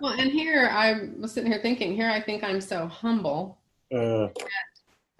well, 0.00 0.12
and 0.16 0.30
here 0.30 0.68
I 0.70 1.08
was 1.18 1.32
sitting 1.32 1.50
here 1.50 1.60
thinking. 1.60 1.96
Here, 1.96 2.08
I 2.08 2.20
think 2.20 2.44
I'm 2.44 2.60
so 2.60 2.86
humble. 2.86 3.58
Uh, 3.92 4.28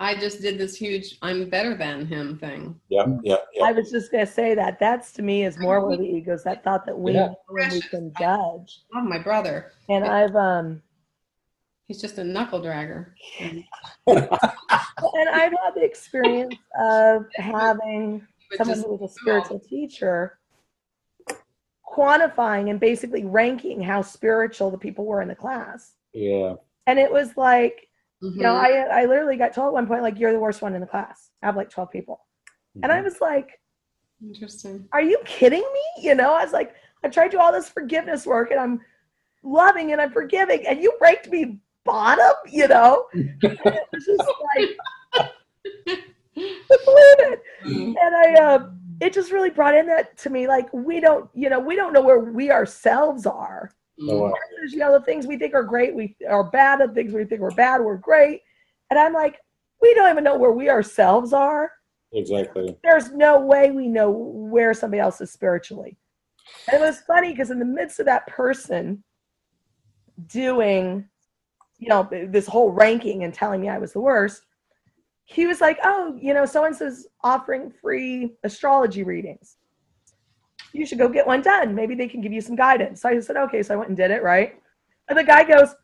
I 0.00 0.14
just 0.14 0.40
did 0.40 0.56
this 0.56 0.74
huge 0.74 1.18
I'm 1.20 1.50
better 1.50 1.76
than 1.76 2.06
him 2.06 2.38
thing. 2.38 2.80
Yeah, 2.88 3.04
yeah, 3.22 3.36
yeah. 3.52 3.64
I 3.64 3.72
was 3.72 3.90
just 3.90 4.10
gonna 4.10 4.26
say 4.26 4.54
that. 4.54 4.80
That's 4.80 5.12
to 5.12 5.22
me 5.22 5.44
is 5.44 5.58
more 5.58 5.86
where 5.86 5.98
the 5.98 6.04
egos 6.04 6.42
that 6.44 6.64
thought 6.64 6.86
that 6.86 6.98
we 6.98 7.12
yeah. 7.12 7.28
when 7.48 7.70
we 7.70 7.82
can 7.82 8.10
judge. 8.18 8.80
Oh 8.94 9.02
my 9.02 9.18
brother. 9.18 9.72
And 9.90 10.04
I've 10.04 10.34
um 10.34 10.82
he's 11.86 12.00
just 12.00 12.16
a 12.16 12.24
knuckle 12.24 12.62
dragger. 12.62 13.12
and 13.40 13.66
I've 14.08 15.52
had 15.52 15.74
the 15.74 15.84
experience 15.84 16.54
of 16.80 17.26
having 17.34 18.26
someone 18.56 18.78
who 18.80 18.94
was 18.94 19.10
a 19.10 19.20
spiritual 19.20 19.60
teacher 19.60 20.38
quantifying 21.86 22.70
and 22.70 22.80
basically 22.80 23.24
ranking 23.24 23.82
how 23.82 24.00
spiritual 24.00 24.70
the 24.70 24.78
people 24.78 25.04
were 25.04 25.20
in 25.20 25.28
the 25.28 25.34
class. 25.34 25.92
Yeah. 26.14 26.54
And 26.86 26.98
it 26.98 27.12
was 27.12 27.36
like 27.36 27.89
Mm-hmm. 28.22 28.38
You 28.38 28.42
know. 28.42 28.54
I 28.54 29.02
I 29.02 29.04
literally 29.06 29.36
got 29.36 29.54
told 29.54 29.68
at 29.68 29.72
one 29.72 29.86
point 29.86 30.02
like 30.02 30.18
you're 30.18 30.32
the 30.32 30.38
worst 30.38 30.62
one 30.62 30.74
in 30.74 30.80
the 30.80 30.86
class. 30.86 31.30
I 31.42 31.46
have 31.46 31.56
like 31.56 31.70
12 31.70 31.90
people. 31.90 32.20
Mm-hmm. 32.76 32.84
And 32.84 32.92
I 32.92 32.96
mm-hmm. 32.96 33.04
was 33.04 33.20
like 33.20 33.60
Interesting. 34.22 34.86
Are 34.92 35.00
you 35.00 35.18
kidding 35.24 35.60
me? 35.62 36.02
You 36.02 36.14
know, 36.14 36.34
I 36.34 36.44
was 36.44 36.52
like 36.52 36.74
I 37.02 37.08
tried 37.08 37.28
to 37.28 37.36
do 37.36 37.40
all 37.40 37.52
this 37.52 37.68
forgiveness 37.68 38.26
work 38.26 38.50
and 38.50 38.60
I'm 38.60 38.80
loving 39.42 39.92
and 39.92 40.00
I'm 40.00 40.12
forgiving 40.12 40.66
and 40.66 40.82
you 40.82 40.92
ranked 41.00 41.30
me 41.30 41.58
bottom, 41.84 42.34
you 42.46 42.68
know? 42.68 43.06
it 43.14 43.88
was 43.92 44.04
just 44.04 44.30
like 44.56 45.30
believe 46.34 47.32
it. 47.32 47.42
Mm-hmm. 47.64 47.94
And 48.00 48.16
I 48.16 48.34
uh 48.34 48.70
it 49.00 49.14
just 49.14 49.32
really 49.32 49.50
brought 49.50 49.74
in 49.74 49.86
that 49.86 50.16
to 50.18 50.30
me 50.30 50.46
like 50.46 50.72
we 50.72 51.00
don't 51.00 51.30
you 51.34 51.48
know 51.48 51.58
we 51.58 51.74
don't 51.74 51.92
know 51.92 52.02
where 52.02 52.20
we 52.20 52.50
ourselves 52.50 53.26
are 53.26 53.70
You 54.00 54.24
uh, 54.24 54.32
know, 54.76 54.98
the 54.98 55.04
things 55.04 55.26
we 55.26 55.36
think 55.36 55.54
are 55.54 55.62
great, 55.62 55.94
we 55.94 56.16
are 56.28 56.44
bad. 56.44 56.80
The 56.80 56.88
things 56.88 57.12
we 57.12 57.24
think 57.24 57.42
are 57.42 57.50
bad, 57.50 57.82
we're 57.82 57.98
great. 57.98 58.40
And 58.88 58.98
I'm 58.98 59.12
like, 59.12 59.38
we 59.82 59.92
don't 59.94 60.10
even 60.10 60.24
know 60.24 60.38
where 60.38 60.52
we 60.52 60.70
ourselves 60.70 61.32
are. 61.32 61.70
Exactly. 62.12 62.76
There's 62.82 63.12
no 63.12 63.40
way 63.40 63.70
we 63.70 63.88
know 63.88 64.10
where 64.10 64.72
somebody 64.74 65.00
else 65.00 65.20
is 65.20 65.30
spiritually. 65.30 65.96
And 66.66 66.80
it 66.80 66.84
was 66.84 67.00
funny 67.00 67.30
because 67.30 67.50
in 67.50 67.58
the 67.58 67.64
midst 67.64 68.00
of 68.00 68.06
that 68.06 68.26
person 68.26 69.04
doing, 70.26 71.06
you 71.78 71.88
know, 71.88 72.08
this 72.28 72.46
whole 72.46 72.70
ranking 72.70 73.24
and 73.24 73.34
telling 73.34 73.60
me 73.60 73.68
I 73.68 73.78
was 73.78 73.92
the 73.92 74.00
worst, 74.00 74.42
he 75.24 75.46
was 75.46 75.60
like, 75.60 75.78
oh, 75.84 76.18
you 76.20 76.34
know, 76.34 76.46
so 76.46 76.64
and 76.64 76.74
so's 76.74 77.06
offering 77.22 77.70
free 77.70 78.32
astrology 78.44 79.04
readings 79.04 79.56
you 80.72 80.86
should 80.86 80.98
go 80.98 81.08
get 81.08 81.26
one 81.26 81.42
done. 81.42 81.74
Maybe 81.74 81.94
they 81.94 82.08
can 82.08 82.20
give 82.20 82.32
you 82.32 82.40
some 82.40 82.56
guidance. 82.56 83.02
So 83.02 83.08
I 83.08 83.20
said, 83.20 83.36
okay. 83.36 83.62
So 83.62 83.74
I 83.74 83.76
went 83.76 83.88
and 83.88 83.96
did 83.96 84.10
it, 84.10 84.22
right? 84.22 84.60
And 85.08 85.18
the 85.18 85.24
guy 85.24 85.44
goes, 85.44 85.74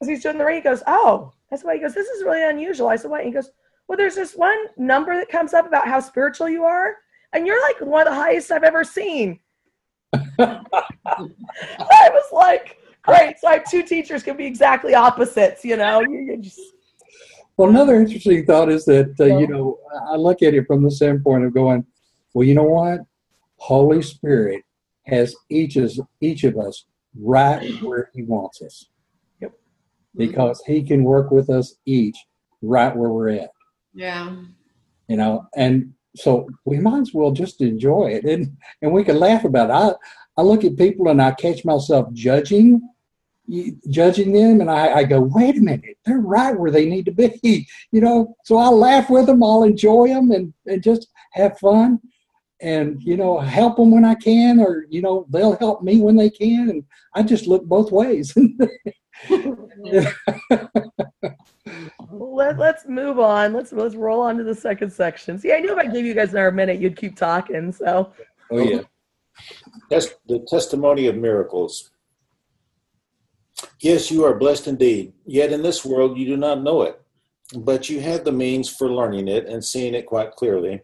as 0.00 0.08
he's 0.08 0.22
doing 0.22 0.38
the 0.38 0.44
ring, 0.44 0.56
he 0.56 0.62
goes, 0.62 0.82
oh, 0.86 1.32
that's 1.50 1.64
why 1.64 1.74
he 1.74 1.80
goes, 1.80 1.94
this 1.94 2.08
is 2.08 2.24
really 2.24 2.42
unusual. 2.42 2.88
I 2.88 2.96
said, 2.96 3.10
what? 3.10 3.24
He 3.24 3.30
goes, 3.30 3.50
well, 3.86 3.96
there's 3.96 4.14
this 4.14 4.34
one 4.34 4.58
number 4.76 5.16
that 5.16 5.28
comes 5.28 5.54
up 5.54 5.66
about 5.66 5.88
how 5.88 5.98
spiritual 6.00 6.48
you 6.48 6.64
are, 6.64 6.96
and 7.32 7.46
you're 7.46 7.60
like 7.62 7.80
one 7.80 8.06
of 8.06 8.12
the 8.12 8.14
highest 8.14 8.52
I've 8.52 8.62
ever 8.62 8.84
seen. 8.84 9.40
I 10.12 10.60
was 11.88 12.32
like, 12.32 12.78
great. 13.02 13.38
So 13.38 13.48
I 13.48 13.54
have 13.54 13.70
two 13.70 13.82
teachers 13.82 14.22
can 14.22 14.36
be 14.36 14.44
exactly 14.44 14.94
opposites, 14.94 15.64
you 15.64 15.76
know. 15.76 16.04
Just 16.40 16.60
Well, 17.56 17.70
another 17.70 17.96
interesting 17.96 18.44
thought 18.44 18.70
is 18.70 18.84
that 18.84 19.14
uh, 19.18 19.24
you 19.24 19.46
know 19.46 19.78
I 20.10 20.16
look 20.16 20.42
at 20.42 20.54
it 20.54 20.66
from 20.66 20.82
the 20.82 20.90
standpoint 20.90 21.44
of 21.44 21.54
going, 21.54 21.86
well, 22.34 22.46
you 22.46 22.54
know 22.54 22.64
what, 22.64 23.00
Holy 23.58 24.02
Spirit 24.02 24.62
has 25.06 25.34
each 25.50 25.76
of 25.76 25.92
each 26.20 26.44
of 26.44 26.56
us 26.58 26.84
right 27.18 27.70
where 27.82 28.10
He 28.14 28.22
wants 28.22 28.62
us. 28.62 28.86
Yep. 29.40 29.52
Because 30.16 30.62
He 30.66 30.82
can 30.82 31.04
work 31.04 31.30
with 31.30 31.50
us 31.50 31.76
each 31.86 32.16
right 32.62 32.94
where 32.94 33.10
we're 33.10 33.30
at. 33.30 33.50
Yeah. 33.94 34.36
You 35.08 35.16
know, 35.16 35.46
and 35.56 35.94
so 36.16 36.48
we 36.64 36.78
might 36.78 37.00
as 37.00 37.14
well 37.14 37.30
just 37.30 37.60
enjoy 37.60 38.08
it, 38.08 38.24
and 38.24 38.56
and 38.82 38.92
we 38.92 39.04
can 39.04 39.18
laugh 39.18 39.44
about 39.44 39.70
it. 39.70 39.72
I 39.72 40.40
I 40.40 40.44
look 40.44 40.64
at 40.64 40.76
people 40.76 41.08
and 41.08 41.20
I 41.20 41.32
catch 41.32 41.64
myself 41.64 42.12
judging 42.12 42.82
judging 43.88 44.32
them 44.32 44.60
and 44.60 44.70
I, 44.70 44.92
I, 44.92 45.04
go 45.04 45.20
wait 45.20 45.56
a 45.56 45.60
minute 45.60 45.96
they're 46.04 46.18
right 46.18 46.58
where 46.58 46.70
they 46.70 46.84
need 46.84 47.06
to 47.06 47.12
be 47.12 47.66
you 47.92 48.00
know 48.00 48.36
so 48.44 48.58
i'll 48.58 48.76
laugh 48.76 49.08
with 49.08 49.26
them 49.26 49.42
i'll 49.42 49.62
enjoy 49.62 50.08
them 50.08 50.30
and, 50.32 50.52
and 50.66 50.82
just 50.82 51.08
have 51.32 51.58
fun 51.58 51.98
and 52.60 53.00
you 53.02 53.16
know 53.16 53.38
help 53.38 53.76
them 53.76 53.90
when 53.90 54.04
i 54.04 54.14
can 54.14 54.58
or 54.60 54.84
you 54.88 55.00
know 55.00 55.26
they'll 55.30 55.56
help 55.58 55.82
me 55.82 56.00
when 56.00 56.16
they 56.16 56.28
can 56.28 56.70
and 56.70 56.84
i 57.14 57.22
just 57.22 57.46
look 57.46 57.64
both 57.64 57.92
ways. 57.92 58.34
Let, 62.10 62.58
let's 62.58 62.86
move 62.86 63.18
on. 63.18 63.52
Let's 63.52 63.72
let's 63.72 63.94
roll 63.94 64.20
on 64.20 64.38
to 64.38 64.44
the 64.44 64.54
second 64.54 64.90
section. 64.92 65.38
See 65.38 65.52
i 65.52 65.58
knew 65.58 65.72
if 65.72 65.78
i 65.78 65.86
gave 65.86 66.04
you 66.04 66.14
guys 66.14 66.30
another 66.30 66.52
minute 66.52 66.80
you'd 66.80 66.96
keep 66.96 67.16
talking 67.16 67.72
so. 67.72 68.12
Oh 68.50 68.58
yeah. 68.58 68.82
That's 69.90 70.14
the 70.26 70.44
testimony 70.48 71.06
of 71.06 71.16
miracles. 71.16 71.90
Yes, 73.80 74.10
you 74.10 74.24
are 74.24 74.34
blessed 74.34 74.68
indeed. 74.68 75.12
Yet 75.26 75.52
in 75.52 75.62
this 75.62 75.84
world 75.84 76.18
you 76.18 76.26
do 76.26 76.36
not 76.36 76.62
know 76.62 76.82
it, 76.82 77.00
but 77.56 77.88
you 77.88 78.00
have 78.00 78.24
the 78.24 78.32
means 78.32 78.68
for 78.68 78.90
learning 78.90 79.28
it 79.28 79.46
and 79.46 79.64
seeing 79.64 79.94
it 79.94 80.06
quite 80.06 80.32
clearly. 80.32 80.82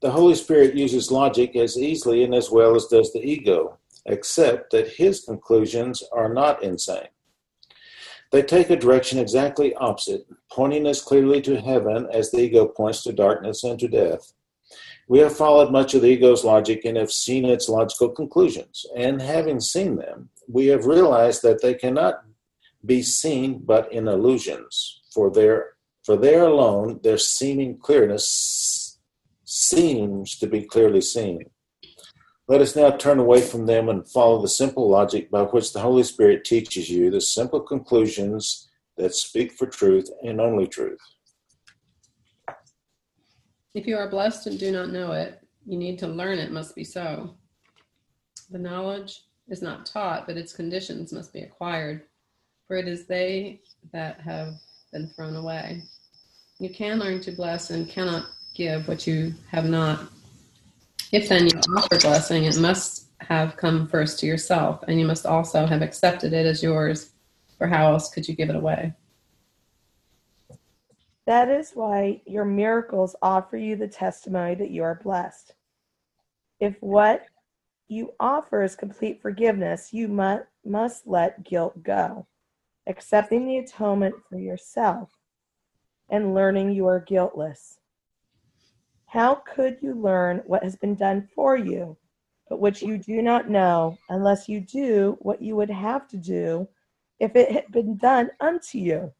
The 0.00 0.10
Holy 0.10 0.34
Spirit 0.34 0.74
uses 0.74 1.10
logic 1.10 1.56
as 1.56 1.78
easily 1.78 2.24
and 2.24 2.34
as 2.34 2.50
well 2.50 2.74
as 2.76 2.86
does 2.86 3.12
the 3.12 3.24
ego, 3.24 3.78
except 4.06 4.70
that 4.72 4.88
his 4.88 5.20
conclusions 5.20 6.02
are 6.12 6.32
not 6.32 6.62
insane. 6.62 7.08
They 8.32 8.42
take 8.42 8.70
a 8.70 8.76
direction 8.76 9.18
exactly 9.18 9.74
opposite, 9.76 10.26
pointing 10.50 10.86
as 10.86 11.00
clearly 11.00 11.40
to 11.42 11.60
heaven 11.60 12.08
as 12.12 12.30
the 12.30 12.40
ego 12.40 12.66
points 12.66 13.02
to 13.04 13.12
darkness 13.12 13.62
and 13.64 13.78
to 13.78 13.88
death. 13.88 14.32
We 15.06 15.20
have 15.20 15.36
followed 15.36 15.70
much 15.70 15.94
of 15.94 16.02
the 16.02 16.08
ego's 16.08 16.44
logic 16.44 16.84
and 16.84 16.96
have 16.96 17.12
seen 17.12 17.44
its 17.44 17.68
logical 17.68 18.08
conclusions. 18.08 18.86
And 18.96 19.20
having 19.20 19.60
seen 19.60 19.96
them, 19.96 20.30
we 20.48 20.66
have 20.66 20.86
realized 20.86 21.42
that 21.42 21.62
they 21.62 21.74
cannot 21.74 22.24
be 22.84 23.02
seen 23.02 23.60
but 23.64 23.92
in 23.92 24.08
illusions, 24.08 25.02
for 25.12 25.30
their 25.30 25.74
for 26.04 26.16
there 26.16 26.44
alone 26.44 27.00
their 27.02 27.16
seeming 27.16 27.78
clearness 27.78 28.28
seems 29.54 30.36
to 30.36 30.48
be 30.48 30.62
clearly 30.62 31.00
seen. 31.00 31.44
Let 32.48 32.60
us 32.60 32.74
now 32.74 32.90
turn 32.90 33.20
away 33.20 33.40
from 33.40 33.66
them 33.66 33.88
and 33.88 34.06
follow 34.06 34.42
the 34.42 34.48
simple 34.48 34.88
logic 34.88 35.30
by 35.30 35.42
which 35.42 35.72
the 35.72 35.80
Holy 35.80 36.02
Spirit 36.02 36.44
teaches 36.44 36.90
you 36.90 37.08
the 37.08 37.20
simple 37.20 37.60
conclusions 37.60 38.68
that 38.96 39.14
speak 39.14 39.52
for 39.52 39.66
truth 39.66 40.10
and 40.24 40.40
only 40.40 40.66
truth. 40.66 40.98
If 43.74 43.86
you 43.86 43.96
are 43.96 44.10
blessed 44.10 44.48
and 44.48 44.58
do 44.58 44.72
not 44.72 44.90
know 44.90 45.12
it, 45.12 45.40
you 45.64 45.78
need 45.78 46.00
to 46.00 46.08
learn 46.08 46.38
it 46.38 46.50
must 46.50 46.74
be 46.74 46.84
so. 46.84 47.36
The 48.50 48.58
knowledge 48.58 49.22
is 49.48 49.62
not 49.62 49.86
taught, 49.86 50.26
but 50.26 50.36
its 50.36 50.52
conditions 50.52 51.12
must 51.12 51.32
be 51.32 51.42
acquired, 51.42 52.02
for 52.66 52.76
it 52.76 52.88
is 52.88 53.06
they 53.06 53.60
that 53.92 54.20
have 54.20 54.54
been 54.92 55.08
thrown 55.10 55.36
away. 55.36 55.82
You 56.58 56.70
can 56.70 56.98
learn 56.98 57.20
to 57.20 57.32
bless 57.32 57.70
and 57.70 57.88
cannot 57.88 58.26
give 58.54 58.88
what 58.88 59.06
you 59.06 59.34
have 59.50 59.66
not. 59.66 60.00
If 61.12 61.28
then 61.28 61.46
you 61.46 61.60
offer 61.76 61.98
blessing, 62.00 62.44
it 62.44 62.58
must 62.58 63.08
have 63.20 63.56
come 63.56 63.86
first 63.86 64.18
to 64.20 64.26
yourself, 64.26 64.82
and 64.88 64.98
you 64.98 65.06
must 65.06 65.26
also 65.26 65.66
have 65.66 65.82
accepted 65.82 66.32
it 66.32 66.46
as 66.46 66.62
yours, 66.62 67.12
for 67.58 67.66
how 67.66 67.92
else 67.92 68.10
could 68.10 68.26
you 68.26 68.34
give 68.34 68.50
it 68.50 68.56
away? 68.56 68.92
That 71.26 71.48
is 71.48 71.72
why 71.72 72.20
your 72.26 72.44
miracles 72.44 73.16
offer 73.22 73.56
you 73.56 73.76
the 73.76 73.88
testimony 73.88 74.54
that 74.56 74.70
you 74.70 74.82
are 74.82 75.00
blessed. 75.02 75.54
If 76.60 76.76
what 76.80 77.26
you 77.88 78.12
offer 78.20 78.62
is 78.62 78.76
complete 78.76 79.22
forgiveness, 79.22 79.92
you 79.92 80.08
must, 80.08 80.44
must 80.64 81.06
let 81.06 81.44
guilt 81.44 81.82
go, 81.82 82.26
accepting 82.86 83.46
the 83.46 83.58
atonement 83.58 84.14
for 84.28 84.38
yourself 84.38 85.10
and 86.10 86.34
learning 86.34 86.72
you 86.72 86.86
are 86.86 87.00
guiltless. 87.00 87.78
How 89.14 89.36
could 89.36 89.78
you 89.80 89.94
learn 89.94 90.42
what 90.44 90.64
has 90.64 90.74
been 90.74 90.96
done 90.96 91.28
for 91.36 91.56
you, 91.56 91.96
but 92.48 92.58
which 92.58 92.82
you 92.82 92.98
do 92.98 93.22
not 93.22 93.48
know, 93.48 93.96
unless 94.08 94.48
you 94.48 94.58
do 94.58 95.16
what 95.20 95.40
you 95.40 95.54
would 95.54 95.70
have 95.70 96.08
to 96.08 96.16
do 96.16 96.66
if 97.20 97.36
it 97.36 97.52
had 97.52 97.70
been 97.70 97.96
done 97.96 98.32
unto 98.40 98.78
you? 98.78 99.12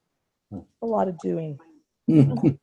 A 0.50 0.84
lot 0.84 1.06
of 1.06 1.16
doing. 1.20 1.60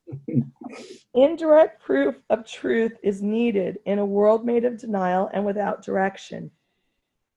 Indirect 1.14 1.82
proof 1.82 2.16
of 2.30 2.46
truth 2.46 2.98
is 3.02 3.22
needed 3.22 3.78
in 3.86 4.00
a 4.00 4.06
world 4.06 4.46
made 4.46 4.66
of 4.66 4.78
denial 4.78 5.30
and 5.34 5.46
without 5.46 5.86
direction. 5.86 6.52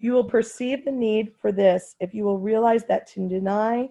You 0.01 0.14
will 0.14 0.24
perceive 0.24 0.84
the 0.84 0.90
need 0.90 1.34
for 1.40 1.53
this 1.53 1.95
if 2.01 2.12
you 2.12 2.24
will 2.24 2.40
realize 2.40 2.84
that 2.86 3.07
to 3.12 3.28
deny 3.28 3.90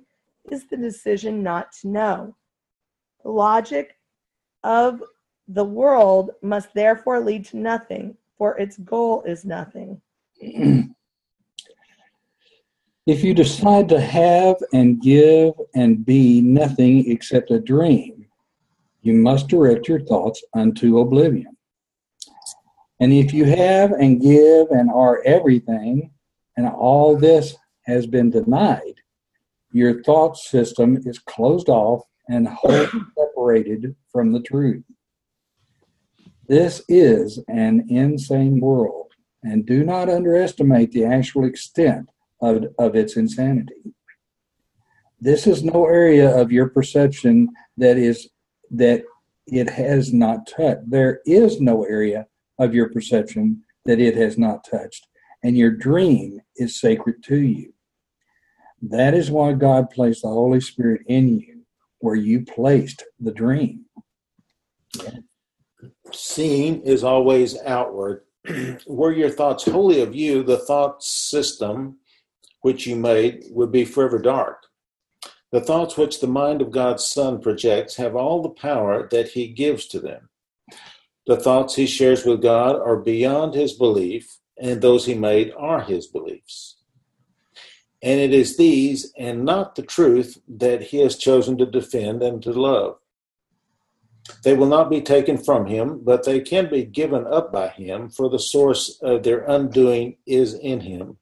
is 0.52 0.68
the 0.68 0.76
decision 0.76 1.42
not 1.42 1.72
to 1.80 1.88
know. 1.88 2.36
The 3.24 3.32
logic 3.32 3.96
of 4.66 5.02
the 5.48 5.64
world 5.64 6.32
must 6.42 6.74
therefore 6.74 7.20
lead 7.20 7.46
to 7.46 7.58
nothing, 7.58 8.16
for 8.38 8.58
its 8.58 8.78
goal 8.78 9.24
is 9.24 9.46
nothing. 9.46 10.02
If 13.06 13.22
you 13.22 13.34
decide 13.34 13.90
to 13.90 14.00
have 14.00 14.56
and 14.72 15.02
give 15.02 15.56
and 15.76 16.06
be 16.06 16.40
nothing 16.40 17.12
except 17.12 17.52
a 17.52 17.60
dream, 17.60 18.26
you 19.02 19.14
must 19.14 19.50
direct 19.50 19.90
your 19.90 20.00
thoughts 20.00 20.42
unto 20.56 21.00
oblivion. 21.00 21.58
And 23.02 23.12
if 23.12 23.34
you 23.34 23.44
have 23.44 23.92
and 23.92 24.22
give 24.22 24.68
and 24.70 24.90
are 24.90 25.22
everything, 25.26 26.12
and 26.56 26.66
all 26.70 27.18
this 27.18 27.58
has 27.82 28.08
been 28.08 28.30
denied, 28.30 28.96
your 29.74 30.02
thought 30.04 30.38
system 30.38 30.98
is 31.04 31.20
closed 31.20 31.68
off 31.68 32.04
and 32.30 32.48
wholly 32.48 32.88
separated 33.18 33.94
from 34.14 34.32
the 34.32 34.40
truth. 34.40 34.86
This 36.48 36.82
is 36.90 37.40
an 37.48 37.86
insane 37.90 38.60
world, 38.60 39.12
and 39.44 39.66
do 39.66 39.84
not 39.84 40.10
underestimate 40.10 40.92
the 40.92 41.06
actual 41.06 41.46
extent 41.46 42.10
of, 42.42 42.66
of 42.78 42.96
its 42.96 43.16
insanity. 43.16 43.94
This 45.22 45.48
is 45.48 45.64
no 45.64 45.86
area 45.86 46.30
of 46.30 46.52
your 46.52 46.68
perception 46.68 47.48
that 47.78 47.98
is 47.98 48.30
that 48.72 49.04
it 49.48 49.70
has 49.70 50.12
not 50.12 50.46
touched. 50.48 50.90
There 50.90 51.22
is 51.26 51.62
no 51.62 51.86
area 51.86 52.28
of 52.60 52.74
your 52.74 52.90
perception 52.90 53.64
that 53.86 54.00
it 54.00 54.16
has 54.18 54.38
not 54.38 54.66
touched, 54.70 55.08
and 55.44 55.58
your 55.58 55.72
dream 55.72 56.42
is 56.58 56.80
sacred 56.80 57.24
to 57.24 57.38
you. 57.38 57.74
That 58.82 59.14
is 59.14 59.32
why 59.32 59.54
God 59.54 59.90
placed 59.92 60.24
the 60.24 60.28
Holy 60.28 60.60
Spirit 60.60 61.04
in 61.08 61.40
you, 61.40 61.62
where 62.00 62.16
you 62.16 62.44
placed 62.44 63.04
the 63.18 63.32
dream. 63.32 63.86
Seeing 66.16 66.82
is 66.82 67.04
always 67.04 67.60
outward. 67.62 68.24
were 68.88 69.14
your 69.14 69.30
thoughts 69.30 69.66
wholly 69.66 70.02
of 70.02 70.14
you, 70.14 70.44
the 70.44 70.58
thought 70.58 71.04
system 71.04 71.98
which 72.62 72.86
you 72.86 72.96
made 72.96 73.46
would 73.52 73.72
be 73.72 73.86
forever 73.86 74.20
dark. 74.20 74.66
The 75.52 75.62
thoughts 75.62 75.98
which 75.98 76.20
the 76.20 76.28
mind 76.28 76.62
of 76.62 76.72
God's 76.72 77.06
Son 77.06 77.40
projects 77.40 77.96
have 77.98 78.16
all 78.16 78.42
the 78.42 78.50
power 78.50 79.08
that 79.10 79.30
he 79.30 79.48
gives 79.48 79.86
to 79.88 80.00
them. 80.00 80.30
The 81.28 81.38
thoughts 81.38 81.76
he 81.76 81.86
shares 81.86 82.26
with 82.26 82.42
God 82.42 82.76
are 82.76 82.98
beyond 82.98 83.54
his 83.54 83.74
belief, 83.74 84.40
and 84.60 84.82
those 84.82 85.06
he 85.06 85.14
made 85.14 85.54
are 85.56 85.82
his 85.82 86.08
beliefs. 86.08 86.78
And 88.02 88.20
it 88.20 88.34
is 88.34 88.58
these 88.58 89.14
and 89.18 89.46
not 89.46 89.76
the 89.76 89.84
truth 89.84 90.42
that 90.50 90.82
he 90.82 90.98
has 90.98 91.16
chosen 91.16 91.58
to 91.60 91.66
defend 91.66 92.22
and 92.22 92.44
to 92.44 92.52
love. 92.52 92.98
They 94.44 94.54
will 94.54 94.68
not 94.68 94.90
be 94.90 95.02
taken 95.02 95.38
from 95.38 95.66
him, 95.66 96.00
but 96.04 96.24
they 96.24 96.40
can 96.40 96.70
be 96.70 96.84
given 96.84 97.26
up 97.28 97.52
by 97.52 97.70
him, 97.70 98.10
for 98.10 98.30
the 98.30 98.40
source 98.40 99.00
of 99.02 99.24
their 99.24 99.44
undoing 99.44 100.18
is 100.26 100.54
in 100.54 100.82
him. 100.82 101.18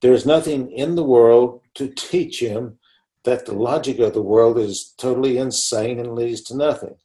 There 0.00 0.12
is 0.12 0.26
nothing 0.26 0.70
in 0.70 0.94
the 0.94 1.04
world 1.04 1.62
to 1.74 1.88
teach 1.88 2.40
him 2.40 2.78
that 3.24 3.46
the 3.46 3.54
logic 3.54 3.98
of 3.98 4.14
the 4.14 4.22
world 4.22 4.58
is 4.58 4.94
totally 4.96 5.38
insane 5.38 5.98
and 5.98 6.14
leads 6.14 6.42
to 6.42 6.56
nothing. 6.56 6.96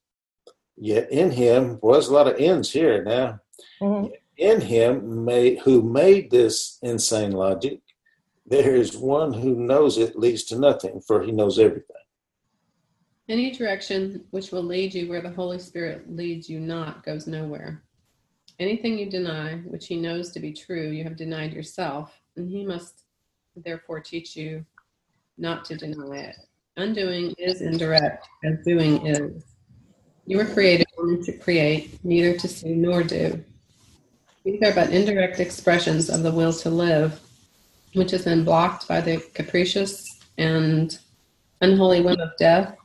Yet 0.77 1.11
in 1.11 1.31
him 1.31 1.79
was 1.81 2.07
a 2.07 2.13
lot 2.13 2.27
of 2.27 2.39
ends 2.39 2.71
here 2.71 3.03
now. 3.03 3.39
Mm-hmm. 3.81 4.13
In 4.37 4.61
him, 4.61 5.25
may, 5.25 5.55
who 5.57 5.81
made 5.81 6.31
this 6.31 6.79
insane 6.81 7.31
logic, 7.31 7.79
there 8.45 8.75
is 8.75 8.97
one 8.97 9.33
who 9.33 9.55
knows 9.55 9.97
it 9.97 10.17
leads 10.17 10.43
to 10.45 10.59
nothing, 10.59 11.01
for 11.01 11.23
he 11.23 11.31
knows 11.31 11.59
everything. 11.59 11.95
Any 13.29 13.51
direction 13.51 14.25
which 14.31 14.51
will 14.51 14.63
lead 14.63 14.93
you 14.93 15.07
where 15.07 15.21
the 15.21 15.31
Holy 15.31 15.57
Spirit 15.57 16.13
leads 16.13 16.49
you 16.49 16.59
not 16.59 17.05
goes 17.05 17.25
nowhere. 17.25 17.81
Anything 18.59 18.97
you 18.99 19.09
deny, 19.09 19.55
which 19.65 19.87
he 19.87 19.95
knows 19.95 20.31
to 20.31 20.41
be 20.41 20.51
true, 20.51 20.89
you 20.89 21.05
have 21.05 21.15
denied 21.15 21.53
yourself, 21.53 22.19
and 22.35 22.49
he 22.49 22.65
must 22.65 23.03
therefore 23.55 24.01
teach 24.01 24.35
you 24.35 24.65
not 25.37 25.63
to 25.65 25.77
deny 25.77 26.17
it. 26.17 26.35
Undoing 26.75 27.33
is 27.37 27.61
indirect, 27.61 28.27
as 28.43 28.57
doing 28.65 29.05
is. 29.07 29.43
You 30.25 30.37
were 30.37 30.45
created 30.45 30.87
only 30.97 31.23
to 31.23 31.37
create, 31.37 32.03
neither 32.03 32.37
to 32.37 32.47
see 32.47 32.73
nor 32.73 33.03
do. 33.03 33.43
These 34.43 34.61
are 34.63 34.73
but 34.73 34.91
indirect 34.91 35.39
expressions 35.39 36.09
of 36.09 36.23
the 36.23 36.31
will 36.31 36.51
to 36.53 36.69
live, 36.69 37.21
which 37.93 38.11
has 38.11 38.25
been 38.25 38.43
blocked 38.43 38.85
by 38.87 38.99
the 38.99 39.23
capricious 39.33 40.19
and 40.37 40.97
unholy 41.61 42.01
whim 42.01 42.19
of 42.19 42.31
death 42.37 42.75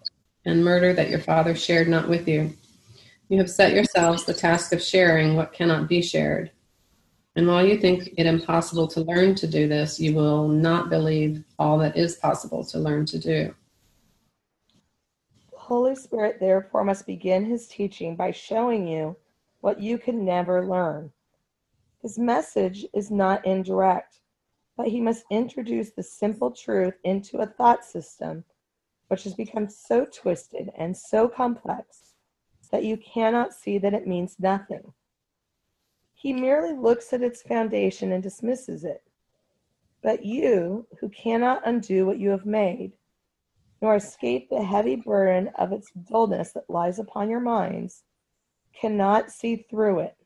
and 0.48 0.64
murder 0.64 0.94
that 0.94 1.10
your 1.10 1.18
father 1.18 1.54
shared 1.54 1.88
not 1.88 2.08
with 2.08 2.26
you. 2.26 2.52
You 3.28 3.36
have 3.38 3.50
set 3.50 3.74
yourselves 3.74 4.24
the 4.24 4.32
task 4.32 4.72
of 4.72 4.82
sharing 4.82 5.36
what 5.36 5.52
cannot 5.52 5.88
be 5.88 6.00
shared. 6.00 6.50
And 7.36 7.46
while 7.46 7.64
you 7.64 7.76
think 7.76 8.14
it 8.16 8.26
impossible 8.26 8.88
to 8.88 9.02
learn 9.02 9.34
to 9.36 9.46
do 9.46 9.68
this, 9.68 10.00
you 10.00 10.14
will 10.14 10.48
not 10.48 10.88
believe 10.88 11.44
all 11.58 11.76
that 11.78 11.96
is 11.96 12.16
possible 12.16 12.64
to 12.64 12.78
learn 12.78 13.04
to 13.06 13.18
do. 13.18 13.54
The 15.52 15.58
Holy 15.58 15.94
Spirit, 15.94 16.40
therefore, 16.40 16.82
must 16.82 17.06
begin 17.06 17.44
his 17.44 17.68
teaching 17.68 18.16
by 18.16 18.30
showing 18.30 18.88
you 18.88 19.16
what 19.60 19.78
you 19.78 19.98
can 19.98 20.24
never 20.24 20.66
learn. 20.66 21.12
His 22.00 22.18
message 22.18 22.86
is 22.94 23.10
not 23.10 23.44
indirect, 23.44 24.20
but 24.78 24.88
he 24.88 25.00
must 25.00 25.24
introduce 25.30 25.90
the 25.90 26.02
simple 26.02 26.50
truth 26.50 26.94
into 27.04 27.38
a 27.38 27.46
thought 27.46 27.84
system 27.84 28.44
which 29.08 29.24
has 29.24 29.34
become 29.34 29.68
so 29.68 30.06
twisted 30.06 30.70
and 30.76 30.96
so 30.96 31.28
complex 31.28 32.14
that 32.70 32.84
you 32.84 32.96
cannot 32.96 33.52
see 33.52 33.78
that 33.78 33.94
it 33.94 34.06
means 34.06 34.36
nothing. 34.38 34.92
He 36.14 36.32
merely 36.32 36.74
looks 36.74 37.12
at 37.12 37.22
its 37.22 37.42
foundation 37.42 38.12
and 38.12 38.22
dismisses 38.22 38.84
it. 38.84 39.02
But 40.02 40.24
you, 40.24 40.86
who 41.00 41.08
cannot 41.08 41.66
undo 41.66 42.06
what 42.06 42.18
you 42.18 42.30
have 42.30 42.46
made, 42.46 42.92
nor 43.80 43.96
escape 43.96 44.48
the 44.50 44.62
heavy 44.62 44.96
burden 44.96 45.50
of 45.56 45.72
its 45.72 45.90
dullness 45.92 46.52
that 46.52 46.68
lies 46.68 46.98
upon 46.98 47.30
your 47.30 47.40
minds, 47.40 48.02
cannot 48.78 49.30
see 49.30 49.66
through 49.70 50.00
it. 50.00 50.16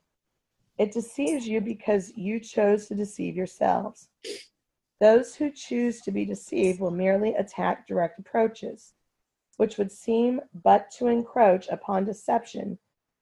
It 0.79 0.93
deceives 0.93 1.47
you 1.47 1.61
because 1.61 2.13
you 2.17 2.41
chose 2.41 2.87
to 2.87 2.95
deceive 2.95 3.37
yourselves. 3.37 4.09
Those 5.03 5.35
who 5.35 5.51
choose 5.51 6.01
to 6.03 6.13
be 6.13 6.25
deceived 6.25 6.79
will 6.79 6.93
merely 6.93 7.35
attack 7.35 7.89
direct 7.89 8.21
approaches, 8.21 8.93
which 9.57 9.77
would 9.77 9.91
seem 9.91 10.41
but 10.63 10.93
to 10.93 11.09
encroach 11.09 11.67
upon 11.67 12.05
deception 12.05 12.79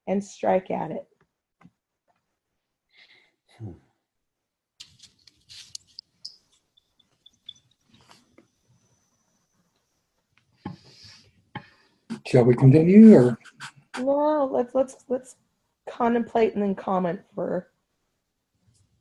and 0.06 0.22
strike 0.22 0.70
at 0.70 0.90
it. 0.90 1.06
Hmm. 3.58 3.70
Shall 12.26 12.44
we 12.44 12.54
continue 12.56 13.14
or? 13.14 13.38
No, 13.98 14.50
let's 14.52 14.74
let's 14.74 14.96
let's 15.08 15.36
contemplate 15.88 16.52
and 16.52 16.62
then 16.62 16.74
comment 16.74 17.20
for 17.34 17.70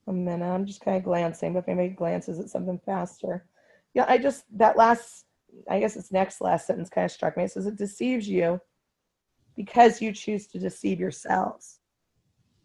a 0.09 0.13
minute. 0.13 0.45
I'm 0.45 0.65
just 0.65 0.81
kind 0.81 0.97
of 0.97 1.03
glancing, 1.03 1.53
but 1.53 1.59
if 1.59 1.69
anybody 1.69 1.89
glances 1.89 2.39
at 2.39 2.49
something 2.49 2.79
faster. 2.85 3.45
Yeah, 3.93 4.05
I 4.07 4.17
just 4.17 4.43
that 4.57 4.77
last 4.77 5.25
I 5.69 5.79
guess 5.79 5.95
it's 5.95 6.11
next 6.11 6.41
last 6.41 6.67
sentence 6.67 6.89
kind 6.89 7.05
of 7.05 7.11
struck 7.11 7.37
me. 7.37 7.43
It 7.43 7.51
says 7.51 7.65
it 7.65 7.77
deceives 7.77 8.27
you 8.27 8.59
because 9.55 10.01
you 10.01 10.11
choose 10.13 10.47
to 10.47 10.59
deceive 10.59 10.99
yourselves. 10.99 11.79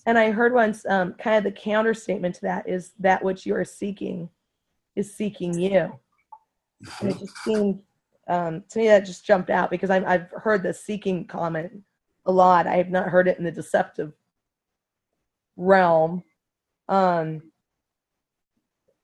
And 0.06 0.18
I 0.18 0.30
heard 0.30 0.52
once 0.52 0.84
um, 0.86 1.14
kind 1.14 1.36
of 1.36 1.44
the 1.44 1.58
counter 1.58 1.94
statement 1.94 2.34
to 2.36 2.40
that 2.42 2.68
is 2.68 2.92
that 2.98 3.24
which 3.24 3.46
you 3.46 3.54
are 3.54 3.64
seeking 3.64 4.28
is 4.96 5.14
seeking 5.14 5.58
you. 5.58 5.98
And 7.00 7.10
it 7.10 7.18
just 7.18 7.36
seemed 7.38 7.80
um, 8.28 8.64
to 8.70 8.78
me 8.78 8.88
that 8.88 9.06
just 9.06 9.26
jumped 9.26 9.50
out 9.50 9.70
because 9.70 9.90
I've, 9.90 10.04
I've 10.04 10.30
heard 10.30 10.62
the 10.62 10.74
seeking 10.74 11.26
comment 11.26 11.72
a 12.26 12.32
lot. 12.32 12.66
I 12.66 12.76
have 12.76 12.90
not 12.90 13.08
heard 13.08 13.28
it 13.28 13.38
in 13.38 13.44
the 13.44 13.50
deceptive 13.50 14.12
realm. 15.56 16.22
Um, 16.88 17.42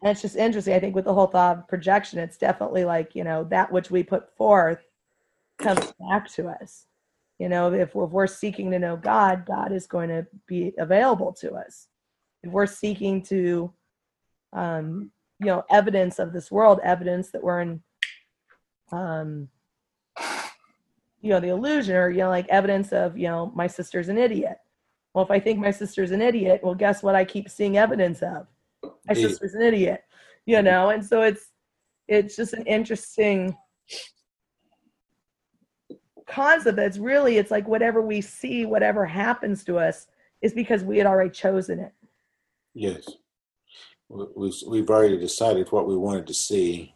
and 0.02 0.12
it's 0.12 0.22
just 0.22 0.36
interesting. 0.36 0.74
I 0.74 0.80
think 0.80 0.94
with 0.94 1.04
the 1.04 1.14
whole 1.14 1.26
thought 1.26 1.58
of 1.58 1.68
projection, 1.68 2.18
it's 2.18 2.38
definitely 2.38 2.84
like, 2.84 3.14
you 3.14 3.24
know, 3.24 3.44
that 3.44 3.70
which 3.70 3.90
we 3.90 4.02
put 4.02 4.34
forth 4.36 4.80
comes 5.58 5.92
back 6.10 6.30
to 6.32 6.48
us. 6.48 6.86
You 7.38 7.48
know, 7.48 7.72
if 7.72 7.90
if 7.90 7.94
we're 7.94 8.26
seeking 8.26 8.70
to 8.70 8.78
know 8.78 8.96
God, 8.96 9.46
God 9.46 9.72
is 9.72 9.86
going 9.86 10.08
to 10.10 10.26
be 10.46 10.72
available 10.78 11.32
to 11.40 11.54
us. 11.54 11.86
If 12.42 12.50
we're 12.50 12.66
seeking 12.66 13.22
to, 13.24 13.72
um, 14.52 15.10
you 15.38 15.46
know, 15.46 15.64
evidence 15.70 16.18
of 16.18 16.32
this 16.32 16.50
world, 16.50 16.80
evidence 16.82 17.30
that 17.30 17.42
we're 17.42 17.60
in, 17.60 17.82
um, 18.92 19.48
you 21.20 21.30
know, 21.30 21.40
the 21.40 21.48
illusion 21.48 21.96
or, 21.96 22.10
you 22.10 22.18
know, 22.18 22.28
like 22.28 22.48
evidence 22.48 22.92
of, 22.92 23.16
you 23.16 23.28
know, 23.28 23.52
my 23.54 23.66
sister's 23.66 24.08
an 24.08 24.18
idiot. 24.18 24.58
Well, 25.14 25.24
if 25.24 25.30
I 25.30 25.40
think 25.40 25.58
my 25.58 25.70
sister's 25.70 26.12
an 26.12 26.22
idiot, 26.22 26.60
well, 26.62 26.74
guess 26.74 27.02
what 27.02 27.14
I 27.14 27.24
keep 27.24 27.48
seeing 27.48 27.76
evidence 27.76 28.22
of? 28.22 28.46
My 28.82 29.14
Yeah. 29.14 29.28
sister's 29.28 29.54
an 29.54 29.62
idiot, 29.62 30.04
you 30.46 30.56
mm-hmm. 30.56 30.64
know, 30.64 30.90
and 30.90 31.04
so 31.04 31.22
it's 31.22 31.50
it's 32.08 32.34
just 32.34 32.54
an 32.54 32.66
interesting 32.66 33.56
concept 36.26 36.76
that's 36.76 36.98
really 36.98 37.38
it's 37.38 37.50
like 37.50 37.66
whatever 37.68 38.00
we 38.00 38.20
see, 38.20 38.66
whatever 38.66 39.04
happens 39.04 39.64
to 39.64 39.78
us 39.78 40.06
is 40.42 40.52
because 40.52 40.82
we 40.82 40.98
had 40.98 41.06
already 41.06 41.30
chosen 41.30 41.80
it. 41.80 41.92
Yes. 42.74 43.08
We, 44.08 44.26
we, 44.36 44.52
we've 44.68 44.90
already 44.90 45.18
decided 45.18 45.70
what 45.70 45.86
we 45.86 45.96
wanted 45.96 46.26
to 46.28 46.34
see, 46.34 46.94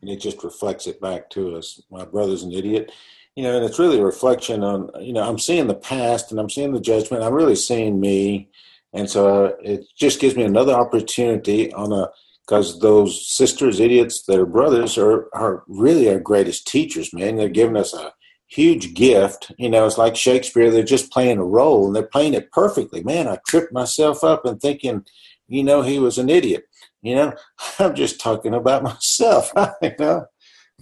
and 0.00 0.10
it 0.10 0.16
just 0.20 0.44
reflects 0.44 0.86
it 0.86 1.00
back 1.00 1.30
to 1.30 1.56
us. 1.56 1.82
My 1.90 2.04
brother's 2.04 2.42
an 2.42 2.52
idiot. 2.52 2.92
You 3.36 3.44
know, 3.44 3.56
and 3.56 3.64
it's 3.64 3.78
really 3.78 4.00
a 4.00 4.04
reflection 4.04 4.64
on, 4.64 4.90
you 5.00 5.12
know, 5.12 5.22
I'm 5.22 5.38
seeing 5.38 5.66
the 5.66 5.74
past 5.74 6.30
and 6.30 6.40
I'm 6.40 6.50
seeing 6.50 6.72
the 6.72 6.80
judgment. 6.80 7.22
I'm 7.22 7.34
really 7.34 7.54
seeing 7.54 8.00
me. 8.00 8.48
And 8.92 9.08
so 9.08 9.46
uh, 9.46 9.52
it 9.62 9.84
just 9.96 10.20
gives 10.20 10.36
me 10.36 10.42
another 10.42 10.72
opportunity 10.72 11.72
on 11.74 11.92
a, 11.92 12.08
because 12.46 12.80
those 12.80 13.28
sisters, 13.28 13.80
idiots 13.80 14.22
that 14.22 14.38
are 14.38 14.46
brothers 14.46 14.96
are, 14.96 15.28
are 15.34 15.64
really 15.68 16.08
our 16.08 16.20
greatest 16.20 16.66
teachers, 16.66 17.12
man. 17.12 17.36
They're 17.36 17.48
giving 17.48 17.76
us 17.76 17.92
a 17.92 18.12
huge 18.46 18.94
gift. 18.94 19.52
You 19.58 19.68
know, 19.68 19.84
it's 19.86 19.98
like 19.98 20.16
Shakespeare, 20.16 20.70
they're 20.70 20.82
just 20.82 21.12
playing 21.12 21.38
a 21.38 21.44
role 21.44 21.86
and 21.86 21.94
they're 21.94 22.04
playing 22.04 22.34
it 22.34 22.52
perfectly. 22.52 23.02
Man, 23.02 23.28
I 23.28 23.38
tripped 23.46 23.72
myself 23.72 24.22
up 24.22 24.44
and 24.44 24.60
thinking, 24.60 25.04
you 25.48 25.64
know, 25.64 25.82
he 25.82 25.98
was 25.98 26.18
an 26.18 26.28
idiot. 26.28 26.64
You 27.02 27.16
know, 27.16 27.32
I'm 27.78 27.94
just 27.94 28.20
talking 28.20 28.54
about 28.54 28.82
myself, 28.82 29.52
you 29.82 29.92
know. 29.98 30.26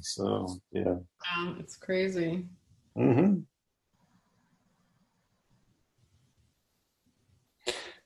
So, 0.01 0.59
yeah. 0.72 0.97
Wow, 1.24 1.56
it's 1.59 1.76
crazy. 1.76 2.46
hmm 2.96 3.40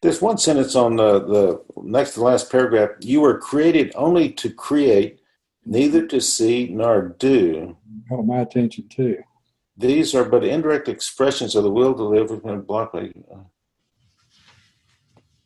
There's 0.01 0.23
one 0.23 0.39
sentence 0.39 0.77
on 0.77 0.95
the, 0.97 1.19
the 1.19 1.65
next 1.83 2.15
to 2.15 2.21
the 2.21 2.27
last 2.27 2.53
paragraph. 2.53 2.91
You 3.01 3.21
were 3.21 3.39
created 3.39 3.93
only 3.97 4.31
to 4.35 4.49
create, 4.49 5.21
neither 5.67 6.07
to 6.07 6.21
see 6.21 6.69
nor 6.69 7.17
do. 7.19 7.77
Caught 8.09 8.25
my 8.25 8.39
attention 8.41 8.89
too. 8.89 9.19
These 9.77 10.15
are 10.15 10.25
but 10.25 10.45
indirect 10.45 10.89
expressions 10.89 11.57
of 11.57 11.65
the 11.65 11.71
will 11.71 11.95
to 11.95 12.03
live 12.05 12.31
within 12.31 12.55
a 12.55 12.59
block. 12.59 12.95
Uh, 12.95 13.09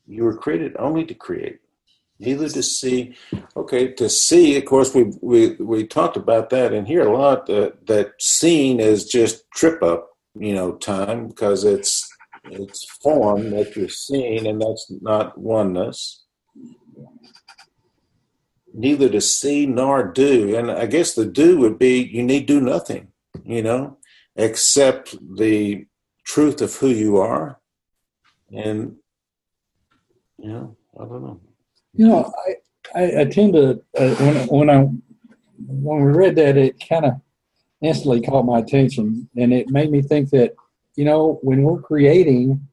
you 0.06 0.24
were 0.24 0.36
created 0.36 0.76
only 0.78 1.04
to 1.06 1.14
create, 1.14 1.60
neither 2.22 2.48
to 2.48 2.62
see. 2.62 3.14
Okay, 3.56 3.92
to 3.94 4.08
see. 4.08 4.56
Of 4.56 4.64
course, 4.64 4.94
we 4.94 5.12
we 5.20 5.56
we 5.56 5.86
talked 5.86 6.16
about 6.16 6.50
that 6.50 6.72
in 6.72 6.86
here 6.86 7.06
a 7.06 7.16
lot. 7.16 7.50
Uh, 7.50 7.70
that 7.86 8.12
seeing 8.20 8.80
is 8.80 9.04
just 9.04 9.50
trip 9.50 9.82
up, 9.82 10.10
you 10.34 10.54
know, 10.54 10.72
time 10.72 11.28
because 11.28 11.64
it's 11.64 12.08
it's 12.44 12.84
form 13.02 13.50
that 13.50 13.76
you're 13.76 13.88
seeing, 13.88 14.46
and 14.46 14.60
that's 14.60 14.90
not 15.00 15.36
oneness. 15.36 16.24
Neither 18.74 19.10
to 19.10 19.20
see 19.20 19.66
nor 19.66 20.02
do, 20.02 20.56
and 20.56 20.70
I 20.70 20.86
guess 20.86 21.14
the 21.14 21.26
do 21.26 21.58
would 21.58 21.78
be 21.78 22.02
you 22.02 22.22
need 22.22 22.46
do 22.46 22.60
nothing, 22.60 23.08
you 23.44 23.62
know, 23.62 23.98
accept 24.36 25.14
the 25.36 25.86
truth 26.24 26.62
of 26.62 26.74
who 26.76 26.88
you 26.88 27.18
are, 27.18 27.60
and 28.50 28.96
you 30.38 30.48
know, 30.48 30.76
I 30.98 31.04
don't 31.04 31.22
know. 31.22 31.40
You 31.94 32.08
know, 32.08 32.32
I, 32.46 33.00
I, 33.00 33.20
I 33.20 33.24
tend 33.26 33.52
to, 33.54 33.82
uh, 33.98 34.14
when, 34.14 34.46
when 34.48 34.70
I, 34.70 34.88
when 35.66 36.04
we 36.04 36.12
read 36.12 36.36
that, 36.36 36.56
it 36.56 36.82
kind 36.88 37.04
of 37.04 37.20
instantly 37.82 38.20
caught 38.20 38.44
my 38.44 38.60
attention 38.60 39.28
and 39.36 39.52
it 39.52 39.68
made 39.68 39.90
me 39.90 40.02
think 40.02 40.30
that, 40.30 40.54
you 40.96 41.04
know, 41.04 41.38
when 41.42 41.62
we're 41.62 41.80
creating, 41.80 42.66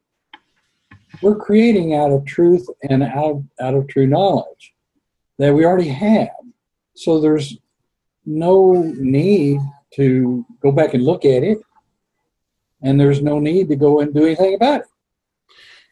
we're 1.21 1.35
creating 1.35 1.95
out 1.95 2.11
of 2.11 2.25
truth 2.25 2.67
and 2.89 3.03
out 3.03 3.31
of, 3.31 3.43
out 3.59 3.73
of 3.73 3.87
true 3.87 4.07
knowledge 4.07 4.73
that 5.37 5.53
we 5.53 5.65
already 5.65 5.89
have. 5.89 6.29
So 6.95 7.19
there's 7.19 7.57
no 8.25 8.73
need 8.97 9.59
to 9.95 10.45
go 10.61 10.71
back 10.71 10.93
and 10.93 11.03
look 11.03 11.25
at 11.25 11.43
it, 11.43 11.59
and 12.81 12.99
there's 12.99 13.21
no 13.21 13.39
need 13.39 13.69
to 13.69 13.75
go 13.75 14.01
and 14.01 14.13
do 14.13 14.25
anything 14.25 14.53
about 14.53 14.81
it. 14.81 14.87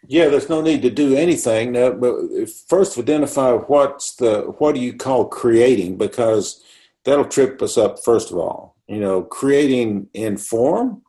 Yeah, 0.10 0.30
there's 0.30 0.50
no 0.50 0.62
need 0.62 0.82
to 0.84 0.90
do 0.90 1.16
anything. 1.16 1.74
But 1.74 2.50
first 2.70 2.98
identify 2.98 3.52
what's 3.52 4.16
the 4.16 4.54
what 4.58 4.74
do 4.74 4.82
you 4.82 4.94
call 4.94 5.26
creating 5.26 5.98
because 5.98 6.64
that'll 7.04 7.26
trip 7.26 7.62
us 7.62 7.78
up 7.78 8.04
first 8.04 8.32
of 8.32 8.38
all. 8.38 8.76
You 8.88 9.02
know, 9.02 9.22
creating 9.22 10.08
in 10.14 10.38
form, 10.38 11.02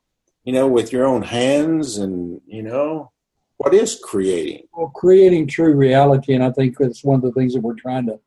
you 0.43 0.53
know, 0.53 0.67
with 0.67 0.93
your 0.93 1.07
own 1.07 1.23
hands 1.23 1.97
and 1.97 2.41
you 2.47 2.63
know, 2.63 3.13
what 3.59 3.73
is 3.73 4.01
creating? 4.03 4.65
Well, 4.73 4.89
creating 4.89 5.47
true 5.47 5.75
reality, 5.75 6.35
and 6.35 6.43
I 6.43 6.51
think 6.51 6.77
that's 6.77 7.05
one 7.05 7.17
of 7.17 7.23
the 7.23 7.33
things 7.33 7.55
that 7.55 7.63
we're 7.63 7.75
trying 7.75 8.07
to 8.07 8.19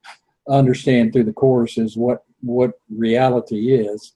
understand 0.47 1.11
through 1.11 1.25
the 1.25 1.33
course 1.33 1.77
is 1.77 1.97
what 1.97 2.23
what 2.39 2.71
reality 2.89 3.73
is. 3.73 4.13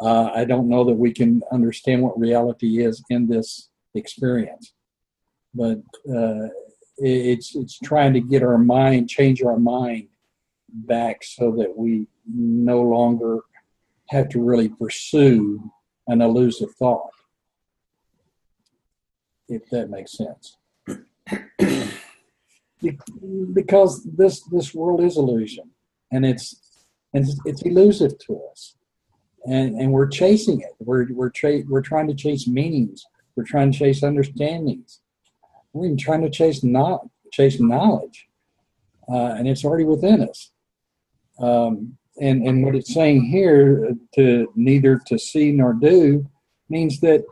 Uh, 0.00 0.30
I 0.34 0.44
don't 0.44 0.68
know 0.68 0.82
that 0.82 0.94
we 0.94 1.12
can 1.12 1.42
understand 1.52 2.02
what 2.02 2.18
reality 2.18 2.84
is 2.84 3.04
in 3.08 3.28
this 3.28 3.68
experience 3.94 4.72
but 5.54 5.78
uh, 6.08 6.48
it's 6.98 7.54
it's 7.56 7.78
trying 7.78 8.12
to 8.14 8.20
get 8.20 8.42
our 8.42 8.58
mind, 8.58 9.08
change 9.08 9.42
our 9.42 9.58
mind 9.58 10.08
back 10.68 11.22
so 11.22 11.50
that 11.52 11.76
we 11.76 12.06
no 12.26 12.80
longer 12.80 13.40
have 14.08 14.28
to 14.30 14.42
really 14.42 14.68
pursue 14.68 15.70
an 16.08 16.20
elusive 16.20 16.74
thought. 16.74 17.10
If 19.48 19.68
that 19.70 19.90
makes 19.90 20.16
sense. 20.16 20.56
because 23.52 24.04
this 24.04 24.42
this 24.44 24.74
world 24.74 25.00
is 25.02 25.16
illusion 25.16 25.70
and 26.10 26.26
it's 26.26 26.84
and 27.14 27.26
it's, 27.44 27.62
elusive 27.62 28.18
to 28.18 28.40
us 28.50 28.74
and 29.46 29.76
and 29.76 29.92
we're 29.92 30.08
chasing 30.08 30.60
it 30.60 30.72
we're 30.80 31.06
we're 31.12 31.30
tra- 31.30 31.62
we're 31.68 31.82
trying 31.82 32.08
to 32.08 32.14
chase 32.14 32.48
meanings 32.48 33.04
we're 33.36 33.44
trying 33.44 33.70
to 33.70 33.78
chase 33.78 34.02
understandings 34.02 35.01
we're 35.72 35.86
even 35.86 35.98
trying 35.98 36.22
to 36.22 36.30
chase 36.30 36.62
not 36.62 37.06
chase 37.32 37.58
knowledge, 37.60 38.28
uh, 39.08 39.34
and 39.36 39.48
it's 39.48 39.64
already 39.64 39.84
within 39.84 40.28
us. 40.28 40.50
Um, 41.38 41.96
and 42.20 42.46
and 42.46 42.64
what 42.64 42.74
it's 42.74 42.92
saying 42.92 43.24
here 43.24 43.88
uh, 43.90 43.94
to 44.14 44.52
neither 44.54 45.00
to 45.06 45.18
see 45.18 45.52
nor 45.52 45.72
do 45.72 46.28
means 46.68 47.00
that 47.00 47.24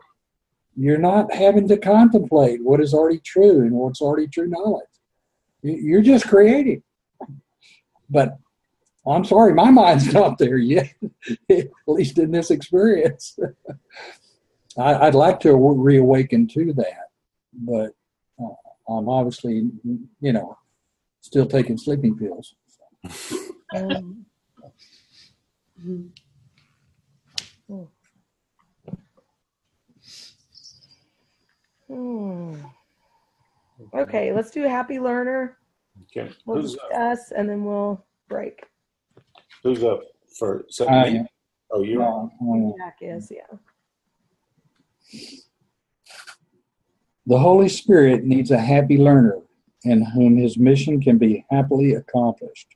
you're 0.75 0.97
not 0.97 1.33
having 1.33 1.67
to 1.67 1.77
contemplate 1.77 2.63
what 2.63 2.81
is 2.81 2.93
already 2.93 3.19
true 3.19 3.61
and 3.61 3.73
what's 3.73 4.01
already 4.01 4.27
true 4.27 4.47
knowledge. 4.47 4.85
You're 5.61 6.01
just 6.01 6.27
creating. 6.27 6.81
But 8.09 8.37
I'm 9.05 9.25
sorry, 9.25 9.53
my 9.53 9.69
mind's 9.69 10.13
not 10.13 10.37
there 10.37 10.57
yet, 10.57 10.93
at 11.49 11.69
least 11.87 12.17
in 12.17 12.31
this 12.31 12.51
experience. 12.51 13.37
I, 14.77 15.05
would 15.05 15.15
like 15.15 15.39
to 15.41 15.53
reawaken 15.53 16.47
to 16.49 16.73
that, 16.73 17.09
but 17.53 17.91
I'm 18.97 19.09
obviously, 19.09 19.69
you 20.19 20.33
know, 20.33 20.57
still 21.21 21.45
taking 21.45 21.77
sleeping 21.77 22.17
pills. 22.17 22.55
Um, 23.75 24.25
hmm. 31.87 32.55
Okay, 33.93 34.33
let's 34.33 34.51
do 34.51 34.61
happy 34.63 34.99
learner. 34.99 35.57
Okay. 36.03 36.31
We'll 36.45 36.61
Who's 36.61 36.73
discuss 36.73 37.31
up? 37.31 37.37
and 37.37 37.49
then 37.49 37.63
we'll 37.65 38.05
break. 38.29 38.65
Who's 39.63 39.83
up 39.83 40.01
for 40.37 40.65
second? 40.69 41.17
Uh, 41.17 41.23
Oh, 41.73 41.83
you 41.83 42.01
are. 42.01 42.29
On 42.41 42.73
Jack 42.77 42.97
is, 43.01 43.31
yeah. 43.31 43.57
The 47.31 47.39
Holy 47.39 47.69
Spirit 47.69 48.25
needs 48.25 48.51
a 48.51 48.59
happy 48.59 48.97
learner 48.97 49.37
in 49.85 50.03
whom 50.03 50.35
his 50.35 50.57
mission 50.57 50.99
can 51.01 51.17
be 51.17 51.45
happily 51.49 51.93
accomplished. 51.93 52.67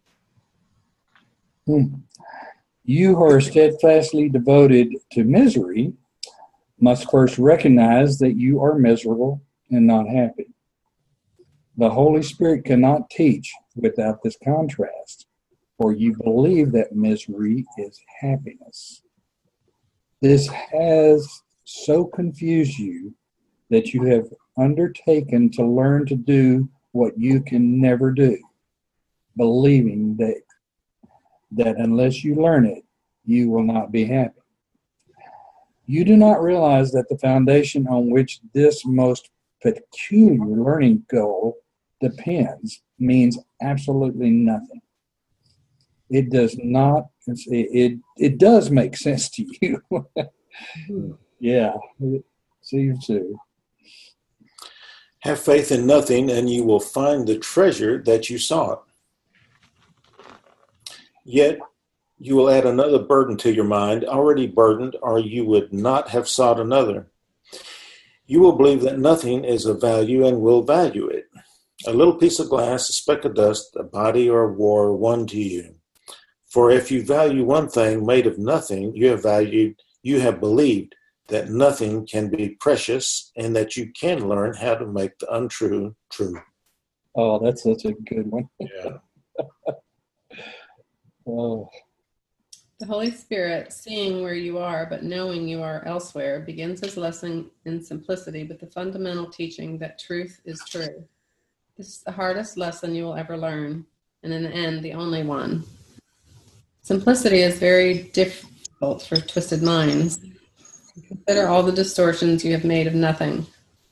Hmm. 1.67 1.95
You 2.85 3.17
who 3.17 3.23
are 3.25 3.41
steadfastly 3.41 4.29
devoted 4.29 4.95
to 5.11 5.25
misery 5.25 5.91
must 6.79 7.11
first 7.11 7.37
recognize 7.37 8.17
that 8.19 8.37
you 8.37 8.61
are 8.61 8.79
miserable 8.79 9.41
and 9.71 9.85
not 9.85 10.07
happy. 10.07 10.53
The 11.75 11.89
Holy 11.89 12.23
Spirit 12.23 12.63
cannot 12.63 13.09
teach 13.09 13.51
without 13.75 14.23
this 14.23 14.37
contrast, 14.41 15.27
for 15.77 15.91
you 15.91 16.15
believe 16.15 16.71
that 16.71 16.95
misery 16.95 17.65
is 17.77 17.99
happiness. 18.21 19.01
This 20.21 20.47
has 20.47 21.41
so 21.65 22.05
confused 22.05 22.79
you 22.79 23.13
that 23.69 23.93
you 23.93 24.03
have 24.03 24.29
undertaken 24.57 25.49
to 25.51 25.65
learn 25.65 26.05
to 26.07 26.15
do 26.15 26.69
what 26.91 27.17
you 27.17 27.41
can 27.41 27.79
never 27.79 28.11
do, 28.11 28.37
believing 29.37 30.15
that 30.17 30.41
that 31.51 31.77
unless 31.77 32.23
you 32.23 32.35
learn 32.35 32.65
it, 32.65 32.83
you 33.25 33.49
will 33.49 33.63
not 33.63 33.91
be 33.91 34.05
happy. 34.05 34.41
You 35.85 36.03
do 36.03 36.17
not 36.17 36.41
realize 36.41 36.91
that 36.91 37.07
the 37.09 37.17
foundation 37.17 37.87
on 37.87 38.09
which 38.09 38.39
this 38.53 38.85
most 38.85 39.29
peculiar 39.61 40.39
learning 40.39 41.05
goal 41.09 41.57
depends 42.01 42.81
means 42.99 43.37
absolutely 43.61 44.31
nothing. 44.31 44.81
It 46.09 46.29
does 46.29 46.57
not. 46.61 47.07
It 47.27 47.39
it, 47.47 47.99
it 48.17 48.37
does 48.37 48.69
make 48.69 48.95
sense 49.05 49.29
to 49.31 49.45
you. 49.61 49.81
Hmm. 50.87 51.11
yeah, 51.39 51.73
it 51.99 52.23
seems 52.61 53.05
to. 53.07 53.37
Have 55.25 55.39
faith 55.39 55.71
in 55.71 55.87
nothing, 55.87 56.29
and 56.29 56.47
you 56.47 56.63
will 56.63 56.79
find 56.79 57.25
the 57.25 57.39
treasure 57.39 57.99
that 58.03 58.29
you 58.29 58.37
sought. 58.37 58.83
Yet 61.23 61.57
you 62.19 62.35
will 62.35 62.47
add 62.47 62.67
another 62.67 62.99
burden 62.99 63.35
to 63.37 63.51
your 63.51 63.65
mind, 63.65 64.05
already 64.05 64.45
burdened, 64.45 64.95
or 65.01 65.17
you 65.17 65.43
would 65.45 65.73
not 65.73 66.09
have 66.09 66.29
sought 66.29 66.59
another. 66.59 67.07
You 68.27 68.39
will 68.39 68.51
believe 68.51 68.81
that 68.81 68.99
nothing 68.99 69.43
is 69.43 69.65
of 69.65 69.81
value 69.81 70.27
and 70.27 70.41
will 70.41 70.61
value 70.61 71.07
it. 71.07 71.25
A 71.87 71.91
little 71.91 72.17
piece 72.17 72.37
of 72.37 72.49
glass, 72.49 72.87
a 72.87 72.93
speck 72.93 73.25
of 73.25 73.33
dust, 73.33 73.75
a 73.75 73.83
body 73.83 74.29
or 74.29 74.43
a 74.43 74.53
war, 74.53 74.95
one 74.95 75.25
to 75.25 75.39
you. 75.39 75.73
For 76.45 76.69
if 76.69 76.91
you 76.91 77.03
value 77.03 77.43
one 77.43 77.67
thing 77.67 78.05
made 78.05 78.27
of 78.27 78.37
nothing, 78.37 78.95
you 78.95 79.07
have 79.07 79.23
valued, 79.23 79.81
you 80.03 80.19
have 80.19 80.39
believed 80.39 80.93
that 81.27 81.49
nothing 81.49 82.05
can 82.05 82.29
be 82.29 82.49
precious 82.59 83.31
and 83.35 83.55
that 83.55 83.75
you 83.75 83.91
can 83.99 84.27
learn 84.27 84.53
how 84.53 84.75
to 84.75 84.85
make 84.85 85.17
the 85.19 85.33
untrue 85.35 85.95
true. 86.11 86.39
Oh, 87.15 87.43
that's 87.43 87.63
such 87.63 87.85
a 87.85 87.93
good 87.93 88.29
one. 88.29 88.49
Yeah. 88.59 88.97
oh. 91.27 91.69
The 92.79 92.85
Holy 92.85 93.11
Spirit, 93.11 93.71
seeing 93.71 94.21
where 94.21 94.33
you 94.33 94.57
are 94.57 94.85
but 94.85 95.03
knowing 95.03 95.47
you 95.47 95.61
are 95.63 95.83
elsewhere, 95.85 96.41
begins 96.41 96.81
his 96.81 96.97
lesson 96.97 97.49
in 97.63 97.81
simplicity 97.81 98.43
with 98.43 98.59
the 98.59 98.67
fundamental 98.67 99.27
teaching 99.29 99.77
that 99.79 99.97
truth 99.97 100.41
is 100.43 100.61
true. 100.67 101.05
This 101.77 101.87
is 101.87 102.01
the 102.01 102.11
hardest 102.11 102.57
lesson 102.57 102.93
you 102.93 103.05
will 103.05 103.15
ever 103.15 103.37
learn, 103.37 103.85
and 104.23 104.33
in 104.33 104.43
the 104.43 104.49
end, 104.49 104.83
the 104.83 104.93
only 104.93 105.23
one. 105.23 105.63
Simplicity 106.81 107.41
is 107.41 107.59
very 107.59 108.03
difficult 108.13 109.01
for 109.03 109.17
twisted 109.17 109.63
minds. 109.63 110.19
Consider 111.07 111.47
all 111.47 111.63
the 111.63 111.71
distortions 111.71 112.45
you 112.45 112.53
have 112.53 112.63
made 112.63 112.87
of 112.87 112.95
nothing, 112.95 113.45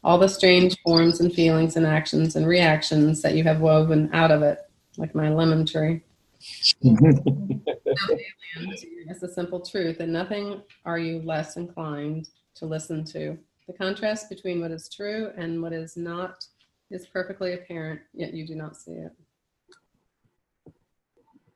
all 0.04 0.18
the 0.18 0.30
strange 0.30 0.80
forms 0.82 1.20
and 1.20 1.32
feelings 1.34 1.76
and 1.76 1.86
actions 1.86 2.36
and 2.36 2.48
reactions 2.48 3.22
that 3.22 3.36
you 3.36 3.44
have 3.44 3.60
woven 3.60 4.10
out 4.14 4.32
of 4.32 4.42
it, 4.42 4.60
like 4.98 5.14
my 5.14 5.30
lemon 5.30 5.66
tree. 5.66 6.02
it's 6.82 7.24
a 9.24 9.34
simple 9.34 9.60
truth, 9.60 10.00
and 10.00 10.14
nothing 10.14 10.62
are 10.86 11.00
you 11.00 11.22
less 11.24 11.58
inclined 11.58 12.30
to 12.56 12.66
listen 12.66 13.04
to. 13.06 13.38
The 13.68 13.74
contrast 13.74 14.30
between 14.30 14.62
what 14.62 14.72
is 14.72 14.90
true 14.90 15.32
and 15.38 15.62
what 15.62 15.74
is 15.74 15.98
not 15.98 16.46
is 16.92 17.08
perfectly 17.08 17.54
apparent, 17.54 18.02
yet 18.14 18.34
you 18.34 18.46
do 18.46 18.56
not 18.56 18.78
see 18.78 18.92
it. 18.92 19.12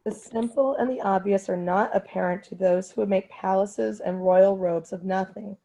The 0.08 0.16
simple 0.16 0.76
and 0.76 0.90
the 0.90 1.02
obvious 1.02 1.50
are 1.50 1.58
not 1.58 1.94
apparent 1.94 2.42
to 2.46 2.56
those 2.56 2.90
who 2.90 3.02
would 3.02 3.10
make 3.10 3.30
palaces 3.30 4.00
and 4.00 4.24
royal 4.24 4.58
robes 4.58 4.94
of 4.94 5.04
nothing, 5.04 5.58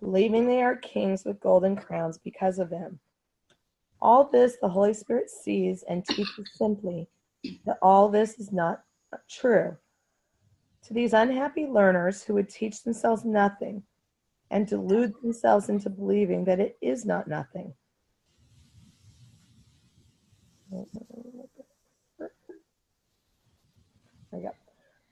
believing 0.00 0.46
they 0.46 0.62
are 0.62 0.76
kings 0.76 1.24
with 1.24 1.40
golden 1.40 1.74
crowns 1.74 2.18
because 2.18 2.58
of 2.58 2.68
them. 2.68 3.00
All 4.02 4.24
this 4.24 4.58
the 4.60 4.68
Holy 4.68 4.92
Spirit 4.92 5.30
sees 5.30 5.82
and 5.88 6.04
teaches 6.04 6.50
simply 6.52 7.08
that 7.64 7.78
all 7.80 8.10
this 8.10 8.38
is 8.38 8.52
not 8.52 8.82
true. 9.30 9.78
To 10.82 10.92
these 10.92 11.14
unhappy 11.14 11.64
learners 11.64 12.22
who 12.22 12.34
would 12.34 12.50
teach 12.50 12.82
themselves 12.82 13.24
nothing 13.24 13.82
and 14.50 14.66
delude 14.66 15.14
themselves 15.22 15.70
into 15.70 15.88
believing 15.88 16.44
that 16.44 16.60
it 16.60 16.76
is 16.82 17.06
not 17.06 17.28
nothing. 17.28 17.72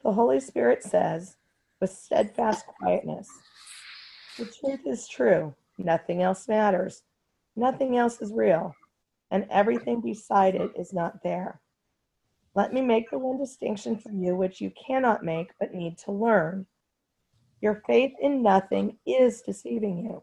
The 0.02 0.12
Holy 0.12 0.40
Spirit 0.40 0.82
says, 0.82 1.36
with 1.80 1.90
steadfast 1.90 2.66
quietness. 2.66 3.28
The 4.38 4.46
truth 4.46 4.80
is 4.86 5.08
true. 5.08 5.54
Nothing 5.78 6.22
else 6.22 6.48
matters. 6.48 7.02
Nothing 7.56 7.96
else 7.96 8.20
is 8.20 8.32
real. 8.32 8.74
And 9.30 9.46
everything 9.50 10.00
beside 10.00 10.54
it 10.54 10.72
is 10.76 10.92
not 10.92 11.22
there. 11.22 11.60
Let 12.54 12.72
me 12.72 12.82
make 12.82 13.10
the 13.10 13.18
one 13.18 13.38
distinction 13.38 13.96
for 13.96 14.10
you 14.10 14.36
which 14.36 14.60
you 14.60 14.70
cannot 14.70 15.24
make 15.24 15.52
but 15.58 15.74
need 15.74 15.98
to 15.98 16.12
learn. 16.12 16.66
Your 17.60 17.82
faith 17.86 18.12
in 18.20 18.42
nothing 18.42 18.98
is 19.06 19.40
deceiving 19.42 19.98
you. 19.98 20.22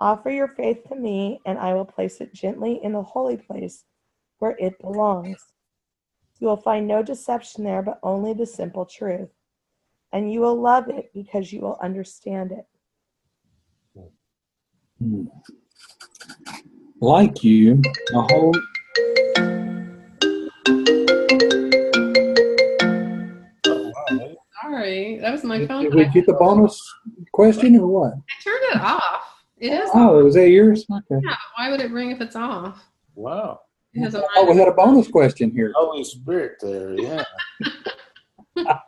Offer 0.00 0.30
your 0.30 0.48
faith 0.48 0.84
to 0.88 0.96
me, 0.96 1.40
and 1.46 1.58
I 1.58 1.74
will 1.74 1.84
place 1.84 2.20
it 2.20 2.32
gently 2.32 2.80
in 2.82 2.92
the 2.92 3.02
holy 3.02 3.36
place 3.36 3.84
where 4.38 4.56
it 4.58 4.78
belongs. 4.80 5.36
You 6.44 6.48
will 6.48 6.58
find 6.58 6.86
no 6.86 7.02
deception 7.02 7.64
there, 7.64 7.80
but 7.80 7.98
only 8.02 8.34
the 8.34 8.44
simple 8.44 8.84
truth. 8.84 9.30
And 10.12 10.30
you 10.30 10.40
will 10.40 10.60
love 10.60 10.90
it 10.90 11.10
because 11.14 11.50
you 11.50 11.62
will 11.62 11.78
understand 11.82 12.52
it. 12.52 12.66
Hmm. 14.98 15.24
Like 17.00 17.42
you, 17.42 17.76
the 17.76 18.20
whole. 18.28 18.52
Sorry, 24.62 25.18
that 25.22 25.32
was 25.32 25.44
my 25.44 25.66
phone. 25.66 25.84
Did 25.84 25.94
we 25.94 26.04
get 26.08 26.26
the 26.26 26.34
bonus 26.34 26.78
question 27.32 27.74
or 27.76 27.86
what? 27.86 28.12
I 28.12 28.42
turned 28.42 28.64
it 28.74 28.80
off. 28.82 29.34
It 29.56 29.72
is. 29.72 29.90
Oh, 29.94 30.22
was 30.22 30.34
that 30.34 30.50
yours? 30.50 30.84
Okay. 30.92 31.22
Yeah, 31.24 31.36
why 31.56 31.70
would 31.70 31.80
it 31.80 31.90
ring 31.90 32.10
if 32.10 32.20
it's 32.20 32.36
off? 32.36 32.84
Wow. 33.14 33.60
It 33.94 34.00
has 34.00 34.14
a 34.14 34.24
Oh, 34.36 34.50
we 34.50 34.56
had 34.58 34.68
a 34.68 34.72
bonus 34.72 35.08
question 35.08 35.50
here. 35.52 35.72
Holy 35.74 36.04
Spirit 36.04 36.56
there, 36.60 36.94
yeah. 36.94 37.24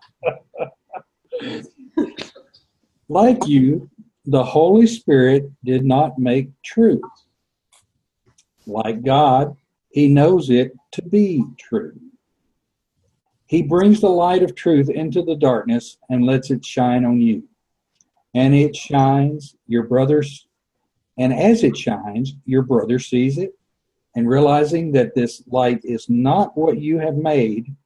Like 3.09 3.47
you, 3.47 3.89
the 4.25 4.43
Holy 4.43 4.89
Spirit 4.89 5.49
did 5.65 5.85
not 5.85 6.19
make 6.19 6.51
truth. 6.65 7.01
Like 8.67 9.05
God, 9.05 9.57
He 9.91 10.09
knows 10.09 10.51
it 10.51 10.73
to 10.93 11.03
be 11.03 11.45
true. 11.57 11.95
He 13.47 13.63
brings 13.63 14.01
the 14.01 14.09
light 14.09 14.43
of 14.43 14.57
truth 14.57 14.91
into 14.91 15.23
the 15.23 15.37
darkness 15.37 15.99
and 16.11 16.27
lets 16.27 16.51
it 16.51 16.65
shine 16.65 17.05
on 17.05 17.21
you. 17.21 17.45
And 18.35 18.55
it 18.55 18.75
shines, 18.75 19.55
your 19.69 19.85
brothers, 19.85 20.49
and 21.17 21.33
as 21.33 21.63
it 21.63 21.77
shines, 21.77 22.35
your 22.45 22.63
brother 22.63 22.99
sees 22.99 23.39
it. 23.39 23.56
And 24.17 24.27
realizing 24.27 24.93
that 24.93 25.15
this 25.15 25.43
light 25.47 25.81
is 25.85 26.09
not 26.09 26.57
what 26.57 26.81
you 26.81 26.99
have 26.99 27.17
made, 27.17 27.77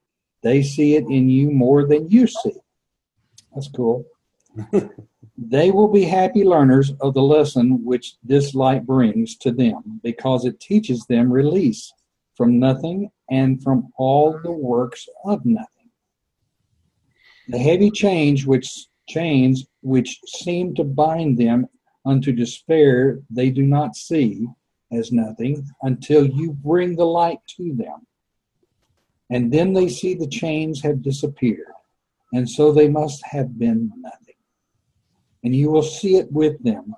they 0.42 0.62
see 0.62 0.94
it 0.94 1.04
in 1.08 1.28
you 1.28 1.50
more 1.50 1.84
than 1.86 2.08
you 2.08 2.28
see. 2.28 2.54
That's 3.52 3.68
cool. 3.68 4.06
they 5.36 5.72
will 5.72 5.88
be 5.88 6.04
happy 6.04 6.44
learners 6.44 6.92
of 7.00 7.14
the 7.14 7.22
lesson 7.22 7.84
which 7.84 8.14
this 8.22 8.54
light 8.54 8.86
brings 8.86 9.36
to 9.38 9.50
them 9.50 10.00
because 10.04 10.44
it 10.44 10.60
teaches 10.60 11.04
them 11.06 11.32
release 11.32 11.92
from 12.36 12.60
nothing 12.60 13.10
and 13.28 13.60
from 13.60 13.92
all 13.98 14.38
the 14.44 14.52
works 14.52 15.08
of 15.24 15.44
nothing. 15.44 15.90
The 17.48 17.58
heavy 17.58 17.90
change 17.90 18.46
which 18.46 18.86
chains 19.08 19.66
which 19.82 20.20
seem 20.26 20.76
to 20.76 20.84
bind 20.84 21.38
them 21.38 21.66
unto 22.06 22.32
despair 22.32 23.20
they 23.28 23.50
do 23.50 23.62
not 23.62 23.96
see 23.96 24.46
as 24.92 25.12
nothing 25.12 25.66
until 25.82 26.26
you 26.26 26.52
bring 26.52 26.96
the 26.96 27.04
light 27.04 27.40
to 27.56 27.74
them. 27.74 28.06
And 29.30 29.52
then 29.52 29.72
they 29.72 29.88
see 29.88 30.14
the 30.14 30.26
chains 30.26 30.82
have 30.82 31.02
disappeared, 31.02 31.72
and 32.32 32.48
so 32.48 32.72
they 32.72 32.88
must 32.88 33.24
have 33.26 33.58
been 33.58 33.92
nothing. 33.96 34.34
And 35.44 35.54
you 35.54 35.70
will 35.70 35.82
see 35.82 36.16
it 36.16 36.30
with 36.32 36.62
them 36.62 36.94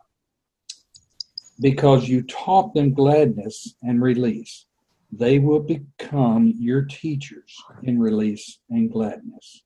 because 1.60 2.09
you 2.09 2.23
taught 2.23 2.74
them 2.74 2.93
gladness 2.93 3.74
and 3.82 4.02
release. 4.02 4.66
They 5.12 5.39
will 5.39 5.60
become 5.60 6.55
your 6.56 6.82
teachers 6.86 7.55
in 7.82 7.98
release 8.01 8.59
and 8.70 8.90
gladness. 8.90 9.62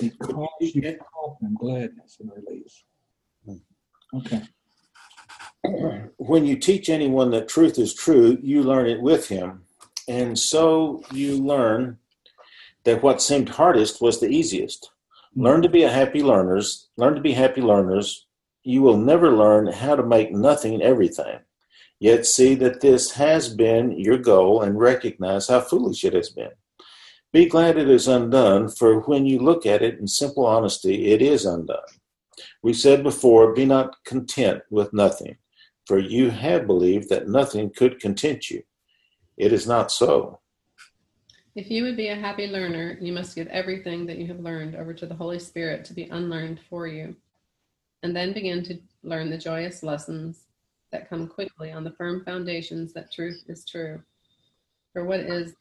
Because 0.00 0.48
you 0.60 0.96
taught 0.96 1.40
them 1.40 1.54
gladness 1.58 2.16
and 2.20 2.30
release. 2.34 2.84
Hmm. 3.44 4.18
Okay. 4.18 4.42
When 6.16 6.44
you 6.44 6.56
teach 6.56 6.88
anyone 6.88 7.30
that 7.30 7.48
truth 7.48 7.78
is 7.78 7.94
true, 7.94 8.38
you 8.42 8.62
learn 8.62 8.86
it 8.86 9.00
with 9.00 9.28
him. 9.28 9.64
And 10.08 10.38
so 10.38 11.02
you 11.12 11.36
learn 11.36 11.98
that 12.84 13.02
what 13.02 13.22
seemed 13.22 13.48
hardest 13.48 14.00
was 14.00 14.20
the 14.20 14.28
easiest. 14.28 14.90
Learn 15.34 15.62
to 15.62 15.68
be 15.68 15.82
a 15.82 15.90
happy 15.90 16.22
learners, 16.22 16.88
learn 16.96 17.14
to 17.14 17.20
be 17.20 17.32
happy 17.32 17.60
learners. 17.60 18.26
You 18.62 18.82
will 18.82 18.96
never 18.96 19.30
learn 19.36 19.66
how 19.66 19.96
to 19.96 20.02
make 20.02 20.32
nothing 20.32 20.82
everything. 20.82 21.40
Yet 21.98 22.26
see 22.26 22.54
that 22.56 22.80
this 22.80 23.12
has 23.12 23.48
been 23.48 23.98
your 23.98 24.18
goal 24.18 24.62
and 24.62 24.78
recognize 24.78 25.48
how 25.48 25.60
foolish 25.60 26.04
it 26.04 26.14
has 26.14 26.30
been. 26.30 26.50
Be 27.32 27.46
glad 27.46 27.76
it 27.76 27.88
is 27.88 28.08
undone, 28.08 28.68
for 28.68 29.00
when 29.00 29.26
you 29.26 29.38
look 29.38 29.66
at 29.66 29.82
it 29.82 29.98
in 29.98 30.06
simple 30.06 30.46
honesty, 30.46 31.12
it 31.12 31.20
is 31.20 31.44
undone. 31.44 31.78
We 32.62 32.72
said 32.72 33.02
before, 33.02 33.52
be 33.52 33.64
not 33.64 34.02
content 34.04 34.62
with 34.70 34.92
nothing, 34.92 35.36
for 35.86 35.98
you 35.98 36.30
have 36.30 36.66
believed 36.66 37.08
that 37.08 37.28
nothing 37.28 37.70
could 37.74 38.00
content 38.00 38.50
you. 38.50 38.62
It 39.36 39.52
is 39.52 39.66
not 39.66 39.92
so. 39.92 40.40
If 41.54 41.70
you 41.70 41.84
would 41.84 41.96
be 41.96 42.08
a 42.08 42.14
happy 42.14 42.46
learner, 42.48 42.98
you 43.00 43.12
must 43.12 43.34
give 43.34 43.46
everything 43.48 44.04
that 44.06 44.18
you 44.18 44.26
have 44.26 44.40
learned 44.40 44.74
over 44.74 44.92
to 44.92 45.06
the 45.06 45.14
Holy 45.14 45.38
Spirit 45.38 45.84
to 45.86 45.94
be 45.94 46.04
unlearned 46.04 46.60
for 46.68 46.86
you, 46.86 47.16
and 48.02 48.14
then 48.14 48.34
begin 48.34 48.62
to 48.64 48.78
learn 49.02 49.30
the 49.30 49.38
joyous 49.38 49.82
lessons 49.82 50.44
that 50.92 51.08
come 51.08 51.26
quickly 51.28 51.72
on 51.72 51.84
the 51.84 51.92
firm 51.92 52.24
foundations 52.24 52.92
that 52.92 53.12
truth 53.12 53.42
is 53.48 53.64
true. 53.64 54.02
For 54.92 55.04
what 55.04 55.20
is 55.20 55.54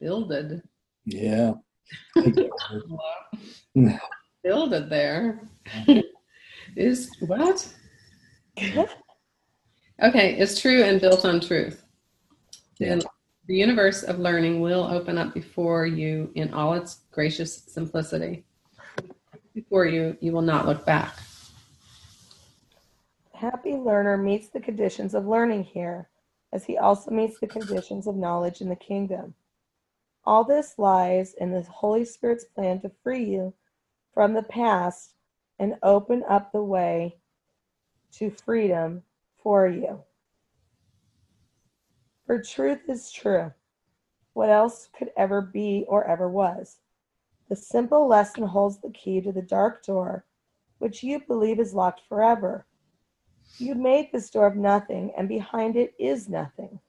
builded, 0.00 0.62
Yeah. 1.04 1.54
builded 4.42 4.90
there 4.90 5.48
is 6.76 7.10
what? 7.20 7.74
Okay, 10.02 10.38
is 10.38 10.60
true 10.60 10.82
and 10.82 11.00
built 11.00 11.24
on 11.24 11.40
truth. 11.40 11.84
Yeah. 12.78 12.96
The, 12.96 13.06
the 13.46 13.54
universe 13.54 14.02
of 14.02 14.18
learning 14.18 14.60
will 14.60 14.84
open 14.84 15.18
up 15.18 15.34
before 15.34 15.86
you 15.86 16.30
in 16.34 16.52
all 16.52 16.74
its 16.74 17.02
gracious 17.12 17.64
simplicity. 17.68 18.44
Before 19.54 19.86
you, 19.86 20.16
you 20.20 20.32
will 20.32 20.42
not 20.42 20.66
look 20.66 20.84
back. 20.84 21.16
Happy 23.32 23.74
learner 23.74 24.16
meets 24.16 24.48
the 24.48 24.60
conditions 24.60 25.14
of 25.14 25.26
learning 25.26 25.62
here, 25.62 26.08
as 26.52 26.64
he 26.64 26.76
also 26.76 27.10
meets 27.10 27.38
the 27.38 27.46
conditions 27.46 28.06
of 28.06 28.16
knowledge 28.16 28.60
in 28.60 28.68
the 28.68 28.76
kingdom. 28.76 29.34
All 30.24 30.42
this 30.42 30.74
lies 30.78 31.34
in 31.34 31.52
the 31.52 31.62
Holy 31.62 32.04
Spirit's 32.04 32.44
plan 32.44 32.80
to 32.80 32.90
free 33.02 33.24
you 33.24 33.54
from 34.12 34.32
the 34.32 34.42
past 34.42 35.14
and 35.58 35.76
open 35.82 36.24
up 36.28 36.50
the 36.50 36.62
way 36.62 37.16
to 38.12 38.30
freedom 38.30 39.02
for 39.44 39.68
you. 39.68 40.02
For 42.26 42.42
truth 42.42 42.88
is 42.88 43.12
true. 43.12 43.52
What 44.32 44.48
else 44.48 44.88
could 44.98 45.12
ever 45.16 45.40
be 45.40 45.84
or 45.86 46.04
ever 46.04 46.28
was? 46.28 46.78
The 47.48 47.54
simple 47.54 48.08
lesson 48.08 48.44
holds 48.44 48.78
the 48.78 48.90
key 48.90 49.20
to 49.20 49.30
the 49.30 49.42
dark 49.42 49.84
door, 49.84 50.24
which 50.78 51.04
you 51.04 51.20
believe 51.20 51.60
is 51.60 51.74
locked 51.74 52.00
forever. 52.08 52.66
You 53.58 53.74
made 53.74 54.10
this 54.10 54.30
door 54.30 54.46
of 54.46 54.56
nothing, 54.56 55.12
and 55.16 55.28
behind 55.28 55.76
it 55.76 55.94
is 55.98 56.28
nothing. 56.28 56.80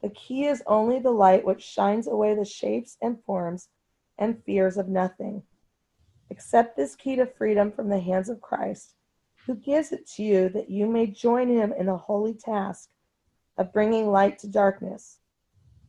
The 0.00 0.10
key 0.10 0.46
is 0.46 0.62
only 0.66 1.00
the 1.00 1.10
light 1.10 1.44
which 1.44 1.62
shines 1.62 2.06
away 2.06 2.34
the 2.34 2.44
shapes 2.44 2.96
and 3.02 3.22
forms 3.24 3.68
and 4.16 4.42
fears 4.44 4.76
of 4.76 4.88
nothing. 4.88 5.42
Accept 6.30 6.76
this 6.76 6.94
key 6.94 7.16
to 7.16 7.26
freedom 7.26 7.72
from 7.72 7.88
the 7.88 8.00
hands 8.00 8.28
of 8.28 8.40
Christ, 8.40 8.94
who 9.46 9.54
gives 9.56 9.92
it 9.92 10.08
to 10.16 10.22
you 10.22 10.48
that 10.50 10.70
you 10.70 10.86
may 10.86 11.06
join 11.06 11.48
him 11.48 11.72
in 11.72 11.86
the 11.86 11.96
holy 11.96 12.34
task 12.34 12.90
of 13.58 13.72
bringing 13.72 14.10
light 14.10 14.38
to 14.38 14.48
darkness. 14.48 15.18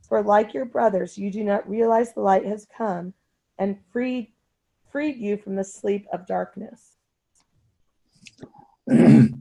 For 0.08 0.22
like 0.22 0.54
your 0.54 0.66
brothers, 0.66 1.18
you 1.18 1.30
do 1.30 1.42
not 1.42 1.68
realize 1.68 2.12
the 2.12 2.20
light 2.20 2.46
has 2.46 2.66
come 2.76 3.14
and 3.58 3.78
freed 3.92 4.32
freed 4.90 5.16
you 5.16 5.36
from 5.36 5.56
the 5.56 5.64
sleep 5.64 6.06
of 6.12 6.26
darkness. 6.26 6.96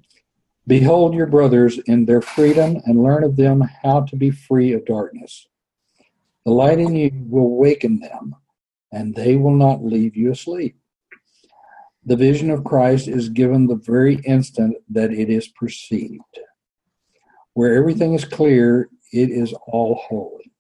Behold 0.68 1.14
your 1.14 1.28
brothers 1.28 1.78
in 1.86 2.06
their 2.06 2.22
freedom 2.22 2.82
and 2.86 3.04
learn 3.04 3.24
of 3.24 3.36
them 3.36 3.62
how 3.84 4.02
to 4.02 4.16
be 4.16 4.32
free 4.32 4.74
of 4.74 4.84
darkness. 4.86 5.48
The 6.46 6.52
light 6.52 6.80
in 6.80 6.96
you 6.96 7.12
will 7.30 7.56
waken 7.56 8.00
them, 8.00 8.36
and 8.92 9.16
they 9.16 9.36
will 9.36 9.56
not 9.56 9.84
leave 9.84 10.16
you 10.16 10.32
asleep. 10.32 10.76
The 12.08 12.16
vision 12.16 12.52
of 12.52 12.64
Christ 12.64 13.08
is 13.08 13.30
given 13.30 13.66
the 13.66 13.76
very 13.76 14.16
instant 14.26 14.78
that 14.90 15.12
it 15.12 15.30
is 15.30 15.48
perceived. 15.48 16.22
Where 17.54 17.76
everything 17.76 18.14
is 18.14 18.26
clear, 18.26 18.90
it 19.12 19.32
is 19.32 19.54
all 19.66 19.96
holy. 19.96 20.52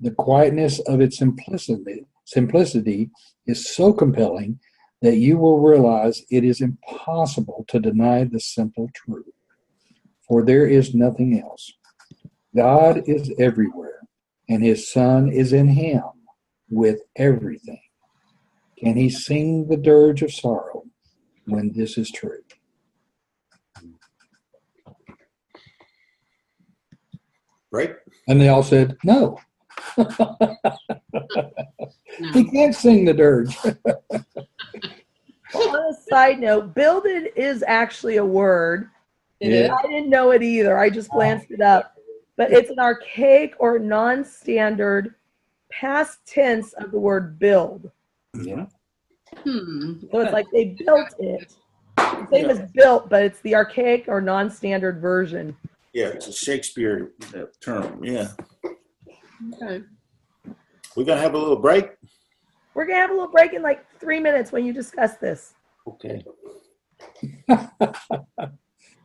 The 0.00 0.10
quietness 0.10 0.80
of 0.80 1.00
its 1.00 1.18
simplicity, 1.18 2.06
simplicity 2.24 3.10
is 3.46 3.72
so 3.74 3.92
compelling 3.92 4.58
that 5.02 5.18
you 5.18 5.38
will 5.38 5.60
realize 5.60 6.24
it 6.30 6.42
is 6.42 6.60
impossible 6.60 7.64
to 7.68 7.78
deny 7.78 8.24
the 8.24 8.40
simple 8.40 8.90
truth, 8.92 9.26
for 10.26 10.42
there 10.42 10.66
is 10.66 10.94
nothing 10.94 11.40
else. 11.40 11.72
God 12.56 13.02
is 13.06 13.32
everywhere, 13.38 14.00
and 14.48 14.64
his 14.64 14.90
Son 14.90 15.28
is 15.28 15.52
in 15.52 15.68
him 15.68 16.02
with 16.68 17.02
everything. 17.14 17.85
Can 18.78 18.96
he 18.96 19.08
sing 19.08 19.68
the 19.68 19.76
dirge 19.76 20.22
of 20.22 20.32
sorrow 20.32 20.84
when 21.46 21.72
this 21.74 21.96
is 21.96 22.10
true? 22.10 22.42
Right? 27.70 27.96
And 28.28 28.40
they 28.40 28.48
all 28.48 28.62
said, 28.62 28.96
No. 29.04 29.38
he 29.96 30.04
can't 32.50 32.74
sing 32.74 33.04
the 33.04 33.14
dirge. 33.14 33.56
On 35.54 35.76
a 35.76 35.94
side 36.08 36.40
note, 36.40 36.74
builded 36.74 37.30
is 37.36 37.62
actually 37.66 38.16
a 38.16 38.24
word. 38.24 38.90
It 39.40 39.52
Yeah. 39.52 39.74
I 39.74 39.82
didn't 39.86 40.10
know 40.10 40.30
it 40.30 40.42
either. 40.42 40.78
I 40.78 40.90
just 40.90 41.10
oh. 41.12 41.16
glanced 41.16 41.50
it 41.50 41.60
up. 41.60 41.94
But 42.36 42.52
it's 42.52 42.70
an 42.70 42.78
archaic 42.78 43.54
or 43.58 43.78
non 43.78 44.24
standard 44.24 45.14
past 45.70 46.18
tense 46.26 46.72
of 46.74 46.90
the 46.90 46.98
word 46.98 47.38
build. 47.38 47.90
Yeah. 48.44 48.66
Hmm. 49.38 49.94
So 50.10 50.20
it's 50.20 50.32
like 50.32 50.46
they 50.52 50.76
built 50.84 51.14
it. 51.18 51.52
The 51.96 52.26
Same 52.30 52.50
as 52.50 52.60
built, 52.72 53.08
but 53.08 53.22
it's 53.22 53.40
the 53.40 53.54
archaic 53.54 54.04
or 54.08 54.20
non 54.20 54.50
standard 54.50 55.00
version. 55.00 55.56
Yeah, 55.92 56.08
it's 56.08 56.26
a 56.26 56.32
Shakespeare 56.32 57.12
uh, 57.34 57.44
term. 57.60 58.04
Yeah. 58.04 58.28
Okay. 59.54 59.82
We're 60.94 61.04
going 61.04 61.18
to 61.18 61.22
have 61.22 61.34
a 61.34 61.38
little 61.38 61.56
break. 61.56 61.90
We're 62.74 62.86
going 62.86 62.96
to 62.96 63.00
have 63.00 63.10
a 63.10 63.14
little 63.14 63.30
break 63.30 63.54
in 63.54 63.62
like 63.62 63.86
three 63.98 64.20
minutes 64.20 64.52
when 64.52 64.64
you 64.66 64.72
discuss 64.72 65.16
this. 65.16 65.54
Okay. 65.86 66.24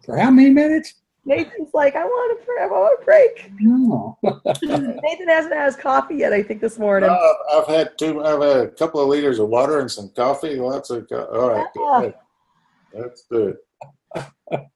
For 0.05 0.17
how 0.17 0.31
many 0.31 0.49
minutes? 0.49 1.00
Nathan's 1.23 1.69
like, 1.73 1.95
I 1.95 2.03
want 2.03 2.39
a, 2.39 2.63
I 2.63 2.65
want 2.65 2.99
a 2.99 3.05
break. 3.05 3.51
No. 3.59 4.17
Nathan 4.23 5.27
hasn't 5.27 5.53
had 5.53 5.65
his 5.67 5.75
coffee 5.75 6.15
yet, 6.15 6.33
I 6.33 6.41
think, 6.41 6.61
this 6.61 6.79
morning. 6.79 7.09
Uh, 7.09 7.33
I've 7.53 7.67
had 7.67 7.97
two. 7.97 8.23
I've 8.23 8.41
had 8.41 8.57
a 8.57 8.67
couple 8.69 9.01
of 9.01 9.07
liters 9.07 9.37
of 9.39 9.47
water 9.49 9.79
and 9.79 9.91
some 9.91 10.09
coffee. 10.15 10.55
Lots 10.55 10.89
of. 10.89 11.07
Co- 11.07 11.25
all 11.25 11.49
right, 11.49 11.67
good. 11.75 12.13
that's 12.93 13.23
good. 13.29 13.57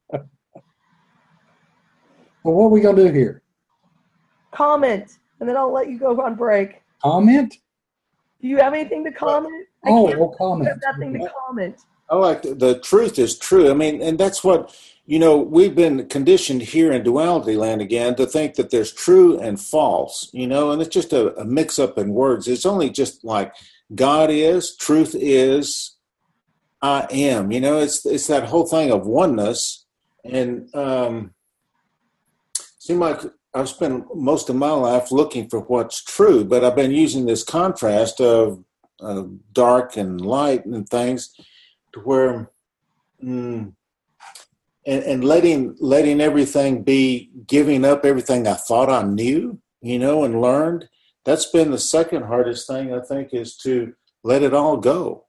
Well, 2.43 2.53
what 2.53 2.65
are 2.65 2.69
we 2.69 2.80
going 2.81 2.95
to 2.97 3.07
do 3.07 3.11
here? 3.11 3.41
Comment, 4.51 5.11
and 5.39 5.49
then 5.49 5.57
I'll 5.57 5.73
let 5.73 5.89
you 5.89 5.97
go 5.97 6.22
on 6.22 6.35
break. 6.35 6.84
Comment? 7.01 7.51
Do 8.39 8.47
you 8.47 8.57
have 8.57 8.72
anything 8.76 9.03
to 9.05 9.11
comment? 9.11 9.65
I 9.84 9.89
Oh, 9.89 10.05
can't 10.07 10.19
well, 10.19 10.31
I 10.35 10.38
comment. 10.38 10.69
have 10.69 10.80
nothing 10.95 11.13
to 11.19 11.27
comment. 11.47 11.76
I 12.10 12.15
like 12.15 12.44
the, 12.44 12.53
the 12.53 12.80
truth 12.80 13.18
is 13.18 13.38
true. 13.38 13.69
I 13.69 13.73
mean, 13.73 14.02
and 14.02 14.18
that's 14.18 14.44
what 14.44 14.76
you 15.06 15.19
know. 15.19 15.38
We've 15.38 15.76
been 15.76 16.07
conditioned 16.07 16.61
here 16.61 16.91
in 16.91 17.03
duality 17.03 17.56
land 17.56 17.82
again 17.82 18.15
to 18.15 18.26
think 18.26 18.56
that 18.56 18.69
there's 18.69 18.91
true 18.91 19.40
and 19.40 19.60
false. 19.60 20.30
You 20.32 20.48
know, 20.48 20.72
and 20.72 20.82
it's 20.82 20.94
just 20.94 21.14
a, 21.14 21.36
a 21.40 21.45
mix 21.45 21.80
up 21.80 21.98
in 21.98 22.14
words. 22.14 22.48
It's 22.48 22.65
only 22.65 22.90
just 22.90 23.23
like 23.23 23.53
God 23.94 24.30
is, 24.30 24.76
truth 24.76 25.15
is, 25.18 25.95
I 26.82 27.07
am. 27.10 27.52
You 27.52 27.61
know, 27.61 27.80
it's 27.80 28.06
it's 28.06 28.27
that 28.27 28.45
whole 28.45 28.68
thing 28.68 28.91
of 28.91 29.07
oneness, 29.07 29.86
and 30.23 30.73
um, 30.76 31.34
seem 32.77 32.99
like 32.99 33.22
I've 33.56 33.69
spent 33.69 34.15
most 34.15 34.49
of 34.49 34.56
my 34.56 34.72
life 34.72 35.11
looking 35.11 35.49
for 35.49 35.61
what's 35.61 36.03
true, 36.03 36.45
but 36.45 36.64
I've 36.64 36.76
been 36.76 36.91
using 36.91 37.26
this 37.26 37.44
contrast 37.44 38.22
of 38.22 38.64
uh, 38.99 39.23
dark 39.53 39.98
and 39.98 40.22
light 40.22 40.65
and 40.65 40.88
things 40.88 41.34
to 41.95 42.01
where 42.01 42.51
mm, 43.23 43.73
and, 44.85 45.03
and 45.03 45.23
letting 45.23 45.76
letting 45.80 46.22
everything 46.22 46.84
be 46.84 47.31
giving 47.47 47.84
up 47.84 48.05
everything 48.05 48.47
I 48.47 48.53
thought 48.53 48.89
I 48.89 49.01
knew, 49.03 49.59
you 49.81 49.97
know, 49.97 50.23
and 50.23 50.41
learned. 50.41 50.88
That's 51.23 51.47
been 51.47 51.72
the 51.72 51.80
second 51.80 52.23
hardest 52.23 52.67
thing 52.67 52.93
I 52.93 52.99
think 52.99 53.34
is 53.34 53.57
to 53.57 53.93
let 54.23 54.43
it 54.43 54.53
all 54.53 54.77
go, 54.77 55.26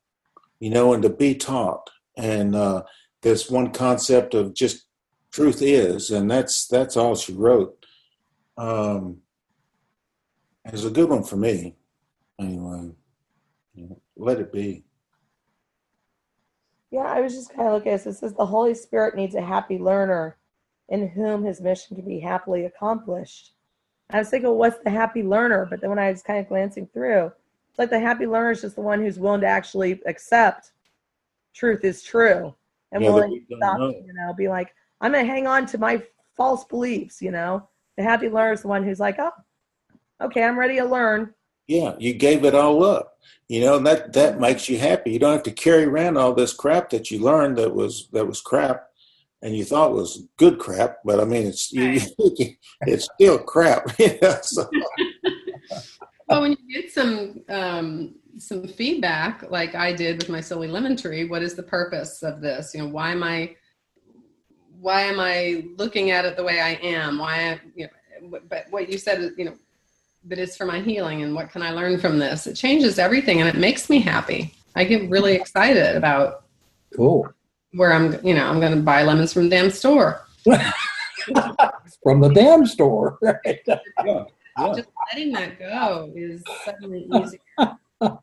you 0.60 0.68
know, 0.68 0.93
and 0.93 1.02
to 1.05 1.09
be 1.09 1.34
taught. 1.34 1.88
And 2.18 2.55
uh, 2.55 2.82
this 3.22 3.48
one 3.48 3.72
concept 3.72 4.34
of 4.34 4.52
just 4.52 4.86
truth 5.30 5.62
is, 5.62 6.10
and 6.10 6.30
that's 6.30 6.66
that's 6.66 6.97
all 6.97 7.14
she 7.14 7.32
wrote. 7.32 7.86
Um, 8.59 9.18
it's 10.64 10.84
a 10.84 10.90
good 10.90 11.09
one 11.09 11.22
for 11.22 11.36
me, 11.36 11.76
anyway. 12.40 12.90
Let 14.16 14.40
it 14.40 14.52
be. 14.52 14.85
Yeah, 16.97 17.12
I 17.12 17.20
was 17.20 17.35
just 17.35 17.52
kind 17.52 17.68
of 17.68 17.74
looking 17.74 17.93
at 17.93 18.05
this. 18.05 18.16
It 18.16 18.20
says 18.20 18.32
the 18.32 18.47
Holy 18.47 18.74
Spirit 18.74 19.16
needs 19.16 19.35
a 19.35 19.43
happy 19.43 19.77
learner 19.77 20.39
in 20.89 21.06
whom 21.09 21.44
his 21.44 21.60
mission 21.60 21.94
can 21.94 22.06
be 22.06 22.18
happily 22.18 22.64
accomplished. 22.64 23.52
I 24.09 24.20
was 24.20 24.31
thinking, 24.31 24.51
what's 24.52 24.78
the 24.82 24.89
happy 24.89 25.23
learner? 25.23 25.66
But 25.68 25.82
then 25.82 25.90
when 25.90 25.98
I 25.98 26.10
was 26.10 26.23
kind 26.23 26.39
of 26.39 26.48
glancing 26.48 26.86
through, 26.86 27.27
it's 27.68 27.78
like 27.78 27.90
the 27.90 28.01
happy 28.01 28.27
learner 28.27 28.52
is 28.52 28.62
just 28.62 28.77
the 28.77 28.81
one 28.81 29.02
who's 29.02 29.18
willing 29.18 29.43
to 29.43 29.47
actually 29.47 30.01
accept 30.06 30.73
truth 31.52 31.85
is 31.85 32.02
true 32.02 32.55
and 32.93 33.02
Yeah, 33.02 33.10
willing 33.10 33.44
to 33.47 33.56
stop, 33.56 33.78
know. 33.78 33.89
you 33.90 34.14
know, 34.14 34.32
be 34.32 34.48
like, 34.48 34.74
I'm 35.02 35.12
going 35.12 35.27
to 35.27 35.31
hang 35.31 35.47
on 35.47 35.66
to 35.66 35.77
my 35.77 36.02
false 36.35 36.64
beliefs, 36.64 37.20
you 37.20 37.31
know. 37.31 37.68
The 37.98 38.05
happy 38.05 38.31
learner 38.31 38.55
is 38.55 38.62
the 38.62 38.68
one 38.68 38.82
who's 38.82 39.01
like, 39.01 39.16
oh, 39.18 39.32
okay, 40.23 40.44
I'm 40.44 40.59
ready 40.59 40.77
to 40.77 40.85
learn. 40.86 41.35
Yeah, 41.66 41.94
you 41.98 42.14
gave 42.14 42.44
it 42.44 42.55
all 42.55 42.84
up. 42.84 43.14
You 43.48 43.60
know, 43.60 43.78
that 43.80 44.12
that 44.14 44.40
makes 44.40 44.68
you 44.68 44.78
happy. 44.78 45.12
You 45.12 45.18
don't 45.18 45.32
have 45.32 45.43
to 45.44 45.52
carry 45.52 45.84
around 45.84 46.16
all 46.16 46.34
this 46.34 46.52
crap 46.52 46.90
that 46.90 47.10
you 47.10 47.20
learned 47.20 47.59
that 47.59 47.74
was 47.74 48.09
that 48.12 48.26
was 48.26 48.40
crap, 48.40 48.88
and 49.43 49.56
you 49.56 49.64
thought 49.64 49.94
was 49.94 50.26
good 50.36 50.59
crap. 50.59 50.98
But 51.05 51.20
I 51.20 51.24
mean, 51.24 51.47
it's 51.47 51.72
you, 51.72 52.01
it's 52.82 53.09
still 53.14 53.38
crap. 53.38 53.88
So, 54.43 54.68
Well, 56.28 56.40
when 56.40 56.56
you 56.59 56.82
get 56.82 56.93
some 56.93 57.43
um, 57.48 58.16
some 58.38 58.66
feedback, 58.66 59.48
like 59.48 59.76
I 59.76 59.93
did 59.93 60.18
with 60.18 60.28
my 60.28 60.40
silly 60.40 60.66
lemon 60.66 60.97
tree, 60.97 61.24
what 61.24 61.43
is 61.43 61.55
the 61.55 61.62
purpose 61.62 62.24
of 62.24 62.40
this? 62.40 62.74
You 62.74 62.82
know, 62.82 62.88
why 62.88 63.12
am 63.12 63.22
I 63.22 63.55
why 64.80 65.02
am 65.02 65.20
I 65.20 65.66
looking 65.76 66.10
at 66.10 66.24
it 66.24 66.36
the 66.36 66.43
way 66.44 66.60
I 66.60 66.72
am? 66.82 67.18
Why, 67.18 67.60
you 67.74 67.86
know, 67.86 68.40
but 68.48 68.66
what 68.70 68.90
you 68.90 68.98
said, 68.98 69.20
is, 69.20 69.30
you 69.36 69.44
know, 69.44 69.55
that 70.28 70.39
it's 70.39 70.57
for 70.57 70.66
my 70.66 70.81
healing, 70.81 71.23
and 71.23 71.35
what 71.35 71.51
can 71.51 71.62
I 71.62 71.70
learn 71.70 71.98
from 71.98 72.19
this? 72.19 72.47
It 72.47 72.55
changes 72.55 72.98
everything, 72.98 73.40
and 73.40 73.48
it 73.48 73.57
makes 73.57 73.89
me 73.89 74.01
happy. 74.01 74.55
I 74.74 74.85
get 74.85 75.09
really 75.09 75.35
excited 75.35 75.97
about 75.97 76.44
Cool. 76.94 77.28
where 77.73 77.93
I'm. 77.93 78.24
You 78.24 78.35
know, 78.35 78.47
I'm 78.47 78.61
going 78.61 78.74
to 78.74 78.82
buy 78.82 79.03
lemons 79.03 79.32
from 79.32 79.44
the 79.44 79.51
damn 79.51 79.70
store. 79.70 80.23
From 82.03 82.20
the 82.20 82.28
damn 82.28 82.66
store. 82.66 83.19
Right. 83.23 83.61
yeah, 83.66 83.78
yeah. 84.05 84.24
Just 84.77 84.89
letting 85.12 85.32
that 85.32 85.59
go 85.59 86.12
is 86.15 86.40
suddenly 86.65 87.09
easier. 87.12 87.40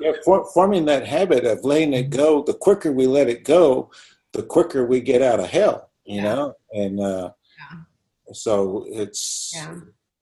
Yeah, 0.00 0.12
for, 0.24 0.46
forming 0.54 0.86
that 0.86 1.06
habit 1.06 1.44
of 1.44 1.62
letting 1.66 1.92
it 1.92 2.08
go. 2.08 2.42
The 2.42 2.54
quicker 2.54 2.90
we 2.92 3.06
let 3.06 3.28
it 3.28 3.44
go, 3.44 3.90
the 4.32 4.42
quicker 4.42 4.86
we 4.86 5.00
get 5.02 5.20
out 5.20 5.38
of 5.38 5.50
hell. 5.50 5.90
You 6.04 6.16
Yeah. 6.22 6.22
know, 6.34 6.54
and 6.72 6.98
uh, 6.98 7.30
Yeah. 7.58 7.78
so 8.32 8.86
it's 8.88 9.52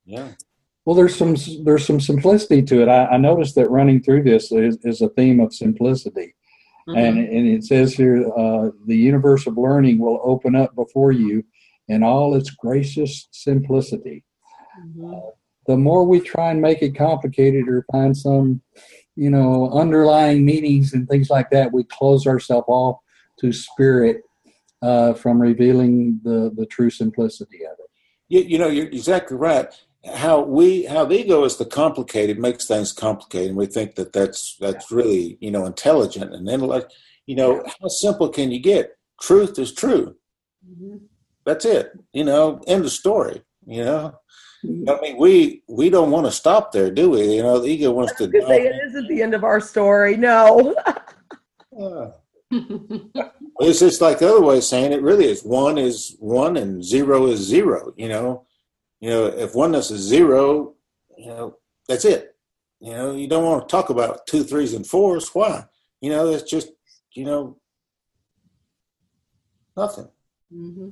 Yeah. 0.05 0.33
Yeah. 0.81 0.87
Well, 0.87 0.97
there's 0.97 1.17
some 1.17 1.37
there's 1.65 1.87
some 1.87 2.01
simplicity 2.01 2.63
to 2.63 2.83
it. 2.83 2.89
I, 2.89 3.07
I 3.07 3.17
noticed 3.17 3.55
that 3.57 3.71
running 3.71 4.03
through 4.03 4.25
this 4.25 4.51
is, 4.53 4.79
is 4.83 5.03
a 5.03 5.09
theme 5.11 5.41
of 5.41 5.55
simplicity, 5.55 6.35
Mhm. 6.89 6.97
and 6.97 7.19
and 7.19 7.49
it 7.49 7.65
says 7.65 7.95
here 7.95 8.27
uh, 8.37 8.71
the 8.87 8.97
universe 8.97 9.47
of 9.47 9.57
learning 9.59 9.99
will 9.99 10.21
open 10.25 10.55
up 10.57 10.75
before 10.75 11.13
you 11.13 11.45
in 11.89 12.03
all 12.03 12.35
its 12.35 12.51
gracious 12.51 13.29
simplicity. 13.33 14.25
Mhm. 14.97 15.21
The 15.67 15.77
more 15.77 16.05
we 16.05 16.21
try 16.21 16.51
and 16.51 16.61
make 16.61 16.83
it 16.83 16.97
complicated 16.97 17.69
or 17.69 17.85
find 17.93 18.17
some, 18.17 18.63
you 19.15 19.31
know, 19.31 19.71
underlying 19.71 20.45
meanings 20.45 20.95
and 20.95 21.07
things 21.09 21.31
like 21.31 21.51
that, 21.51 21.73
we 21.73 21.85
close 21.85 22.27
ourselves 22.27 22.67
off 22.69 22.97
to 23.41 23.53
spirit 23.53 24.23
uh, 24.83 25.13
from 25.15 25.41
revealing 25.41 26.21
the 26.25 26.51
the 26.57 26.67
true 26.67 26.91
simplicity 26.91 27.65
of 27.67 27.73
it. 27.79 27.91
You, 28.29 28.41
you 28.41 28.59
know, 28.59 28.69
you're 28.69 28.87
exactly 28.87 29.37
right. 29.37 29.69
How 30.15 30.41
we, 30.41 30.85
how 30.85 31.05
the 31.05 31.21
ego 31.21 31.45
is 31.45 31.57
the 31.57 31.67
complicated 31.67 32.39
makes 32.39 32.67
things 32.67 32.91
complicated, 32.93 33.49
and 33.51 33.59
we 33.59 33.67
think 33.67 33.97
that 33.97 34.13
that's 34.15 34.57
that's 34.59 34.91
really 34.91 35.37
you 35.41 35.51
know 35.51 35.67
intelligent 35.67 36.35
and 36.35 36.49
intellect. 36.49 36.95
You 37.27 37.37
know, 37.37 37.63
how 37.81 37.89
simple 37.89 38.31
can 38.31 38.51
you 38.51 38.61
get? 38.61 38.97
Truth 39.21 39.59
is 39.59 39.73
true. 39.73 40.17
Mhm. 40.67 41.01
That's 41.45 41.67
it. 41.67 41.93
You 42.13 42.25
know, 42.25 42.63
end 42.67 42.85
of 42.87 42.93
story. 42.93 43.43
You 43.67 43.85
know, 43.85 44.15
I 44.65 45.01
mean, 45.01 45.17
we 45.19 45.63
we 45.69 45.91
don't 45.91 46.11
want 46.11 46.27
to 46.27 46.33
stop 46.33 46.73
there, 46.73 46.91
do 46.91 47.11
we? 47.11 47.37
You 47.37 47.43
know, 47.43 47.59
the 47.59 47.69
ego 47.69 47.93
wants 47.93 48.15
to. 48.17 48.29
Because 48.29 48.49
it 48.51 48.75
isn't 48.87 49.09
the 49.09 49.23
end 49.23 49.35
of 49.35 49.45
our 49.45 49.61
story. 49.61 50.17
No. 50.17 50.75
Yeah. 51.79 52.11
It's 53.63 53.81
just 53.81 54.01
like 54.01 54.19
the 54.19 54.29
other 54.31 54.41
way 54.41 54.57
of 54.57 54.65
saying 54.65 54.93
it. 54.93 55.03
Really, 55.03 55.27
is 55.27 55.45
one 55.45 55.77
is 55.77 56.17
one 56.19 56.57
and 56.57 56.83
zero 56.83 57.27
is 57.27 57.41
zero. 57.41 57.93
You 57.95 58.09
know, 58.09 58.47
you 59.01 59.11
know, 59.11 59.27
if 59.27 59.55
oneness 59.55 59.91
is 59.91 60.01
zero, 60.03 60.75
you 61.17 61.27
know, 61.27 61.57
that's 61.89 62.05
it. 62.05 62.37
You 62.81 62.93
know, 62.93 63.13
you 63.13 63.27
don't 63.27 63.45
want 63.45 63.69
to 63.69 63.73
talk 63.73 63.91
about 63.91 64.27
two, 64.27 64.45
threes, 64.45 64.75
and 64.75 64.87
fours. 64.87 65.29
Why? 65.35 65.65
you 66.01 66.11
know, 66.11 66.31
that's 66.31 66.51
just, 66.51 66.71
you 67.13 67.25
know, 67.25 67.59
nothing. 69.77 70.09
hmm 70.53 70.89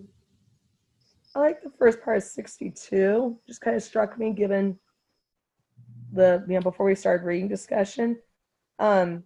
I 1.35 1.41
like 1.41 1.63
the 1.63 1.71
first 1.79 2.03
part 2.03 2.17
of 2.17 2.23
62. 2.23 3.39
Just 3.47 3.61
kind 3.61 3.77
of 3.77 3.83
struck 3.83 4.19
me 4.19 4.33
given 4.33 4.79
the, 6.13 6.43
you 6.49 6.55
know, 6.55 6.61
before 6.61 6.87
we 6.87 6.95
started 6.95 7.25
reading 7.25 7.49
discussion. 7.49 8.19
Um, 8.79 9.25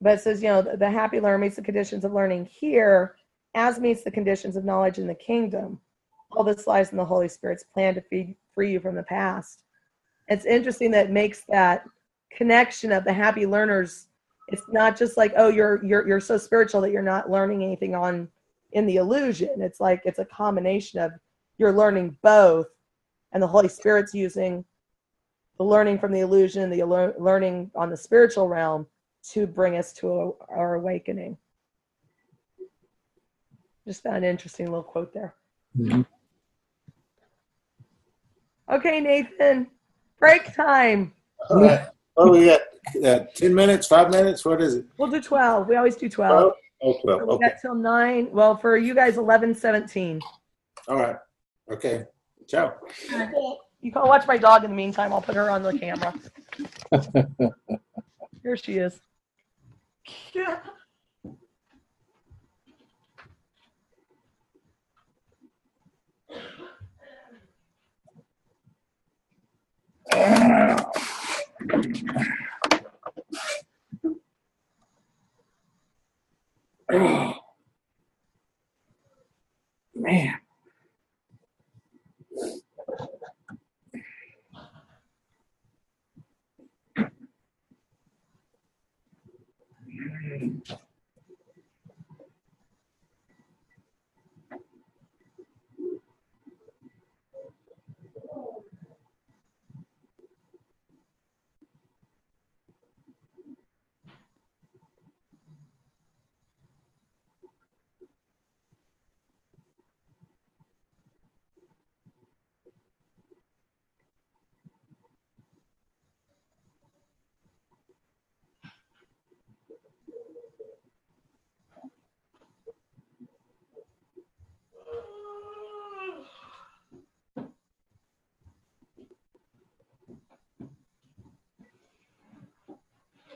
but 0.00 0.18
it 0.18 0.20
says, 0.20 0.42
you 0.42 0.48
know, 0.48 0.60
the, 0.60 0.76
the 0.76 0.90
happy 0.90 1.20
learner 1.20 1.38
meets 1.38 1.56
the 1.56 1.62
conditions 1.62 2.04
of 2.04 2.12
learning 2.12 2.46
here 2.46 3.14
as 3.54 3.78
meets 3.78 4.02
the 4.02 4.10
conditions 4.10 4.56
of 4.56 4.64
knowledge 4.64 4.98
in 4.98 5.06
the 5.06 5.14
kingdom. 5.14 5.80
All 6.34 6.44
this 6.44 6.66
lies 6.66 6.90
in 6.90 6.96
the 6.96 7.04
Holy 7.04 7.28
Spirit's 7.28 7.64
plan 7.64 7.94
to 7.94 8.00
free, 8.00 8.36
free 8.54 8.72
you 8.72 8.80
from 8.80 8.94
the 8.94 9.02
past. 9.02 9.64
It's 10.28 10.44
interesting 10.44 10.90
that 10.92 11.06
it 11.06 11.12
makes 11.12 11.44
that 11.48 11.84
connection 12.30 12.92
of 12.92 13.04
the 13.04 13.12
happy 13.12 13.46
learners. 13.46 14.06
It's 14.48 14.62
not 14.68 14.96
just 14.96 15.16
like, 15.16 15.32
oh, 15.36 15.48
you're 15.48 15.84
you're 15.84 16.06
you're 16.06 16.20
so 16.20 16.38
spiritual 16.38 16.80
that 16.82 16.90
you're 16.90 17.02
not 17.02 17.30
learning 17.30 17.62
anything 17.62 17.94
on 17.94 18.28
in 18.72 18.86
the 18.86 18.96
illusion. 18.96 19.60
It's 19.60 19.80
like 19.80 20.02
it's 20.04 20.18
a 20.18 20.24
combination 20.24 21.00
of 21.00 21.12
you're 21.58 21.72
learning 21.72 22.16
both, 22.22 22.66
and 23.32 23.42
the 23.42 23.46
Holy 23.46 23.68
Spirit's 23.68 24.14
using 24.14 24.64
the 25.58 25.64
learning 25.64 25.98
from 25.98 26.12
the 26.12 26.20
illusion, 26.20 26.70
the 26.70 26.82
learning 27.18 27.70
on 27.74 27.90
the 27.90 27.96
spiritual 27.96 28.48
realm 28.48 28.86
to 29.30 29.46
bring 29.46 29.76
us 29.76 29.92
to 29.92 30.08
a, 30.08 30.30
our 30.48 30.74
awakening. 30.74 31.36
Just 33.86 34.02
found 34.02 34.16
an 34.18 34.24
interesting 34.24 34.66
little 34.66 34.82
quote 34.82 35.12
there. 35.12 35.34
Mhm. 35.78 36.06
Okay, 38.70 39.00
Nathan, 39.00 39.66
break 40.18 40.54
time. 40.54 41.12
Right. 41.50 41.86
Oh, 42.16 42.44
got 42.44 42.60
uh, 43.04 43.24
10 43.34 43.54
minutes, 43.54 43.86
five 43.86 44.10
minutes. 44.10 44.44
What 44.44 44.60
is 44.60 44.74
it? 44.76 44.86
We'll 44.98 45.10
do 45.10 45.20
12. 45.20 45.66
We 45.68 45.76
always 45.76 45.96
do 45.96 46.08
12. 46.08 46.52
Oh, 46.82 46.92
12. 47.02 47.20
So 47.20 47.26
we 47.26 47.32
Okay. 47.34 47.48
got 47.48 47.60
till 47.60 47.74
9. 47.74 48.28
Well, 48.32 48.56
for 48.56 48.76
you 48.76 48.94
guys, 48.94 49.16
11, 49.16 49.54
17. 49.54 50.20
All 50.88 50.96
right. 50.96 51.16
Okay. 51.70 52.04
Ciao. 52.48 52.74
You 53.80 53.90
can 53.90 54.06
watch 54.06 54.26
my 54.26 54.36
dog 54.36 54.64
in 54.64 54.70
the 54.70 54.76
meantime. 54.76 55.12
I'll 55.12 55.22
put 55.22 55.34
her 55.34 55.50
on 55.50 55.62
the 55.62 55.76
camera. 55.78 56.14
Here 58.42 58.56
she 58.56 58.78
is. 58.78 59.00
Oh, 70.14 70.76
man. 79.94 80.34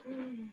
Mm. 0.08 0.52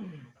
Mm-hmm. 0.00 0.26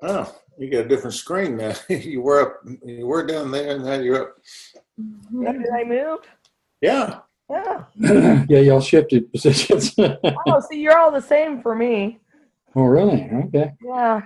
Oh, 0.00 0.32
you 0.58 0.70
got 0.70 0.84
a 0.84 0.88
different 0.88 1.14
screen 1.14 1.56
now. 1.56 1.74
you 1.88 2.20
were 2.20 2.40
up, 2.40 2.60
you 2.84 3.06
were 3.06 3.26
down 3.26 3.50
there, 3.50 3.74
and 3.74 3.84
now 3.84 3.94
you're 3.94 4.22
up. 4.22 4.36
Did 4.96 5.66
I 5.74 5.84
move? 5.84 6.20
Yeah. 6.80 7.20
Yeah. 8.00 8.44
yeah, 8.48 8.58
y'all 8.60 8.80
shifted 8.80 9.30
positions. 9.32 9.94
oh, 9.98 10.16
Oh, 10.46 10.60
see, 10.70 10.80
you're 10.80 10.96
all 10.98 11.10
the 11.10 11.20
same 11.20 11.60
for 11.62 11.74
me. 11.74 12.20
Oh, 12.76 12.82
really? 12.84 13.28
Okay. 13.46 13.72
Yeah. 13.84 14.22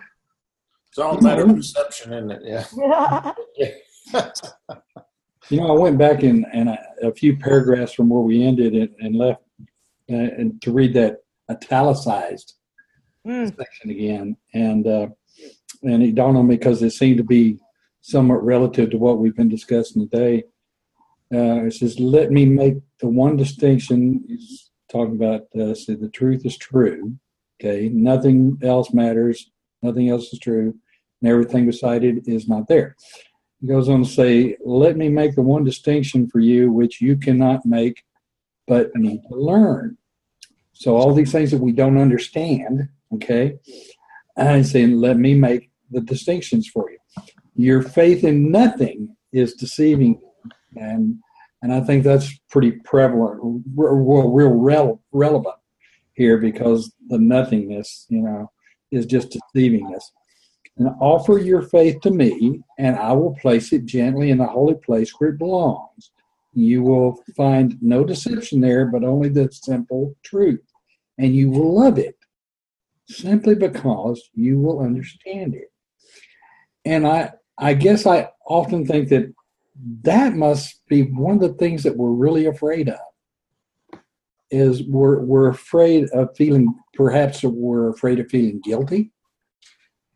It's 0.88 0.98
all 0.98 1.16
a 1.18 1.22
matter 1.22 1.42
of 1.44 1.56
perception, 1.56 2.12
isn't 2.12 2.30
it? 2.30 2.42
Yeah. 2.76 3.32
yeah. 3.56 4.30
You 5.50 5.58
know, 5.60 5.76
I 5.76 5.78
went 5.78 5.98
back 5.98 6.22
in 6.22 6.46
and 6.52 6.68
a, 6.68 6.78
a 7.02 7.12
few 7.12 7.36
paragraphs 7.36 7.92
from 7.92 8.08
where 8.08 8.22
we 8.22 8.44
ended 8.44 8.74
and, 8.74 8.88
and 9.00 9.16
left, 9.16 9.42
uh, 10.10 10.14
and 10.14 10.62
to 10.62 10.70
read 10.72 10.94
that 10.94 11.18
italicized 11.50 12.54
Mm. 13.26 13.54
section 13.56 13.90
again, 13.90 14.36
and 14.54 14.86
uh, 14.86 15.06
and 15.84 16.02
it 16.02 16.14
dawned 16.16 16.36
on 16.36 16.46
me 16.48 16.56
because 16.56 16.82
it 16.82 16.90
seemed 16.90 17.18
to 17.18 17.22
be 17.24 17.58
somewhat 18.00 18.44
relative 18.44 18.90
to 18.90 18.98
what 18.98 19.18
we've 19.18 19.36
been 19.36 19.48
discussing 19.48 20.08
today. 20.08 20.42
Uh, 21.32 21.64
it 21.66 21.72
says, 21.74 21.98
"Let 21.98 22.30
me 22.30 22.44
make 22.44 22.76
the 23.00 23.08
one 23.08 23.36
distinction." 23.36 24.24
He's 24.28 24.70
talking 24.90 25.16
about 25.16 25.42
uh, 25.54 25.74
the 25.86 26.10
truth 26.12 26.44
is 26.44 26.58
true. 26.58 27.16
Okay, 27.60 27.88
nothing 27.88 28.58
else 28.62 28.92
matters. 28.92 29.50
Nothing 29.82 30.08
else 30.10 30.32
is 30.32 30.38
true, 30.38 30.74
and 31.20 31.30
everything 31.30 31.66
beside 31.66 32.04
it 32.04 32.28
is 32.28 32.48
not 32.48 32.68
there. 32.68 32.96
He 33.60 33.66
goes 33.66 33.88
on 33.88 34.02
to 34.04 34.08
say, 34.08 34.56
"Let 34.64 34.96
me 34.96 35.08
make 35.08 35.34
the 35.34 35.42
one 35.42 35.64
distinction 35.64 36.28
for 36.28 36.40
you 36.40 36.70
which 36.70 37.00
you 37.00 37.16
cannot 37.16 37.64
make, 37.64 38.04
but 38.66 38.94
need 38.94 39.22
to 39.28 39.36
learn." 39.36 39.96
So 40.74 40.96
all 40.96 41.14
these 41.14 41.32
things 41.32 41.50
that 41.52 41.62
we 41.62 41.72
don't 41.72 41.98
understand, 41.98 42.88
okay, 43.14 43.58
he's 44.36 44.70
saying, 44.70 44.96
"Let 44.96 45.18
me 45.18 45.34
make 45.34 45.70
the 45.90 46.00
distinctions 46.00 46.68
for 46.68 46.90
you." 46.90 46.98
Your 47.54 47.82
faith 47.82 48.24
in 48.24 48.50
nothing 48.50 49.16
is 49.32 49.54
deceiving, 49.54 50.14
you. 50.20 50.31
And 50.76 51.18
and 51.62 51.72
I 51.72 51.80
think 51.80 52.02
that's 52.02 52.36
pretty 52.50 52.72
prevalent, 52.72 53.64
real, 53.76 54.30
real 54.30 54.50
rel- 54.50 55.02
relevant 55.12 55.54
here 56.14 56.36
because 56.36 56.92
the 57.08 57.18
nothingness, 57.18 58.06
you 58.08 58.20
know, 58.20 58.50
is 58.90 59.06
just 59.06 59.38
deceiving 59.54 59.94
us. 59.94 60.10
And 60.76 60.88
offer 61.00 61.38
your 61.38 61.62
faith 61.62 62.00
to 62.00 62.10
me, 62.10 62.62
and 62.78 62.96
I 62.96 63.12
will 63.12 63.36
place 63.36 63.72
it 63.72 63.84
gently 63.84 64.30
in 64.30 64.38
the 64.38 64.46
holy 64.46 64.74
place 64.74 65.12
where 65.18 65.30
it 65.30 65.38
belongs. 65.38 66.10
You 66.52 66.82
will 66.82 67.22
find 67.36 67.78
no 67.80 68.04
deception 68.04 68.60
there, 68.60 68.86
but 68.86 69.04
only 69.04 69.28
the 69.28 69.48
simple 69.52 70.16
truth. 70.24 70.62
And 71.18 71.36
you 71.36 71.50
will 71.50 71.78
love 71.78 71.98
it 71.98 72.16
simply 73.08 73.54
because 73.54 74.30
you 74.34 74.58
will 74.58 74.80
understand 74.80 75.54
it. 75.54 75.70
And 76.84 77.06
I, 77.06 77.32
I 77.58 77.74
guess 77.74 78.06
I 78.06 78.30
often 78.46 78.86
think 78.86 79.08
that 79.10 79.32
that 80.02 80.34
must 80.34 80.86
be 80.88 81.02
one 81.02 81.34
of 81.36 81.40
the 81.40 81.54
things 81.54 81.82
that 81.82 81.96
we're 81.96 82.10
really 82.10 82.46
afraid 82.46 82.88
of 82.88 83.00
is 84.50 84.82
we're, 84.82 85.20
we're 85.20 85.48
afraid 85.48 86.08
of 86.10 86.36
feeling 86.36 86.74
perhaps 86.94 87.42
we're 87.42 87.88
afraid 87.88 88.20
of 88.20 88.28
feeling 88.28 88.60
guilty 88.62 89.10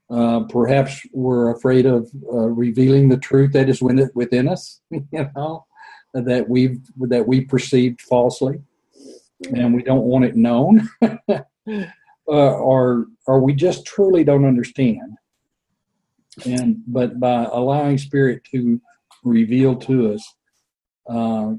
uh, 0.09 0.41
perhaps 0.45 1.01
we're 1.13 1.51
afraid 1.51 1.85
of 1.85 2.09
uh, 2.33 2.49
revealing 2.49 3.09
the 3.09 3.17
truth 3.17 3.53
that 3.53 3.69
is 3.69 3.83
within, 3.83 4.49
us, 4.49 4.81
you 4.91 5.31
know, 5.35 5.67
that 6.15 6.49
we've 6.49 6.79
that 7.01 7.27
we 7.27 7.41
perceived 7.41 8.01
falsely, 8.01 8.61
and 9.53 9.75
we 9.75 9.83
don't 9.83 10.05
want 10.05 10.25
it 10.25 10.37
known, 10.37 10.89
uh, 11.03 11.43
or 12.29 13.07
or 13.27 13.41
we 13.41 13.53
just 13.53 13.85
truly 13.85 14.23
don't 14.23 14.45
understand. 14.45 15.17
And 16.45 16.83
but 16.87 17.19
by 17.19 17.49
allowing 17.51 17.99
Spirit 17.99 18.45
to 18.53 18.81
reveal 19.27 19.77
to 19.77 20.13
us, 20.15 20.35
uh, 21.09 21.53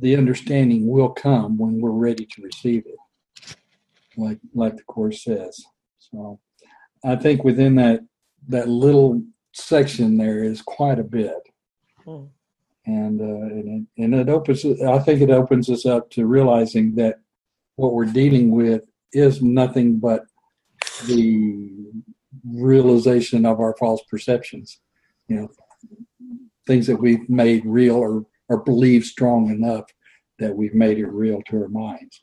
the 0.00 0.16
understanding 0.16 0.86
will 0.88 1.10
come 1.10 1.58
when 1.58 1.80
we're 1.80 1.90
ready 1.90 2.24
to 2.24 2.42
receive 2.42 2.84
it, 2.86 3.56
like 4.16 4.38
like 4.54 4.76
the 4.76 4.84
course 4.84 5.24
says. 5.24 5.62
So. 5.98 6.40
I 7.06 7.16
think 7.16 7.44
within 7.44 7.74
that 7.74 8.00
that 8.48 8.66
little 8.68 9.22
section 9.52 10.16
there 10.16 10.42
is 10.42 10.62
quite 10.62 10.98
a 10.98 11.04
bit, 11.04 11.36
Hmm. 12.04 12.24
and 12.86 13.20
uh, 13.20 13.24
and, 13.24 13.86
it, 13.96 14.02
and 14.02 14.14
it 14.14 14.28
opens. 14.30 14.64
I 14.64 14.98
think 15.00 15.20
it 15.20 15.30
opens 15.30 15.68
us 15.68 15.84
up 15.84 16.08
to 16.12 16.26
realizing 16.26 16.94
that 16.94 17.16
what 17.76 17.92
we're 17.92 18.06
dealing 18.06 18.50
with 18.52 18.84
is 19.12 19.42
nothing 19.42 19.98
but 19.98 20.22
the 21.06 21.92
realization 22.46 23.44
of 23.44 23.60
our 23.60 23.76
false 23.78 24.02
perceptions. 24.10 24.80
You 25.28 25.36
know, 25.36 25.48
things 26.66 26.86
that 26.86 26.96
we've 26.96 27.28
made 27.28 27.64
real 27.64 27.96
or 27.96 28.26
or 28.48 28.62
believe 28.62 29.04
strong 29.04 29.50
enough 29.50 29.84
that 30.38 30.54
we've 30.54 30.74
made 30.74 30.98
it 30.98 31.06
real 31.06 31.40
to 31.48 31.62
our 31.62 31.68
minds, 31.68 32.22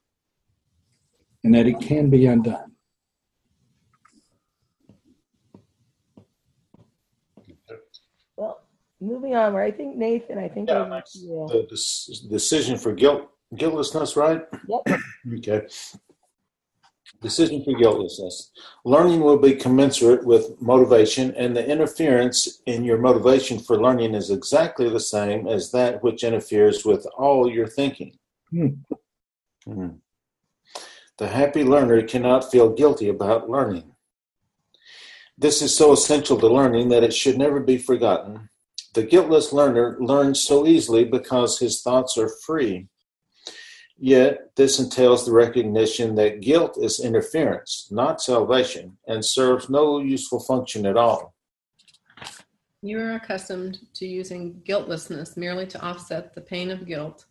and 1.43 1.55
that 1.55 1.65
it 1.65 1.80
can 1.80 2.09
be 2.09 2.26
undone. 2.27 2.72
Well, 8.35 8.61
moving 8.99 9.35
on, 9.35 9.53
where 9.53 9.63
I 9.63 9.72
think 9.72 9.95
Nathan, 9.95 10.38
I 10.38 10.47
think 10.47 10.69
Yeah, 10.69 10.81
over 10.81 10.89
that's 10.89 11.13
to 11.13 12.23
the 12.23 12.30
decision 12.30 12.77
for 12.77 12.93
guilt, 12.93 13.30
guiltlessness, 13.55 14.15
right? 14.15 14.43
Yep. 14.68 14.99
Okay. 15.38 15.68
Decision 17.22 17.64
for 17.64 17.73
guiltlessness. 17.73 18.52
Learning 18.84 19.22
will 19.22 19.38
be 19.38 19.53
commensurate 19.53 20.26
with 20.26 20.60
motivation, 20.60 21.35
and 21.35 21.56
the 21.56 21.65
interference 21.65 22.61
in 22.65 22.84
your 22.84 22.98
motivation 22.98 23.60
for 23.60 23.80
learning 23.80 24.15
is 24.15 24.31
exactly 24.31 24.89
the 24.89 24.99
same 24.99 25.48
as 25.48 25.72
that 25.72 26.02
which 26.03 26.23
interferes 26.23 26.84
with 26.84 27.06
all 27.15 27.49
your 27.49 27.68
thinking. 27.68 28.18
Hmm. 28.49 28.68
Hmm. 29.65 29.89
The 31.19 31.27
happy 31.27 31.64
learner 31.64 32.02
cannot 32.02 32.49
feel 32.49 32.73
guilty 32.73 33.10
about 33.10 33.48
learning. 33.48 33.91
This 35.38 35.61
is 35.61 35.76
so 35.76 35.91
essential 35.91 36.39
to 36.39 36.48
learning 36.48 36.89
that 36.89 37.03
it 37.03 37.14
should 37.14 37.38
never 37.38 37.60
be 37.60 37.77
forgotten. 37.77 38.49
The 38.93 39.03
guiltless 39.03 39.53
learner 39.53 39.95
learns 39.99 40.43
so 40.43 40.65
easily 40.65 41.06
because 41.06 41.60
his 41.60 41.84
thoughts 41.84 42.18
are 42.18 42.30
free. 42.43 42.88
Yet, 44.03 44.56
this 44.56 44.80
entails 44.80 45.28
the 45.28 45.32
recognition 45.32 46.15
that 46.15 46.41
guilt 46.41 46.76
is 46.82 46.99
interference, 46.99 47.88
not 47.91 48.19
salvation, 48.19 48.98
and 49.07 49.23
serves 49.23 49.69
no 49.69 49.99
useful 49.99 50.40
function 50.40 50.88
at 50.88 50.98
all. 50.98 51.36
You 52.82 52.98
are 52.99 53.11
accustomed 53.11 53.78
to 53.94 54.07
using 54.07 54.60
guiltlessness 54.65 55.38
merely 55.38 55.68
to 55.68 55.82
offset 55.84 56.34
the 56.34 56.41
pain 56.41 56.72
of 56.72 56.88
guilt. 56.88 57.28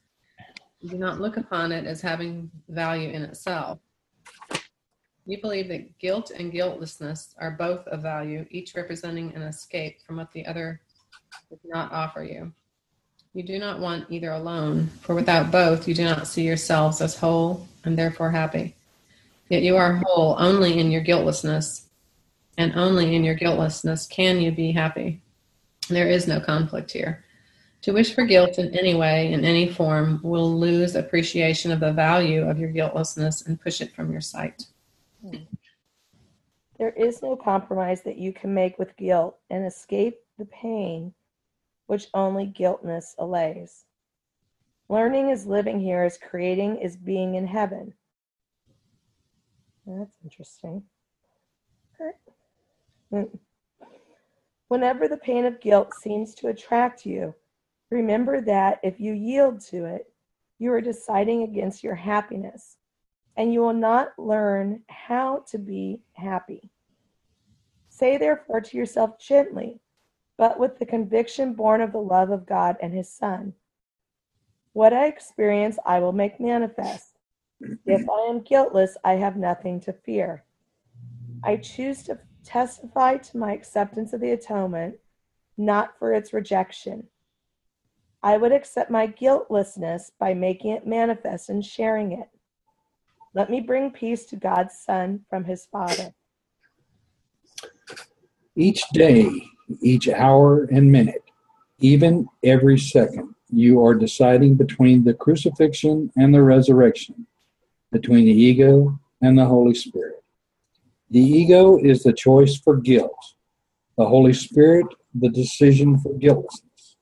You 0.81 0.91
do 0.91 0.97
not 0.97 1.21
look 1.21 1.39
upon 1.39 1.73
it 1.73 1.87
as 1.87 2.01
having 2.01 2.53
value 2.69 3.11
in 3.11 3.23
itself. 3.23 3.81
You 5.27 5.41
believe 5.41 5.67
that 5.71 5.99
guilt 5.99 6.31
and 6.31 6.53
guiltlessness 6.53 7.35
are 7.41 7.51
both 7.51 7.85
of 7.89 8.03
value, 8.03 8.47
each 8.49 8.77
representing 8.77 9.35
an 9.35 9.43
escape 9.43 10.03
from 10.07 10.19
what 10.19 10.31
the 10.31 10.47
other 10.47 10.81
does 11.51 11.59
not 11.65 11.91
offer 11.91 12.23
you. 12.23 12.53
You 13.33 13.45
do 13.45 13.61
not 13.61 13.79
want 13.79 14.11
either 14.11 14.33
alone, 14.33 14.89
for 15.03 15.15
without 15.15 15.53
both, 15.53 15.87
you 15.87 15.95
do 15.95 16.05
not 16.05 16.27
see 16.27 16.43
yourselves 16.43 17.01
as 17.01 17.17
whole 17.17 17.69
and 17.85 17.97
therefore 17.97 18.33
happy. 18.33 18.75
Yet 19.49 19.63
you 19.63 19.77
are 19.77 20.03
whole 20.05 20.35
only 20.37 20.81
in 20.81 20.91
your 20.91 21.03
guiltlessness, 21.03 21.87
and 22.59 22.75
only 22.75 23.15
in 23.15 23.23
your 23.23 23.37
guiltlessness 23.37 24.09
can 24.09 24.41
you 24.41 24.51
be 24.51 24.73
happy. 24.73 25.21
There 25.89 26.09
is 26.09 26.27
no 26.27 26.41
conflict 26.41 26.91
here. 26.91 27.25
To 27.83 27.93
wish 27.93 28.15
for 28.15 28.25
guilt 28.25 28.59
in 28.59 28.77
any 28.77 28.95
way, 28.95 29.33
in 29.33 29.45
any 29.45 29.69
form, 29.69 30.21
will 30.25 30.59
lose 30.59 30.97
appreciation 30.97 31.71
of 31.71 31.79
the 31.79 31.93
value 31.93 32.49
of 32.49 32.59
your 32.59 32.71
guiltlessness 32.71 33.47
and 33.47 33.61
push 33.61 33.81
it 33.81 33.95
from 33.95 34.11
your 34.11 34.21
sight. 34.21 34.67
There 36.79 36.91
is 36.97 37.23
no 37.23 37.37
compromise 37.37 38.03
that 38.03 38.19
you 38.19 38.33
can 38.33 38.53
make 38.53 38.77
with 38.77 38.97
guilt 38.97 39.39
and 39.51 39.65
escape 39.65 40.19
the 40.37 40.47
pain 40.47 41.15
which 41.91 42.07
only 42.15 42.47
guiltness 42.47 43.17
allays. 43.19 43.85
Learning 44.89 45.31
is 45.31 45.45
living 45.45 45.81
here 45.81 46.05
as 46.05 46.17
creating 46.17 46.77
is 46.77 46.97
being 46.97 47.35
in 47.35 47.45
heaven. 47.45 47.93
That's 49.85 50.17
interesting. 50.23 50.85
Whenever 54.69 55.09
the 55.09 55.17
pain 55.17 55.45
of 55.45 55.61
guilt 55.61 55.93
seems 55.95 56.33
to 56.37 56.47
attract 56.47 57.05
you, 57.05 57.35
remember 57.91 58.41
that 58.41 58.79
if 58.85 59.01
you 59.01 59.13
yield 59.13 59.61
to 59.63 59.85
it, 59.87 60.13
you 60.61 60.73
are 60.73 60.81
deciding 60.81 61.43
against 61.43 61.83
your 61.83 61.97
happiness, 61.97 62.77
and 63.37 63.53
you 63.53 63.63
will 63.63 63.73
not 63.73 64.17
learn 64.17 64.85
how 64.89 65.43
to 65.49 65.59
be 65.59 66.03
happy. 66.13 66.71
Say 67.89 68.17
therefore 68.17 68.61
to 68.61 68.77
yourself 68.77 69.19
gently, 69.19 69.81
but 70.41 70.59
with 70.59 70.79
the 70.79 70.87
conviction 70.87 71.53
born 71.53 71.83
of 71.83 71.93
the 71.93 71.99
love 71.99 72.31
of 72.31 72.47
God 72.47 72.79
and 72.81 72.95
His 72.95 73.13
Son. 73.13 73.53
What 74.73 74.95
I 74.95 75.05
experience, 75.05 75.79
I 75.85 75.99
will 75.99 76.15
make 76.15 76.41
manifest. 76.41 77.19
If 77.85 78.09
I 78.09 78.27
am 78.31 78.41
guiltless, 78.41 78.97
I 79.05 79.17
have 79.17 79.37
nothing 79.37 79.81
to 79.81 79.93
fear. 79.93 80.47
I 81.45 81.57
choose 81.57 82.05
to 82.05 82.21
testify 82.43 83.19
to 83.19 83.37
my 83.37 83.53
acceptance 83.53 84.15
of 84.15 84.23
the 84.23 84.31
atonement, 84.31 84.95
not 85.59 85.99
for 85.99 86.15
its 86.15 86.33
rejection. 86.33 87.09
I 88.23 88.39
would 88.39 88.53
accept 88.53 88.91
my 88.91 89.09
guiltlessness 89.09 90.11
by 90.19 90.33
making 90.33 90.71
it 90.71 90.87
manifest 90.87 91.51
and 91.51 91.63
sharing 91.63 92.13
it. 92.13 92.31
Let 93.35 93.51
me 93.51 93.61
bring 93.61 93.91
peace 93.91 94.25
to 94.27 94.37
God's 94.37 94.79
Son 94.79 95.27
from 95.29 95.45
his 95.45 95.67
Father. 95.67 96.15
Each 98.57 98.89
day, 98.95 99.29
each 99.81 100.09
hour 100.09 100.65
and 100.65 100.91
minute, 100.91 101.23
even 101.79 102.29
every 102.43 102.79
second, 102.79 103.35
you 103.51 103.85
are 103.85 103.95
deciding 103.95 104.55
between 104.55 105.05
the 105.05 105.15
crucifixion 105.15 106.11
and 106.17 106.35
the 106.35 106.43
resurrection, 106.43 107.27
between 107.91 108.25
the 108.25 108.33
ego 108.33 108.99
and 109.21 109.39
the 109.39 109.45
Holy 109.45 109.75
Spirit. 109.75 110.23
The 111.11 111.21
ego 111.21 111.77
is 111.79 112.03
the 112.03 112.13
choice 112.13 112.57
for 112.57 112.77
guilt, 112.77 113.19
the 113.97 114.07
Holy 114.07 114.33
Spirit, 114.33 114.87
the 115.15 115.29
decision 115.29 115.99
for 115.99 116.15
guiltlessness. 116.15 116.97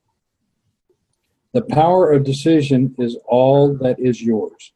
The 1.53 1.63
power 1.63 2.13
of 2.13 2.25
decision 2.25 2.95
is 2.99 3.17
all 3.27 3.75
that 3.79 3.99
is 3.99 4.23
yours. 4.23 4.73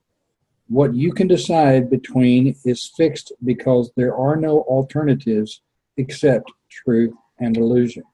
What 0.68 0.94
you 0.94 1.12
can 1.12 1.28
decide 1.28 1.90
between 1.90 2.56
is 2.64 2.92
fixed 2.96 3.32
because 3.44 3.90
there 3.96 4.16
are 4.16 4.36
no 4.36 4.60
alternatives 4.62 5.60
except 5.96 6.50
truth 6.70 7.14
and 7.42 7.56
illusion. 7.56 8.04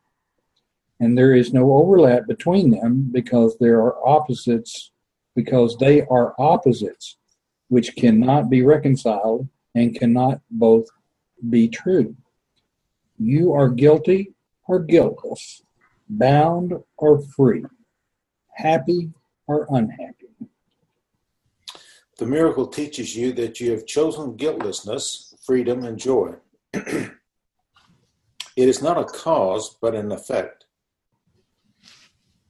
And 1.00 1.16
there 1.16 1.34
is 1.34 1.52
no 1.52 1.72
overlap 1.74 2.26
between 2.26 2.70
them 2.70 3.10
because 3.12 3.56
there 3.58 3.78
are 3.80 4.06
opposites, 4.06 4.90
because 5.36 5.76
they 5.76 6.02
are 6.02 6.34
opposites 6.38 7.16
which 7.68 7.94
cannot 7.96 8.50
be 8.50 8.62
reconciled 8.62 9.46
and 9.74 9.94
cannot 9.94 10.40
both 10.50 10.86
be 11.50 11.68
true. 11.68 12.16
You 13.18 13.52
are 13.52 13.68
guilty 13.68 14.32
or 14.66 14.80
guiltless, 14.80 15.62
bound 16.08 16.72
or 16.96 17.20
free, 17.20 17.64
happy 18.54 19.10
or 19.46 19.66
unhappy. 19.70 20.14
The 22.18 22.26
miracle 22.26 22.66
teaches 22.66 23.14
you 23.14 23.32
that 23.34 23.60
you 23.60 23.70
have 23.70 23.86
chosen 23.86 24.34
guiltlessness, 24.36 25.34
freedom, 25.44 25.84
and 25.84 25.98
joy. 25.98 26.34
it 28.58 28.68
is 28.68 28.82
not 28.82 28.98
a 28.98 29.04
cause, 29.04 29.76
but 29.80 29.94
an 29.94 30.10
effect. 30.10 30.66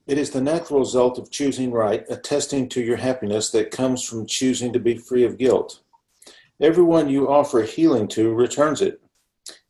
It 0.07 0.17
is 0.17 0.31
the 0.31 0.41
natural 0.41 0.81
result 0.81 1.19
of 1.19 1.31
choosing 1.31 1.71
right, 1.71 2.03
attesting 2.09 2.71
to 2.71 2.81
your 2.81 2.97
happiness 2.97 3.51
that 3.51 3.71
comes 3.71 4.03
from 4.03 4.25
choosing 4.27 4.73
to 4.73 4.79
be 4.79 4.97
free 4.97 5.25
of 5.25 5.37
guilt. 5.37 5.83
Everyone 6.63 7.11
you 7.11 7.29
offer 7.29 7.63
healing 7.63 8.09
to 8.09 8.33
returns 8.33 8.81
it. 8.81 9.03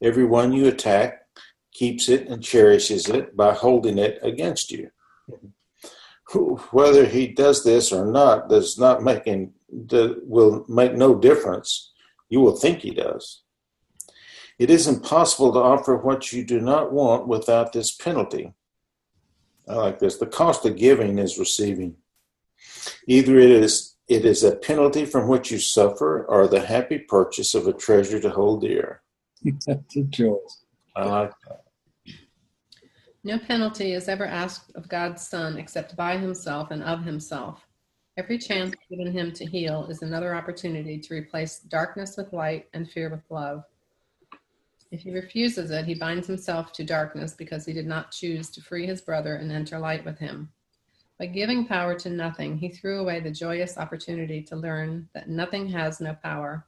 Everyone 0.00 0.52
you 0.52 0.68
attack 0.68 1.22
keeps 1.72 2.08
it 2.08 2.28
and 2.28 2.40
cherishes 2.40 3.08
it 3.08 3.36
by 3.36 3.52
holding 3.52 3.98
it 3.98 4.20
against 4.22 4.70
you. 4.70 4.92
Whether 6.70 7.04
he 7.04 7.26
does 7.26 7.64
this 7.64 7.90
or 7.90 8.06
not 8.06 8.48
does 8.48 8.78
not 8.78 9.02
make 9.02 9.24
him, 9.24 9.54
will 9.68 10.64
make 10.68 10.94
no 10.94 11.16
difference. 11.16 11.92
You 12.28 12.42
will 12.42 12.54
think 12.54 12.78
he 12.78 12.92
does. 12.92 13.42
It 14.58 14.70
is 14.70 14.88
impossible 14.88 15.52
to 15.52 15.60
offer 15.60 15.96
what 15.96 16.32
you 16.32 16.44
do 16.44 16.60
not 16.60 16.92
want 16.92 17.28
without 17.28 17.72
this 17.72 17.92
penalty. 17.92 18.54
I 19.68 19.74
like 19.74 19.98
this. 19.98 20.16
The 20.16 20.26
cost 20.26 20.64
of 20.64 20.76
giving 20.76 21.18
is 21.18 21.38
receiving. 21.38 21.96
Either 23.06 23.38
it 23.38 23.50
is 23.50 23.96
it 24.08 24.24
is 24.24 24.42
a 24.42 24.56
penalty 24.56 25.04
from 25.04 25.28
which 25.28 25.50
you 25.50 25.58
suffer, 25.58 26.24
or 26.24 26.48
the 26.48 26.60
happy 26.60 26.98
purchase 26.98 27.54
of 27.54 27.66
a 27.66 27.74
treasure 27.74 28.18
to 28.20 28.30
hold 28.30 28.62
dear. 28.62 29.02
That's 29.66 29.96
a 29.96 30.04
choice. 30.04 30.64
I 30.96 31.04
like 31.04 31.32
that. 31.46 31.64
No 33.22 33.38
penalty 33.38 33.92
is 33.92 34.08
ever 34.08 34.24
asked 34.24 34.72
of 34.74 34.88
God's 34.88 35.28
Son 35.28 35.58
except 35.58 35.94
by 35.94 36.16
himself 36.16 36.70
and 36.70 36.82
of 36.82 37.04
himself. 37.04 37.66
Every 38.16 38.38
chance 38.38 38.74
given 38.90 39.12
him 39.12 39.30
to 39.32 39.44
heal 39.44 39.86
is 39.90 40.02
another 40.02 40.34
opportunity 40.34 40.98
to 40.98 41.14
replace 41.14 41.60
darkness 41.60 42.16
with 42.16 42.32
light 42.32 42.66
and 42.72 42.90
fear 42.90 43.10
with 43.10 43.22
love. 43.28 43.62
If 44.90 45.00
he 45.02 45.12
refuses 45.12 45.70
it, 45.70 45.84
he 45.84 45.94
binds 45.94 46.26
himself 46.26 46.72
to 46.72 46.84
darkness 46.84 47.34
because 47.34 47.66
he 47.66 47.74
did 47.74 47.86
not 47.86 48.10
choose 48.10 48.48
to 48.50 48.62
free 48.62 48.86
his 48.86 49.02
brother 49.02 49.36
and 49.36 49.52
enter 49.52 49.78
light 49.78 50.04
with 50.04 50.18
him. 50.18 50.50
By 51.18 51.26
giving 51.26 51.66
power 51.66 51.98
to 51.98 52.10
nothing, 52.10 52.56
he 52.56 52.68
threw 52.68 53.00
away 53.00 53.20
the 53.20 53.30
joyous 53.30 53.76
opportunity 53.76 54.40
to 54.44 54.56
learn 54.56 55.08
that 55.14 55.28
nothing 55.28 55.68
has 55.68 56.00
no 56.00 56.14
power. 56.14 56.64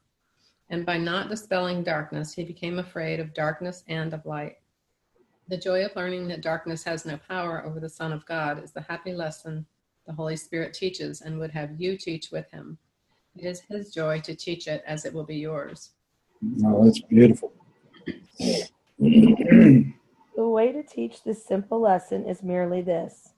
And 0.68 0.84
by 0.84 0.98
not 0.98 1.30
dispelling 1.30 1.82
darkness, 1.82 2.34
he 2.34 2.44
became 2.44 2.78
afraid 2.78 3.20
of 3.20 3.32
darkness 3.32 3.84
and 3.88 4.12
of 4.12 4.26
light. 4.26 4.56
The 5.48 5.56
joy 5.56 5.84
of 5.84 5.96
learning 5.96 6.28
that 6.28 6.42
darkness 6.42 6.84
has 6.84 7.06
no 7.06 7.16
power 7.16 7.64
over 7.64 7.80
the 7.80 7.88
Son 7.88 8.12
of 8.12 8.26
God 8.26 8.62
is 8.62 8.72
the 8.72 8.82
happy 8.82 9.14
lesson 9.14 9.66
the 10.06 10.12
Holy 10.12 10.36
Spirit 10.36 10.74
teaches 10.74 11.22
and 11.22 11.38
would 11.38 11.52
have 11.52 11.80
you 11.80 11.96
teach 11.96 12.30
with 12.30 12.50
him. 12.50 12.76
It 13.36 13.44
is 13.44 13.60
his 13.60 13.94
joy 13.94 14.20
to 14.20 14.34
teach 14.34 14.66
it 14.66 14.82
as 14.86 15.04
it 15.04 15.14
will 15.14 15.24
be 15.24 15.36
yours. 15.36 15.90
Oh, 16.64 16.84
that's 16.84 17.00
beautiful. 17.00 17.52
The 18.98 19.94
way 20.36 20.72
to 20.72 20.82
teach 20.82 21.22
this 21.22 21.44
simple 21.44 21.80
lesson 21.80 22.24
is 22.26 22.42
merely 22.42 22.82
this 22.82 23.34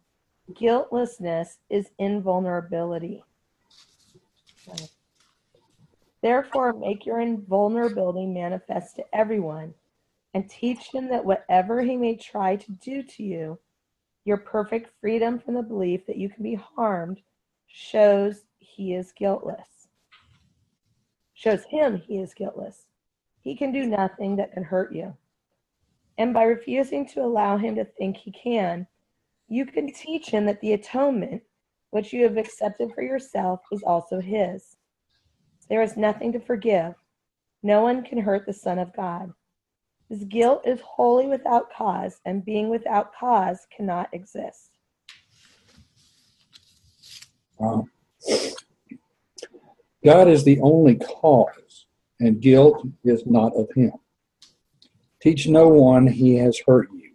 guiltlessness 0.54 1.58
is 1.70 1.90
invulnerability. 1.98 3.24
Therefore, 6.20 6.72
make 6.72 7.06
your 7.06 7.20
invulnerability 7.20 8.26
manifest 8.26 8.96
to 8.96 9.04
everyone 9.12 9.74
and 10.34 10.48
teach 10.48 10.92
him 10.92 11.08
that 11.08 11.24
whatever 11.24 11.82
he 11.82 11.96
may 11.96 12.16
try 12.16 12.56
to 12.56 12.72
do 12.72 13.02
to 13.02 13.22
you, 13.22 13.58
your 14.24 14.36
perfect 14.36 14.90
freedom 15.00 15.38
from 15.38 15.54
the 15.54 15.62
belief 15.62 16.06
that 16.06 16.16
you 16.16 16.28
can 16.28 16.42
be 16.42 16.54
harmed 16.54 17.20
shows 17.66 18.42
he 18.58 18.94
is 18.94 19.12
guiltless. 19.12 19.88
Shows 21.34 21.64
him 21.64 21.96
he 21.96 22.18
is 22.18 22.34
guiltless. 22.34 22.86
He 23.42 23.56
can 23.56 23.72
do 23.72 23.86
nothing 23.86 24.36
that 24.36 24.52
can 24.52 24.62
hurt 24.62 24.92
you. 24.94 25.16
And 26.18 26.32
by 26.32 26.44
refusing 26.44 27.06
to 27.08 27.22
allow 27.22 27.56
him 27.56 27.74
to 27.74 27.84
think 27.84 28.16
he 28.16 28.30
can, 28.30 28.86
you 29.48 29.66
can 29.66 29.92
teach 29.92 30.30
him 30.30 30.46
that 30.46 30.60
the 30.60 30.72
atonement, 30.72 31.42
which 31.90 32.12
you 32.12 32.22
have 32.22 32.36
accepted 32.36 32.92
for 32.94 33.02
yourself, 33.02 33.60
is 33.72 33.82
also 33.82 34.20
his. 34.20 34.76
There 35.68 35.82
is 35.82 35.96
nothing 35.96 36.32
to 36.32 36.40
forgive. 36.40 36.94
No 37.62 37.82
one 37.82 38.04
can 38.04 38.18
hurt 38.18 38.46
the 38.46 38.52
Son 38.52 38.78
of 38.78 38.94
God. 38.94 39.32
His 40.08 40.24
guilt 40.24 40.66
is 40.66 40.80
wholly 40.80 41.26
without 41.26 41.72
cause, 41.72 42.20
and 42.24 42.44
being 42.44 42.68
without 42.68 43.14
cause 43.14 43.66
cannot 43.74 44.08
exist. 44.12 44.78
Wow. 47.58 47.86
God 50.04 50.28
is 50.28 50.44
the 50.44 50.60
only 50.60 50.96
cause, 50.96 51.48
and 52.22 52.40
guilt 52.40 52.86
is 53.04 53.26
not 53.26 53.52
of 53.56 53.68
him. 53.74 53.92
Teach 55.20 55.48
no 55.48 55.68
one 55.68 56.06
he 56.06 56.36
has 56.36 56.60
hurt 56.66 56.88
you, 56.94 57.10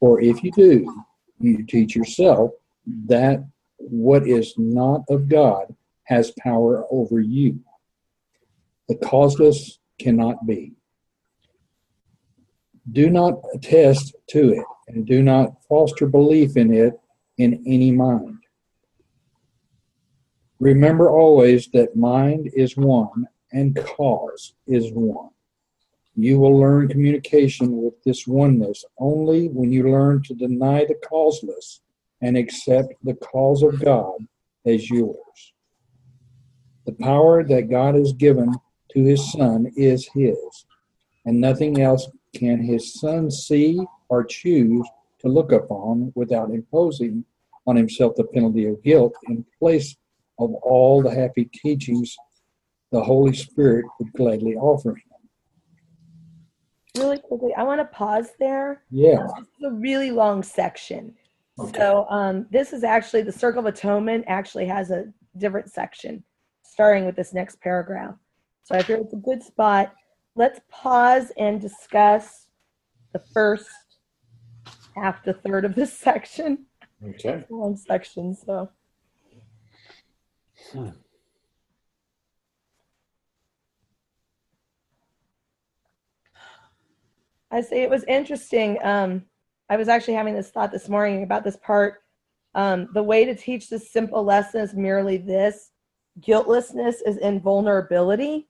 for 0.00 0.20
if 0.20 0.42
you 0.42 0.50
do, 0.50 1.04
you 1.38 1.64
teach 1.66 1.94
yourself 1.94 2.52
that 3.06 3.44
what 3.76 4.26
is 4.26 4.54
not 4.56 5.02
of 5.10 5.28
God 5.28 5.74
has 6.04 6.32
power 6.38 6.86
over 6.90 7.20
you. 7.20 7.60
The 8.88 8.96
causeless 8.96 9.78
cannot 9.98 10.46
be. 10.46 10.72
Do 12.92 13.10
not 13.10 13.34
attest 13.54 14.14
to 14.30 14.52
it, 14.52 14.64
and 14.88 15.06
do 15.06 15.22
not 15.22 15.62
foster 15.68 16.06
belief 16.06 16.56
in 16.56 16.72
it 16.72 16.94
in 17.36 17.62
any 17.66 17.90
mind. 17.90 18.38
Remember 20.60 21.10
always 21.10 21.68
that 21.74 21.96
mind 21.96 22.50
is 22.54 22.74
one 22.74 23.26
and 23.52 23.76
cause 23.76 24.54
is 24.66 24.92
one. 24.92 25.30
You 26.14 26.38
will 26.38 26.58
learn 26.58 26.88
communication 26.88 27.82
with 27.82 28.02
this 28.02 28.26
oneness 28.26 28.84
only 28.98 29.48
when 29.48 29.70
you 29.70 29.90
learn 29.90 30.22
to 30.24 30.34
deny 30.34 30.84
the 30.84 30.94
causeless 30.94 31.80
and 32.22 32.36
accept 32.36 32.94
the 33.04 33.14
cause 33.14 33.62
of 33.62 33.82
God 33.84 34.26
as 34.64 34.88
yours. 34.90 35.52
The 36.86 36.92
power 36.92 37.44
that 37.44 37.68
God 37.68 37.96
has 37.96 38.12
given 38.12 38.54
to 38.92 39.04
his 39.04 39.32
Son 39.32 39.70
is 39.76 40.08
his, 40.14 40.64
and 41.26 41.40
nothing 41.40 41.82
else 41.82 42.08
can 42.34 42.62
his 42.62 42.94
Son 42.94 43.30
see 43.30 43.78
or 44.08 44.24
choose 44.24 44.86
to 45.20 45.28
look 45.28 45.52
upon 45.52 46.12
without 46.14 46.50
imposing 46.50 47.24
on 47.66 47.76
himself 47.76 48.14
the 48.16 48.24
penalty 48.24 48.66
of 48.66 48.82
guilt 48.82 49.12
in 49.28 49.44
place 49.58 49.96
of 50.38 50.54
all 50.54 51.02
the 51.02 51.10
happy 51.10 51.50
teachings 51.52 52.16
the 52.96 53.04
Holy 53.04 53.34
Spirit 53.34 53.84
would 53.98 54.10
gladly 54.14 54.54
offer 54.54 54.92
him. 54.92 55.02
Really 56.96 57.18
quickly, 57.18 57.52
I 57.54 57.62
want 57.62 57.78
to 57.78 57.84
pause 57.84 58.30
there. 58.40 58.84
Yeah. 58.90 59.26
This 59.36 59.46
is 59.48 59.64
a 59.66 59.72
really 59.72 60.10
long 60.10 60.42
section. 60.42 61.14
Okay. 61.58 61.78
So 61.78 62.06
um, 62.08 62.46
this 62.50 62.72
is 62.72 62.84
actually 62.84 63.20
the 63.20 63.32
Circle 63.32 63.60
of 63.60 63.66
Atonement 63.66 64.24
actually 64.28 64.64
has 64.66 64.90
a 64.90 65.12
different 65.36 65.70
section 65.70 66.24
starting 66.62 67.04
with 67.04 67.16
this 67.16 67.34
next 67.34 67.60
paragraph. 67.60 68.14
So 68.62 68.74
I 68.74 68.82
feel 68.82 69.02
it's 69.02 69.12
a 69.12 69.16
good 69.16 69.42
spot. 69.42 69.92
Let's 70.34 70.60
pause 70.70 71.32
and 71.36 71.60
discuss 71.60 72.48
the 73.12 73.22
first 73.34 73.68
half 74.94 75.22
to 75.24 75.34
third 75.34 75.66
of 75.66 75.74
this 75.74 75.92
section. 75.98 76.64
Okay. 77.04 77.28
It's 77.28 77.50
a 77.50 77.54
long 77.54 77.76
section, 77.76 78.34
so. 78.34 78.70
Hmm. 80.72 80.88
I 87.50 87.60
say 87.60 87.82
it 87.82 87.90
was 87.90 88.04
interesting. 88.04 88.78
Um, 88.82 89.24
I 89.68 89.76
was 89.76 89.88
actually 89.88 90.14
having 90.14 90.34
this 90.34 90.50
thought 90.50 90.72
this 90.72 90.88
morning 90.88 91.22
about 91.22 91.44
this 91.44 91.56
part. 91.56 92.02
Um, 92.54 92.88
the 92.94 93.02
way 93.02 93.24
to 93.24 93.34
teach 93.34 93.68
this 93.68 93.90
simple 93.90 94.24
lesson 94.24 94.60
is 94.60 94.74
merely 94.74 95.16
this 95.16 95.70
guiltlessness 96.20 97.02
is 97.02 97.18
invulnerability. 97.18 98.48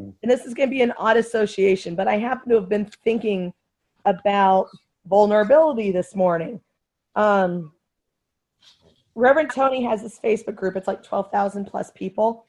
Mhm. 0.00 0.14
And 0.22 0.30
this 0.30 0.44
is 0.46 0.54
going 0.54 0.68
to 0.68 0.74
be 0.74 0.82
an 0.82 0.92
odd 0.92 1.16
association, 1.16 1.94
but 1.94 2.08
I 2.08 2.16
happen 2.16 2.48
to 2.50 2.56
have 2.56 2.68
been 2.68 2.86
thinking 3.04 3.52
about 4.04 4.68
vulnerability 5.06 5.90
this 5.90 6.14
morning. 6.14 6.60
Um, 7.14 7.72
Reverend 9.14 9.50
Tony 9.50 9.84
has 9.84 10.02
this 10.02 10.18
Facebook 10.18 10.54
group. 10.54 10.76
It's 10.76 10.88
like 10.88 11.02
12,000 11.02 11.66
plus 11.66 11.90
people. 11.90 12.46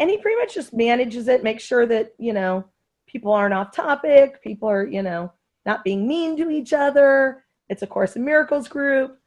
And 0.00 0.10
he 0.10 0.18
pretty 0.18 0.36
much 0.38 0.54
just 0.54 0.72
manages 0.72 1.28
it, 1.28 1.42
makes 1.42 1.62
sure 1.62 1.86
that, 1.86 2.14
you 2.18 2.32
know, 2.32 2.64
people 3.08 3.32
aren't 3.32 3.54
off 3.54 3.72
topic, 3.72 4.42
people 4.42 4.68
are, 4.68 4.86
you 4.86 5.02
know, 5.02 5.32
not 5.66 5.82
being 5.82 6.06
mean 6.06 6.36
to 6.36 6.50
each 6.50 6.72
other. 6.72 7.44
It's 7.68 7.82
a 7.82 7.86
Course 7.86 8.16
in 8.16 8.24
Miracles 8.24 8.68
group. 8.68 9.18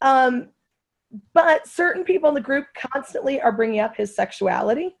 Um, 0.00 0.48
but 1.34 1.66
certain 1.66 2.04
people 2.04 2.28
in 2.28 2.34
the 2.34 2.40
group 2.40 2.66
constantly 2.74 3.40
are 3.40 3.52
bringing 3.52 3.80
up 3.80 3.96
his 3.96 4.14
sexuality. 4.14 4.96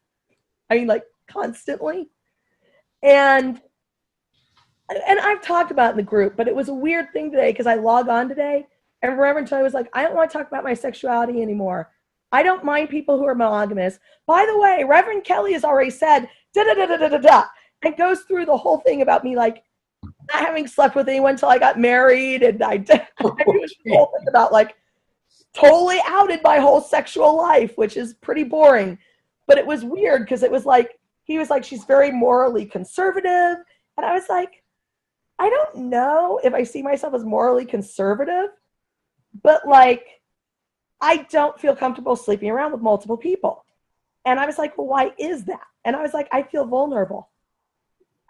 I 0.68 0.76
mean, 0.76 0.86
like 0.86 1.04
constantly. 1.28 2.10
And 3.02 3.60
and 5.06 5.20
I've 5.20 5.40
talked 5.40 5.70
about 5.70 5.92
in 5.92 5.96
the 5.96 6.02
group, 6.02 6.36
but 6.36 6.48
it 6.48 6.54
was 6.54 6.68
a 6.68 6.74
weird 6.74 7.12
thing 7.12 7.30
today 7.30 7.52
because 7.52 7.68
I 7.68 7.76
log 7.76 8.08
on 8.08 8.28
today 8.28 8.66
and 9.02 9.16
Reverend 9.16 9.46
Tony 9.46 9.62
was 9.62 9.72
like, 9.72 9.88
I 9.92 10.02
don't 10.02 10.16
want 10.16 10.30
to 10.30 10.36
talk 10.36 10.48
about 10.48 10.64
my 10.64 10.74
sexuality 10.74 11.40
anymore. 11.42 11.90
I 12.32 12.42
don't 12.42 12.64
mind 12.64 12.90
people 12.90 13.16
who 13.16 13.24
are 13.24 13.34
monogamous. 13.34 13.98
By 14.26 14.46
the 14.46 14.58
way, 14.58 14.84
Reverend 14.86 15.24
Kelly 15.24 15.52
has 15.52 15.64
already 15.64 15.90
said 15.90 16.28
da 16.54 16.64
da 16.64 16.74
da 16.74 16.86
da 16.86 17.08
da 17.08 17.18
da 17.18 17.44
and 17.84 17.96
goes 17.96 18.20
through 18.22 18.46
the 18.46 18.56
whole 18.56 18.78
thing 18.78 19.02
about 19.02 19.24
me 19.24 19.36
like 19.36 19.62
not 20.02 20.44
having 20.44 20.66
slept 20.66 20.94
with 20.94 21.08
anyone 21.08 21.32
until 21.32 21.48
I 21.48 21.58
got 21.58 21.78
married 21.78 22.42
and 22.42 22.62
I 22.62 22.76
did 22.76 23.00
I 23.18 23.24
oh, 23.24 23.34
was 23.46 23.74
whole 23.88 24.12
thing 24.18 24.28
about 24.28 24.52
like 24.52 24.76
totally 25.54 25.98
outed 26.06 26.40
my 26.42 26.58
whole 26.58 26.80
sexual 26.80 27.36
life, 27.36 27.76
which 27.76 27.96
is 27.96 28.14
pretty 28.14 28.44
boring. 28.44 28.98
But 29.46 29.58
it 29.58 29.66
was 29.66 29.84
weird 29.84 30.22
because 30.22 30.42
it 30.42 30.50
was 30.50 30.64
like 30.64 30.98
he 31.24 31.38
was 31.38 31.50
like, 31.50 31.64
she's 31.64 31.84
very 31.84 32.10
morally 32.10 32.66
conservative. 32.66 33.58
And 33.96 34.06
I 34.06 34.14
was 34.14 34.28
like, 34.28 34.62
I 35.38 35.48
don't 35.48 35.88
know 35.88 36.40
if 36.42 36.54
I 36.54 36.62
see 36.62 36.82
myself 36.82 37.14
as 37.14 37.24
morally 37.24 37.64
conservative, 37.64 38.50
but 39.42 39.66
like 39.66 40.06
I 41.00 41.26
don't 41.30 41.58
feel 41.58 41.74
comfortable 41.74 42.14
sleeping 42.14 42.50
around 42.50 42.72
with 42.72 42.82
multiple 42.82 43.16
people. 43.16 43.64
And 44.26 44.38
I 44.38 44.46
was 44.46 44.58
like, 44.58 44.76
well, 44.76 44.86
why 44.86 45.12
is 45.18 45.44
that? 45.44 45.64
And 45.84 45.96
I 45.96 46.02
was 46.02 46.12
like, 46.12 46.28
I 46.30 46.42
feel 46.42 46.66
vulnerable. 46.66 47.29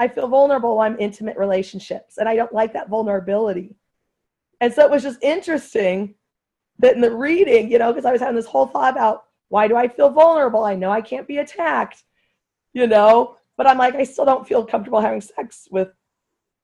I 0.01 0.09
feel 0.09 0.28
vulnerable 0.28 0.81
I'm 0.81 0.97
intimate 0.98 1.36
relationships, 1.36 2.16
and 2.16 2.27
I 2.27 2.35
don't 2.35 2.55
like 2.55 2.72
that 2.72 2.89
vulnerability. 2.89 3.77
And 4.62 4.72
so 4.72 4.82
it 4.82 4.90
was 4.90 5.02
just 5.02 5.22
interesting 5.22 6.14
that 6.78 6.94
in 6.94 7.02
the 7.02 7.14
reading, 7.14 7.70
you 7.70 7.78
know, 7.78 7.93
because 7.93 8.06
I 8.06 8.12
was 8.12 8.22
having 8.22 8.35
this 8.35 8.47
whole 8.47 8.66
thought 8.66 8.94
about 8.94 9.24
why 9.51 9.68
do 9.68 9.77
I 9.77 9.89
feel 9.89 10.09
vulnerable? 10.09 10.64
I 10.64 10.74
know 10.74 10.90
I 10.90 11.02
can't 11.02 11.28
be 11.28 11.39
attacked, 11.39 12.02
you 12.72 12.86
know, 12.86 13.36
but 13.59 13.66
I'm 13.66 13.77
like, 13.77 13.94
I 13.94 14.05
still 14.05 14.24
don't 14.24 14.48
feel 14.48 14.64
comfortable 14.64 15.02
having 15.02 15.20
sex 15.20 15.68
with 15.70 15.89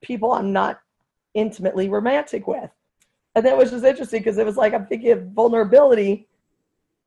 people 0.02 0.32
I'm 0.32 0.50
not 0.50 0.80
intimately 1.34 1.90
romantic 1.90 2.46
with. 2.46 2.70
And 3.34 3.44
then 3.44 3.52
it 3.52 3.58
was 3.58 3.70
just 3.70 3.84
interesting 3.84 4.20
because 4.20 4.38
it 4.38 4.46
was 4.46 4.56
like 4.56 4.72
I'm 4.72 4.86
thinking 4.86 5.12
of 5.12 5.28
vulnerability, 5.32 6.26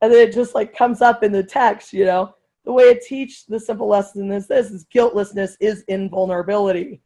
and 0.01 0.13
then 0.13 0.27
it 0.27 0.31
just 0.31 0.53
like 0.53 0.77
comes 0.77 1.01
up 1.01 1.23
in 1.23 1.31
the 1.31 1.43
text, 1.43 1.91
you 1.91 2.05
know. 2.05 2.35
The 2.65 2.73
way 2.73 2.85
it 2.85 3.01
teach 3.01 3.45
the 3.45 3.59
simple 3.59 3.87
lesson 3.87 4.31
is 4.31 4.47
this 4.47 4.69
is 4.69 4.85
guiltlessness 4.85 5.57
is 5.59 5.83
invulnerability. 5.87 7.01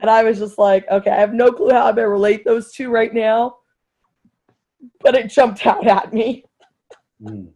And 0.00 0.10
I 0.10 0.22
was 0.24 0.38
just 0.38 0.58
like, 0.58 0.88
okay, 0.90 1.10
I 1.10 1.20
have 1.20 1.34
no 1.34 1.52
clue 1.52 1.70
how 1.70 1.86
I'm 1.86 1.94
gonna 1.94 2.08
relate 2.08 2.44
those 2.44 2.72
two 2.72 2.90
right 2.90 3.12
now. 3.12 3.58
But 5.00 5.14
it 5.14 5.28
jumped 5.28 5.66
out 5.66 5.86
at 5.86 6.12
me. 6.12 6.44
Mm. 7.22 7.48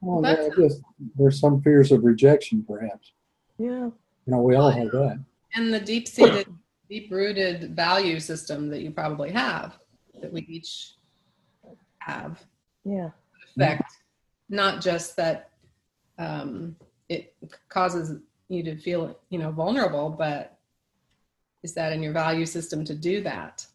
Well, 0.00 0.26
I 0.26 0.48
guess 0.56 0.80
there's 1.16 1.38
some 1.38 1.62
fears 1.62 1.92
of 1.92 2.02
rejection, 2.02 2.64
perhaps. 2.66 3.12
Yeah. 3.56 3.68
You 3.68 3.92
know, 4.26 4.42
we 4.42 4.56
all 4.56 4.70
have 4.70 4.90
that. 4.90 5.22
And 5.54 5.72
the 5.72 5.78
deep 5.78 6.08
seated, 6.08 6.48
deep 6.88 7.10
rooted 7.10 7.76
value 7.76 8.18
system 8.18 8.68
that 8.70 8.82
you 8.82 8.90
probably 8.90 9.30
have, 9.30 9.78
that 10.20 10.32
we 10.32 10.40
each 10.48 10.94
have, 11.98 12.42
Yeah. 12.84 13.10
affect 13.56 13.92
not 14.48 14.80
just 14.80 15.16
that 15.16 15.51
um, 16.22 16.76
it 17.08 17.34
causes 17.68 18.20
you 18.48 18.62
to 18.62 18.76
feel, 18.76 19.18
you 19.30 19.38
know, 19.38 19.50
vulnerable, 19.50 20.10
but 20.10 20.58
is 21.62 21.74
that 21.74 21.92
in 21.92 22.02
your 22.02 22.12
value 22.12 22.46
system 22.46 22.84
to 22.84 22.94
do 22.94 23.22
that? 23.22 23.66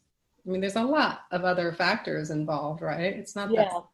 I 0.46 0.50
mean, 0.50 0.60
there's 0.60 0.76
a 0.76 0.82
lot 0.82 1.22
of 1.30 1.44
other 1.44 1.72
factors 1.72 2.30
involved, 2.30 2.80
right? 2.82 3.14
It's 3.14 3.36
not 3.36 3.50
Yeah. 3.50 3.64
that 3.64 3.84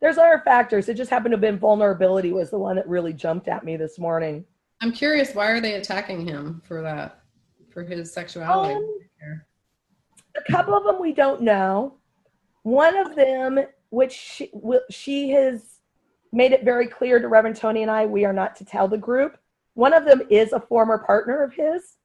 There's 0.00 0.18
other 0.18 0.42
factors. 0.44 0.88
It 0.88 0.94
just 0.94 1.10
happened 1.10 1.32
to 1.32 1.36
have 1.36 1.40
been 1.40 1.58
vulnerability 1.58 2.32
was 2.32 2.50
the 2.50 2.58
one 2.58 2.76
that 2.76 2.88
really 2.88 3.12
jumped 3.12 3.48
at 3.48 3.64
me 3.64 3.76
this 3.76 3.98
morning. 3.98 4.44
I'm 4.80 4.92
curious, 4.92 5.34
why 5.34 5.46
are 5.46 5.60
they 5.60 5.74
attacking 5.74 6.26
him 6.26 6.60
for 6.64 6.82
that, 6.82 7.20
for 7.70 7.84
his 7.84 8.12
sexuality? 8.12 8.74
Um, 8.74 9.42
a 10.36 10.50
couple 10.50 10.74
of 10.74 10.84
them 10.84 11.00
we 11.00 11.12
don't 11.12 11.40
know. 11.40 11.94
One 12.64 12.96
of 12.96 13.14
them, 13.14 13.60
which 13.90 14.12
she, 14.12 14.50
she 14.90 15.30
has 15.30 15.71
made 16.32 16.52
it 16.52 16.64
very 16.64 16.86
clear 16.86 17.18
to 17.18 17.28
Reverend 17.28 17.56
Tony 17.56 17.82
and 17.82 17.90
I, 17.90 18.06
we 18.06 18.24
are 18.24 18.32
not 18.32 18.56
to 18.56 18.64
tell 18.64 18.88
the 18.88 18.98
group. 18.98 19.36
One 19.74 19.92
of 19.92 20.04
them 20.04 20.22
is 20.30 20.52
a 20.52 20.60
former 20.60 20.98
partner 20.98 21.42
of 21.42 21.52
his. 21.52 21.96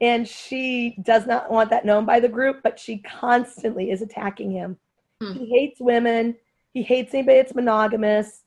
And 0.00 0.26
she 0.26 0.96
does 1.02 1.26
not 1.26 1.50
want 1.50 1.70
that 1.70 1.84
known 1.84 2.04
by 2.04 2.18
the 2.18 2.28
group, 2.28 2.60
but 2.64 2.78
she 2.78 2.98
constantly 2.98 3.92
is 3.92 4.02
attacking 4.02 4.50
him. 4.50 4.76
Hmm. 5.20 5.32
He 5.32 5.46
hates 5.46 5.80
women. 5.80 6.36
He 6.74 6.82
hates 6.82 7.14
anybody 7.14 7.38
that's 7.38 7.54
monogamous. 7.54 8.42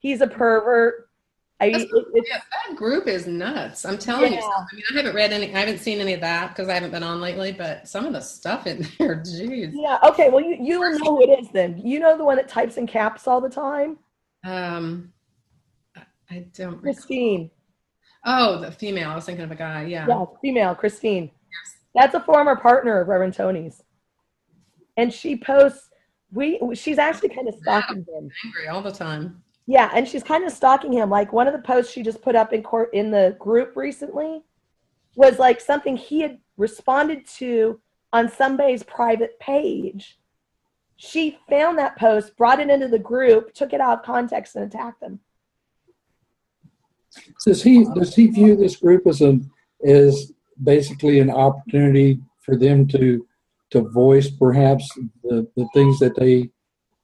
He's 0.00 0.20
a 0.20 0.26
pervert. 0.26 1.07
I, 1.60 1.66
it's- 1.66 1.86
Yeah, 2.14 2.40
that 2.68 2.76
group 2.76 3.08
is 3.08 3.26
nuts. 3.26 3.84
I'm 3.84 3.98
telling 3.98 4.32
you. 4.32 4.38
Yeah. 4.38 4.44
I 4.46 4.74
mean, 4.74 4.84
I 4.90 4.96
haven't 4.96 5.14
read 5.14 5.32
any, 5.32 5.54
I 5.54 5.58
haven't 5.58 5.78
seen 5.78 5.98
any 6.00 6.12
of 6.12 6.20
that 6.20 6.50
because 6.50 6.68
I 6.68 6.74
haven't 6.74 6.92
been 6.92 7.02
on 7.02 7.20
lately. 7.20 7.50
But 7.52 7.88
some 7.88 8.04
of 8.06 8.12
the 8.12 8.20
stuff 8.20 8.66
in 8.66 8.86
there, 8.98 9.16
geez. 9.16 9.70
yeah. 9.74 9.98
Okay. 10.04 10.30
Well, 10.30 10.40
you, 10.44 10.56
you 10.60 10.78
will 10.80 10.96
know 10.98 11.16
who 11.16 11.22
it 11.22 11.40
is 11.40 11.48
then. 11.52 11.80
You 11.84 11.98
know 11.98 12.16
the 12.16 12.24
one 12.24 12.36
that 12.36 12.48
types 12.48 12.76
in 12.76 12.86
caps 12.86 13.26
all 13.26 13.40
the 13.40 13.48
time? 13.50 13.98
Um, 14.44 15.12
I- 16.30 16.46
don't. 16.54 16.74
Recall. 16.74 16.80
Christine. 16.82 17.50
Oh, 18.24 18.60
the 18.60 18.70
female. 18.70 19.10
I 19.10 19.14
was 19.16 19.24
thinking 19.24 19.44
of 19.44 19.50
a 19.50 19.54
guy. 19.56 19.84
Yeah. 19.84 20.06
Yeah, 20.08 20.24
female, 20.42 20.74
Christine. 20.74 21.24
Yes. 21.24 21.76
That's 21.94 22.14
a 22.14 22.20
former 22.20 22.54
partner 22.56 23.00
of 23.00 23.08
Reverend 23.08 23.34
Tony's. 23.34 23.82
And 24.96 25.12
she 25.12 25.36
posts, 25.36 25.88
we 26.32 26.60
she's 26.74 26.98
actually 26.98 27.30
kind 27.30 27.48
of 27.48 27.54
stalking 27.62 27.98
him. 27.98 28.28
Angry 28.44 28.68
all 28.68 28.82
the 28.82 28.92
time. 28.92 29.42
Yeah, 29.68 29.90
and 29.92 30.08
she's 30.08 30.22
kind 30.22 30.44
of 30.44 30.52
stalking 30.52 30.94
him. 30.94 31.10
Like 31.10 31.30
one 31.34 31.46
of 31.46 31.52
the 31.52 31.58
posts 31.58 31.92
she 31.92 32.02
just 32.02 32.22
put 32.22 32.34
up 32.34 32.54
in 32.54 32.62
court 32.62 32.88
in 32.94 33.10
the 33.10 33.36
group 33.38 33.76
recently 33.76 34.42
was 35.14 35.38
like 35.38 35.60
something 35.60 35.94
he 35.94 36.22
had 36.22 36.38
responded 36.56 37.26
to 37.36 37.78
on 38.14 38.30
somebody's 38.30 38.82
private 38.82 39.38
page. 39.40 40.18
She 40.96 41.38
found 41.50 41.78
that 41.78 41.98
post, 41.98 42.34
brought 42.38 42.60
it 42.60 42.70
into 42.70 42.88
the 42.88 42.98
group, 42.98 43.52
took 43.52 43.74
it 43.74 43.80
out 43.82 43.98
of 43.98 44.04
context, 44.06 44.56
and 44.56 44.64
attacked 44.64 45.00
them. 45.00 45.20
Does 47.44 47.62
he 47.62 47.84
does 47.94 48.14
he 48.14 48.28
view 48.28 48.56
this 48.56 48.76
group 48.76 49.06
as 49.06 49.20
a 49.20 49.38
as 49.84 50.32
basically 50.64 51.20
an 51.20 51.30
opportunity 51.30 52.20
for 52.40 52.56
them 52.56 52.88
to 52.88 53.26
to 53.70 53.82
voice 53.90 54.30
perhaps 54.30 54.88
the, 55.24 55.46
the 55.56 55.68
things 55.74 55.98
that 55.98 56.16
they 56.16 56.48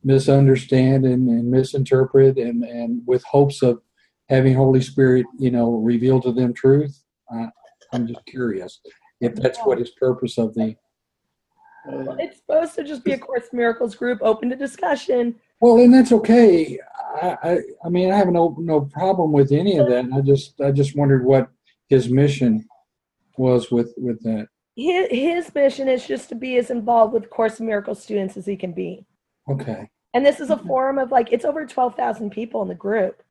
misunderstand 0.04 1.04
and, 1.04 1.28
and 1.28 1.50
misinterpret 1.50 2.36
and, 2.38 2.62
and 2.64 3.02
with 3.06 3.24
hopes 3.24 3.62
of 3.62 3.80
having 4.28 4.54
Holy 4.54 4.80
Spirit, 4.80 5.26
you 5.38 5.50
know, 5.50 5.76
reveal 5.76 6.20
to 6.20 6.32
them 6.32 6.52
truth? 6.52 7.02
I, 7.30 7.48
I'm 7.92 8.06
just 8.06 8.24
curious 8.26 8.80
if 9.20 9.34
that's 9.34 9.58
what 9.60 9.78
his 9.78 9.90
purpose 9.90 10.38
of 10.38 10.54
the 10.54 10.76
Uh, 11.88 12.16
It's 12.18 12.38
supposed 12.38 12.74
to 12.76 12.84
just 12.84 13.04
be 13.04 13.12
a 13.12 13.18
Course 13.18 13.48
Miracles 13.52 13.94
group, 13.94 14.18
open 14.22 14.50
to 14.50 14.56
discussion. 14.56 15.34
Well, 15.60 15.78
and 15.78 15.92
that's 15.92 16.12
okay. 16.12 16.78
I, 17.22 17.36
I, 17.42 17.58
I 17.84 17.88
mean, 17.88 18.10
I 18.12 18.16
have 18.16 18.28
no 18.28 18.56
no 18.58 18.82
problem 18.82 19.32
with 19.32 19.52
any 19.52 19.78
of 19.78 19.88
that. 19.88 20.06
I 20.12 20.20
just 20.20 20.60
I 20.60 20.70
just 20.72 20.96
wondered 20.96 21.24
what 21.24 21.48
his 21.88 22.08
mission 22.08 22.66
was 23.38 23.70
with 23.70 23.94
with 23.96 24.22
that. 24.24 24.48
his, 24.76 25.06
his 25.10 25.54
mission 25.54 25.88
is 25.88 26.06
just 26.06 26.28
to 26.30 26.34
be 26.34 26.56
as 26.56 26.70
involved 26.70 27.12
with 27.14 27.30
Course 27.30 27.60
in 27.60 27.66
Miracles 27.66 28.02
students 28.02 28.36
as 28.36 28.46
he 28.46 28.56
can 28.56 28.72
be. 28.72 29.06
Okay, 29.48 29.88
And 30.14 30.24
this 30.24 30.40
is 30.40 30.50
a 30.50 30.56
mm-hmm. 30.56 30.66
forum 30.66 30.98
of 30.98 31.10
like, 31.10 31.32
it's 31.32 31.44
over 31.44 31.66
12,000 31.66 32.30
people 32.30 32.62
in 32.62 32.68
the 32.68 32.74
group. 32.74 33.22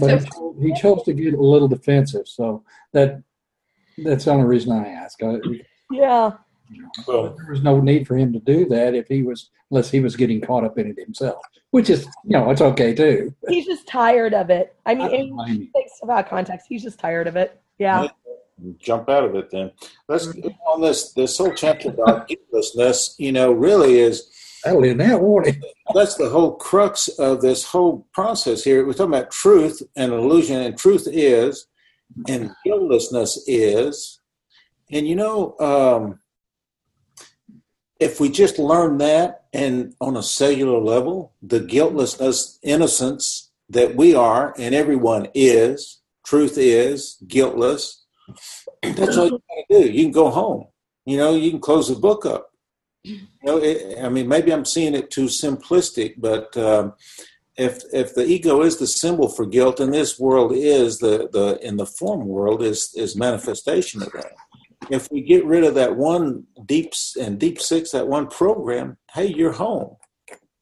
But 0.00 0.10
a- 0.10 0.18
he 0.18 0.24
chose, 0.24 0.56
he 0.60 0.74
chose 0.74 1.02
to 1.04 1.12
get 1.12 1.34
a 1.34 1.40
little 1.40 1.68
defensive, 1.68 2.26
so 2.26 2.64
that 2.92 3.22
That's 3.98 4.24
the 4.24 4.32
only 4.32 4.46
reason 4.46 4.72
I 4.72 4.88
ask. 4.88 5.22
I, 5.22 5.36
Yeah. 5.90 6.32
Well, 7.06 7.34
there 7.36 7.50
was 7.50 7.62
no 7.62 7.80
need 7.80 8.06
for 8.06 8.16
him 8.16 8.32
to 8.32 8.40
do 8.40 8.66
that 8.66 8.94
if 8.94 9.06
he 9.06 9.22
was, 9.22 9.50
unless 9.70 9.90
he 9.90 10.00
was 10.00 10.16
getting 10.16 10.40
caught 10.40 10.64
up 10.64 10.78
in 10.78 10.88
it 10.88 10.98
himself, 10.98 11.40
which 11.70 11.90
is, 11.90 12.06
you 12.24 12.36
know, 12.36 12.50
it's 12.50 12.60
okay 12.60 12.92
too. 12.92 13.32
He's 13.48 13.66
just 13.66 13.86
tired 13.86 14.34
of 14.34 14.50
it. 14.50 14.74
I 14.84 14.92
I 14.92 14.94
mean, 14.94 15.08
don't 15.08 15.50
it 15.50 15.72
blame 15.72 15.86
about 16.02 16.28
context. 16.28 16.66
He's 16.68 16.82
just 16.82 16.98
tired 16.98 17.28
of 17.28 17.36
it. 17.36 17.60
Yeah. 17.78 18.08
jump 18.78 19.08
out 19.08 19.24
of 19.24 19.36
it 19.36 19.50
then. 19.50 19.70
Let's 20.08 20.26
on 20.66 20.80
this 20.80 21.12
this 21.12 21.38
whole 21.38 21.54
chapter 21.54 21.90
about 21.90 22.26
guiltlessness. 22.26 23.14
You 23.18 23.32
know, 23.32 23.52
really 23.52 24.00
is 24.00 24.30
That'll 24.66 24.84
end 24.84 25.00
that, 25.00 25.22
won't 25.22 25.46
it? 25.46 25.64
that's 25.94 26.16
the 26.16 26.28
whole 26.28 26.56
crux 26.56 27.06
of 27.06 27.40
this 27.40 27.64
whole 27.64 28.04
process 28.12 28.64
here. 28.64 28.84
We're 28.84 28.94
talking 28.94 29.14
about 29.14 29.30
truth 29.30 29.80
and 29.94 30.12
illusion, 30.12 30.60
and 30.60 30.76
truth 30.76 31.06
is, 31.08 31.68
and 32.28 32.50
guiltlessness 32.64 33.44
is. 33.46 34.20
And 34.90 35.06
you 35.06 35.14
know, 35.14 35.56
um, 35.60 36.18
if 38.00 38.18
we 38.18 38.28
just 38.28 38.58
learn 38.58 38.98
that 38.98 39.44
and 39.52 39.94
on 40.00 40.16
a 40.16 40.22
cellular 40.22 40.80
level, 40.80 41.32
the 41.42 41.60
guiltlessness, 41.60 42.58
innocence 42.64 43.52
that 43.70 43.94
we 43.94 44.16
are 44.16 44.52
and 44.58 44.74
everyone 44.74 45.28
is, 45.32 46.00
truth 46.24 46.58
is, 46.58 47.18
guiltless, 47.28 48.04
that's 48.82 49.16
all 49.16 49.26
you 49.26 49.40
gotta 49.48 49.82
do. 49.82 49.90
You 49.92 50.02
can 50.02 50.12
go 50.12 50.28
home. 50.28 50.66
You 51.04 51.18
know, 51.18 51.36
you 51.36 51.50
can 51.50 51.60
close 51.60 51.88
the 51.88 51.94
book 51.94 52.26
up. 52.26 52.50
You 53.06 53.20
know, 53.44 53.58
it, 53.58 54.02
I 54.02 54.08
mean, 54.08 54.26
maybe 54.26 54.52
I'm 54.52 54.64
seeing 54.64 54.94
it 54.94 55.10
too 55.10 55.26
simplistic, 55.26 56.14
but 56.18 56.56
um, 56.56 56.94
if 57.56 57.82
if 57.92 58.14
the 58.14 58.26
ego 58.26 58.62
is 58.62 58.78
the 58.78 58.86
symbol 58.86 59.28
for 59.28 59.46
guilt, 59.46 59.78
and 59.80 59.94
this 59.94 60.18
world 60.18 60.52
is 60.54 60.98
the 60.98 61.28
the 61.32 61.58
in 61.66 61.76
the 61.76 61.86
form 61.86 62.26
world 62.26 62.62
is 62.62 62.92
is 62.94 63.16
manifestation 63.16 64.02
of 64.02 64.10
that. 64.12 64.32
If 64.90 65.10
we 65.10 65.22
get 65.22 65.44
rid 65.44 65.64
of 65.64 65.74
that 65.74 65.96
one 65.96 66.44
deep 66.64 66.92
and 67.20 67.38
deep 67.38 67.60
six, 67.60 67.92
that 67.92 68.08
one 68.08 68.26
program, 68.26 68.98
hey, 69.12 69.26
you're 69.26 69.52
home. 69.52 69.96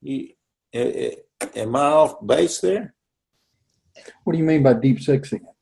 You, 0.03 0.29
eh, 0.73 1.11
eh, 1.41 1.47
am 1.57 1.75
I 1.77 1.87
off 1.87 2.25
base 2.25 2.61
there? 2.61 2.95
What 4.23 4.35
do 4.35 4.39
you 4.39 4.45
mean 4.45 4.62
by 4.62 4.75
deep 4.75 5.01
sixing 5.01 5.41
it? 5.41 5.55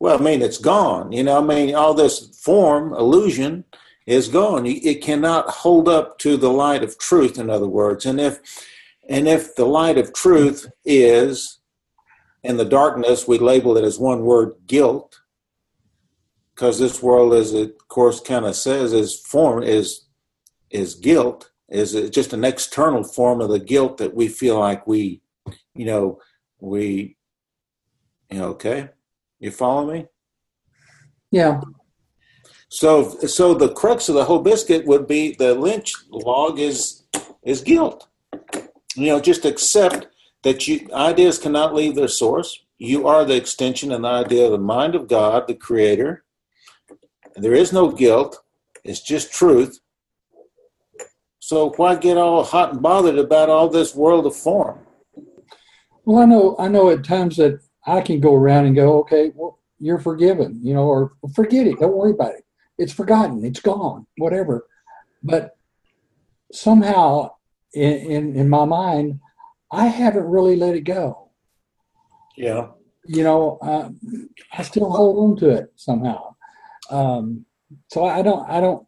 Well, 0.00 0.18
I 0.18 0.22
mean, 0.22 0.42
it's 0.42 0.58
gone. 0.58 1.10
You 1.10 1.24
know, 1.24 1.38
I 1.38 1.44
mean, 1.44 1.74
all 1.74 1.94
this 1.94 2.40
form 2.42 2.92
illusion 2.94 3.64
is 4.08 4.28
gone. 4.28 4.64
It 4.64 5.02
cannot 5.02 5.50
hold 5.50 5.86
up 5.86 6.18
to 6.20 6.38
the 6.38 6.50
light 6.50 6.82
of 6.82 6.98
truth. 6.98 7.38
In 7.38 7.50
other 7.50 7.68
words, 7.68 8.06
and 8.06 8.18
if 8.18 8.40
and 9.06 9.28
if 9.28 9.54
the 9.54 9.66
light 9.66 9.98
of 9.98 10.14
truth 10.14 10.66
is, 10.84 11.58
in 12.42 12.56
the 12.56 12.64
darkness, 12.64 13.28
we 13.28 13.38
label 13.38 13.76
it 13.76 13.84
as 13.84 13.98
one 13.98 14.22
word, 14.24 14.54
guilt, 14.66 15.20
because 16.54 16.78
this 16.78 17.02
world, 17.02 17.34
as 17.34 17.52
it 17.52 17.72
of 17.72 17.88
course 17.88 18.18
kind 18.18 18.46
of 18.46 18.56
says, 18.56 18.94
is 18.94 19.20
form 19.20 19.62
is 19.62 20.06
is 20.70 20.94
guilt. 20.94 21.50
Is 21.68 21.92
just 22.08 22.32
an 22.32 22.46
external 22.46 23.04
form 23.04 23.42
of 23.42 23.50
the 23.50 23.58
guilt 23.58 23.98
that 23.98 24.14
we 24.14 24.28
feel 24.28 24.58
like 24.58 24.86
we, 24.86 25.20
you 25.74 25.84
know, 25.84 26.18
we, 26.60 27.18
you 28.30 28.38
know, 28.38 28.48
okay, 28.52 28.88
you 29.38 29.50
follow 29.50 29.92
me? 29.92 30.06
Yeah, 31.30 31.60
So, 32.68 33.10
so 33.20 33.54
the 33.54 33.72
crux 33.72 34.08
of 34.08 34.14
the 34.14 34.24
whole 34.24 34.40
biscuit 34.40 34.86
would 34.86 35.06
be 35.06 35.34
the 35.34 35.54
lynch 35.54 35.92
log 36.10 36.58
is 36.58 37.04
is 37.42 37.62
guilt. 37.62 38.08
You 38.94 39.06
know, 39.06 39.20
just 39.20 39.44
accept 39.44 40.06
that 40.42 40.68
you 40.68 40.88
ideas 40.92 41.38
cannot 41.38 41.74
leave 41.74 41.94
their 41.94 42.08
source. 42.08 42.62
You 42.76 43.08
are 43.08 43.24
the 43.24 43.36
extension 43.36 43.90
and 43.90 44.04
the 44.04 44.08
idea 44.08 44.44
of 44.44 44.52
the 44.52 44.58
mind 44.58 44.94
of 44.94 45.08
God, 45.08 45.46
the 45.46 45.54
Creator. 45.54 46.24
There 47.36 47.54
is 47.54 47.72
no 47.72 47.90
guilt. 47.90 48.42
It's 48.84 49.00
just 49.00 49.32
truth. 49.32 49.80
So 51.38 51.70
why 51.76 51.96
get 51.96 52.18
all 52.18 52.44
hot 52.44 52.72
and 52.72 52.82
bothered 52.82 53.18
about 53.18 53.48
all 53.48 53.68
this 53.68 53.94
world 53.94 54.26
of 54.26 54.36
form? 54.36 54.80
Well, 56.04 56.22
I 56.22 56.26
know, 56.26 56.56
I 56.58 56.68
know 56.68 56.90
at 56.90 57.04
times 57.04 57.36
that 57.36 57.60
I 57.86 58.02
can 58.02 58.20
go 58.20 58.34
around 58.34 58.66
and 58.66 58.76
go, 58.76 58.98
okay, 59.00 59.32
well, 59.34 59.58
you're 59.78 59.98
forgiven, 59.98 60.60
you 60.62 60.74
know, 60.74 60.84
or 60.84 61.12
forget 61.34 61.66
it. 61.66 61.78
Don't 61.78 61.96
worry 61.96 62.12
about 62.12 62.34
it. 62.34 62.44
It's 62.78 62.92
forgotten. 62.92 63.44
It's 63.44 63.60
gone, 63.60 64.06
whatever. 64.18 64.66
But 65.22 65.56
somehow 66.52 67.32
in, 67.74 67.92
in, 67.92 68.36
in 68.36 68.48
my 68.48 68.64
mind, 68.64 69.20
I 69.70 69.86
haven't 69.86 70.24
really 70.24 70.56
let 70.56 70.74
it 70.74 70.82
go. 70.82 71.30
Yeah. 72.36 72.68
You 73.06 73.24
know, 73.24 73.58
uh, 73.62 73.90
I 74.52 74.62
still 74.62 74.90
hold 74.90 75.30
on 75.30 75.36
to 75.38 75.50
it 75.50 75.72
somehow. 75.76 76.36
Um, 76.90 77.44
so 77.88 78.04
I 78.04 78.22
don't, 78.22 78.48
I 78.48 78.60
don't, 78.60 78.86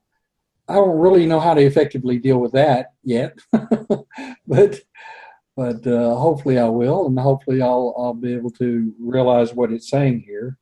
I 0.71 0.75
don't 0.75 0.99
really 1.01 1.27
know 1.27 1.41
how 1.41 1.55
to 1.55 1.61
effectively 1.61 2.19
deal 2.19 2.39
with 2.39 2.53
that 2.53 2.93
yet, 3.03 3.37
but 4.47 4.81
but 5.57 5.85
uh, 5.85 6.15
hopefully 6.15 6.59
I 6.59 6.69
will, 6.69 7.07
and 7.09 7.19
hopefully 7.19 7.61
I'll 7.61 7.93
I'll 7.99 8.15
be 8.15 8.33
able 8.35 8.51
to 8.53 8.95
realize 9.01 9.53
what 9.53 9.73
it's 9.73 9.91
saying 9.91 10.23
here, 10.25 10.59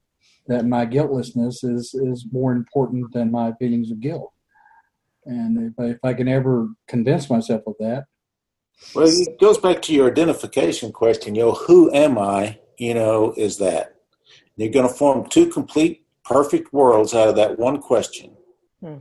that 0.49 0.67
my 0.67 0.85
guiltlessness 0.85 1.63
is 1.63 1.95
is 1.95 2.27
more 2.33 2.53
important 2.53 3.13
than 3.13 3.31
my 3.31 3.53
feelings 3.59 3.91
of 3.91 4.01
guilt, 4.01 4.33
and 5.27 5.71
if 5.71 5.79
I, 5.79 5.85
if 5.91 5.99
I 6.03 6.15
can 6.15 6.27
ever 6.27 6.69
convince 6.89 7.31
myself 7.31 7.63
of 7.67 7.75
that, 7.79 8.05
Well, 8.95 9.07
it 9.07 9.39
goes 9.39 9.59
back 9.59 9.83
to 9.83 9.95
your 9.95 10.11
identification 10.11 10.91
question. 10.91 11.35
You 11.35 11.43
know, 11.43 11.53
who 11.53 11.93
am 11.93 12.19
I? 12.19 12.59
You 12.79 12.95
know, 12.95 13.35
is 13.37 13.59
that 13.59 13.97
you're 14.57 14.71
going 14.73 14.89
to 14.89 14.95
form 14.95 15.29
two 15.29 15.49
complete, 15.49 16.05
perfect 16.25 16.73
worlds 16.73 17.15
out 17.15 17.29
of 17.29 17.37
that 17.37 17.59
one 17.59 17.79
question: 17.79 18.37
Hmm. 18.81 18.99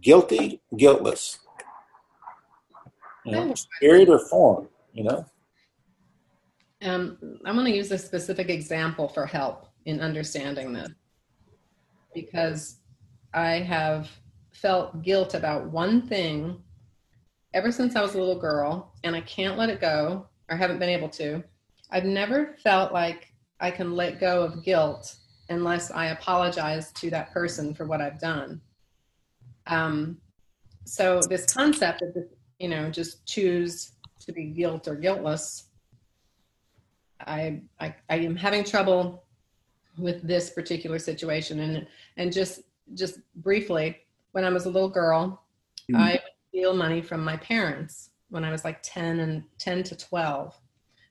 guilty, 0.00 0.60
guiltless. 0.76 1.38
You 3.24 3.32
know, 3.32 3.54
spirit 3.54 4.08
or 4.10 4.18
form. 4.18 4.68
You 4.92 5.04
know. 5.04 5.26
Um, 6.82 7.16
I'm 7.46 7.54
going 7.54 7.70
to 7.70 7.76
use 7.76 7.90
a 7.92 7.98
specific 7.98 8.50
example 8.50 9.08
for 9.08 9.24
help 9.24 9.68
in 9.84 10.00
understanding 10.00 10.72
this 10.72 10.90
because 12.14 12.76
I 13.32 13.58
have 13.58 14.08
felt 14.52 15.02
guilt 15.02 15.34
about 15.34 15.70
one 15.70 16.02
thing 16.02 16.62
ever 17.52 17.70
since 17.70 17.96
I 17.96 18.02
was 18.02 18.14
a 18.14 18.18
little 18.18 18.38
girl, 18.38 18.92
and 19.04 19.14
I 19.14 19.20
can't 19.22 19.58
let 19.58 19.68
it 19.68 19.80
go, 19.80 20.26
or 20.48 20.56
haven't 20.56 20.78
been 20.78 20.88
able 20.88 21.08
to. 21.10 21.42
I've 21.90 22.04
never 22.04 22.56
felt 22.62 22.92
like 22.92 23.32
I 23.60 23.70
can 23.70 23.94
let 23.94 24.20
go 24.20 24.42
of 24.42 24.64
guilt 24.64 25.16
unless 25.48 25.90
I 25.90 26.06
apologize 26.06 26.90
to 26.92 27.10
that 27.10 27.32
person 27.32 27.74
for 27.74 27.86
what 27.86 28.00
I've 28.00 28.18
done. 28.18 28.60
Um, 29.66 30.18
so 30.84 31.20
this 31.28 31.52
concept 31.52 32.02
of 32.02 32.16
you 32.58 32.68
know, 32.68 32.90
just 32.90 33.26
choose 33.26 33.92
to 34.20 34.32
be 34.32 34.46
guilt 34.46 34.88
or 34.88 34.94
guiltless 34.94 35.68
I, 37.26 37.62
I 37.80 37.94
I 38.08 38.16
am 38.16 38.36
having 38.36 38.64
trouble 38.64 39.23
with 39.98 40.22
this 40.22 40.50
particular 40.50 40.98
situation. 40.98 41.60
And 41.60 41.86
and 42.16 42.32
just 42.32 42.62
just 42.94 43.18
briefly 43.36 43.98
when 44.32 44.44
I 44.44 44.50
was 44.50 44.66
a 44.66 44.70
little 44.70 44.88
girl 44.90 45.42
Mhm. 45.90 45.96
I 45.96 46.12
would 46.12 46.20
steal 46.48 46.74
money 46.74 47.02
from 47.02 47.24
my 47.24 47.36
parents 47.36 48.10
when 48.30 48.44
I 48.44 48.50
was 48.50 48.64
like 48.64 48.80
10 48.82 49.20
and 49.20 49.44
10 49.58 49.82
to 49.84 49.96
12 49.96 50.58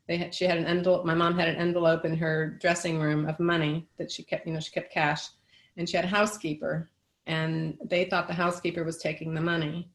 they 0.08 0.18
had 0.18 0.34
she 0.36 0.46
had 0.46 0.58
an 0.58 0.66
envelope 0.66 1.06
my 1.06 1.14
mom 1.14 1.38
had 1.38 1.48
an 1.48 1.56
envelope 1.56 2.06
in 2.06 2.16
her 2.18 2.58
dressing 2.62 3.00
room 3.00 3.28
of 3.28 3.40
money 3.40 3.88
that 3.98 4.12
she 4.12 4.24
kept 4.24 4.46
you 4.48 4.54
know 4.54 4.60
she 4.60 4.72
kept 4.72 4.92
cash. 4.92 5.30
And 5.78 5.90
she 5.90 5.96
had 5.96 6.06
a 6.06 6.10
housekeeper 6.10 6.90
and 7.26 7.78
they 7.84 8.06
thought 8.06 8.28
the 8.28 8.34
housekeeper 8.34 8.84
was 8.84 8.98
taking 8.98 9.34
the 9.34 9.42
money. 9.42 9.90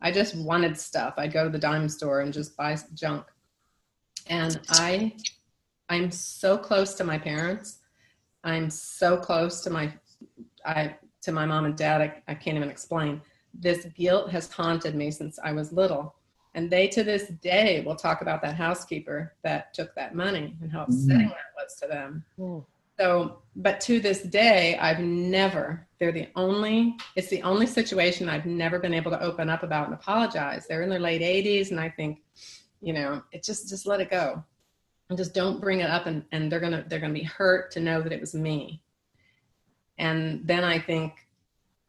I 0.00 0.12
just 0.12 0.36
wanted 0.36 0.78
stuff. 0.78 1.14
I'd 1.18 1.32
go 1.32 1.44
to 1.44 1.50
the 1.50 1.58
dime 1.58 1.88
store 1.88 2.20
and 2.20 2.32
just 2.32 2.56
buy 2.56 2.76
junk. 2.94 3.26
And 4.28 4.60
I 4.70 5.14
I'm 5.90 6.10
so 6.10 6.56
close 6.56 6.94
to 6.94 7.04
my 7.04 7.18
parents. 7.18 7.77
I'm 8.48 8.70
so 8.70 9.16
close 9.16 9.60
to 9.62 9.70
my 9.70 9.92
I 10.64 10.96
to 11.22 11.32
my 11.32 11.46
mom 11.46 11.64
and 11.64 11.76
dad. 11.76 12.00
I, 12.00 12.22
I 12.32 12.34
can't 12.34 12.56
even 12.56 12.70
explain. 12.70 13.20
This 13.54 13.86
guilt 13.96 14.30
has 14.30 14.50
haunted 14.50 14.94
me 14.94 15.10
since 15.10 15.38
I 15.42 15.52
was 15.52 15.72
little. 15.72 16.14
And 16.54 16.70
they 16.70 16.88
to 16.88 17.04
this 17.04 17.28
day 17.42 17.82
will 17.84 17.94
talk 17.94 18.22
about 18.22 18.42
that 18.42 18.54
housekeeper 18.54 19.34
that 19.42 19.74
took 19.74 19.94
that 19.94 20.14
money 20.14 20.56
and 20.60 20.72
how 20.72 20.82
upsetting 20.82 21.28
that 21.28 21.54
was 21.56 21.74
to 21.80 21.86
them. 21.86 22.24
Hmm. 22.36 22.58
So, 22.98 23.42
but 23.54 23.80
to 23.82 24.00
this 24.00 24.22
day, 24.22 24.76
I've 24.78 24.98
never, 24.98 25.86
they're 26.00 26.10
the 26.10 26.28
only, 26.34 26.96
it's 27.14 27.28
the 27.28 27.42
only 27.42 27.66
situation 27.66 28.28
I've 28.28 28.46
never 28.46 28.80
been 28.80 28.92
able 28.92 29.12
to 29.12 29.22
open 29.22 29.48
up 29.48 29.62
about 29.62 29.84
and 29.84 29.94
apologize. 29.94 30.66
They're 30.66 30.82
in 30.82 30.90
their 30.90 30.98
late 30.98 31.22
80s, 31.22 31.70
and 31.70 31.78
I 31.78 31.90
think, 31.90 32.22
you 32.80 32.92
know, 32.92 33.22
it 33.30 33.44
just, 33.44 33.68
just 33.68 33.86
let 33.86 34.00
it 34.00 34.10
go. 34.10 34.42
And 35.08 35.16
just 35.16 35.34
don't 35.34 35.60
bring 35.60 35.80
it 35.80 35.88
up, 35.88 36.06
and, 36.06 36.22
and 36.32 36.52
they're 36.52 36.60
gonna, 36.60 36.84
they're 36.86 36.98
gonna 36.98 37.14
be 37.14 37.22
hurt 37.22 37.70
to 37.72 37.80
know 37.80 38.02
that 38.02 38.12
it 38.12 38.20
was 38.20 38.34
me. 38.34 38.82
And 39.98 40.46
then 40.46 40.64
I 40.64 40.78
think, 40.78 41.14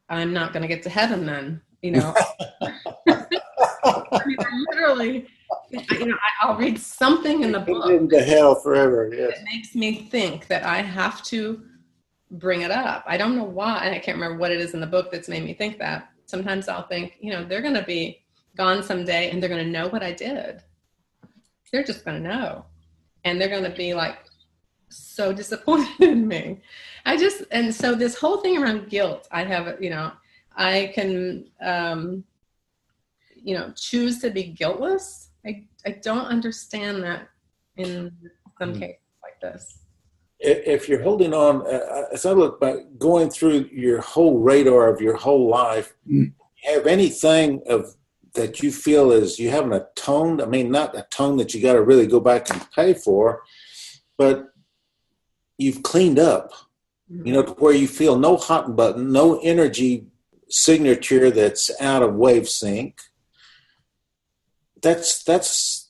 I'm 0.09 0.33
not 0.33 0.53
gonna 0.53 0.67
get 0.67 0.83
to 0.83 0.89
heaven 0.89 1.25
then, 1.25 1.61
you 1.81 1.91
know. 1.91 2.13
I 2.61 4.25
mean, 4.25 4.37
I 4.39 4.63
literally, 4.71 5.27
you 5.71 6.05
know, 6.05 6.15
I- 6.15 6.47
I'll 6.47 6.55
read 6.57 6.79
something 6.79 7.43
in 7.43 7.51
the 7.51 7.59
book 7.59 7.89
Into 7.89 8.21
hell 8.21 8.55
forever. 8.55 9.09
Yes. 9.13 9.37
it 9.37 9.43
makes 9.53 9.75
me 9.75 10.07
think 10.09 10.47
that 10.47 10.63
I 10.63 10.81
have 10.81 11.21
to 11.25 11.61
bring 12.31 12.61
it 12.61 12.71
up. 12.71 13.03
I 13.05 13.17
don't 13.17 13.35
know 13.35 13.43
why, 13.43 13.79
and 13.85 13.93
I 13.93 13.99
can't 13.99 14.15
remember 14.17 14.37
what 14.37 14.51
it 14.51 14.59
is 14.61 14.73
in 14.73 14.79
the 14.79 14.87
book 14.87 15.11
that's 15.11 15.27
made 15.27 15.43
me 15.43 15.53
think 15.53 15.77
that. 15.79 16.09
Sometimes 16.25 16.67
I'll 16.69 16.87
think, 16.87 17.17
you 17.19 17.31
know, 17.31 17.43
they're 17.43 17.61
going 17.61 17.73
to 17.73 17.83
be 17.83 18.23
gone 18.55 18.83
someday 18.83 19.31
and 19.31 19.41
they're 19.41 19.49
going 19.49 19.65
to 19.65 19.71
know 19.71 19.87
what 19.89 20.03
I 20.03 20.13
did. 20.13 20.61
They're 21.71 21.83
just 21.83 22.05
going 22.05 22.21
to 22.21 22.29
know. 22.29 22.65
And 23.29 23.39
they're 23.39 23.47
going 23.49 23.63
to 23.63 23.77
be 23.77 23.93
like 23.93 24.17
so 24.89 25.31
disappointed 25.31 26.01
in 26.01 26.27
me. 26.27 26.61
I 27.05 27.15
just, 27.15 27.43
and 27.51 27.73
so 27.73 27.93
this 27.93 28.15
whole 28.17 28.37
thing 28.37 28.57
around 28.61 28.89
guilt, 28.89 29.27
I 29.31 29.43
have, 29.43 29.81
you 29.81 29.91
know, 29.91 30.11
I 30.55 30.91
can, 30.95 31.45
um, 31.61 32.23
you 33.35 33.55
know, 33.55 33.71
choose 33.75 34.19
to 34.21 34.31
be 34.31 34.43
guiltless. 34.43 35.29
I, 35.45 35.65
I 35.85 35.91
don't 36.01 36.25
understand 36.25 37.03
that 37.03 37.29
in 37.77 38.11
some 38.59 38.73
Mm. 38.73 38.79
cases 38.79 38.97
like 39.23 39.39
this. 39.41 39.63
if 40.39 40.57
if 40.75 40.89
you're 40.89 41.03
holding 41.03 41.33
on, 41.33 41.65
uh, 41.67 42.05
as 42.11 42.25
I 42.25 42.31
look 42.31 42.59
back, 42.59 42.77
going 42.97 43.29
through 43.29 43.69
your 43.85 44.01
whole 44.01 44.39
radar 44.39 44.89
of 44.93 44.99
your 45.05 45.15
whole 45.15 45.47
life, 45.49 45.95
Mm. 46.11 46.33
have 46.63 46.87
anything 46.87 47.61
of 47.67 47.95
that 48.33 48.61
you 48.61 48.71
feel 48.71 49.11
is 49.11 49.39
you 49.39 49.49
haven't 49.49 49.73
atoned? 49.73 50.41
I 50.41 50.45
mean, 50.45 50.71
not 50.71 50.97
atoned 50.97 51.39
that 51.39 51.53
you 51.53 51.61
got 51.61 51.73
to 51.73 51.81
really 51.81 52.07
go 52.07 52.19
back 52.19 52.49
and 52.49 52.71
pay 52.71 52.93
for, 52.93 53.43
but 54.17 54.49
you've 55.57 55.83
cleaned 55.83 56.19
up. 56.19 56.51
You 57.11 57.33
know, 57.33 57.41
to 57.41 57.51
where 57.53 57.73
you 57.73 57.87
feel 57.87 58.19
no 58.19 58.37
hot 58.37 58.75
button, 58.75 59.11
no 59.11 59.39
energy 59.39 60.05
signature 60.47 61.31
that's 61.31 61.71
out 61.81 62.03
of 62.03 62.13
wave 62.13 62.47
sync. 62.47 63.01
That's 64.81 65.23
that's 65.23 65.89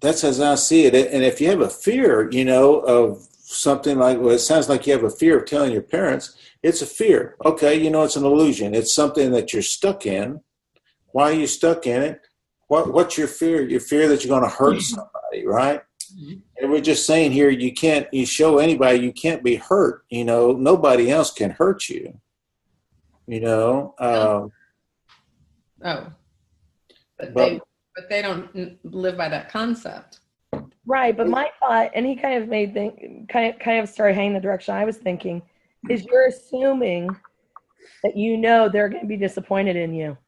that's 0.00 0.22
as 0.22 0.40
I 0.40 0.54
see 0.54 0.84
it. 0.84 0.94
And 0.94 1.24
if 1.24 1.40
you 1.40 1.48
have 1.50 1.60
a 1.60 1.68
fear, 1.68 2.30
you 2.30 2.44
know, 2.44 2.78
of 2.78 3.26
something 3.32 3.98
like 3.98 4.18
well, 4.18 4.34
it 4.34 4.38
sounds 4.38 4.68
like 4.68 4.86
you 4.86 4.92
have 4.92 5.04
a 5.04 5.10
fear 5.10 5.38
of 5.38 5.46
telling 5.46 5.72
your 5.72 5.82
parents, 5.82 6.36
it's 6.62 6.82
a 6.82 6.86
fear. 6.86 7.36
Okay, 7.44 7.74
you 7.74 7.90
know, 7.90 8.02
it's 8.02 8.16
an 8.16 8.24
illusion. 8.24 8.74
It's 8.74 8.94
something 8.94 9.32
that 9.32 9.52
you're 9.52 9.62
stuck 9.62 10.06
in. 10.06 10.40
Why 11.16 11.30
are 11.30 11.34
you 11.34 11.46
stuck 11.46 11.86
in 11.86 12.02
it? 12.02 12.20
What 12.68 12.92
what's 12.92 13.16
your 13.16 13.26
fear? 13.26 13.66
Your 13.66 13.80
fear 13.80 14.06
that 14.06 14.22
you're 14.22 14.38
going 14.38 14.42
to 14.50 14.54
hurt 14.54 14.82
somebody, 14.82 15.46
right? 15.46 15.80
Mhm. 16.14 16.42
And 16.60 16.70
we're 16.70 16.82
just 16.82 17.06
saying 17.06 17.32
here, 17.32 17.48
you 17.48 17.72
can't. 17.72 18.06
You 18.12 18.26
show 18.26 18.58
anybody 18.58 18.98
you 18.98 19.14
can't 19.14 19.42
be 19.42 19.54
hurt. 19.56 20.04
You 20.10 20.26
know, 20.26 20.52
nobody 20.52 21.10
else 21.10 21.30
can 21.32 21.48
hurt 21.52 21.88
you. 21.88 22.20
You 23.26 23.40
know, 23.40 23.94
um, 23.98 24.52
Oh, 25.82 26.12
but, 27.18 27.32
But- 27.32 27.34
they 27.34 27.60
but 27.94 28.08
they 28.10 28.20
don't 28.20 28.78
live 28.84 29.16
by 29.16 29.30
that 29.30 29.48
concept. 29.50 30.20
Right, 30.84 31.16
but 31.16 31.28
my 31.28 31.48
thought, 31.60 31.92
and 31.94 32.04
he 32.04 32.14
kind 32.14 32.42
of 32.42 32.50
made 32.50 32.74
think, 32.74 33.30
kind 33.30 33.54
of 33.54 33.58
kind 33.58 33.80
of 33.82 33.88
started 33.88 34.12
heading 34.16 34.34
the 34.34 34.40
direction 34.40 34.74
I 34.74 34.84
was 34.84 34.98
thinking, 34.98 35.40
is 35.88 36.04
you're 36.04 36.26
assuming 36.26 37.08
that 38.02 38.18
you 38.18 38.36
know 38.36 38.68
they're 38.68 38.90
going 38.90 39.00
to 39.00 39.08
be 39.08 39.16
disappointed 39.16 39.76
in 39.76 39.94
you. 39.94 40.18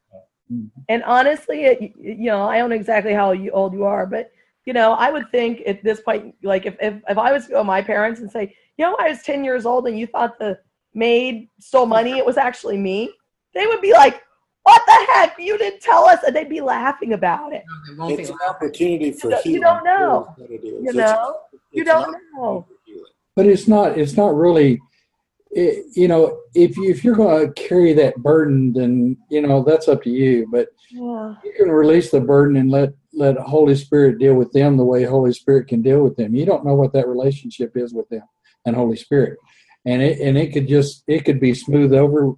Mhm. 0.53 0.71
And 0.89 1.03
honestly, 1.05 1.65
it, 1.65 1.81
you 1.99 2.27
know, 2.27 2.43
I 2.43 2.59
don't 2.59 2.71
know 2.71 2.77
exactly 2.77 3.13
how 3.13 3.35
old 3.53 3.73
you 3.73 3.85
are, 3.85 4.07
but 4.07 4.31
you 4.65 4.73
know, 4.73 4.93
I 4.93 5.11
would 5.11 5.31
think 5.31 5.63
at 5.67 5.83
this 5.83 6.01
point, 6.01 6.35
like 6.43 6.67
if 6.67 6.77
if, 6.81 6.95
if 7.09 7.19
I 7.19 7.33
was 7.33 7.45
to 7.47 7.51
go 7.53 7.59
to 7.59 7.65
my 7.65 7.81
parents 7.83 8.21
and 8.21 8.31
say, 8.31 8.55
you 8.77 8.85
know, 8.85 8.97
I 9.01 9.09
was 9.11 9.23
ten 9.23 9.45
years 9.45 9.65
old 9.67 9.87
and 9.87 9.99
you 9.99 10.07
thought 10.07 10.39
the 10.39 10.59
maid 10.95 11.49
stole 11.59 11.87
money, 11.87 12.19
it 12.19 12.27
was 12.27 12.37
actually 12.37 12.77
me. 12.77 13.11
They 13.55 13.67
would 13.67 13.81
be 13.81 13.93
like, 13.93 14.23
"What 14.65 14.83
the 14.87 15.07
heck? 15.13 15.39
You 15.39 15.57
didn't 15.59 15.81
tell 15.81 16.05
us," 16.05 16.23
and 16.23 16.35
they'd 16.37 16.49
be 16.49 16.61
laughing 16.61 17.13
about 17.15 17.53
it. 17.55 17.65
No, 17.67 17.75
they 17.95 17.99
won't 17.99 18.17
be 18.17 18.23
it's 18.23 18.31
an 18.31 18.37
opportunity 18.49 19.11
for 19.13 19.29
You 19.29 19.31
don't- 19.37 19.47
you 19.47 19.61
don't 19.61 19.85
know. 19.85 20.27
That's 20.29 20.41
what 20.41 20.51
it 20.51 20.65
is. 20.65 20.83
You 20.83 20.91
It's- 20.91 21.11
know, 21.11 21.37
you 21.73 21.85
don't 21.85 22.13
know. 22.35 22.45
opportunity 22.45 22.75
for 22.75 22.91
healing. 22.91 23.05
but 23.37 23.47
it's 23.47 23.69
not 23.69 23.97
it's 23.99 24.17
not 24.17 24.35
really 24.35 24.81
it, 25.51 25.87
you 25.95 26.09
know 26.09 26.39
if 26.55 26.77
you 26.77 26.91
if 26.91 27.03
you're 27.05 27.15
going 27.17 27.47
to 27.47 27.53
carry 27.55 27.93
that 27.95 28.17
burden 28.17 28.73
then 28.73 29.17
you 29.31 29.41
know 29.41 29.63
that's 29.63 29.89
up 29.89 30.03
to 30.03 30.11
you 30.11 30.47
but 30.51 30.69
Yeah. 30.91 31.35
you 31.45 31.53
can 31.57 31.71
release 31.71 32.11
the 32.11 32.21
burden 32.21 32.57
and 32.57 32.71
let 32.71 32.91
let 33.15 33.37
holy 33.39 33.75
spirit 33.75 34.19
deal 34.19 34.35
with 34.35 34.53
them 34.53 34.77
the 34.77 34.85
way 34.85 35.03
holy 35.05 35.33
spirit 35.33 35.67
can 35.67 35.83
deal 35.83 36.03
with 36.03 36.17
them. 36.17 36.35
You 36.37 36.45
don't 36.47 36.65
know 36.65 36.75
what 36.75 36.93
that 36.93 37.09
relationship 37.09 37.77
is 37.77 37.93
with 37.93 38.09
them 38.11 38.23
and 38.65 38.77
holy 38.77 38.97
spirit. 38.97 39.39
And 39.87 40.03
it 40.03 40.21
and 40.21 40.37
it 40.39 40.53
could 40.53 40.69
just 40.69 41.03
it 41.07 41.25
could 41.25 41.41
be 41.41 41.55
smooth 41.55 41.93
over 41.95 42.35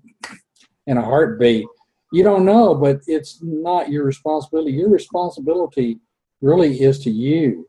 in 0.87 0.97
a 0.97 1.03
heartbeat. 1.03 1.67
You 2.13 2.23
don't 2.23 2.45
know 2.45 2.75
but 2.75 3.01
it's 3.07 3.41
not 3.43 3.91
your 3.91 4.05
responsibility. 4.05 4.73
Your 4.73 4.89
responsibility 4.91 5.99
really 6.41 6.81
is 6.81 7.01
to 7.01 7.11
you 7.11 7.69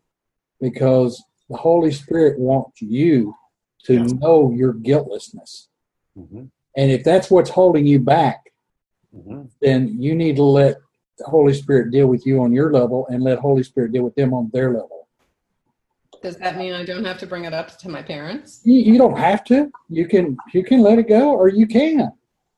because 0.61 1.21
the 1.49 1.57
holy 1.57 1.91
spirit 1.91 2.39
wants 2.39 2.81
you 2.81 3.33
to 3.83 3.93
Yeah. 3.93 4.03
know 4.03 4.51
your 4.51 4.73
guiltlessness 4.73 5.67
Mhm, 6.17 6.49
and 6.75 6.91
if 6.91 7.03
that's 7.03 7.31
what's 7.31 7.49
holding 7.49 7.85
you 7.85 7.99
back 7.99 8.51
mhm. 9.15 9.49
then 9.61 10.01
you 10.01 10.15
need 10.15 10.35
to 10.35 10.43
let 10.43 10.77
the 11.17 11.25
Holy 11.25 11.53
Spirit 11.53 11.91
deal 11.91 12.07
with 12.07 12.25
you 12.25 12.41
on 12.41 12.51
your 12.51 12.71
level 12.73 13.05
and 13.07 13.23
let 13.23 13.39
Holy 13.39 13.63
Spirit 13.63 13.91
deal 13.91 14.03
with 14.03 14.15
them 14.15 14.33
on 14.33 14.49
their 14.53 14.71
level. 14.71 15.07
Does 16.23 16.37
that 16.37 16.57
mean 16.57 16.73
I 16.73 16.83
don't 16.83 17.05
have 17.05 17.19
to 17.19 17.27
bring 17.27 17.45
it 17.45 17.53
up 17.53 17.77
to 17.79 17.89
my 17.89 18.01
parents? 18.01 18.61
You, 18.63 18.75
you 18.75 18.97
don't 18.97 19.17
have 19.17 19.43
to. 19.45 19.71
You 19.89 20.07
can 20.07 20.37
you 20.53 20.63
can 20.63 20.81
let 20.81 20.99
it 20.99 21.07
go 21.07 21.31
or 21.31 21.47
you 21.47 21.67
can. 21.67 22.11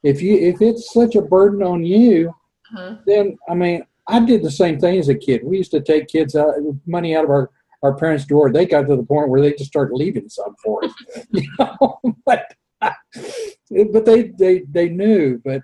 If 0.03 0.21
you 0.21 0.35
if 0.37 0.61
it's 0.61 0.93
such 0.93 1.15
a 1.15 1.21
burden 1.21 1.63
on 1.63 1.83
you, 1.83 2.33
Huh? 2.73 2.95
then 3.05 3.37
I 3.49 3.53
mean, 3.53 3.85
I 4.07 4.19
did 4.19 4.43
the 4.43 4.51
same 4.51 4.79
thing 4.79 4.99
as 4.99 5.09
a 5.09 5.15
kid. 5.15 5.43
We 5.43 5.57
used 5.57 5.71
to 5.71 5.81
take 5.81 6.07
kids 6.07 6.35
out 6.35 6.55
money 6.85 7.15
out 7.15 7.23
of 7.25 7.29
our 7.29 7.49
our 7.83 7.93
parents' 7.93 8.25
door. 8.25 8.51
They 8.51 8.65
got 8.65 8.87
to 8.87 8.95
the 8.95 9.03
point 9.03 9.29
where 9.29 9.41
they 9.41 9.51
just 9.51 9.69
started 9.69 9.95
leaving 9.95 10.29
some 10.29 10.55
for 10.63 10.85
us, 10.85 10.93
you 11.31 11.47
know. 11.59 11.99
but 12.25 12.51
but 12.81 14.05
they 14.05 14.31
they 14.37 14.63
they 14.69 14.89
knew. 14.89 15.41
But 15.43 15.61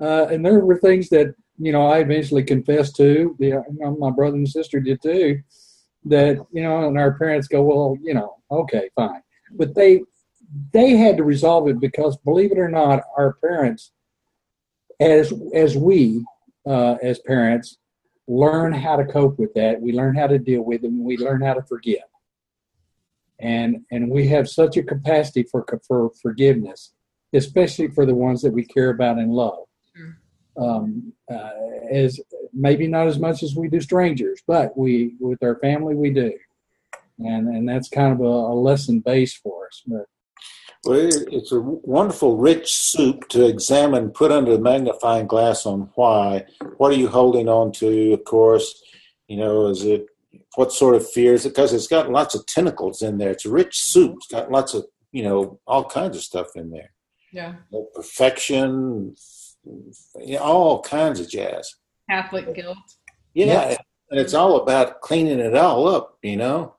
uh, 0.00 0.26
and 0.30 0.44
there 0.44 0.60
were 0.60 0.78
things 0.78 1.08
that 1.10 1.34
you 1.58 1.72
know 1.72 1.86
I 1.86 1.98
eventually 1.98 2.42
confessed 2.42 2.96
to. 2.96 3.36
Yeah, 3.38 3.62
you 3.70 3.78
know, 3.78 3.96
my 3.96 4.10
brother 4.10 4.36
and 4.36 4.48
sister 4.48 4.80
did 4.80 5.00
too. 5.02 5.40
That 6.04 6.38
you 6.52 6.62
know, 6.62 6.88
and 6.88 6.98
our 6.98 7.18
parents 7.18 7.48
go, 7.48 7.62
well, 7.62 7.96
you 8.02 8.14
know, 8.14 8.36
okay, 8.50 8.88
fine. 8.96 9.22
But 9.52 9.74
they 9.74 10.02
they 10.72 10.90
had 10.96 11.16
to 11.18 11.24
resolve 11.24 11.68
it 11.68 11.80
because, 11.80 12.16
believe 12.18 12.52
it 12.52 12.58
or 12.58 12.70
not, 12.70 13.02
our 13.16 13.34
parents, 13.34 13.92
as 15.00 15.32
as 15.54 15.76
we 15.76 16.24
uh, 16.66 16.96
as 17.02 17.18
parents, 17.20 17.76
learn 18.28 18.74
how 18.74 18.94
to 18.94 19.04
cope 19.04 19.38
with 19.38 19.54
that. 19.54 19.80
We 19.80 19.92
learn 19.92 20.14
how 20.14 20.26
to 20.26 20.38
deal 20.38 20.62
with 20.62 20.84
it. 20.84 20.88
And 20.88 21.04
we 21.04 21.16
learn 21.16 21.40
how 21.40 21.54
to 21.54 21.62
forgive. 21.62 22.02
And 23.40 23.84
and 23.90 24.10
we 24.10 24.28
have 24.28 24.48
such 24.48 24.76
a 24.76 24.82
capacity 24.82 25.44
for 25.44 25.64
for 25.86 26.10
forgiveness, 26.20 26.92
especially 27.32 27.88
for 27.88 28.04
the 28.04 28.14
ones 28.14 28.42
that 28.42 28.52
we 28.52 28.64
care 28.64 28.90
about 28.90 29.18
and 29.18 29.32
love. 29.32 29.64
Um, 30.56 31.12
uh, 31.30 31.50
as 31.88 32.18
maybe 32.52 32.88
not 32.88 33.06
as 33.06 33.20
much 33.20 33.44
as 33.44 33.54
we 33.54 33.68
do 33.68 33.80
strangers, 33.80 34.42
but 34.46 34.76
we 34.76 35.14
with 35.20 35.40
our 35.42 35.56
family 35.60 35.94
we 35.94 36.10
do, 36.10 36.32
and 37.20 37.46
and 37.48 37.68
that's 37.68 37.88
kind 37.88 38.12
of 38.12 38.20
a, 38.20 38.24
a 38.24 38.54
lesson 38.54 38.98
base 38.98 39.34
for 39.34 39.68
us. 39.68 39.82
But 39.86 40.06
Well, 40.84 41.08
it's 41.32 41.52
a 41.52 41.60
wonderful, 41.60 42.36
rich 42.36 42.72
soup 42.72 43.28
to 43.30 43.46
examine, 43.46 44.10
put 44.10 44.30
under 44.32 44.52
the 44.52 44.62
magnifying 44.62 45.26
glass 45.26 45.66
on 45.66 45.90
why. 45.94 46.46
What 46.76 46.92
are 46.92 46.96
you 46.96 47.08
holding 47.08 47.48
on 47.48 47.72
to? 47.72 48.12
Of 48.12 48.24
course, 48.24 48.80
you 49.26 49.36
know, 49.36 49.66
is 49.66 49.84
it 49.84 50.06
what 50.54 50.72
sort 50.72 50.94
of 50.94 51.08
fears? 51.10 51.44
Because 51.44 51.72
it's 51.72 51.88
got 51.88 52.10
lots 52.10 52.34
of 52.34 52.46
tentacles 52.46 53.02
in 53.02 53.18
there. 53.18 53.30
It's 53.30 53.44
a 53.44 53.50
rich 53.50 53.78
soup. 53.80 54.14
It's 54.16 54.28
got 54.28 54.50
lots 54.52 54.72
of, 54.74 54.86
you 55.12 55.24
know, 55.24 55.58
all 55.66 55.84
kinds 55.84 56.16
of 56.16 56.22
stuff 56.22 56.48
in 56.54 56.70
there. 56.70 56.92
Yeah. 57.32 57.56
Perfection, 57.94 59.14
yeah, 60.20 60.38
all 60.38 60.80
kinds 60.80 61.20
of 61.20 61.28
jazz. 61.28 61.74
Catholic 62.08 62.54
guilt. 62.54 62.78
Yeah, 63.34 63.46
Yeah. 63.70 63.76
and 64.10 64.20
it's 64.20 64.32
all 64.32 64.56
about 64.62 65.00
cleaning 65.02 65.40
it 65.40 65.54
all 65.54 65.88
up, 65.88 66.18
you 66.22 66.36
know. 66.36 66.76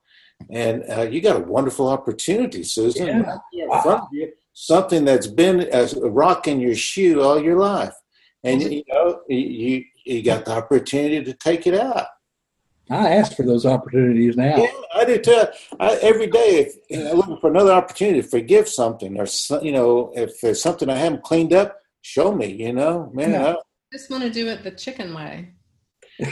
And 0.48 0.84
uh, 0.90 1.02
you 1.02 1.20
got 1.20 1.36
a 1.36 1.40
wonderful 1.40 1.88
opportunity, 1.88 2.62
Susan. 2.62 3.06
Yeah. 3.06 3.20
right 3.20 3.40
there 3.52 3.64
in 3.76 3.82
front 3.82 4.02
of 4.04 4.08
you. 4.12 4.32
Something 4.52 5.04
that's 5.04 5.26
been 5.26 5.60
as 5.60 5.94
a 5.96 6.08
rock 6.08 6.48
in 6.48 6.60
your 6.60 6.74
shoe 6.74 7.20
all 7.22 7.40
your 7.40 7.56
life, 7.58 7.94
and 8.42 8.60
you 8.62 8.82
know 8.88 9.20
you 9.28 9.84
you 10.04 10.22
got 10.22 10.44
the 10.44 10.52
opportunity 10.52 11.22
to 11.24 11.32
take 11.34 11.66
it 11.66 11.74
out. 11.74 12.06
I 12.90 13.10
ask 13.14 13.36
for 13.36 13.44
those 13.44 13.64
opportunities 13.64 14.36
now. 14.36 14.56
Yeah, 14.56 14.70
I 14.96 15.04
do 15.04 15.18
too. 15.18 15.44
I, 15.78 15.94
every 16.02 16.26
day, 16.26 16.66
if 16.66 16.74
you 16.90 17.04
know, 17.04 17.12
looking 17.14 17.38
for 17.38 17.48
another 17.48 17.72
opportunity 17.72 18.20
to 18.20 18.26
forgive 18.28 18.68
something, 18.68 19.18
or 19.20 19.26
so- 19.26 19.62
you 19.62 19.70
know, 19.72 20.12
if 20.16 20.40
there's 20.40 20.60
something 20.60 20.90
I 20.90 20.96
haven't 20.96 21.22
cleaned 21.22 21.52
up, 21.52 21.78
show 22.02 22.34
me. 22.34 22.48
You 22.52 22.72
know, 22.72 23.10
man. 23.14 23.30
Yeah. 23.30 23.52
I- 23.52 23.56
Just 23.92 24.10
want 24.10 24.24
to 24.24 24.30
do 24.30 24.48
it 24.48 24.64
the 24.64 24.72
chicken 24.72 25.14
way. 25.14 25.52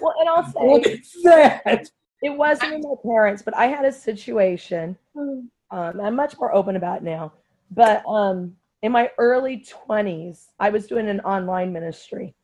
Well, 0.00 0.14
and 0.18 0.28
I'll 0.28 0.50
say 0.50 0.80
at 0.84 1.00
that. 1.24 1.90
It 2.24 2.34
wasn't 2.34 2.72
with 2.74 2.84
my 2.84 3.12
parents, 3.12 3.42
but 3.42 3.54
I 3.54 3.66
had 3.66 3.84
a 3.84 3.92
situation. 3.92 4.96
Um, 5.14 5.50
I'm 5.70 6.16
much 6.16 6.38
more 6.38 6.54
open 6.54 6.74
about 6.74 6.98
it 6.98 7.02
now. 7.02 7.34
But 7.70 8.02
um, 8.06 8.56
in 8.80 8.92
my 8.92 9.10
early 9.18 9.58
20s, 9.88 10.46
I 10.58 10.70
was 10.70 10.86
doing 10.86 11.10
an 11.10 11.20
online 11.20 11.70
ministry 11.70 12.34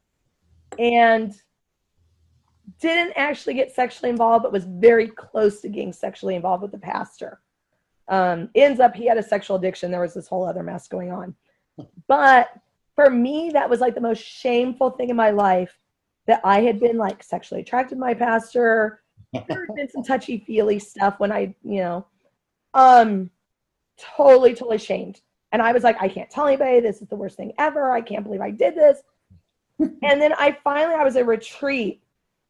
and 0.79 1.35
didn't 2.79 3.15
actually 3.17 3.55
get 3.55 3.75
sexually 3.75 4.11
involved, 4.11 4.43
but 4.43 4.53
was 4.53 4.65
very 4.65 5.09
close 5.09 5.63
to 5.63 5.71
getting 5.71 5.95
sexually 5.95 6.35
involved 6.35 6.61
with 6.61 6.73
the 6.73 6.79
pastor. 6.79 7.41
Um, 8.09 8.51
ends 8.55 8.81
up 8.81 8.95
he 8.95 9.07
had 9.07 9.17
a 9.17 9.23
sexual 9.23 9.57
addiction. 9.57 9.91
There 9.91 10.01
was 10.03 10.13
this 10.13 10.29
whole 10.29 10.45
other 10.45 10.63
mess 10.63 10.89
going 10.89 11.11
on. 11.11 11.35
But 12.07 12.51
for 12.97 13.09
me, 13.09 13.49
that 13.55 13.71
was 13.71 13.81
like 13.81 13.95
the 13.95 14.03
most 14.03 14.23
shameful 14.23 14.91
thing 14.91 15.09
in 15.09 15.17
my 15.17 15.31
life 15.31 15.79
that 16.27 16.43
I 16.45 16.61
had 16.61 16.79
been 16.79 16.99
like 16.99 17.23
sexually 17.23 17.63
attracted 17.63 17.95
to 17.95 18.01
my 18.01 18.13
pastor. 18.13 19.01
There 19.33 19.67
had 19.67 19.77
been 19.77 19.89
some 19.89 20.03
touchy 20.03 20.39
feely 20.39 20.79
stuff 20.79 21.19
when 21.19 21.31
I, 21.31 21.55
you 21.63 21.81
know, 21.81 22.07
um, 22.75 23.31
totally, 23.99 24.55
totally 24.55 24.79
shamed. 24.79 25.21
And 25.53 25.61
I 25.63 25.73
was 25.73 25.83
like, 25.83 26.01
I 26.01 26.09
can't 26.09 26.31
tell 26.31 26.47
anybody. 26.47 26.81
This 26.81 27.03
is 27.03 27.09
the 27.09 27.17
worst 27.17 27.37
thing 27.37 27.53
ever. 27.59 27.91
I 27.91 28.01
can't 28.01 28.25
believe 28.25 28.41
I 28.41 28.51
did 28.51 28.75
this. 28.75 29.03
and 29.79 30.21
then 30.21 30.33
I 30.35 30.57
finally, 30.63 30.95
I 30.95 31.05
was 31.05 31.17
at 31.17 31.23
a 31.23 31.25
retreat 31.25 32.03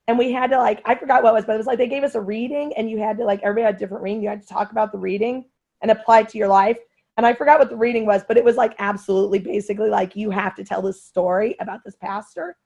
and 0.09 0.19
we 0.19 0.33
had 0.33 0.51
to 0.51 0.59
like, 0.59 0.83
I 0.85 0.95
forgot 0.95 1.23
what 1.23 1.31
it 1.31 1.35
was, 1.35 1.45
but 1.45 1.55
it 1.55 1.59
was 1.59 1.67
like 1.67 1.79
they 1.79 1.87
gave 1.87 2.03
us 2.03 2.15
a 2.15 2.21
reading 2.21 2.73
and 2.77 2.91
you 2.91 2.99
had 2.99 3.17
to 3.19 3.25
like, 3.25 3.41
everybody 3.43 3.65
had 3.65 3.77
a 3.77 3.79
different 3.79 4.03
reading. 4.03 4.23
You 4.23 4.29
had 4.29 4.43
to 4.43 4.49
talk 4.49 4.73
about 4.73 4.93
the 4.93 4.99
reading 4.99 5.45
and 5.83 5.91
apply 5.91 6.21
it 6.21 6.29
to 6.31 6.39
your 6.39 6.49
life. 6.49 6.79
And 7.17 7.27
I 7.27 7.35
forgot 7.35 7.59
what 7.59 7.71
the 7.71 7.77
reading 7.77 8.07
was, 8.07 8.23
but 8.27 8.37
it 8.37 8.45
was 8.45 8.57
like 8.57 8.75
absolutely 8.79 9.39
basically 9.39 9.91
like 9.91 10.17
you 10.17 10.31
have 10.31 10.55
to 10.57 10.65
tell 10.65 10.83
this 10.83 11.03
story 11.03 11.55
about 11.61 11.85
this 11.85 11.97
pastor 11.97 12.57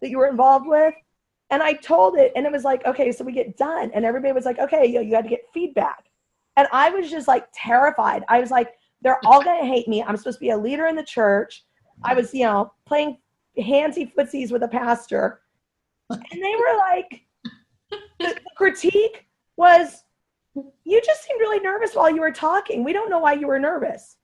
that 0.00 0.10
you 0.10 0.18
were 0.18 0.28
involved 0.28 0.66
with. 0.66 0.94
And 1.50 1.62
I 1.62 1.72
told 1.74 2.16
it, 2.16 2.32
and 2.36 2.44
it 2.44 2.52
was 2.52 2.64
like, 2.64 2.84
okay, 2.86 3.10
so 3.10 3.24
we 3.24 3.32
get 3.32 3.56
done. 3.56 3.90
And 3.94 4.04
everybody 4.04 4.32
was 4.32 4.44
like, 4.44 4.58
okay, 4.58 4.84
you, 4.86 5.00
you 5.00 5.14
had 5.14 5.24
to 5.24 5.30
get 5.30 5.46
feedback. 5.52 6.04
And 6.56 6.68
I 6.72 6.90
was 6.90 7.10
just 7.10 7.28
like 7.28 7.46
terrified. 7.54 8.24
I 8.28 8.40
was 8.40 8.50
like, 8.50 8.74
they're 9.00 9.24
all 9.24 9.42
going 9.42 9.60
to 9.60 9.66
hate 9.66 9.88
me. 9.88 10.02
I'm 10.02 10.16
supposed 10.16 10.38
to 10.38 10.44
be 10.44 10.50
a 10.50 10.58
leader 10.58 10.86
in 10.86 10.96
the 10.96 11.04
church. 11.04 11.64
I 12.02 12.14
was, 12.14 12.34
you 12.34 12.44
know, 12.44 12.72
playing 12.84 13.18
handsy 13.58 14.12
footsies 14.12 14.50
with 14.50 14.62
a 14.62 14.68
pastor. 14.68 15.40
And 16.10 16.20
they 16.32 16.54
were 16.56 16.76
like, 16.78 17.22
the, 17.90 17.98
the 18.18 18.40
critique 18.56 19.26
was, 19.56 20.04
you 20.84 21.00
just 21.04 21.24
seemed 21.24 21.40
really 21.40 21.60
nervous 21.60 21.94
while 21.94 22.10
you 22.10 22.20
were 22.20 22.32
talking. 22.32 22.84
We 22.84 22.92
don't 22.92 23.10
know 23.10 23.20
why 23.20 23.34
you 23.34 23.46
were 23.46 23.58
nervous. 23.58 24.16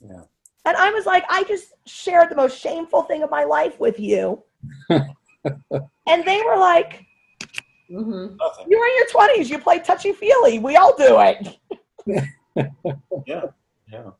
Yeah. 0.00 0.22
And 0.64 0.76
I 0.76 0.90
was 0.90 1.06
like, 1.06 1.24
I 1.28 1.42
just 1.44 1.72
shared 1.86 2.30
the 2.30 2.36
most 2.36 2.58
shameful 2.58 3.02
thing 3.02 3.22
of 3.22 3.30
my 3.30 3.44
life 3.44 3.80
with 3.80 3.98
you. 3.98 4.42
and 5.44 6.24
they 6.24 6.42
were 6.42 6.56
like, 6.56 7.04
hmm 7.88 8.26
"You're 8.68 8.86
in 8.86 8.96
your 8.96 9.08
twenties. 9.10 9.50
You 9.50 9.58
play 9.58 9.78
touchy 9.80 10.12
feely. 10.12 10.58
We 10.58 10.76
all 10.76 10.96
do 10.96 11.18
it. 11.20 11.58
Yeah. 13.26 13.44
Yeah. 13.90 14.10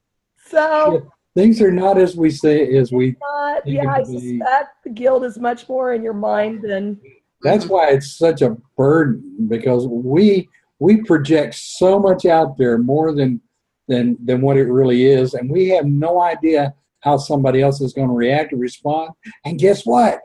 So, 0.47 1.11
Things 1.35 1.63
are 1.63 1.71
not 1.71 1.97
as 1.99 2.15
we 2.15 2.31
say 2.31 2.77
as 2.77 2.93
we. 2.93 3.17
not, 3.21 3.67
yeah, 3.67 3.91
I 3.91 4.03
suspect 4.03 4.85
the 4.85 4.91
guilt 4.91 5.25
is 5.25 5.39
much 5.39 5.69
more 5.69 5.95
in 5.95 6.03
your 6.03 6.13
mind 6.13 6.63
than 6.63 7.01
That's 7.43 7.67
why 7.67 7.89
it's 7.89 8.19
such 8.19 8.43
a 8.43 8.57
burden 8.77 9.49
because 9.49 9.87
we 9.87 10.49
we 10.79 11.03
project 11.03 11.55
so 11.55 11.99
much 11.99 12.27
out 12.27 12.59
there 12.59 12.77
more 12.77 13.15
than 13.15 13.41
than 13.89 14.19
than 14.23 14.43
what 14.43 14.59
it 14.59 14.65
really 14.65 15.07
is, 15.07 15.33
and 15.33 15.51
we 15.51 15.69
have 15.71 15.87
no 15.87 16.21
idea 16.21 16.75
how 17.01 17.17
somebody 17.17 17.63
else 17.63 17.81
is 17.81 17.95
going 17.95 18.09
to 18.09 18.15
react 18.15 18.53
or 18.53 18.57
respond. 18.57 19.11
And 19.45 19.59
guess 19.59 19.87
what? 19.87 20.21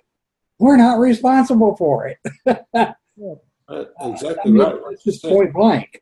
We're 0.60 0.78
not 0.78 1.00
responsible 1.00 1.76
for 1.78 2.08
it. 2.08 2.18
Uh, 2.46 2.56
I 3.70 3.86
Exactly 4.10 4.52
mean, 4.52 4.62
right. 4.64 4.76
It's 4.92 5.04
just 5.04 5.24
point 5.24 5.54
blank. 5.54 6.02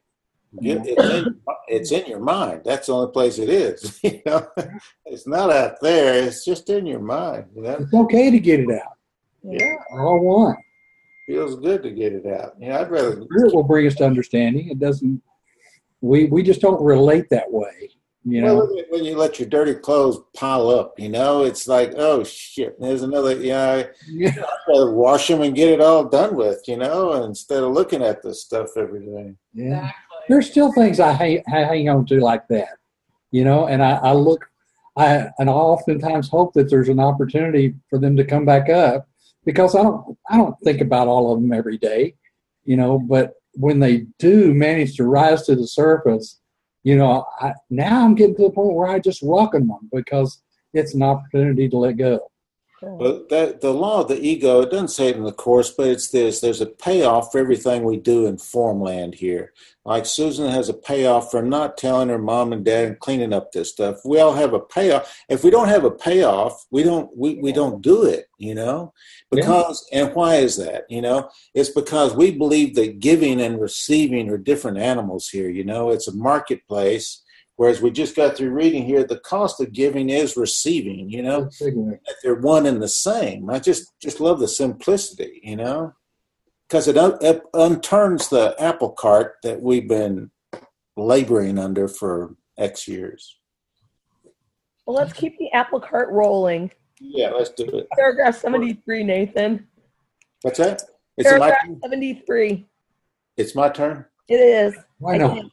Get- 0.62 0.86
It's 0.86 1.14
in, 1.14 1.42
it's 1.68 1.92
in 1.92 2.06
your 2.06 2.20
mind. 2.20 2.62
That's 2.64 2.88
the 2.88 2.94
only 2.94 3.12
place 3.12 3.40
it 3.40 3.50
is. 3.50 4.00
You 4.04 4.22
know, 4.26 4.48
it's 5.06 5.28
not 5.28 5.52
out 5.52 5.82
there. 5.82 6.24
It's 6.24 6.46
just 6.46 6.70
in 6.70 6.86
your 6.86 7.00
mind. 7.02 7.46
You 7.56 7.64
know, 7.64 7.78
It's 7.82 7.94
okay 7.94 8.32
to 8.32 8.40
get 8.40 8.60
it 8.62 8.70
out. 8.72 8.94
yeah. 9.44 9.76
All 9.92 10.20
one. 10.24 10.56
feels 11.28 11.56
good 11.60 11.84
to 11.84 11.92
get 11.92 12.14
it 12.14 12.26
out. 12.28 12.54
Yeah, 12.60 12.80
I'd 12.80 12.90
rather. 12.92 13.22
Spirit 13.24 13.54
will 13.54 13.64
bring 13.64 13.88
us 13.88 13.96
to 13.96 14.06
understanding. 14.06 14.70
It 14.70 14.80
doesn't. 14.80 15.22
We 16.02 16.26
we 16.26 16.44
just 16.44 16.62
don't 16.62 16.82
relate 16.82 17.30
that 17.32 17.52
way. 17.52 17.90
You 18.28 18.42
know. 18.42 18.56
Well, 18.56 18.72
when 18.90 19.06
you 19.06 19.16
let 19.16 19.40
your 19.40 19.48
dirty 19.48 19.76
clothes 19.76 20.18
pile 20.36 20.70
up, 20.70 21.00
you 21.00 21.10
know, 21.10 21.44
it's 21.44 21.68
like, 21.68 21.94
oh 21.96 22.24
shit, 22.24 22.80
there's 22.82 23.04
another. 23.04 23.36
Yeah, 23.36 23.84
Yeah. 24.08 24.32
I'd 24.36 24.68
rather 24.68 24.92
wash 24.92 25.28
them 25.28 25.42
and 25.42 25.56
get 25.56 25.70
it 25.70 25.80
all 25.80 26.06
done 26.06 26.36
with, 26.36 26.64
you 26.68 26.78
know, 26.78 27.24
instead 27.24 27.62
of 27.64 27.72
looking 27.72 28.02
at 28.02 28.24
this 28.24 28.42
stuff 28.44 28.70
every 28.78 29.06
day. 29.06 29.36
yeah. 29.54 29.78
Exactly. 29.78 30.18
there's 30.28 30.50
still 30.50 30.72
things 30.74 31.00
I 31.00 31.12
hang, 31.12 31.44
I 31.54 31.60
hang 31.60 31.88
on 31.88 32.06
to 32.08 32.20
like 32.20 32.48
that, 32.48 32.78
you 33.30 33.44
know, 33.44 33.68
and 33.68 33.84
I, 33.84 33.92
I 33.98 34.14
look, 34.14 34.44
I 34.98 35.28
and 35.38 35.48
I 35.50 35.54
oftentimes 35.54 36.28
hope 36.30 36.54
that 36.54 36.70
there's 36.70 36.90
an 36.90 37.00
opportunity 37.00 37.76
for 37.92 38.00
them 38.00 38.16
to 38.18 38.24
come 38.24 38.44
back 38.46 38.70
up 38.70 39.08
because 39.46 39.76
I 39.76 39.84
don't 39.84 40.18
I 40.32 40.38
don't 40.38 40.60
think 40.62 40.82
about 40.82 41.08
all 41.08 41.32
of 41.32 41.42
them 41.42 41.54
every 41.54 41.78
day, 41.78 42.16
you 42.64 42.76
know, 42.76 42.98
but 42.98 43.34
when 43.54 43.80
they 43.80 44.08
do 44.18 44.54
manage 44.54 44.96
to 44.98 45.04
rise 45.04 45.44
to 45.44 45.56
the 45.56 45.68
surface, 45.68 46.40
you 46.86 46.96
know, 46.96 47.26
I, 47.42 47.54
now 47.72 48.06
I'm 48.06 48.14
getting 48.14 48.36
to 48.36 48.44
the 48.44 48.52
point 48.52 48.76
where 48.76 48.88
I 48.88 49.00
just 49.00 49.24
welcome 49.24 49.68
them 49.68 49.90
because 49.92 50.44
it's 50.72 50.94
an 50.94 51.02
opportunity 51.02 51.68
to 51.68 51.78
let 51.78 51.98
go. 51.98 52.20
But 52.86 53.30
that 53.30 53.62
the 53.62 53.74
law 53.74 54.02
of 54.02 54.10
the 54.10 54.22
ego, 54.22 54.62
it 54.62 54.70
doesn't 54.70 54.90
say 54.90 55.10
it 55.10 55.16
in 55.16 55.24
the 55.24 55.32
course, 55.32 55.72
but 55.72 55.88
it's 55.88 56.10
this: 56.10 56.40
there's 56.40 56.62
a 56.62 56.68
payoff 56.68 57.32
for 57.32 57.40
everything 57.40 57.84
we 57.84 57.98
do 57.98 58.28
in 58.28 58.38
formland 58.38 59.16
here. 59.16 59.54
Like 59.86 60.06
Susan 60.06 60.50
has 60.50 60.70
a 60.70 60.74
payoff 60.74 61.32
for 61.32 61.42
not 61.42 61.78
telling 61.78 62.10
her 62.10 62.18
mom 62.18 62.54
and 62.54 62.64
dad 62.64 62.88
and 62.88 63.00
cleaning 63.00 63.34
up 63.34 63.52
this 63.52 63.70
stuff. 63.70 63.98
We 64.06 64.20
all 64.20 64.34
have 64.34 64.54
a 64.54 64.60
payoff. 64.60 65.16
If 65.30 65.44
we 65.44 65.50
don't 65.50 65.68
have 65.68 65.84
a 65.84 65.92
payoff, 65.92 66.66
we 66.70 66.84
don't 66.84 67.16
we, 67.16 67.36
we 67.36 67.52
don't 67.52 67.82
do 67.82 68.06
it, 68.06 68.28
you 68.38 68.56
know? 68.56 68.94
Because 69.32 69.88
and 69.92 70.14
why 70.14 70.36
is 70.36 70.58
that? 70.58 70.86
You 70.90 71.02
know, 71.02 71.30
it's 71.54 71.70
because 71.70 72.16
we 72.16 72.32
believe 72.32 72.76
that 72.76 73.00
giving 73.00 73.42
and 73.42 73.60
receiving 73.60 74.30
are 74.30 74.38
different 74.38 74.78
animals 74.78 75.28
here, 75.30 75.50
you 75.50 75.64
know, 75.64 75.90
it's 75.90 76.08
a 76.08 76.16
marketplace. 76.16 77.22
Whereas 77.58 77.82
we 77.82 77.90
just 77.90 78.16
got 78.16 78.36
through 78.36 78.50
reading 78.52 78.84
here, 78.84 79.06
the 79.06 79.20
cost 79.20 79.62
of 79.62 79.72
giving 79.72 80.10
is 80.10 80.36
receiving, 80.36 81.10
you 81.10 81.22
know? 81.24 81.50
that 82.06 82.16
they're 82.22 82.36
one 82.36 82.66
and 82.66 82.82
the 82.82 82.88
same. 82.88 83.50
I 83.50 83.60
just 83.60 83.94
just 84.02 84.20
love 84.20 84.40
the 84.40 84.48
simplicity, 84.48 85.40
you 85.42 85.56
know, 85.56 85.94
because 86.68 86.88
it, 86.90 86.98
un- 86.98 87.18
it 87.22 87.42
unturns 87.54 88.30
the 88.30 88.56
apple 88.60 88.92
cart 88.92 89.36
that 89.44 89.62
we've 89.62 89.88
been 89.88 90.32
laboring 90.98 91.58
under 91.58 91.88
for 91.88 92.36
X 92.58 92.88
years. 92.90 93.38
Well, 94.86 94.98
let's 94.98 95.14
keep 95.14 95.38
the 95.40 95.52
apple 95.52 95.80
cart 95.80 96.10
rolling. 96.12 96.72
Yeah, 97.00 97.30
let's 97.32 97.50
do 97.52 97.66
it. 97.66 97.88
Paragraph 97.98 98.36
73, 98.36 99.04
Nathan. 99.04 99.68
What's 100.42 100.60
that? 100.60 100.84
It's 101.18 101.30
my 101.32 101.38
Paragraph 101.52 101.66
turn. 101.66 101.80
73. 101.82 102.66
It's 103.38 103.56
my 103.56 103.70
turn. 103.70 104.06
It 104.28 104.36
is. 104.36 104.76
Why 105.00 105.18
not? 105.18 105.46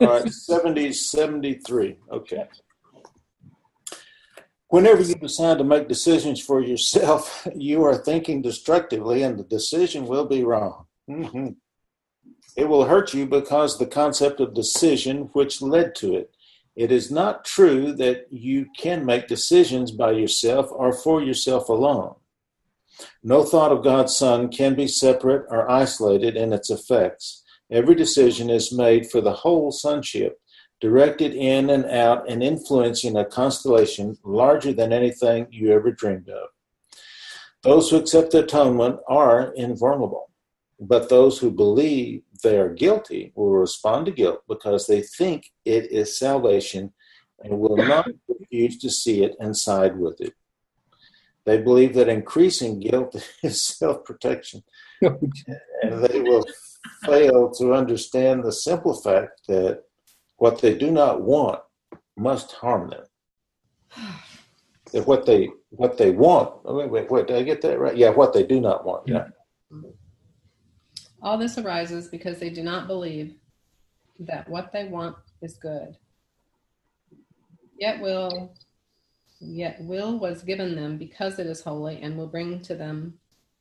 All 0.00 0.06
right, 0.08 0.32
70, 0.32 0.92
73. 0.92 1.96
Okay. 2.10 2.44
Whenever 4.68 5.02
you 5.02 5.14
decide 5.16 5.58
to 5.58 5.64
make 5.64 5.88
decisions 5.88 6.40
for 6.40 6.62
yourself, 6.62 7.46
you 7.54 7.84
are 7.84 7.96
thinking 7.96 8.40
destructively, 8.40 9.22
and 9.22 9.38
the 9.38 9.44
decision 9.44 10.06
will 10.06 10.26
be 10.26 10.44
wrong. 10.44 10.86
hmm 11.08 11.48
It 12.56 12.68
will 12.68 12.84
hurt 12.84 13.12
you 13.12 13.26
because 13.26 13.78
the 13.78 13.86
concept 13.86 14.40
of 14.40 14.54
decision 14.54 15.28
which 15.32 15.60
led 15.60 15.94
to 15.96 16.14
it. 16.14 16.30
It 16.76 16.92
is 16.92 17.10
not 17.10 17.44
true 17.44 17.92
that 17.94 18.26
you 18.30 18.66
can 18.76 19.04
make 19.04 19.26
decisions 19.26 19.90
by 19.90 20.12
yourself 20.12 20.68
or 20.70 20.92
for 20.92 21.20
yourself 21.20 21.68
alone. 21.68 22.14
No 23.22 23.44
thought 23.44 23.72
of 23.72 23.84
God's 23.84 24.16
Son 24.16 24.48
can 24.48 24.74
be 24.74 24.86
separate 24.86 25.46
or 25.50 25.70
isolated 25.70 26.36
in 26.36 26.52
its 26.52 26.70
effects. 26.70 27.42
Every 27.70 27.94
decision 27.94 28.50
is 28.50 28.72
made 28.72 29.08
for 29.10 29.20
the 29.20 29.32
whole 29.32 29.70
sonship, 29.70 30.40
directed 30.80 31.34
in 31.34 31.70
and 31.70 31.84
out 31.84 32.28
and 32.28 32.42
influencing 32.42 33.16
a 33.16 33.24
constellation 33.24 34.16
larger 34.24 34.72
than 34.72 34.92
anything 34.92 35.46
you 35.50 35.72
ever 35.72 35.92
dreamed 35.92 36.28
of. 36.28 36.48
Those 37.62 37.90
who 37.90 37.98
accept 37.98 38.32
the 38.32 38.42
atonement 38.42 39.00
are 39.06 39.52
invulnerable, 39.54 40.30
but 40.80 41.08
those 41.08 41.38
who 41.38 41.50
believe 41.50 42.22
they 42.42 42.58
are 42.58 42.72
guilty 42.72 43.32
will 43.36 43.52
respond 43.52 44.06
to 44.06 44.12
guilt 44.12 44.42
because 44.48 44.86
they 44.86 45.02
think 45.02 45.50
it 45.64 45.92
is 45.92 46.18
salvation 46.18 46.92
and 47.40 47.58
will 47.58 47.76
not 47.76 48.08
refuse 48.28 48.78
to 48.78 48.90
see 48.90 49.22
it 49.22 49.36
and 49.38 49.56
side 49.56 49.96
with 49.96 50.20
it. 50.20 50.32
They 51.44 51.58
believe 51.58 51.94
that 51.94 52.08
increasing 52.08 52.80
guilt 52.80 53.14
is 53.42 53.62
self 53.62 54.04
protection 54.04 54.62
and 55.02 56.04
they 56.04 56.20
will 56.20 56.44
fail 57.04 57.50
to 57.52 57.74
understand 57.74 58.44
the 58.44 58.52
simple 58.52 58.94
fact 58.94 59.40
that 59.48 59.82
what 60.36 60.60
they 60.60 60.76
do 60.76 60.90
not 60.90 61.22
want 61.22 61.60
must 62.16 62.52
harm 62.52 62.90
them. 62.90 63.04
That 64.92 65.06
what 65.06 65.24
they 65.24 65.48
what 65.68 65.96
they 65.96 66.10
want. 66.10 66.52
oh, 66.64 66.74
Wait, 66.74 66.90
wait, 66.90 67.08
wait. 67.08 67.28
Did 67.28 67.36
I 67.36 67.42
get 67.44 67.62
that 67.62 67.78
right? 67.78 67.96
Yeah, 67.96 68.10
what 68.10 68.32
they 68.32 68.42
do 68.42 68.60
not 68.60 68.84
want. 68.84 69.06
Yeah. 69.06 69.28
All 71.22 71.38
this 71.38 71.58
arises 71.58 72.08
because 72.08 72.40
they 72.40 72.50
do 72.50 72.64
not 72.64 72.88
believe 72.88 73.36
that 74.18 74.48
what 74.48 74.72
they 74.72 74.86
want 74.86 75.14
is 75.42 75.56
good. 75.58 75.96
Yet 77.78 78.00
will 78.00 78.52
yet 79.40 79.80
will 79.80 80.18
was 80.18 80.42
given 80.42 80.74
them 80.74 80.98
because 80.98 81.38
it 81.38 81.46
is 81.46 81.62
holy 81.62 82.00
and 82.02 82.16
will 82.16 82.26
bring 82.26 82.60
to 82.62 82.74
them 82.74 83.19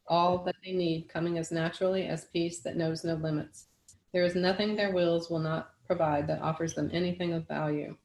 all 0.10 0.40
that 0.40 0.56
they 0.66 0.72
need, 0.72 1.08
coming 1.08 1.38
as 1.38 1.52
naturally 1.52 2.08
as 2.08 2.26
peace 2.26 2.60
that 2.60 2.76
knows 2.76 3.04
no 3.04 3.14
limits. 3.14 3.68
There 4.12 4.26
is 4.26 4.36
nothing 4.36 4.76
their 4.76 4.92
wills 4.92 5.30
will 5.30 5.40
not 5.40 5.72
provide 5.86 6.28
that 6.28 6.42
offers 6.42 6.74
them 6.74 6.90
anything 6.92 7.34
of 7.34 7.48
value. 7.48 7.96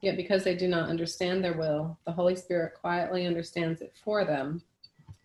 Yet, 0.00 0.16
because 0.16 0.42
they 0.42 0.56
do 0.56 0.66
not 0.66 0.88
understand 0.88 1.44
their 1.44 1.58
will, 1.58 1.98
the 2.06 2.12
Holy 2.12 2.34
Spirit 2.34 2.74
quietly 2.80 3.26
understands 3.26 3.82
it 3.82 3.94
for 4.02 4.24
them 4.24 4.62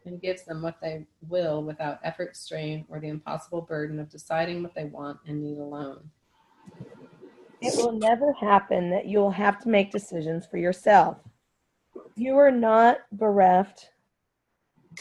and 0.06 0.22
gives 0.22 0.44
them 0.44 0.62
what 0.62 0.80
they 0.82 1.06
will 1.30 1.64
without 1.64 2.00
effort, 2.04 2.36
strain, 2.36 2.86
or 2.90 3.00
the 3.00 3.08
impossible 3.08 3.62
burden 3.62 4.00
of 4.00 4.10
deciding 4.10 4.62
what 4.62 4.76
they 4.76 4.86
want 4.86 5.18
and 5.26 5.42
need 5.42 5.58
alone. 5.58 6.10
It 7.62 7.74
will 7.78 7.94
never 7.94 8.34
happen 8.34 8.90
that 8.92 9.06
you 9.08 9.20
will 9.20 9.32
have 9.32 9.60
to 9.62 9.70
make 9.70 9.92
decisions 9.92 10.46
for 10.46 10.58
yourself. 10.58 11.18
You 12.16 12.38
are 12.38 12.52
not 12.52 12.98
bereft 13.14 13.90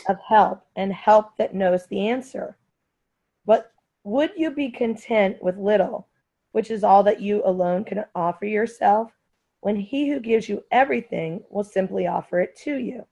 of 0.09 0.19
help 0.27 0.67
and 0.77 0.93
help 0.93 1.37
that 1.37 1.55
knows 1.55 1.87
the 1.87 2.09
answer. 2.09 2.57
But 3.47 3.73
would 4.05 4.33
you 4.37 4.51
be 4.51 4.71
content 4.71 5.43
with 5.43 5.57
little, 5.57 6.09
which 6.53 6.71
is 6.71 6.85
all 6.85 7.03
that 7.05 7.21
you 7.21 7.43
alone 7.45 7.85
can 7.85 8.05
offer 8.15 8.47
yourself, 8.47 9.13
when 9.61 9.77
he 9.77 10.09
who 10.09 10.21
gives 10.21 10.49
you 10.49 10.63
everything 10.71 11.43
will 11.51 11.65
simply 11.65 12.07
offer 12.07 12.41
it 12.41 12.57
to 12.65 12.77
you? 12.77 13.07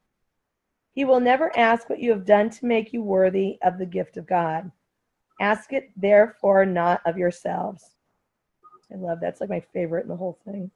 He 0.94 1.04
will 1.04 1.20
never 1.20 1.56
ask 1.56 1.88
what 1.88 2.00
you 2.00 2.10
have 2.10 2.26
done 2.26 2.50
to 2.50 2.66
make 2.66 2.92
you 2.92 3.02
worthy 3.02 3.59
of 3.62 3.78
the 3.78 3.86
gift 3.86 4.18
of 4.18 4.26
God. 4.26 4.70
Ask 5.40 5.72
it, 5.72 5.90
therefore, 5.96 6.66
not 6.66 7.00
of 7.06 7.16
yourselves. 7.16 7.82
I 8.92 8.96
love 8.96 9.20
that. 9.20 9.30
It's 9.30 9.40
like 9.40 9.48
my 9.48 9.64
favorite 9.72 10.02
in 10.02 10.09
the 10.09 10.16
whole 10.16 10.38
thing. 10.44 10.70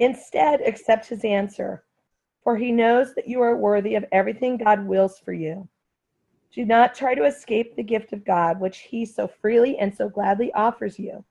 Instead, 0.00 0.60
accept 0.62 1.06
his 1.06 1.24
answer, 1.24 1.84
for 2.42 2.56
he 2.56 2.72
knows 2.72 3.14
that 3.14 3.28
you 3.28 3.40
are 3.40 3.56
worthy 3.56 3.94
of 3.94 4.04
everything 4.12 4.56
God 4.56 4.86
wills 4.86 5.18
for 5.18 5.32
you. 5.32 5.68
Do 6.52 6.64
not 6.64 6.94
try 6.94 7.14
to 7.14 7.24
escape 7.24 7.76
the 7.76 7.82
gift 7.82 8.12
of 8.12 8.24
God, 8.24 8.60
which 8.60 8.78
he 8.78 9.06
so 9.06 9.26
freely 9.26 9.78
and 9.78 9.94
so 9.94 10.08
gladly 10.08 10.52
offers 10.52 10.98
you. 10.98 11.24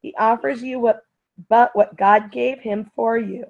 He 0.00 0.14
offers 0.18 0.62
you 0.62 0.78
what 0.78 1.04
but 1.48 1.74
what 1.74 1.96
God 1.96 2.30
gave 2.30 2.60
him 2.60 2.90
for 2.94 3.16
you. 3.16 3.46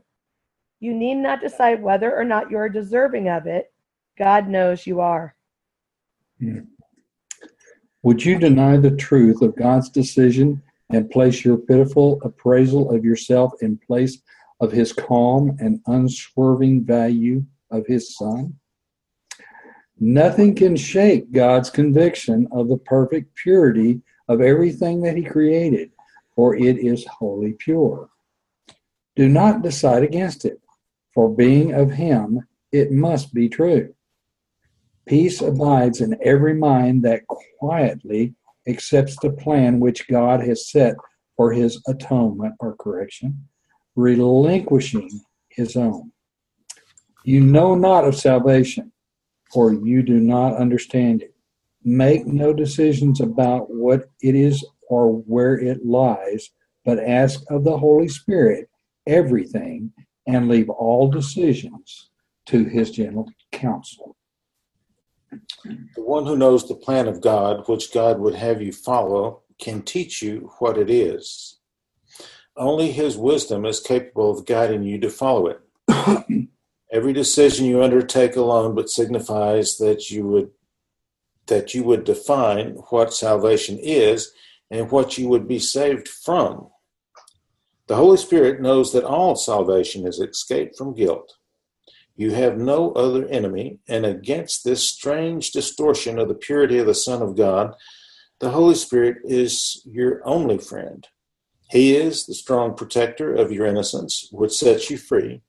You 0.79 0.95
need 0.95 1.17
not 1.17 1.41
decide 1.41 1.83
whether 1.83 2.17
or 2.17 2.25
not 2.25 2.51
you 2.51 2.57
are 2.57 2.69
deserving 2.69 3.29
of 3.29 3.47
it. 3.47 3.73
God 4.17 4.49
knows 4.49 4.87
you 4.87 5.01
are. 5.01 5.35
Hmm. 6.39 6.61
Would 8.03 8.25
you 8.25 8.39
deny 8.39 8.77
the 8.77 8.97
truth 8.97 9.43
of 9.43 9.57
God's 9.57 9.89
decision 9.89 10.63
and 10.91 11.11
place 11.11 11.45
your 11.45 11.57
pitiful 11.57 12.21
appraisal 12.23 12.91
of 12.95 13.05
yourself 13.05 13.53
in 13.63 13.79
place 13.79 14.19
of 14.63 14.73
his 14.73 14.93
calm 14.93 15.57
and 15.61 15.81
unswerving 15.87 16.85
value 16.85 17.45
of 17.71 17.87
his 17.87 18.17
son? 18.17 18.55
Nothing 19.99 20.55
can 20.55 20.77
shake 20.77 21.33
God's 21.33 21.69
conviction 21.69 22.49
of 22.53 22.69
the 22.69 22.79
perfect 22.79 23.35
purity 23.35 24.01
of 24.29 24.41
everything 24.41 25.03
that 25.03 25.17
he 25.17 25.25
created, 25.25 25.91
for 26.35 26.57
it 26.57 26.79
is 26.79 27.05
wholly 27.07 27.53
pure. 27.53 28.09
Do 29.17 29.29
not 29.29 29.63
decide 29.63 30.05
against 30.05 30.45
it, 30.45 30.61
for 31.13 31.29
being 31.29 31.73
of 31.75 31.91
him, 31.91 32.47
it 32.71 32.91
must 32.91 33.35
be 33.35 33.49
true. 33.49 33.95
Peace 35.07 35.43
abides 35.43 36.01
in 36.01 36.17
every 36.23 36.55
mind 36.55 37.03
that 37.03 37.27
quietly 37.27 38.35
accepts 38.69 39.17
the 39.21 39.31
plan 39.31 39.81
which 39.81 40.09
God 40.09 40.41
has 40.41 40.71
set 40.71 40.95
for 41.37 41.53
his 41.53 41.83
atonement 41.89 42.55
or 42.61 42.77
correction, 42.77 43.49
relinquishing 43.97 45.21
his 45.49 45.77
own. 45.77 46.13
You 47.25 47.41
know 47.41 47.75
not 47.75 48.05
of 48.05 48.17
salvation, 48.17 48.93
for 49.53 49.73
you 49.73 50.03
do 50.03 50.19
not 50.19 50.57
understand 50.57 51.23
it. 51.23 51.35
Make 51.85 52.27
no 52.27 52.53
decisions 52.53 53.21
about 53.21 53.71
what 53.71 54.09
it 54.21 54.35
is 54.35 54.65
or 54.89 55.13
where 55.13 55.59
it 55.59 55.85
lies, 55.85 56.51
but 56.85 56.99
ask 56.99 57.43
of 57.51 57.65
the 57.65 57.79
Holy 57.79 58.09
Spirit 58.09 58.69
everything 59.07 59.93
and 60.27 60.49
leave 60.49 60.71
all 60.71 61.09
decisions 61.11 62.11
to 62.47 62.65
his 62.65 62.91
gentle 62.91 63.31
counsel. 63.51 64.17
The 65.31 66.03
one 66.03 66.27
who 66.27 66.37
knows 66.37 66.69
the 66.69 66.75
plan 66.75 67.09
of 67.09 67.21
God, 67.21 67.67
which 67.69 67.93
God 67.93 68.19
would 68.19 68.35
have 68.35 68.61
you 68.61 68.73
follow, 68.73 69.43
can 69.61 69.83
teach 69.83 70.23
you 70.23 70.51
what 70.59 70.77
it 70.77 70.91
is. 70.91 71.59
Only 72.57 72.93
his 72.93 73.17
wisdom 73.17 73.65
is 73.65 73.81
capable 73.81 74.31
of 74.31 74.47
guiding 74.47 74.83
you 74.83 74.99
to 75.01 75.11
follow 75.11 75.47
it. 75.49 76.49
Every 76.93 77.13
decision 77.13 77.67
you 77.67 77.83
undertake 77.83 78.37
alone 78.37 78.75
but 78.75 78.91
signifies 78.91 79.79
that 79.79 80.11
you 80.11 80.27
would 80.29 80.51
that 81.47 81.75
you 81.75 81.83
would 81.83 82.05
define 82.05 82.75
what 82.91 83.13
salvation 83.13 83.79
is 83.79 84.33
and 84.71 84.91
what 84.91 85.19
you 85.19 85.29
would 85.29 85.49
be 85.49 85.59
saved 85.59 86.09
from. 86.09 86.69
The 87.89 87.97
Holy 87.97 88.17
Spirit 88.17 88.61
knows 88.61 88.93
that 88.93 89.05
all 89.05 89.35
salvation 89.35 90.07
is 90.07 90.21
escape 90.21 90.77
from 90.77 90.95
guilt. 90.95 91.35
You 92.15 92.31
have 92.31 92.59
no 92.59 92.93
other 92.93 93.27
enemy, 93.27 93.81
and 93.89 94.07
against 94.07 94.65
this 94.65 94.89
strange 94.89 95.51
distortion 95.51 96.19
of 96.19 96.29
the 96.29 96.35
purity 96.35 96.79
of 96.79 96.87
the 96.87 96.95
Son 96.95 97.23
of 97.23 97.37
God, 97.37 97.75
the 98.39 98.51
Holy 98.51 98.75
Spirit 98.75 99.19
is 99.25 99.83
your 99.85 100.27
only 100.27 100.59
friend. 100.59 101.07
He 101.73 101.97
is 101.97 102.27
the 102.27 102.35
strong 102.35 102.75
protector 102.75 103.35
of 103.35 103.51
your 103.51 103.65
innocence, 103.65 104.29
which 104.31 104.53
sets 104.53 104.91
you 104.91 104.99
free. 104.99 105.41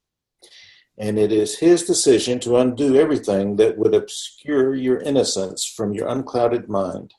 And 0.97 1.19
it 1.19 1.33
is 1.33 1.59
His 1.59 1.83
decision 1.83 2.39
to 2.41 2.55
undo 2.55 2.95
everything 2.95 3.57
that 3.57 3.77
would 3.77 3.93
obscure 3.93 4.73
your 4.73 5.01
innocence 5.01 5.65
from 5.65 5.93
your 5.93 6.07
unclouded 6.07 6.69
mind. 6.69 7.13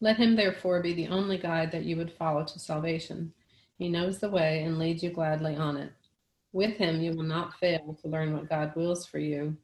Let 0.00 0.16
him 0.16 0.34
therefore 0.34 0.82
be 0.82 0.92
the 0.92 1.06
only 1.06 1.38
guide 1.38 1.70
that 1.70 1.84
you 1.84 1.96
would 1.96 2.12
follow 2.12 2.42
to 2.44 2.58
salvation. 2.58 3.32
He 3.78 3.88
knows 3.88 4.18
the 4.18 4.28
way 4.28 4.64
and 4.64 4.76
leads 4.76 5.04
you 5.04 5.10
gladly 5.10 5.54
on 5.54 5.76
it. 5.76 5.92
With 6.52 6.76
him, 6.76 7.00
you 7.00 7.12
will 7.12 7.22
not 7.22 7.58
fail 7.60 7.96
to 8.02 8.08
learn 8.08 8.32
what 8.32 8.48
God 8.48 8.74
wills 8.74 9.06
for 9.06 9.20
you. 9.20 9.56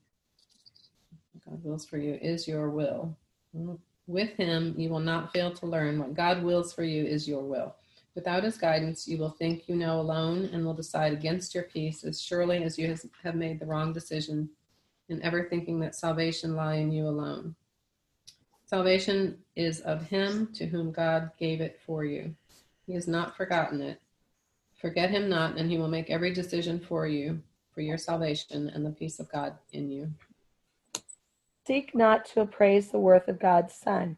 God 1.45 1.63
wills 1.65 1.85
for 1.85 1.99
you 1.99 2.17
is 2.23 2.47
your 2.47 2.71
will. 2.71 3.17
With 4.13 4.37
him, 4.37 4.75
you 4.77 4.91
will 4.91 5.01
not 5.01 5.33
fail 5.33 5.55
to 5.55 5.67
learn 5.67 5.99
what 5.99 6.13
God 6.13 6.43
wills 6.43 6.75
for 6.75 6.85
you 6.85 7.03
is 7.03 7.27
your 7.27 7.43
will. 7.43 7.75
Without 8.15 8.45
his 8.45 8.59
guidance, 8.59 9.09
you 9.09 9.17
will 9.17 9.31
think 9.31 9.67
you 9.67 9.75
know 9.75 10.01
alone 10.01 10.51
and 10.53 10.67
will 10.67 10.75
decide 10.75 11.15
against 11.15 11.55
your 11.55 11.65
peace 11.65 12.05
as 12.05 12.21
surely 12.21 12.63
as 12.63 12.79
you 12.79 12.95
have 13.23 13.35
made 13.35 13.59
the 13.59 13.65
wrong 13.65 13.95
decision 13.95 14.51
in 15.09 15.23
ever 15.23 15.45
thinking 15.45 15.81
that 15.81 15.95
salvation 15.95 16.55
lie 16.55 16.75
in 16.75 16.93
you 16.93 17.09
alone. 17.09 17.55
Salvation 18.67 19.39
is 19.57 19.81
of 19.81 20.03
him 20.09 20.49
to 20.57 20.67
whom 20.67 20.93
God 20.93 21.31
gave 21.39 21.63
it 21.63 21.81
for 21.87 22.05
you. 22.05 22.35
He 22.87 22.93
has 22.93 23.09
not 23.09 23.35
forgotten 23.35 23.81
it. 23.81 23.99
Forget 24.79 25.09
him 25.09 25.31
not, 25.31 25.57
and 25.57 25.71
he 25.71 25.79
will 25.79 25.89
make 25.89 26.11
every 26.11 26.35
decision 26.35 26.79
for 26.79 27.07
you, 27.07 27.41
for 27.75 27.81
your 27.81 27.97
salvation 27.97 28.69
and 28.75 28.85
the 28.85 28.91
peace 28.91 29.21
of 29.21 29.33
God 29.33 29.55
in 29.73 29.91
you. 29.91 30.13
Seek 31.65 31.95
not 31.95 32.25
to 32.27 32.41
appraise 32.41 32.91
the 32.91 32.99
worth 32.99 33.29
of 33.29 33.39
God's 33.39 33.75
Son, 33.75 34.17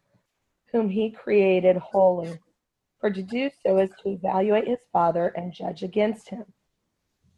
whom 0.72 0.88
he 0.88 1.10
created 1.10 1.76
wholly, 1.76 2.38
for 2.98 3.10
to 3.10 3.22
do 3.22 3.50
so 3.62 3.78
is 3.78 3.90
to 4.02 4.10
evaluate 4.10 4.66
his 4.66 4.78
Father 4.92 5.28
and 5.28 5.52
judge 5.52 5.82
against 5.82 6.30
him. 6.30 6.44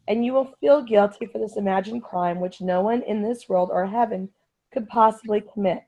And 0.07 0.23
you 0.23 0.31
will 0.31 0.53
feel 0.61 0.81
guilty 0.81 1.25
for 1.25 1.39
this 1.39 1.57
imagined 1.57 2.03
crime 2.03 2.39
which 2.39 2.61
no 2.61 2.81
one 2.81 3.01
in 3.01 3.21
this 3.21 3.49
world 3.49 3.69
or 3.71 3.85
heaven 3.85 4.29
could 4.71 4.87
possibly 4.87 5.41
commit. 5.41 5.83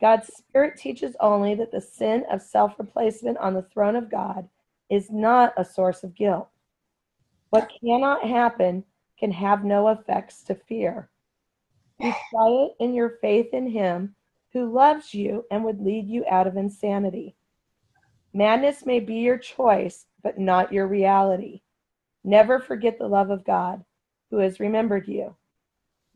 God's 0.00 0.34
Spirit 0.34 0.76
teaches 0.76 1.14
only 1.20 1.54
that 1.54 1.70
the 1.70 1.80
sin 1.80 2.24
of 2.30 2.42
self 2.42 2.78
replacement 2.78 3.38
on 3.38 3.54
the 3.54 3.62
throne 3.62 3.94
of 3.94 4.10
God 4.10 4.48
is 4.88 5.10
not 5.10 5.52
a 5.56 5.64
source 5.64 6.02
of 6.02 6.16
guilt. 6.16 6.48
What 7.50 7.70
cannot 7.80 8.26
happen 8.26 8.84
can 9.18 9.30
have 9.30 9.64
no 9.64 9.88
effects 9.88 10.42
to 10.44 10.54
fear. 10.54 11.09
Be 12.00 12.14
quiet 12.30 12.72
in 12.80 12.94
your 12.94 13.18
faith 13.20 13.52
in 13.52 13.68
Him 13.68 14.14
who 14.52 14.72
loves 14.72 15.12
you 15.12 15.44
and 15.50 15.64
would 15.64 15.80
lead 15.80 16.08
you 16.08 16.24
out 16.30 16.46
of 16.46 16.56
insanity. 16.56 17.36
Madness 18.32 18.86
may 18.86 19.00
be 19.00 19.16
your 19.16 19.38
choice, 19.38 20.06
but 20.22 20.38
not 20.38 20.72
your 20.72 20.86
reality. 20.86 21.60
Never 22.24 22.58
forget 22.58 22.98
the 22.98 23.08
love 23.08 23.30
of 23.30 23.44
God, 23.44 23.84
who 24.30 24.38
has 24.38 24.60
remembered 24.60 25.08
you. 25.08 25.36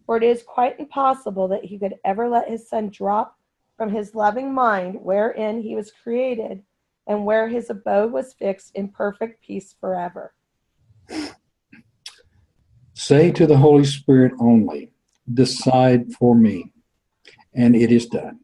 For 0.06 0.16
it 0.16 0.22
is 0.22 0.42
quite 0.42 0.78
impossible 0.80 1.48
that 1.48 1.64
He 1.64 1.78
could 1.78 1.96
ever 2.04 2.28
let 2.28 2.48
His 2.48 2.68
Son 2.68 2.88
drop 2.88 3.38
from 3.76 3.90
His 3.90 4.14
loving 4.14 4.54
mind 4.54 4.98
wherein 5.02 5.60
He 5.60 5.74
was 5.74 5.92
created 6.02 6.62
and 7.06 7.26
where 7.26 7.48
His 7.48 7.68
abode 7.68 8.12
was 8.12 8.32
fixed 8.32 8.74
in 8.74 8.88
perfect 8.88 9.42
peace 9.42 9.74
forever. 9.78 10.32
Say 12.94 13.30
to 13.32 13.46
the 13.46 13.58
Holy 13.58 13.84
Spirit 13.84 14.32
only, 14.38 14.93
decide 15.32 16.12
for 16.12 16.34
me, 16.34 16.72
and 17.54 17.74
it 17.74 17.90
is 17.90 18.06
done. 18.06 18.40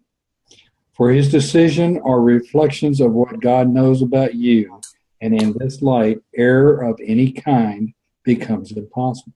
For 0.93 1.11
his 1.11 1.31
decision 1.31 2.01
are 2.05 2.21
reflections 2.21 3.01
of 3.01 3.13
what 3.13 3.41
God 3.41 3.69
knows 3.69 4.03
about 4.03 4.35
you, 4.35 4.81
and 5.21 5.41
in 5.41 5.55
this 5.59 5.83
light, 5.83 6.19
error 6.37 6.83
of 6.83 7.01
any 7.05 7.33
kind 7.33 7.93
becomes 8.25 8.73
impossible. 8.73 9.35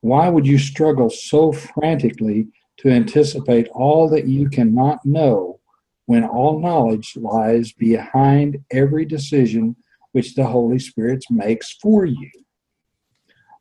Why 0.00 0.28
would 0.28 0.46
you 0.46 0.58
struggle 0.58 1.10
so 1.10 1.52
frantically 1.52 2.48
to 2.78 2.90
anticipate 2.90 3.68
all 3.68 4.08
that 4.10 4.26
you 4.26 4.48
cannot 4.48 5.04
know 5.04 5.58
when 6.06 6.24
all 6.24 6.60
knowledge 6.60 7.16
lies 7.16 7.72
behind 7.72 8.58
every 8.70 9.04
decision 9.04 9.76
which 10.12 10.34
the 10.34 10.46
Holy 10.46 10.78
Spirit 10.78 11.22
makes 11.28 11.74
for 11.82 12.06
you. 12.06 12.30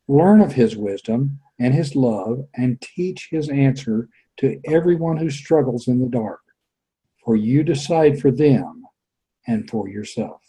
Learn 0.07 0.39
of 0.39 0.53
his 0.53 0.77
wisdom 0.77 1.39
and 1.59 1.73
his 1.73 1.95
love 1.95 2.45
and 2.55 2.81
teach 2.81 3.29
his 3.31 3.49
answer 3.49 4.09
to 4.37 4.59
everyone 4.65 5.17
who 5.17 5.29
struggles 5.29 5.87
in 5.87 5.99
the 5.99 6.09
dark, 6.09 6.41
for 7.23 7.35
you 7.35 7.63
decide 7.63 8.19
for 8.19 8.31
them 8.31 8.83
and 9.47 9.69
for 9.69 9.87
yourself. 9.87 10.41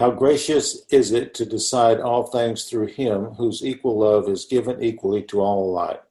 How 0.00 0.10
gracious 0.10 0.86
is 0.90 1.12
it 1.12 1.34
to 1.34 1.44
decide 1.44 2.00
all 2.00 2.22
things 2.24 2.64
through 2.64 2.86
him 2.86 3.24
whose 3.36 3.64
equal 3.64 3.98
love 3.98 4.28
is 4.28 4.46
given 4.46 4.82
equally 4.82 5.22
to 5.24 5.40
all 5.40 5.70
alike. 5.70 6.02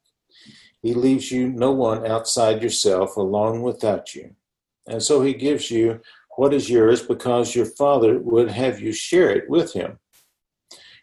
He 0.81 0.93
leaves 0.93 1.31
you 1.31 1.49
no 1.49 1.71
one 1.71 2.05
outside 2.05 2.61
yourself 2.61 3.17
alone 3.17 3.61
without 3.61 4.13
you. 4.13 4.35
And 4.87 5.01
so 5.01 5.21
he 5.21 5.33
gives 5.33 5.71
you 5.71 6.01
what 6.37 6.53
is 6.53 6.69
yours 6.69 7.01
because 7.01 7.55
your 7.55 7.65
Father 7.65 8.19
would 8.19 8.51
have 8.51 8.79
you 8.79 8.91
share 8.91 9.31
it 9.31 9.49
with 9.49 9.73
him. 9.73 9.99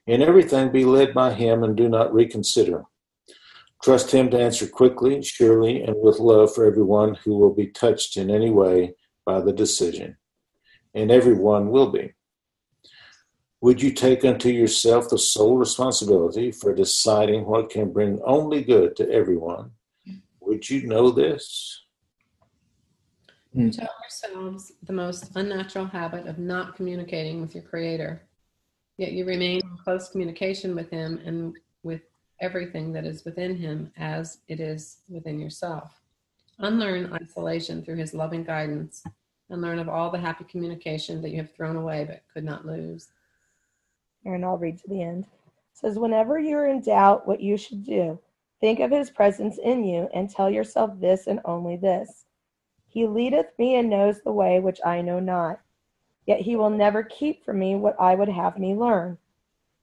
In 0.07 0.23
everything, 0.23 0.71
be 0.71 0.85
led 0.85 1.13
by 1.13 1.35
him 1.35 1.65
and 1.65 1.77
do 1.77 1.89
not 1.89 2.15
reconsider. 2.15 2.85
Trust 3.83 4.13
him 4.13 4.31
to 4.31 4.41
answer 4.41 4.67
quickly, 4.67 5.23
surely, 5.23 5.83
and 5.83 5.97
with 5.99 6.19
love 6.19 6.55
for 6.55 6.65
everyone 6.65 7.15
who 7.15 7.37
will 7.37 7.53
be 7.53 7.67
touched 7.67 8.17
in 8.17 8.31
any 8.31 8.51
way 8.51 8.95
by 9.25 9.41
the 9.41 9.53
decision. 9.53 10.17
And 10.95 11.11
everyone 11.11 11.71
will 11.71 11.91
be. 11.91 12.13
Would 13.61 13.83
you 13.83 13.91
take 13.91 14.25
unto 14.25 14.49
yourself 14.49 15.09
the 15.09 15.19
sole 15.19 15.57
responsibility 15.57 16.53
for 16.53 16.75
deciding 16.75 17.47
what 17.47 17.71
can 17.71 17.93
bring 17.93 18.21
only 18.25 18.63
good 18.63 18.97
to 18.97 19.11
everyone? 19.11 19.73
Would 20.41 20.71
you 20.71 20.87
know 20.87 21.11
this? 21.11 21.83
Hmm. 23.53 23.63
You 23.63 23.71
tell 23.73 23.89
yourselves 24.03 24.73
the 24.83 24.93
most 24.93 25.33
unnatural 25.35 25.87
habit 25.87 26.27
of 26.27 26.39
not 26.39 26.77
communicating 26.77 27.41
with 27.41 27.55
your 27.55 27.65
Creator, 27.65 28.23
yet 28.97 29.13
you 29.13 29.25
remain 29.25 29.61
in 29.61 29.77
close 29.83 30.09
communication 30.09 30.75
with 30.75 30.91
Him 30.91 31.21
and 31.25 31.57
with 31.83 32.03
everything 32.41 32.93
that 32.93 33.05
is 33.05 33.25
within 33.25 33.57
Him 33.57 33.93
as 33.97 34.39
it 34.49 34.61
is 34.61 34.99
within 35.09 35.39
yourself. 35.39 36.01
Unlearn 36.59 37.13
isolation 37.13 37.83
through 37.83 37.97
His 37.97 38.15
loving 38.15 38.45
guidance 38.45 39.05
and 39.51 39.63
learn 39.63 39.79
of 39.79 39.89
all 39.89 40.11
the 40.11 40.19
happy 40.19 40.45
communication 40.45 41.23
that 41.23 41.31
you 41.31 41.37
have 41.39 41.55
thrown 41.55 41.77
away 41.77 42.05
but 42.05 42.23
could 42.33 42.45
not 42.45 42.67
lose. 42.67 43.09
And 44.25 44.45
I'll 44.45 44.59
read 44.59 44.79
to 44.79 44.89
the 44.89 45.03
end. 45.03 45.25
It 45.25 45.79
says, 45.79 45.99
Whenever 45.99 46.39
you're 46.39 46.67
in 46.69 46.81
doubt 46.81 47.29
what 47.29 47.41
you 47.41 47.57
should 47.57 47.85
do, 47.85 48.19
think 48.61 48.81
of 48.81 48.91
his 48.91 49.11
presence 49.11 49.59
in 49.63 49.85
you 49.85 50.09
and 50.15 50.29
tell 50.29 50.51
yourself 50.51 50.99
this 50.99 51.27
and 51.27 51.41
only 51.45 51.77
this. 51.77 52.25
He 52.89 53.07
leadeth 53.07 53.53
me 53.59 53.77
and 53.77 53.91
knows 53.91 54.21
the 54.23 54.33
way 54.33 54.59
which 54.59 54.81
I 54.85 55.03
know 55.03 55.21
not. 55.21 55.61
Yet 56.27 56.41
he 56.41 56.57
will 56.57 56.71
never 56.71 57.03
keep 57.03 57.45
from 57.45 57.59
me 57.59 57.77
what 57.77 57.97
I 58.01 58.15
would 58.15 58.29
have 58.29 58.59
me 58.59 58.75
learn. 58.75 59.19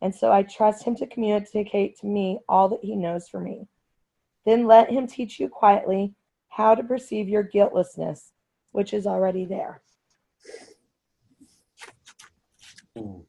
And 0.01 0.13
so 0.13 0.31
I 0.31 0.43
trust 0.43 0.83
him 0.83 0.95
to 0.97 1.07
communicate 1.07 1.97
to 1.99 2.05
me 2.05 2.39
all 2.49 2.67
that 2.69 2.83
he 2.83 2.95
knows 2.95 3.29
for 3.29 3.39
me. 3.39 3.67
Then 4.45 4.67
let 4.67 4.91
him 4.91 5.07
teach 5.07 5.39
you 5.39 5.47
quietly 5.47 6.13
how 6.49 6.75
to 6.75 6.83
perceive 6.83 7.29
your 7.29 7.43
guiltlessness, 7.43 8.33
which 8.73 8.93
is 8.93 9.07
already 9.07 9.45
there. 9.45 9.81
Mm. 12.97 13.23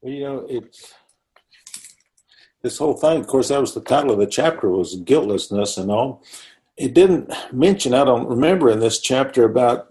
Well, 0.00 0.12
you 0.12 0.20
know, 0.20 0.46
it's 0.48 0.94
this 2.62 2.78
whole 2.78 2.94
thing. 2.94 3.20
Of 3.20 3.26
course, 3.26 3.48
that 3.48 3.60
was 3.60 3.74
the 3.74 3.80
title 3.80 4.12
of 4.12 4.18
the 4.18 4.26
chapter 4.26 4.68
was 4.70 4.96
guiltlessness 4.96 5.76
and 5.76 5.90
all. 5.90 6.22
It 6.76 6.94
didn't 6.94 7.30
mention. 7.52 7.92
I 7.92 8.04
don't 8.04 8.28
remember 8.28 8.70
in 8.70 8.80
this 8.80 8.98
chapter 8.98 9.44
about 9.44 9.88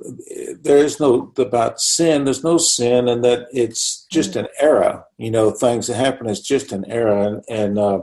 there 0.62 0.78
is 0.78 1.00
no 1.00 1.32
about 1.38 1.80
sin. 1.80 2.24
There's 2.24 2.44
no 2.44 2.58
sin, 2.58 3.08
and 3.08 3.24
that 3.24 3.48
it's 3.52 4.08
just 4.12 4.36
an 4.36 4.48
era. 4.60 5.06
You 5.18 5.30
know, 5.30 5.52
things 5.52 5.88
that 5.88 5.96
happen 5.96 6.28
is 6.28 6.42
just 6.42 6.72
an 6.72 6.86
era, 6.88 7.28
and, 7.28 7.44
and 7.48 7.80
uh, 7.80 8.02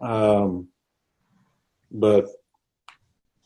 um, 0.00 0.68
but 1.90 2.26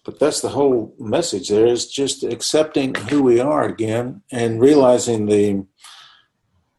but 0.06 0.20
that's 0.20 0.40
the 0.40 0.50
whole 0.50 0.94
message. 1.00 1.48
There 1.48 1.66
is 1.66 1.88
just 1.88 2.22
accepting 2.22 2.94
who 2.94 3.22
we 3.22 3.40
are 3.40 3.64
again 3.64 4.22
and 4.30 4.60
realizing 4.60 5.26
the 5.26 5.66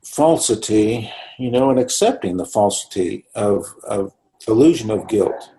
falsity, 0.05 1.11
you 1.37 1.51
know, 1.51 1.69
and 1.69 1.77
accepting 1.77 2.37
the 2.37 2.45
falsity 2.45 3.25
of, 3.35 3.65
of 3.83 4.13
illusion 4.47 4.89
of 4.89 5.09
guilt. 5.09 5.49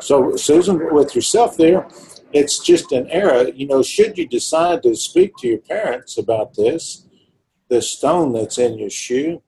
So, 0.00 0.36
Susan, 0.36 0.92
with 0.92 1.14
yourself 1.14 1.56
there, 1.56 1.88
it's 2.32 2.58
just 2.58 2.92
an 2.92 3.08
error. 3.10 3.48
You 3.48 3.66
know, 3.66 3.82
should 3.82 4.16
you 4.18 4.26
decide 4.26 4.82
to 4.82 4.94
speak 4.94 5.36
to 5.38 5.48
your 5.48 5.58
parents 5.58 6.18
about 6.18 6.54
this, 6.54 7.06
the 7.68 7.82
stone 7.82 8.32
that's 8.32 8.58
in 8.58 8.78
your 8.78 8.90
shoe, 8.90 9.42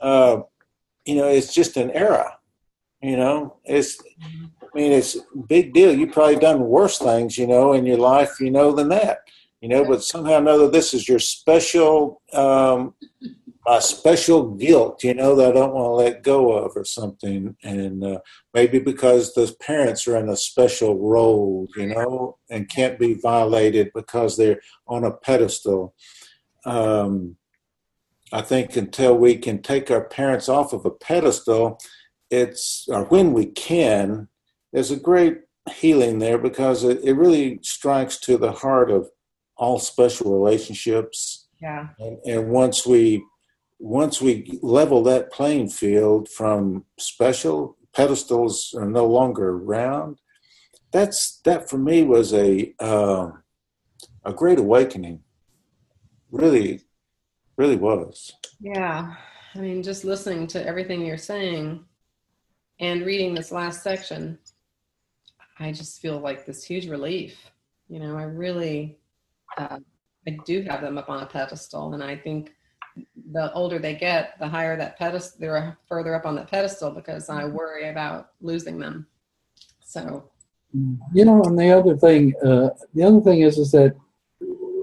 uh, 0.00 0.40
you 1.04 1.16
know, 1.16 1.28
it's 1.28 1.52
just 1.52 1.76
an 1.76 1.90
error. 1.90 2.30
You 3.02 3.16
know, 3.16 3.56
it's, 3.64 3.98
I 4.22 4.66
mean, 4.74 4.92
it's 4.92 5.16
a 5.16 5.20
big 5.48 5.72
deal. 5.72 5.94
You've 5.94 6.12
probably 6.12 6.36
done 6.36 6.60
worse 6.60 6.98
things, 6.98 7.38
you 7.38 7.46
know, 7.46 7.72
in 7.72 7.86
your 7.86 7.98
life, 7.98 8.40
you 8.40 8.50
know, 8.50 8.72
than 8.72 8.88
that 8.88 9.20
you 9.60 9.68
know, 9.68 9.84
but 9.84 10.04
somehow 10.04 10.34
or 10.34 10.38
another, 10.38 10.70
this 10.70 10.94
is 10.94 11.08
your 11.08 11.18
special, 11.18 12.22
um, 12.32 12.94
my 13.68 13.78
special 13.80 14.54
guilt, 14.54 15.04
you 15.04 15.12
know, 15.12 15.36
that 15.36 15.50
I 15.50 15.52
don't 15.52 15.74
want 15.74 15.84
to 15.84 15.90
let 15.90 16.22
go 16.22 16.52
of 16.52 16.72
or 16.74 16.86
something. 16.86 17.54
And 17.62 18.02
uh, 18.02 18.20
maybe 18.54 18.78
because 18.78 19.34
the 19.34 19.54
parents 19.60 20.08
are 20.08 20.16
in 20.16 20.30
a 20.30 20.38
special 20.38 20.98
role, 20.98 21.68
you 21.76 21.88
know, 21.88 22.38
and 22.48 22.70
can't 22.70 22.98
be 22.98 23.12
violated 23.12 23.90
because 23.94 24.36
they're 24.36 24.60
on 24.86 25.04
a 25.04 25.12
pedestal. 25.12 25.94
Um, 26.64 27.36
I 28.32 28.40
think 28.40 28.74
until 28.76 29.18
we 29.18 29.36
can 29.36 29.60
take 29.60 29.90
our 29.90 30.04
parents 30.04 30.48
off 30.48 30.72
of 30.72 30.86
a 30.86 30.90
pedestal, 30.90 31.78
it's, 32.30 32.86
or 32.88 33.04
when 33.04 33.34
we 33.34 33.44
can, 33.44 34.28
there's 34.72 34.90
a 34.90 34.96
great 34.96 35.40
healing 35.70 36.20
there 36.20 36.38
because 36.38 36.84
it, 36.84 37.00
it 37.04 37.12
really 37.12 37.58
strikes 37.62 38.18
to 38.20 38.38
the 38.38 38.52
heart 38.52 38.90
of 38.90 39.10
all 39.58 39.78
special 39.78 40.32
relationships. 40.32 41.48
Yeah. 41.60 41.88
And, 41.98 42.18
and 42.24 42.48
once 42.48 42.86
we 42.86 43.24
once 43.78 44.20
we 44.20 44.58
level 44.62 45.02
that 45.04 45.32
playing 45.32 45.68
field 45.68 46.28
from 46.28 46.84
special 46.98 47.76
pedestals 47.94 48.74
are 48.76 48.88
no 48.88 49.06
longer 49.06 49.50
around, 49.50 50.18
that's 50.92 51.40
that 51.44 51.68
for 51.68 51.78
me 51.78 52.02
was 52.02 52.32
a 52.34 52.74
uh, 52.80 53.30
a 54.24 54.32
great 54.32 54.58
awakening. 54.58 55.20
Really, 56.30 56.82
really 57.56 57.76
was. 57.76 58.32
Yeah. 58.60 59.14
I 59.54 59.58
mean, 59.58 59.82
just 59.82 60.04
listening 60.04 60.46
to 60.48 60.66
everything 60.66 61.04
you're 61.04 61.16
saying 61.16 61.84
and 62.80 63.06
reading 63.06 63.34
this 63.34 63.50
last 63.50 63.82
section, 63.82 64.38
I 65.58 65.72
just 65.72 66.00
feel 66.00 66.18
like 66.20 66.44
this 66.44 66.62
huge 66.64 66.86
relief. 66.88 67.50
You 67.88 68.00
know, 68.00 68.16
I 68.16 68.24
really 68.24 68.98
uh, 69.56 69.78
I 70.26 70.36
do 70.44 70.62
have 70.68 70.82
them 70.82 70.98
up 70.98 71.08
on 71.08 71.22
a 71.22 71.26
pedestal, 71.26 71.94
and 71.94 72.02
I 72.02 72.16
think 72.16 72.52
the 73.32 73.52
older 73.52 73.78
they 73.78 73.94
get, 73.94 74.38
the 74.38 74.48
higher 74.48 74.76
that 74.76 74.98
pedestal, 74.98 75.38
they're 75.40 75.78
further 75.88 76.14
up 76.14 76.24
on 76.24 76.34
that 76.36 76.50
pedestal 76.50 76.90
because 76.90 77.28
I 77.28 77.44
worry 77.44 77.88
about 77.88 78.30
losing 78.40 78.78
them. 78.78 79.06
So, 79.84 80.30
you 80.72 81.24
know, 81.24 81.42
and 81.42 81.58
the 81.58 81.70
other 81.70 81.96
thing, 81.96 82.34
uh, 82.44 82.70
the 82.94 83.02
other 83.02 83.20
thing 83.20 83.40
is, 83.40 83.58
is 83.58 83.70
that 83.72 83.96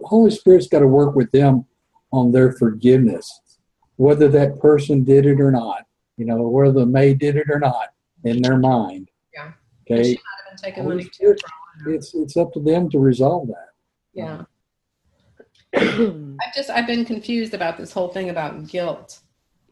Holy 0.03 0.32
Spirit's 0.32 0.67
got 0.67 0.80
to 0.80 0.88
work 0.88 1.15
with 1.15 1.32
them 1.32 1.65
on 2.11 2.32
their 2.32 2.51
forgiveness, 2.53 3.41
whether 3.98 4.27
that 4.30 4.59
person 4.59 5.03
did 5.03 5.25
it 5.25 5.40
or 5.40 5.51
not. 5.51 5.83
You 6.17 6.25
know, 6.25 6.48
whether 6.48 6.72
the 6.72 6.85
maid 6.85 7.19
did 7.19 7.35
it 7.35 7.48
or 7.49 7.59
not 7.59 7.90
in 8.24 8.41
their 8.41 8.57
mind. 8.57 9.09
Yeah. 9.33 9.51
Okay. 9.91 10.03
she 10.03 10.09
might 10.11 10.22
have 10.45 10.57
been 10.57 10.64
taking 10.64 10.83
Holy 10.83 10.95
money 10.95 11.03
too. 11.06 11.11
Spirit, 11.14 11.41
for 11.41 11.48
all 11.48 11.88
I 11.88 11.90
know. 11.90 11.95
It's 11.95 12.15
it's 12.15 12.38
up 12.38 12.53
to 12.53 12.61
them 12.61 12.90
to 12.91 12.99
resolve 12.99 13.48
that. 13.48 13.69
Yeah. 14.14 14.43
I've 16.42 16.54
just 16.56 16.70
I've 16.70 16.88
been 16.88 17.06
confused 17.06 17.54
about 17.54 17.78
this 17.78 17.92
whole 17.92 18.10
thing 18.10 18.30
about 18.30 18.68
guilt. 18.68 19.20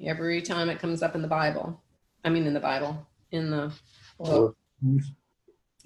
Every 0.04 0.42
time 0.42 0.70
it 0.70 0.80
comes 0.80 1.02
up 1.02 1.16
in 1.16 1.22
the 1.22 1.28
Bible, 1.28 1.82
I 2.26 2.30
mean 2.30 2.46
in 2.46 2.54
the 2.54 2.60
Bible, 2.60 3.08
in 3.32 3.50
the 3.50 3.72
book, 4.20 4.58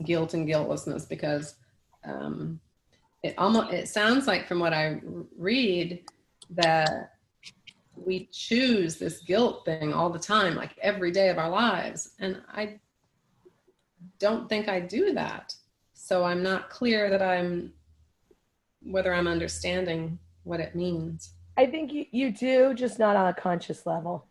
guilt 0.04 0.34
and 0.34 0.48
guiltlessness, 0.48 1.06
because 1.06 1.56
um, 2.04 2.60
it 3.24 3.36
almost 3.38 3.74
it 3.74 3.88
sounds 3.88 4.28
like 4.28 4.48
from 4.48 4.60
what 4.60 4.74
I 4.74 5.02
read 5.38 6.04
that 6.52 7.14
we 7.96 8.30
choose 8.32 8.98
this 8.98 9.20
guilt 9.22 9.66
thing 9.66 9.94
all 9.94 10.10
the 10.10 10.20
time, 10.20 10.56
like 10.56 10.78
every 10.82 11.12
day 11.12 11.30
of 11.30 11.38
our 11.38 11.50
lives, 11.50 12.12
and 12.20 12.42
I 12.52 12.80
don't 14.20 14.48
think 14.50 14.70
I 14.70 14.80
do 14.80 15.14
that. 15.14 15.54
So 15.94 16.24
I'm 16.24 16.42
not 16.42 16.70
clear 16.70 17.10
that 17.10 17.22
I'm 17.22 17.74
whether 18.91 19.14
I'm 19.14 19.27
understanding 19.27 20.19
what 20.43 20.59
it 20.59 20.75
means. 20.75 21.33
I 21.57 21.66
think 21.66 21.91
you, 21.91 22.06
you 22.11 22.32
do, 22.32 22.74
just 22.74 22.99
not 22.99 23.16
on 23.16 23.27
a 23.27 23.33
conscious 23.33 23.85
level. 23.85 24.27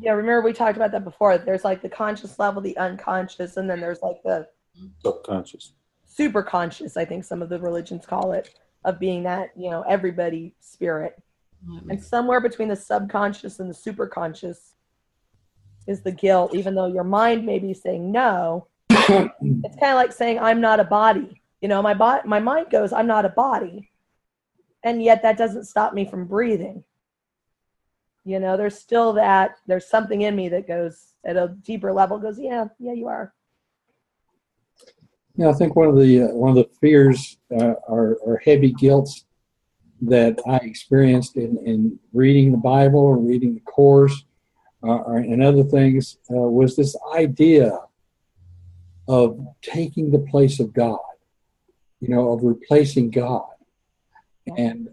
Yeah, 0.00 0.12
remember 0.12 0.42
we 0.42 0.52
talked 0.52 0.76
about 0.76 0.92
that 0.92 1.04
before. 1.04 1.36
There's 1.36 1.64
like 1.64 1.82
the 1.82 1.88
conscious 1.88 2.38
level, 2.38 2.62
the 2.62 2.76
unconscious, 2.78 3.56
and 3.56 3.68
then 3.68 3.80
there's 3.80 4.00
like 4.02 4.22
the 4.24 4.48
Subconscious. 5.04 5.72
super 6.06 6.42
conscious, 6.42 6.96
I 6.96 7.04
think 7.04 7.24
some 7.24 7.42
of 7.42 7.48
the 7.48 7.58
religions 7.58 8.06
call 8.06 8.32
it, 8.32 8.54
of 8.84 8.98
being 8.98 9.22
that, 9.24 9.50
you 9.56 9.70
know, 9.70 9.82
everybody 9.82 10.54
spirit. 10.60 11.20
Mm-hmm. 11.68 11.90
And 11.90 12.02
somewhere 12.02 12.40
between 12.40 12.68
the 12.68 12.76
subconscious 12.76 13.58
and 13.58 13.68
the 13.68 13.74
super 13.74 14.06
conscious 14.06 14.74
is 15.86 16.02
the 16.02 16.12
guilt, 16.12 16.54
even 16.54 16.74
though 16.74 16.86
your 16.86 17.04
mind 17.04 17.44
may 17.44 17.58
be 17.58 17.74
saying 17.74 18.10
no. 18.10 18.68
it's 18.90 19.76
kind 19.76 19.92
of 19.92 19.96
like 19.96 20.12
saying, 20.12 20.38
I'm 20.38 20.60
not 20.60 20.80
a 20.80 20.84
body. 20.84 21.42
You 21.60 21.68
know, 21.68 21.82
my, 21.82 21.94
bo- 21.94 22.22
my 22.24 22.40
mind 22.40 22.68
goes, 22.70 22.92
I'm 22.92 23.06
not 23.06 23.24
a 23.24 23.30
body. 23.30 23.90
And 24.82 25.02
yet 25.02 25.22
that 25.22 25.38
doesn't 25.38 25.64
stop 25.64 25.94
me 25.94 26.04
from 26.04 26.26
breathing. 26.26 26.84
You 28.24 28.40
know, 28.40 28.56
there's 28.56 28.78
still 28.78 29.12
that, 29.14 29.56
there's 29.66 29.88
something 29.88 30.22
in 30.22 30.36
me 30.36 30.48
that 30.48 30.66
goes 30.66 31.14
at 31.24 31.36
a 31.36 31.56
deeper 31.62 31.92
level, 31.92 32.18
goes, 32.18 32.38
yeah, 32.38 32.66
yeah, 32.78 32.92
you 32.92 33.06
are. 33.06 33.32
Yeah, 35.36 35.50
I 35.50 35.52
think 35.52 35.76
one 35.76 35.88
of 35.88 35.96
the 35.96 36.22
uh, 36.22 36.28
one 36.28 36.50
of 36.50 36.56
the 36.56 36.70
fears 36.80 37.36
uh, 37.54 37.74
are 37.88 38.40
heavy 38.42 38.72
guilts 38.72 39.26
that 40.00 40.38
I 40.46 40.56
experienced 40.56 41.36
in, 41.36 41.58
in 41.64 41.98
reading 42.12 42.52
the 42.52 42.58
Bible 42.58 43.00
or 43.00 43.18
reading 43.18 43.54
the 43.54 43.60
course 43.60 44.24
uh, 44.82 44.88
or, 44.88 45.18
and 45.18 45.42
other 45.42 45.64
things 45.64 46.18
uh, 46.30 46.34
was 46.34 46.76
this 46.76 46.96
idea 47.14 47.78
of 49.08 49.38
taking 49.62 50.10
the 50.10 50.18
place 50.18 50.58
of 50.58 50.72
God, 50.72 50.98
you 52.00 52.08
know, 52.08 52.32
of 52.32 52.42
replacing 52.42 53.10
God 53.10 53.44
and 54.56 54.88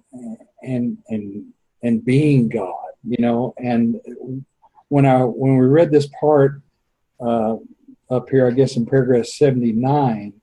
and 0.61 0.97
and 1.09 1.53
and 1.81 2.05
being 2.05 2.49
God, 2.49 2.91
you 3.03 3.17
know. 3.19 3.53
And 3.57 3.99
when 4.89 5.05
I 5.05 5.19
when 5.19 5.57
we 5.57 5.65
read 5.65 5.91
this 5.91 6.09
part 6.19 6.61
uh, 7.19 7.55
up 8.09 8.29
here, 8.29 8.47
I 8.47 8.51
guess 8.51 8.75
in 8.75 8.85
paragraph 8.85 9.25
seventy 9.25 9.71
nine, 9.71 10.33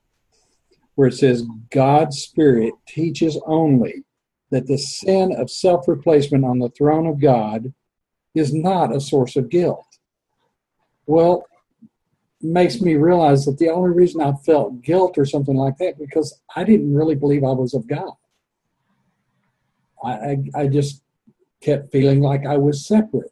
where 0.95 1.07
it 1.07 1.15
says 1.15 1.45
God's 1.71 2.19
Spirit 2.19 2.73
teaches 2.87 3.39
only 3.45 4.03
that 4.51 4.67
the 4.67 4.77
sin 4.77 5.33
of 5.33 5.49
self 5.49 5.87
replacement 5.87 6.45
on 6.45 6.59
the 6.59 6.69
throne 6.69 7.07
of 7.07 7.19
God 7.19 7.73
is 8.35 8.53
not 8.53 8.95
a 8.95 9.01
source 9.01 9.35
of 9.35 9.49
guilt. 9.49 9.85
Well, 11.05 11.45
makes 12.43 12.81
me 12.81 12.95
realize 12.95 13.45
that 13.45 13.57
the 13.57 13.69
only 13.69 13.91
reason 13.91 14.21
I 14.21 14.33
felt 14.45 14.81
guilt 14.81 15.17
or 15.17 15.25
something 15.25 15.55
like 15.55 15.77
that 15.77 15.99
because 15.99 16.39
I 16.55 16.63
didn't 16.63 16.93
really 16.93 17.15
believe 17.15 17.43
I 17.43 17.51
was 17.51 17.73
of 17.73 17.87
God. 17.87 18.13
I, 20.03 20.11
I, 20.11 20.37
I 20.55 20.67
just 20.67 21.03
kept 21.61 21.91
feeling 21.91 22.21
like 22.21 22.45
I 22.45 22.57
was 22.57 22.85
separate 22.85 23.31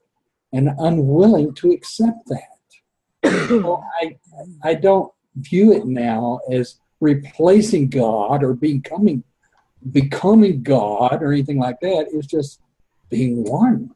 and 0.53 0.69
unwilling 0.77 1.53
to 1.55 1.71
accept 1.71 2.27
that. 2.27 3.47
so 3.49 3.83
I, 4.01 4.17
I 4.63 4.73
don't 4.75 5.11
view 5.35 5.73
it 5.73 5.85
now 5.85 6.39
as 6.51 6.79
replacing 6.99 7.89
God 7.89 8.43
or 8.43 8.53
becoming 8.53 9.23
becoming 9.91 10.61
God 10.61 11.23
or 11.23 11.31
anything 11.31 11.57
like 11.57 11.79
that. 11.81 12.07
It's 12.11 12.27
just 12.27 12.59
being 13.09 13.43
one. 13.43 13.91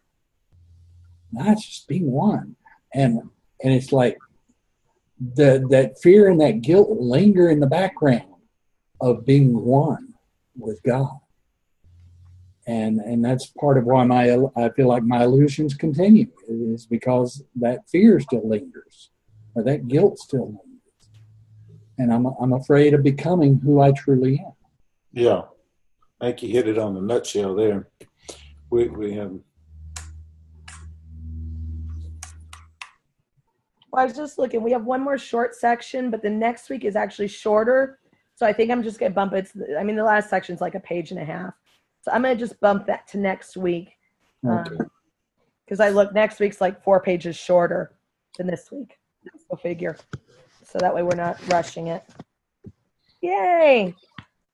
Not 1.31 1.57
just 1.57 1.87
being 1.87 2.09
one. 2.11 2.55
And 2.93 3.29
and 3.63 3.73
it's 3.73 3.91
like 3.91 4.17
the 5.35 5.65
that 5.69 5.99
fear 6.01 6.29
and 6.29 6.39
that 6.41 6.61
guilt 6.61 6.89
linger 6.99 7.49
in 7.49 7.59
the 7.59 7.67
background 7.67 8.23
of 9.01 9.25
being 9.25 9.63
one 9.63 10.13
with 10.57 10.81
God. 10.83 11.19
And 12.65 12.99
and 12.99 13.23
that's 13.23 13.47
part 13.47 13.77
of 13.77 13.85
why 13.85 14.03
my 14.05 14.37
I 14.55 14.69
feel 14.69 14.87
like 14.87 15.03
my 15.03 15.23
illusions 15.23 15.73
continue 15.73 16.31
is 16.47 16.85
because 16.85 17.43
that 17.55 17.89
fear 17.89 18.19
still 18.19 18.47
lingers, 18.47 19.11
or 19.55 19.63
that 19.63 19.87
guilt 19.87 20.17
still 20.17 20.47
lingers, 20.47 21.21
and 21.97 22.13
I'm 22.13 22.25
I'm 22.39 22.53
afraid 22.53 22.93
of 22.93 23.03
becoming 23.03 23.59
who 23.59 23.81
I 23.81 23.91
truly 23.91 24.39
am. 24.39 24.53
Yeah. 25.11 25.41
I 26.21 26.27
think 26.27 26.43
you 26.43 26.49
hit 26.49 26.69
it 26.69 26.77
on 26.77 26.93
the 26.93 27.01
nutshell 27.01 27.53
there. 27.53 27.89
We, 28.69 28.87
we 28.87 29.13
have 29.15 29.33
Well, 33.93 34.01
I 34.01 34.05
was 34.05 34.15
just 34.15 34.39
looking. 34.39 34.63
We 34.63 34.71
have 34.71 34.85
one 34.85 35.03
more 35.03 35.19
short 35.19 35.53
section, 35.53 36.09
but 36.09 36.23
the 36.23 36.29
next 36.29 36.67
week 36.67 36.83
is 36.83 36.95
actually 36.95 37.27
shorter. 37.27 37.99
So 38.33 38.43
I 38.43 38.51
think 38.51 38.71
I'm 38.71 38.81
just 38.81 38.99
gonna 38.99 39.13
bump 39.13 39.33
it. 39.33 39.51
To, 39.53 39.77
I 39.79 39.83
mean, 39.83 39.95
the 39.95 40.03
last 40.03 40.31
section's 40.31 40.61
like 40.61 40.73
a 40.73 40.79
page 40.79 41.11
and 41.11 41.19
a 41.19 41.23
half. 41.23 41.53
So 42.01 42.11
I'm 42.11 42.23
gonna 42.23 42.35
just 42.35 42.59
bump 42.59 42.87
that 42.87 43.07
to 43.09 43.19
next 43.19 43.55
week. 43.55 43.91
Okay. 44.43 44.75
Um, 44.75 44.89
because 45.63 45.79
I 45.79 45.89
look, 45.89 46.11
next 46.11 46.39
week's 46.39 46.59
like 46.59 46.83
four 46.83 47.01
pages 47.01 47.35
shorter 47.35 47.93
than 48.35 48.47
this 48.47 48.71
week. 48.71 48.97
Go 49.51 49.57
figure. 49.57 49.95
So 50.63 50.79
that 50.79 50.93
way 50.93 51.03
we're 51.03 51.15
not 51.15 51.37
rushing 51.49 51.87
it. 51.87 52.03
Yay! 53.21 53.93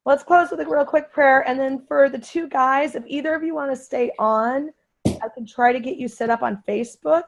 Let's 0.06 0.22
close 0.22 0.52
with 0.52 0.60
a 0.60 0.66
real 0.68 0.84
quick 0.84 1.14
prayer. 1.14 1.48
And 1.48 1.58
then 1.58 1.86
for 1.88 2.10
the 2.10 2.20
two 2.20 2.50
guys, 2.50 2.94
if 2.94 3.04
either 3.08 3.34
of 3.34 3.44
you 3.44 3.56
want 3.56 3.72
to 3.72 3.78
stay 3.78 4.12
on, 4.20 4.72
I 5.08 5.30
can 5.34 5.48
try 5.48 5.72
to 5.72 5.80
get 5.80 5.96
you 5.96 6.10
set 6.10 6.30
up 6.30 6.44
on 6.44 6.62
Facebook. 6.68 7.24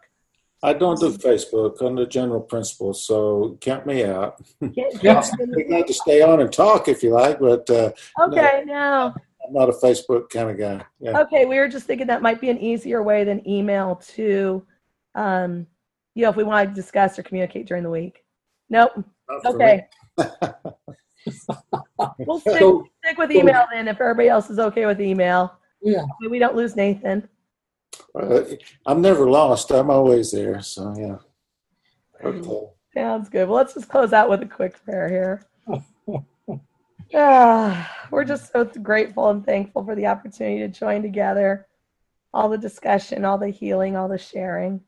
I 0.64 0.73
don't 0.73 0.99
do 0.99 1.11
Facebook 1.17 1.81
under 1.81 2.06
general 2.06 2.40
principles, 2.41 3.03
so 3.06 3.57
count 3.61 3.85
me 3.88 4.03
out. 4.03 4.40
Get- 4.73 5.03
Yeah. 5.03 5.23
I'd 5.57 5.69
like 5.69 5.88
to 5.88 5.93
stay 5.93 6.22
on 6.22 6.40
and 6.41 6.51
talk 6.53 6.88
if 6.88 7.01
you 7.01 7.11
like, 7.11 7.40
but 7.40 7.67
uh, 7.69 7.91
okay, 8.22 8.64
now. 8.65 9.15
I'm 9.45 9.53
not 9.53 9.69
a 9.69 9.72
Facebook 9.72 10.30
kind 10.30 10.51
of 10.51 10.57
guy. 10.59 10.85
Yeah. 10.99 11.19
Okay, 11.22 11.45
we 11.45 11.57
were 11.57 11.67
just 11.67 11.88
thinking 11.88 12.06
that 12.07 12.22
might 12.22 12.40
be 12.40 12.49
an 12.51 12.59
easier 12.59 13.01
way 13.01 13.23
than 13.23 13.48
email 13.49 13.95
to, 14.14 14.64
um, 15.15 15.65
you 16.14 16.22
know, 16.23 16.30
if 16.30 16.35
we 16.35 16.43
want 16.43 16.69
to 16.69 16.75
discuss 16.75 17.17
or 17.17 17.23
communicate 17.23 17.65
during 17.67 17.81
the 17.83 17.90
week. 17.90 18.23
Nope. 18.69 19.03
Okay. 19.45 19.88
We'll 22.19 22.40
stick, 22.40 22.57
So- 22.59 22.83
stick 23.06 23.17
with 23.19 23.31
email 23.31 23.65
then 23.72 23.88
if 23.88 24.01
everybody 24.01 24.27
else 24.27 24.49
is 24.49 24.57
okay 24.57 24.88
with 24.88 24.99
email. 24.99 25.53
Yeah. 25.83 26.03
We 26.30 26.40
don't 26.40 26.56
lose 26.56 26.75
Nathan. 26.75 27.27
Uh, 28.13 28.41
I'm 28.85 29.01
never 29.01 29.30
lost. 29.30 29.71
I'm 29.71 29.89
always 29.89 30.31
there. 30.31 30.61
So 30.61 30.93
yeah. 30.97 31.17
Okay. 32.23 32.67
Sounds 32.93 33.30
good. 33.30 33.47
Well, 33.47 33.57
let's 33.57 33.73
just 33.73 33.89
close 33.89 34.13
out 34.13 34.30
with 34.30 34.41
a 34.41 34.45
quick 34.45 34.83
prayer 34.83 35.09
here. 35.09 35.47
Ah, 37.13 38.07
we're 38.09 38.23
just 38.23 38.53
so 38.53 38.63
grateful 38.63 39.30
and 39.30 39.45
thankful 39.45 39.83
for 39.83 39.95
the 39.95 40.07
opportunity 40.07 40.59
to 40.59 40.69
join 40.69 41.01
together, 41.01 41.67
all 42.33 42.47
the 42.47 42.57
discussion, 42.57 43.25
all 43.25 43.38
the 43.38 43.49
healing, 43.49 43.97
all 43.97 44.07
the 44.07 44.17
sharing. 44.17 44.80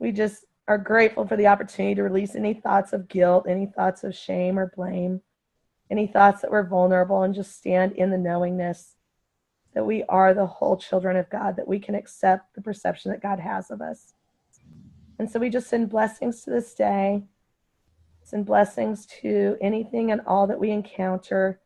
We 0.00 0.10
just 0.10 0.44
are 0.66 0.78
grateful 0.78 1.28
for 1.28 1.36
the 1.36 1.46
opportunity 1.46 1.94
to 1.94 2.02
release 2.02 2.34
any 2.34 2.54
thoughts 2.54 2.92
of 2.92 3.06
guilt, 3.06 3.46
any 3.48 3.66
thoughts 3.66 4.02
of 4.02 4.16
shame 4.16 4.58
or 4.58 4.72
blame, 4.74 5.20
any 5.92 6.08
thoughts 6.08 6.42
that 6.42 6.50
we're 6.50 6.66
vulnerable, 6.66 7.22
and 7.22 7.32
just 7.32 7.56
stand 7.56 7.92
in 7.92 8.10
the 8.10 8.18
knowingness 8.18 8.95
that 9.76 9.84
we 9.84 10.02
are 10.04 10.32
the 10.32 10.46
whole 10.46 10.78
children 10.78 11.18
of 11.18 11.28
God, 11.28 11.54
that 11.54 11.68
we 11.68 11.78
can 11.78 11.94
accept 11.94 12.54
the 12.54 12.62
perception 12.62 13.10
that 13.10 13.20
God 13.20 13.38
has 13.38 13.70
of 13.70 13.82
us. 13.82 14.14
And 15.18 15.30
so 15.30 15.38
we 15.38 15.50
just 15.50 15.68
send 15.68 15.90
blessings 15.90 16.42
to 16.44 16.50
this 16.50 16.72
day, 16.72 17.24
send 18.24 18.46
blessings 18.46 19.04
to 19.20 19.58
anything 19.60 20.12
and 20.12 20.22
all 20.26 20.46
that 20.46 20.58
we 20.58 20.70
encounter, 20.70 21.60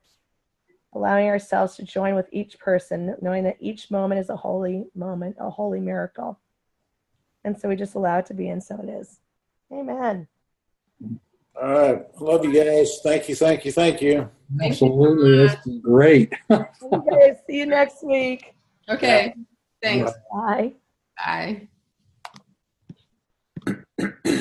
allowing 0.93 1.29
ourselves 1.29 1.77
to 1.77 1.85
join 1.85 2.17
with 2.17 2.27
each 2.33 2.59
person, 2.59 3.15
knowing 3.23 3.45
that 3.45 3.59
each 3.61 3.93
moment 3.93 4.21
is 4.21 4.29
a 4.29 4.37
holy 4.37 4.87
moment, 4.97 5.37
a 5.39 5.49
holy 5.49 5.79
miracle. 5.79 6.41
And 7.45 7.57
so 7.57 7.69
we 7.69 7.77
just 7.77 7.95
allow 7.95 8.19
it 8.19 8.27
to 8.27 8.35
be, 8.35 8.49
and 8.49 8.63
so 8.63 8.77
it 8.83 8.89
is. 8.89 9.21
Amen. 9.73 10.27
All 11.55 11.63
right. 11.63 12.21
Love 12.21 12.45
you 12.45 12.53
guys. 12.53 12.99
Thank 13.05 13.29
you. 13.29 13.37
Thank 13.37 13.65
you. 13.65 13.71
Thank 13.71 14.03
you. 14.03 14.29
Absolutely. 14.61 15.49
So 15.49 15.55
it's 15.55 15.65
been 15.67 15.81
great. 15.81 16.33
okay, 16.51 17.37
see 17.47 17.59
you 17.59 17.67
next 17.67 18.05
week. 18.05 18.55
Okay. 18.89 19.35
Yeah. 19.37 19.43
Thanks. 19.83 20.13
Bye. 20.33 20.73
Bye. 21.17 21.69